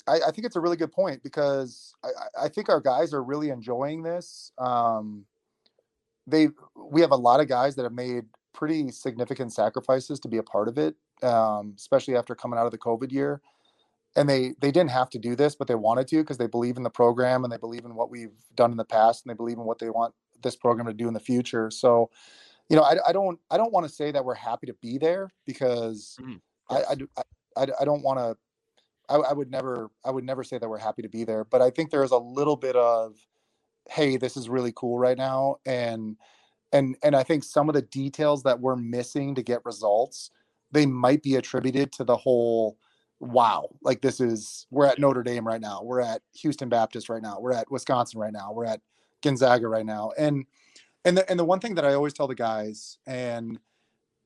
I, 0.06 0.20
I, 0.28 0.30
think 0.30 0.44
it's 0.44 0.56
a 0.56 0.60
really 0.60 0.76
good 0.76 0.92
point 0.92 1.22
because 1.22 1.94
I, 2.04 2.44
I, 2.44 2.48
think 2.48 2.68
our 2.68 2.80
guys 2.80 3.12
are 3.12 3.22
really 3.22 3.50
enjoying 3.50 4.02
this. 4.02 4.52
Um, 4.58 5.24
they 6.26 6.48
we 6.76 7.00
have 7.00 7.10
a 7.10 7.16
lot 7.16 7.40
of 7.40 7.48
guys 7.48 7.74
that 7.76 7.82
have 7.82 7.92
made 7.92 8.24
pretty 8.52 8.90
significant 8.90 9.52
sacrifices 9.52 10.20
to 10.20 10.28
be 10.28 10.38
a 10.38 10.42
part 10.42 10.68
of 10.68 10.78
it, 10.78 10.94
um, 11.22 11.74
especially 11.76 12.16
after 12.16 12.34
coming 12.34 12.58
out 12.58 12.66
of 12.66 12.72
the 12.72 12.78
COVID 12.78 13.12
year. 13.12 13.40
And 14.16 14.28
they 14.28 14.54
they 14.60 14.70
didn't 14.70 14.90
have 14.90 15.10
to 15.10 15.18
do 15.18 15.36
this, 15.36 15.54
but 15.54 15.68
they 15.68 15.74
wanted 15.74 16.08
to 16.08 16.18
because 16.18 16.38
they 16.38 16.46
believe 16.46 16.76
in 16.76 16.82
the 16.82 16.90
program 16.90 17.44
and 17.44 17.52
they 17.52 17.58
believe 17.58 17.84
in 17.84 17.94
what 17.94 18.10
we've 18.10 18.32
done 18.54 18.70
in 18.70 18.76
the 18.76 18.84
past 18.84 19.24
and 19.24 19.30
they 19.30 19.36
believe 19.36 19.58
in 19.58 19.64
what 19.64 19.78
they 19.78 19.90
want 19.90 20.14
this 20.42 20.56
program 20.56 20.86
to 20.86 20.94
do 20.94 21.08
in 21.08 21.14
the 21.14 21.20
future. 21.20 21.70
So, 21.70 22.10
you 22.68 22.76
know, 22.76 22.82
I, 22.82 22.96
I 23.08 23.12
don't 23.12 23.38
I 23.50 23.56
don't 23.56 23.72
want 23.72 23.86
to 23.86 23.92
say 23.92 24.10
that 24.10 24.24
we're 24.24 24.34
happy 24.34 24.66
to 24.66 24.74
be 24.74 24.98
there 24.98 25.30
because 25.46 26.16
mm, 26.20 26.40
I, 26.70 26.76
I, 26.76 27.22
I 27.62 27.66
I 27.80 27.84
don't 27.84 28.02
want 28.02 28.18
to 28.18 28.36
I, 29.08 29.16
I, 29.16 29.32
would 29.32 29.50
never 29.50 29.90
I 30.04 30.10
would 30.10 30.24
never 30.24 30.42
say 30.42 30.58
that 30.58 30.68
we're 30.68 30.78
happy 30.78 31.02
to 31.02 31.08
be 31.08 31.24
there, 31.24 31.44
but 31.44 31.62
I 31.62 31.70
think 31.70 31.90
there 31.90 32.02
is 32.02 32.10
a 32.10 32.18
little 32.18 32.56
bit 32.56 32.76
of, 32.76 33.14
hey, 33.88 34.16
this 34.16 34.36
is 34.36 34.48
really 34.48 34.72
cool 34.74 34.98
right 34.98 35.16
now, 35.16 35.56
and 35.64 36.16
and 36.72 36.96
and 37.02 37.14
I 37.14 37.22
think 37.22 37.44
some 37.44 37.68
of 37.68 37.74
the 37.74 37.82
details 37.82 38.42
that 38.42 38.60
we're 38.60 38.76
missing 38.76 39.34
to 39.36 39.42
get 39.42 39.64
results, 39.64 40.30
they 40.72 40.86
might 40.86 41.22
be 41.22 41.36
attributed 41.36 41.92
to 41.92 42.04
the 42.04 42.16
whole 42.16 42.78
wow 43.18 43.66
like 43.80 44.02
this 44.02 44.20
is 44.20 44.66
we're 44.70 44.84
at 44.84 44.98
notre 44.98 45.22
dame 45.22 45.46
right 45.46 45.62
now 45.62 45.80
we're 45.82 46.02
at 46.02 46.20
houston 46.34 46.68
baptist 46.68 47.08
right 47.08 47.22
now 47.22 47.38
we're 47.40 47.52
at 47.52 47.70
wisconsin 47.70 48.20
right 48.20 48.32
now 48.34 48.52
we're 48.52 48.66
at 48.66 48.78
gonzaga 49.22 49.66
right 49.66 49.86
now 49.86 50.12
and 50.18 50.44
and 51.06 51.16
the, 51.16 51.30
and 51.30 51.38
the 51.38 51.44
one 51.44 51.60
thing 51.60 51.74
that 51.74 51.84
i 51.86 51.94
always 51.94 52.12
tell 52.12 52.26
the 52.26 52.34
guys 52.34 52.98
and 53.06 53.58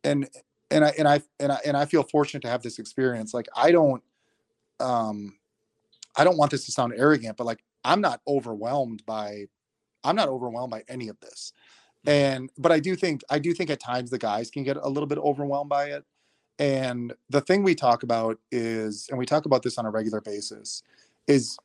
and 0.03 0.29
and 0.71 0.85
i 0.85 0.93
and 0.99 1.07
i 1.07 1.21
and 1.39 1.53
i, 1.53 1.59
and 1.65 1.77
I 1.77 1.85
feel 1.85 2.03
fortunate 2.03 2.41
to 2.43 2.49
have 2.49 2.63
this 2.63 2.79
experience 2.79 3.33
like 3.33 3.47
i 3.55 3.71
don't 3.71 4.03
um 4.81 5.35
I 6.17 6.25
don't 6.25 6.37
want 6.37 6.51
this 6.51 6.67
to 6.67 6.73
sound 6.73 6.93
arrogant, 6.97 7.37
but 7.37 7.47
like 7.47 7.63
I'm 7.85 8.01
not 8.01 8.21
overwhelmed 8.27 9.05
by 9.07 9.47
I'm 10.05 10.17
not 10.17 10.29
overwhelmed 10.29 10.71
by 10.71 10.85
any 10.89 11.09
of 11.09 11.19
this. 11.21 11.53
Mm-hmm. 12.07 12.11
And 12.11 12.51
but 12.59 12.73
I 12.73 12.81
do 12.81 12.97
think 12.97 13.23
I 13.31 13.39
do 13.39 13.53
think 13.55 13.71
at 13.71 13.81
times 13.81 14.11
the 14.11 14.19
guys 14.19 14.51
can 14.51 14.65
get 14.65 14.77
a 14.77 14.89
little 14.89 15.07
bit 15.07 15.19
overwhelmed 15.19 15.71
by 15.71 15.87
it. 15.87 16.05
And 16.59 17.15
the 17.31 17.41
thing 17.41 17.63
we 17.63 17.75
talk 17.75 18.03
about 18.03 18.39
is 18.51 19.07
and 19.11 19.19
we 19.19 19.27
talk 19.27 19.47
about 19.47 19.63
this 19.63 19.79
on 19.79 19.87
a 19.87 19.91
regular 19.91 20.21
basis 20.21 20.83
is 21.27 21.57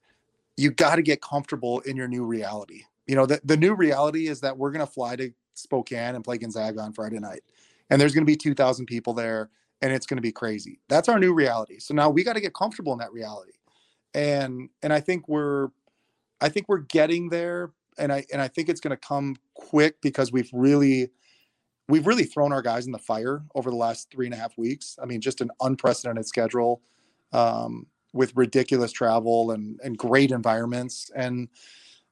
you 0.58 0.72
got 0.72 0.96
to 0.96 1.02
get 1.02 1.22
comfortable 1.22 1.80
in 1.82 1.98
your 1.98 2.08
new 2.08 2.26
reality. 2.26 2.84
You 3.08 3.16
know, 3.16 3.26
the, 3.26 3.40
the 3.44 3.58
new 3.58 3.76
reality 3.76 4.28
is 4.28 4.42
that 4.42 4.58
we're 4.58 4.72
going 4.72 4.86
to 4.86 4.92
fly 4.92 5.16
to 5.16 5.32
Spokane 5.54 6.16
and 6.16 6.24
play 6.24 6.38
Gonzaga 6.38 6.82
on 6.82 6.94
Friday 6.94 7.20
night. 7.20 7.42
And 7.90 8.02
there's 8.02 8.14
going 8.14 8.26
to 8.26 8.32
be 8.32 8.36
2,000 8.36 8.86
people 8.86 9.14
there 9.14 9.50
and 9.82 9.94
it's 9.94 10.06
going 10.06 10.18
to 10.18 10.22
be 10.22 10.32
crazy. 10.32 10.80
That's 10.90 11.10
our 11.10 11.20
new 11.20 11.34
reality. 11.34 11.80
So 11.80 11.94
now 11.94 12.10
we 12.10 12.24
got 12.24 12.34
to 12.34 12.42
get 12.42 12.54
comfortable 12.54 12.94
in 12.94 13.00
that 13.00 13.12
reality. 13.12 13.52
And 14.14 14.70
and 14.82 14.94
I 14.94 15.02
think 15.02 15.28
we're 15.28 15.70
I 16.40 16.50
think 16.50 16.70
we're 16.70 16.80
getting 16.80 17.30
there 17.30 17.72
and 17.98 18.12
I 18.12 18.26
and 18.32 18.42
I 18.42 18.48
think 18.48 18.70
it's 18.70 18.80
going 18.80 18.92
to 18.92 18.98
come 18.98 19.36
quick 19.54 20.02
because 20.02 20.32
we've 20.32 20.50
really 20.54 21.12
we've 21.88 22.08
really 22.08 22.24
thrown 22.24 22.54
our 22.54 22.62
guys 22.62 22.86
in 22.86 22.92
the 22.92 22.98
fire 22.98 23.44
over 23.54 23.70
the 23.70 23.76
last 23.76 24.10
three 24.12 24.26
and 24.26 24.34
a 24.34 24.38
half 24.38 24.58
weeks. 24.58 24.98
I 25.02 25.06
mean, 25.06 25.22
just 25.22 25.42
an 25.42 25.52
unprecedented 25.62 26.26
schedule 26.26 26.82
um, 27.32 27.88
with 28.14 28.36
ridiculous 28.36 28.92
travel 28.92 29.52
and 29.52 29.80
and 29.84 29.98
great 29.98 30.32
environments. 30.32 31.12
And 31.16 31.50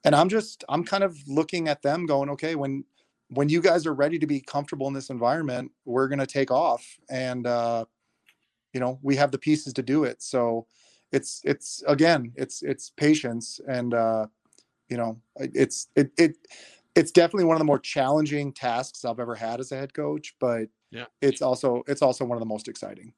and 0.04 0.16
I'm 0.16 0.30
just 0.30 0.64
I'm 0.70 0.84
kind 0.84 1.04
of 1.04 1.18
looking 1.28 1.68
at 1.68 1.82
them 1.82 2.06
going, 2.06 2.30
okay, 2.32 2.56
when 2.56 2.84
when 3.30 3.50
you 3.50 3.62
guys 3.62 3.88
are 3.88 3.94
ready 3.94 4.20
to 4.20 4.28
be 4.28 4.40
comfortable 4.40 4.88
in 4.88 4.94
this 4.94 5.10
environment, 5.10 5.72
we're 5.86 6.08
going 6.08 6.20
to 6.20 6.28
take 6.28 6.52
off 6.52 6.86
and, 7.10 7.48
uh, 7.48 7.84
you 8.74 8.80
know, 8.80 9.00
we 9.02 9.16
have 9.16 9.32
the 9.32 9.40
pieces 9.40 9.74
to 9.74 9.82
do 9.82 10.04
it. 10.04 10.22
So 10.22 10.68
it's, 11.12 11.42
it's 11.44 11.82
again, 11.88 12.32
it's, 12.36 12.62
it's 12.62 12.92
patience 12.92 13.60
and, 13.68 13.94
uh, 13.94 14.28
you 14.90 14.98
know, 14.98 15.20
it's, 15.38 15.88
it, 15.96 16.12
it, 16.18 16.38
it's 16.96 17.12
definitely 17.12 17.46
one 17.46 17.56
of 17.56 17.60
the 17.60 17.66
more 17.66 17.80
challenging 17.80 18.54
tasks 18.54 19.04
I've 19.04 19.20
ever 19.20 19.34
had 19.34 19.60
as 19.60 19.72
a 19.72 19.78
head 19.78 19.96
coach, 19.96 20.36
but 20.40 20.68
yeah, 20.92 21.06
it's 21.22 21.42
also, 21.42 21.84
it's 21.88 22.04
also 22.04 22.26
one 22.26 22.36
of 22.36 22.42
the 22.42 22.46
most 22.46 22.68
exciting. 22.68 23.14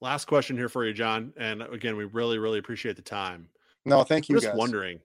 Last 0.00 0.26
question 0.26 0.56
here 0.56 0.68
for 0.68 0.84
you, 0.84 0.92
John. 0.92 1.32
And 1.36 1.62
again, 1.62 1.96
we 1.96 2.04
really, 2.04 2.38
really 2.38 2.60
appreciate 2.60 2.94
the 2.94 3.02
time. 3.02 3.48
No, 3.86 4.04
thank 4.04 4.28
you. 4.28 4.34
I'm 4.34 4.40
Just 4.40 4.50
guys. 4.52 4.58
wondering, 4.58 5.00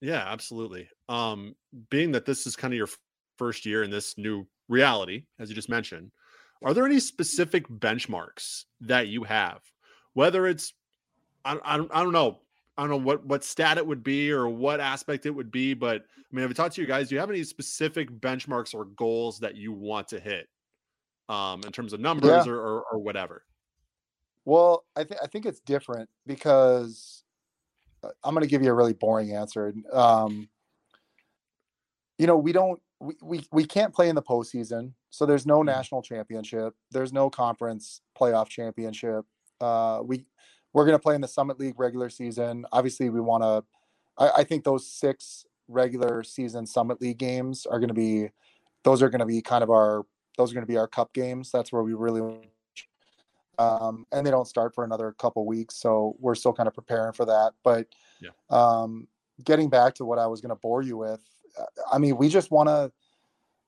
yeah, 0.00 0.24
absolutely. 0.26 0.88
Um, 1.08 1.54
being 1.90 2.12
that 2.12 2.24
this 2.24 2.46
is 2.46 2.56
kind 2.56 2.72
of 2.74 2.78
your 2.78 2.88
first 3.36 3.64
year 3.66 3.82
in 3.82 3.90
this 3.90 4.18
new 4.18 4.46
reality, 4.68 5.24
as 5.38 5.48
you 5.48 5.54
just 5.54 5.68
mentioned, 5.68 6.10
are 6.64 6.74
there 6.74 6.86
any 6.86 6.98
specific 6.98 7.68
benchmarks 7.68 8.64
that 8.80 9.08
you 9.08 9.24
have? 9.24 9.60
Whether 10.14 10.46
it's, 10.46 10.72
I, 11.44 11.54
I, 11.64 11.74
I 11.74 12.02
don't 12.02 12.12
know, 12.12 12.40
I 12.76 12.82
don't 12.82 12.90
know 12.90 12.96
what 12.96 13.26
what 13.26 13.44
stat 13.44 13.76
it 13.76 13.86
would 13.86 14.02
be 14.02 14.32
or 14.32 14.48
what 14.48 14.80
aspect 14.80 15.26
it 15.26 15.30
would 15.30 15.50
be, 15.50 15.74
but 15.74 16.02
I 16.02 16.34
mean, 16.34 16.40
have 16.42 16.50
you 16.50 16.54
talked 16.54 16.76
to 16.76 16.80
you 16.80 16.86
guys? 16.86 17.08
Do 17.08 17.14
you 17.14 17.20
have 17.20 17.30
any 17.30 17.44
specific 17.44 18.10
benchmarks 18.10 18.74
or 18.74 18.86
goals 18.86 19.38
that 19.40 19.54
you 19.56 19.72
want 19.72 20.08
to 20.08 20.20
hit, 20.20 20.48
um, 21.28 21.60
in 21.66 21.72
terms 21.72 21.92
of 21.92 22.00
numbers 22.00 22.46
yeah. 22.46 22.52
or, 22.52 22.56
or, 22.56 22.82
or 22.92 22.98
whatever? 22.98 23.44
Well, 24.46 24.84
I 24.96 25.04
think 25.04 25.20
I 25.22 25.26
think 25.26 25.44
it's 25.44 25.60
different 25.60 26.08
because 26.26 27.24
I'm 28.24 28.34
going 28.34 28.42
to 28.42 28.48
give 28.48 28.62
you 28.62 28.70
a 28.70 28.74
really 28.74 28.92
boring 28.92 29.32
answer. 29.32 29.74
Um, 29.92 30.48
you 32.18 32.26
know, 32.26 32.36
we 32.36 32.52
don't, 32.52 32.80
we, 33.00 33.14
we, 33.22 33.46
we 33.50 33.64
can't 33.64 33.94
play 33.94 34.08
in 34.08 34.14
the 34.14 34.22
postseason. 34.22 34.92
So 35.10 35.26
there's 35.26 35.46
no 35.46 35.58
mm-hmm. 35.58 35.66
national 35.66 36.02
championship. 36.02 36.74
There's 36.90 37.12
no 37.12 37.30
conference 37.30 38.02
playoff 38.18 38.48
championship. 38.48 39.24
Uh, 39.60 40.00
we, 40.04 40.26
we're 40.72 40.84
going 40.84 40.96
to 40.96 41.02
play 41.02 41.14
in 41.14 41.20
the 41.20 41.28
Summit 41.28 41.58
League 41.58 41.78
regular 41.78 42.10
season. 42.10 42.64
Obviously, 42.72 43.10
we 43.10 43.20
want 43.20 43.42
to, 43.42 43.64
I, 44.22 44.40
I 44.40 44.44
think 44.44 44.64
those 44.64 44.86
six 44.86 45.44
regular 45.68 46.22
season 46.22 46.66
Summit 46.66 47.00
League 47.00 47.18
games 47.18 47.66
are 47.66 47.78
going 47.78 47.88
to 47.88 47.94
be, 47.94 48.28
those 48.84 49.02
are 49.02 49.08
going 49.08 49.20
to 49.20 49.26
be 49.26 49.42
kind 49.42 49.62
of 49.62 49.70
our, 49.70 50.04
those 50.36 50.52
are 50.52 50.54
going 50.54 50.66
to 50.66 50.72
be 50.72 50.78
our 50.78 50.88
cup 50.88 51.12
games. 51.12 51.50
That's 51.50 51.72
where 51.72 51.82
we 51.82 51.94
really 51.94 52.50
um, 53.60 54.06
and 54.10 54.26
they 54.26 54.30
don't 54.30 54.46
start 54.46 54.74
for 54.74 54.84
another 54.84 55.14
couple 55.18 55.44
weeks. 55.46 55.76
So 55.76 56.16
we're 56.18 56.34
still 56.34 56.52
kind 56.52 56.66
of 56.66 56.74
preparing 56.74 57.12
for 57.12 57.26
that. 57.26 57.52
But 57.62 57.88
yeah. 58.20 58.30
um, 58.48 59.06
getting 59.44 59.68
back 59.68 59.94
to 59.96 60.04
what 60.04 60.18
I 60.18 60.26
was 60.26 60.40
going 60.40 60.50
to 60.50 60.56
bore 60.56 60.82
you 60.82 60.96
with, 60.96 61.20
uh, 61.58 61.64
I 61.92 61.98
mean, 61.98 62.16
we 62.16 62.28
just 62.28 62.50
want 62.50 62.68
to 62.68 62.90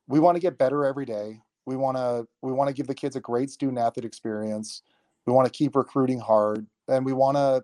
we 0.09 0.19
want 0.19 0.37
to 0.37 0.41
get 0.41 0.59
better 0.59 0.85
every 0.85 1.05
day. 1.05 1.41
We 1.67 1.77
want 1.77 1.97
to 1.99 2.27
we 2.41 2.53
want 2.53 2.69
to 2.69 2.75
give 2.75 2.87
the 2.87 2.95
kids 2.95 3.17
a 3.17 3.21
great 3.21 3.51
student 3.51 3.79
athlete 3.79 4.07
experience. 4.07 4.83
We 5.27 5.33
want 5.33 5.47
to 5.47 5.57
keep 5.57 5.77
recruiting 5.77 6.19
hard, 6.19 6.67
and 6.89 7.05
we 7.05 7.13
want 7.13 7.37
to 7.37 7.63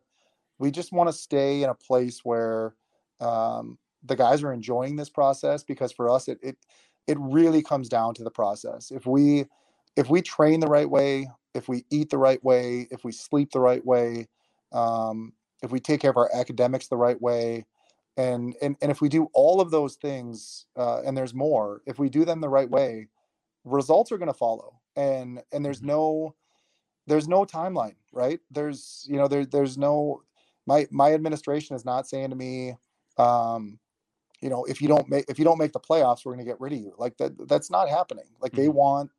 we 0.58 0.70
just 0.70 0.92
want 0.92 1.08
to 1.08 1.12
stay 1.12 1.62
in 1.62 1.70
a 1.70 1.74
place 1.74 2.20
where 2.24 2.74
um, 3.20 3.78
the 4.04 4.16
guys 4.16 4.42
are 4.42 4.52
enjoying 4.52 4.96
this 4.96 5.08
process 5.08 5.64
because 5.64 5.92
for 5.92 6.10
us 6.10 6.28
it, 6.28 6.38
it 6.42 6.56
it 7.06 7.16
really 7.18 7.62
comes 7.62 7.88
down 7.88 8.14
to 8.14 8.22
the 8.22 8.30
process. 8.30 8.90
If 8.90 9.06
we 9.06 9.46
if 9.98 10.08
we 10.08 10.22
train 10.22 10.60
the 10.60 10.68
right 10.68 10.88
way, 10.88 11.28
if 11.54 11.68
we 11.68 11.84
eat 11.90 12.08
the 12.08 12.18
right 12.18 12.42
way, 12.44 12.86
if 12.92 13.02
we 13.02 13.10
sleep 13.10 13.50
the 13.50 13.60
right 13.60 13.84
way, 13.84 14.28
um, 14.72 15.32
if 15.60 15.72
we 15.72 15.80
take 15.80 16.00
care 16.00 16.10
of 16.10 16.16
our 16.16 16.30
academics 16.32 16.86
the 16.86 16.96
right 16.96 17.20
way, 17.20 17.66
and 18.16 18.54
and, 18.62 18.76
and 18.80 18.92
if 18.92 19.00
we 19.00 19.08
do 19.08 19.28
all 19.34 19.60
of 19.60 19.72
those 19.72 19.96
things, 19.96 20.66
uh, 20.76 21.02
and 21.04 21.16
there's 21.16 21.34
more, 21.34 21.82
if 21.84 21.98
we 21.98 22.08
do 22.08 22.24
them 22.24 22.40
the 22.40 22.48
right 22.48 22.70
way, 22.70 23.08
results 23.64 24.12
are 24.12 24.18
going 24.18 24.30
to 24.30 24.38
follow. 24.38 24.78
And 24.94 25.42
and 25.52 25.64
there's 25.64 25.78
mm-hmm. 25.78 25.88
no 25.88 26.34
there's 27.08 27.26
no 27.26 27.44
timeline, 27.44 27.96
right? 28.12 28.38
There's 28.52 29.04
you 29.10 29.16
know 29.16 29.26
there 29.26 29.44
there's 29.44 29.76
no 29.76 30.22
my 30.64 30.86
my 30.92 31.12
administration 31.12 31.74
is 31.74 31.84
not 31.84 32.06
saying 32.06 32.30
to 32.30 32.36
me, 32.36 32.74
um, 33.16 33.80
you 34.40 34.48
know, 34.48 34.64
if 34.64 34.80
you 34.80 34.86
don't 34.86 35.08
make 35.08 35.24
if 35.28 35.40
you 35.40 35.44
don't 35.44 35.58
make 35.58 35.72
the 35.72 35.80
playoffs, 35.80 36.24
we're 36.24 36.34
going 36.34 36.44
to 36.44 36.50
get 36.50 36.60
rid 36.60 36.72
of 36.72 36.78
you. 36.78 36.94
Like 36.98 37.16
that 37.16 37.48
that's 37.48 37.68
not 37.68 37.88
happening. 37.88 38.26
Like 38.40 38.52
mm-hmm. 38.52 38.62
they 38.62 38.68
want 38.68 39.10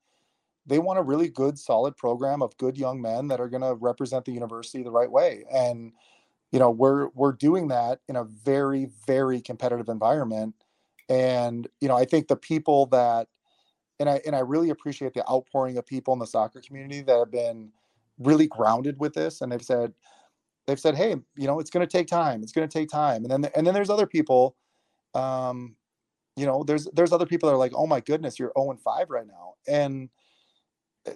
they 0.65 0.79
want 0.79 0.99
a 0.99 1.03
really 1.03 1.29
good, 1.29 1.57
solid 1.57 1.97
program 1.97 2.41
of 2.41 2.55
good 2.57 2.77
young 2.77 3.01
men 3.01 3.27
that 3.29 3.39
are 3.39 3.49
going 3.49 3.63
to 3.63 3.75
represent 3.75 4.25
the 4.25 4.31
university 4.31 4.83
the 4.83 4.91
right 4.91 5.11
way. 5.11 5.43
And 5.51 5.93
you 6.51 6.59
know 6.59 6.69
we're 6.69 7.09
we're 7.09 7.31
doing 7.31 7.67
that 7.67 7.99
in 8.07 8.15
a 8.15 8.23
very 8.23 8.89
very 9.05 9.41
competitive 9.41 9.89
environment 9.89 10.55
and 11.09 11.67
you 11.81 11.87
know 11.87 11.95
i 11.95 12.05
think 12.05 12.27
the 12.27 12.35
people 12.35 12.85
that 12.87 13.27
and 13.99 14.09
i 14.09 14.21
and 14.25 14.35
i 14.35 14.39
really 14.39 14.69
appreciate 14.69 15.13
the 15.13 15.27
outpouring 15.29 15.77
of 15.77 15.85
people 15.85 16.13
in 16.13 16.19
the 16.19 16.27
soccer 16.27 16.61
community 16.61 17.01
that 17.01 17.17
have 17.17 17.31
been 17.31 17.71
really 18.19 18.47
grounded 18.47 18.99
with 18.99 19.13
this 19.13 19.41
and 19.41 19.51
they've 19.51 19.63
said 19.63 19.93
they've 20.67 20.79
said 20.79 20.95
hey 20.95 21.15
you 21.35 21.47
know 21.47 21.59
it's 21.59 21.69
going 21.69 21.85
to 21.85 21.97
take 21.97 22.07
time 22.07 22.41
it's 22.43 22.51
going 22.51 22.67
to 22.67 22.79
take 22.79 22.89
time 22.89 23.23
and 23.23 23.31
then 23.31 23.51
and 23.55 23.65
then 23.65 23.73
there's 23.73 23.89
other 23.89 24.07
people 24.07 24.55
um 25.15 25.75
you 26.35 26.45
know 26.45 26.63
there's 26.63 26.87
there's 26.93 27.11
other 27.11 27.25
people 27.25 27.47
that 27.47 27.55
are 27.55 27.59
like 27.59 27.73
oh 27.75 27.87
my 27.87 27.99
goodness 27.99 28.37
you're 28.37 28.51
0 28.57 28.71
and 28.71 28.81
5 28.81 29.09
right 29.09 29.27
now 29.27 29.53
and 29.67 30.09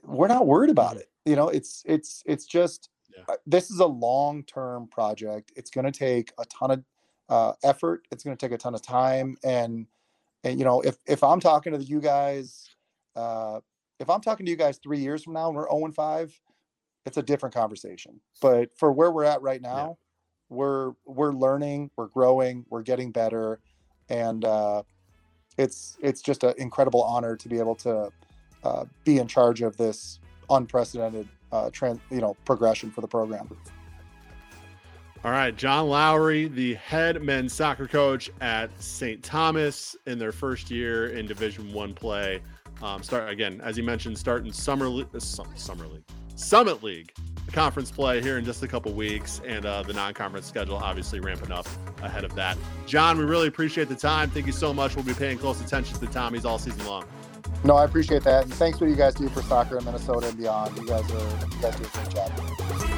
we're 0.03 0.27
not 0.27 0.47
worried 0.47 0.69
about 0.69 0.91
mm-hmm. 0.91 0.99
it 0.99 1.09
you 1.25 1.35
know 1.35 1.49
it's 1.49 1.83
it's 1.85 2.23
it's 2.25 2.45
just 2.45 2.89
yeah. 3.15 3.23
Uh, 3.29 3.37
this 3.45 3.69
is 3.69 3.79
a 3.79 3.85
long 3.85 4.43
term 4.43 4.87
project. 4.87 5.51
It's 5.55 5.69
going 5.69 5.85
to 5.85 5.91
take 5.91 6.31
a 6.39 6.45
ton 6.45 6.71
of 6.71 6.83
uh, 7.29 7.53
effort. 7.63 8.07
It's 8.11 8.23
going 8.23 8.35
to 8.35 8.45
take 8.45 8.53
a 8.53 8.57
ton 8.57 8.75
of 8.75 8.81
time. 8.81 9.37
And 9.43 9.87
and 10.43 10.59
you 10.59 10.65
know, 10.65 10.81
if 10.81 10.97
if 11.07 11.23
I'm 11.23 11.39
talking 11.39 11.73
to 11.73 11.83
you 11.83 11.99
guys, 11.99 12.69
uh, 13.15 13.59
if 13.99 14.09
I'm 14.09 14.21
talking 14.21 14.45
to 14.45 14.51
you 14.51 14.57
guys 14.57 14.77
three 14.77 14.99
years 14.99 15.23
from 15.23 15.33
now 15.33 15.47
and 15.47 15.55
we're 15.55 15.69
0 15.69 15.85
and 15.85 15.95
5, 15.95 16.41
it's 17.05 17.17
a 17.17 17.23
different 17.23 17.55
conversation. 17.55 18.19
But 18.41 18.77
for 18.77 18.91
where 18.91 19.11
we're 19.11 19.25
at 19.25 19.41
right 19.41 19.61
now, 19.61 19.97
yeah. 20.49 20.55
we're 20.57 20.91
we're 21.05 21.33
learning, 21.33 21.91
we're 21.95 22.07
growing, 22.07 22.65
we're 22.69 22.83
getting 22.83 23.11
better, 23.11 23.59
and 24.09 24.43
uh, 24.43 24.83
it's 25.57 25.97
it's 26.01 26.21
just 26.21 26.43
an 26.43 26.53
incredible 26.57 27.03
honor 27.03 27.35
to 27.37 27.49
be 27.49 27.59
able 27.59 27.75
to 27.75 28.11
uh, 28.63 28.85
be 29.03 29.17
in 29.17 29.27
charge 29.27 29.61
of 29.61 29.77
this 29.77 30.19
unprecedented 30.49 31.27
uh, 31.51 31.69
trans, 31.71 31.99
you 32.09 32.21
know, 32.21 32.35
progression 32.45 32.91
for 32.91 33.01
the 33.01 33.07
program. 33.07 33.49
All 35.23 35.31
right, 35.31 35.55
John 35.55 35.87
Lowry, 35.87 36.49
the 36.49 36.73
head 36.75 37.21
men's 37.21 37.53
soccer 37.53 37.87
coach 37.87 38.29
at 38.41 38.69
St. 38.81 39.23
Thomas 39.23 39.95
in 40.05 40.19
their 40.19 40.33
first 40.33 40.69
year 40.69 41.07
in 41.07 41.25
Division 41.25 41.71
One 41.71 41.93
play. 41.93 42.41
Um, 42.81 43.01
start 43.01 43.29
again, 43.29 43.61
as 43.63 43.77
you 43.77 43.83
mentioned, 43.83 44.17
starting 44.17 44.51
summer 44.51 44.89
league, 44.89 45.07
uh, 45.15 45.19
summer 45.19 45.87
league, 45.87 46.03
Summit 46.35 46.83
League 46.83 47.13
conference 47.53 47.91
play 47.91 48.21
here 48.21 48.37
in 48.37 48.43
just 48.43 48.63
a 48.63 48.67
couple 48.67 48.91
weeks, 48.93 49.39
and 49.45 49.65
uh, 49.65 49.83
the 49.83 49.93
non-conference 49.93 50.47
schedule 50.47 50.75
obviously 50.75 51.19
ramping 51.19 51.51
up 51.51 51.67
ahead 52.01 52.25
of 52.25 52.33
that. 52.35 52.57
John, 52.87 53.17
we 53.17 53.23
really 53.23 53.47
appreciate 53.47 53.87
the 53.87 53.95
time. 53.95 54.29
Thank 54.31 54.47
you 54.47 54.51
so 54.51 54.73
much. 54.73 54.95
We'll 54.95 55.05
be 55.05 55.13
paying 55.13 55.37
close 55.37 55.61
attention 55.61 55.99
to 55.99 56.05
Tommies 56.07 56.45
all 56.45 56.59
season 56.59 56.85
long. 56.85 57.05
No, 57.63 57.75
I 57.75 57.85
appreciate 57.85 58.23
that, 58.23 58.43
and 58.43 58.53
thanks 58.53 58.77
for 58.77 58.85
what 58.85 58.91
you 58.91 58.97
guys 58.97 59.15
do 59.15 59.29
for 59.29 59.41
soccer 59.41 59.77
in 59.77 59.85
Minnesota 59.85 60.27
and 60.27 60.37
beyond. 60.37 60.77
You 60.77 60.85
guys 60.85 61.09
are 61.11 61.47
you 61.55 61.61
guys 61.61 61.75
do 61.77 61.85
a 61.85 61.89
great 61.89 62.09
job. 62.09 62.92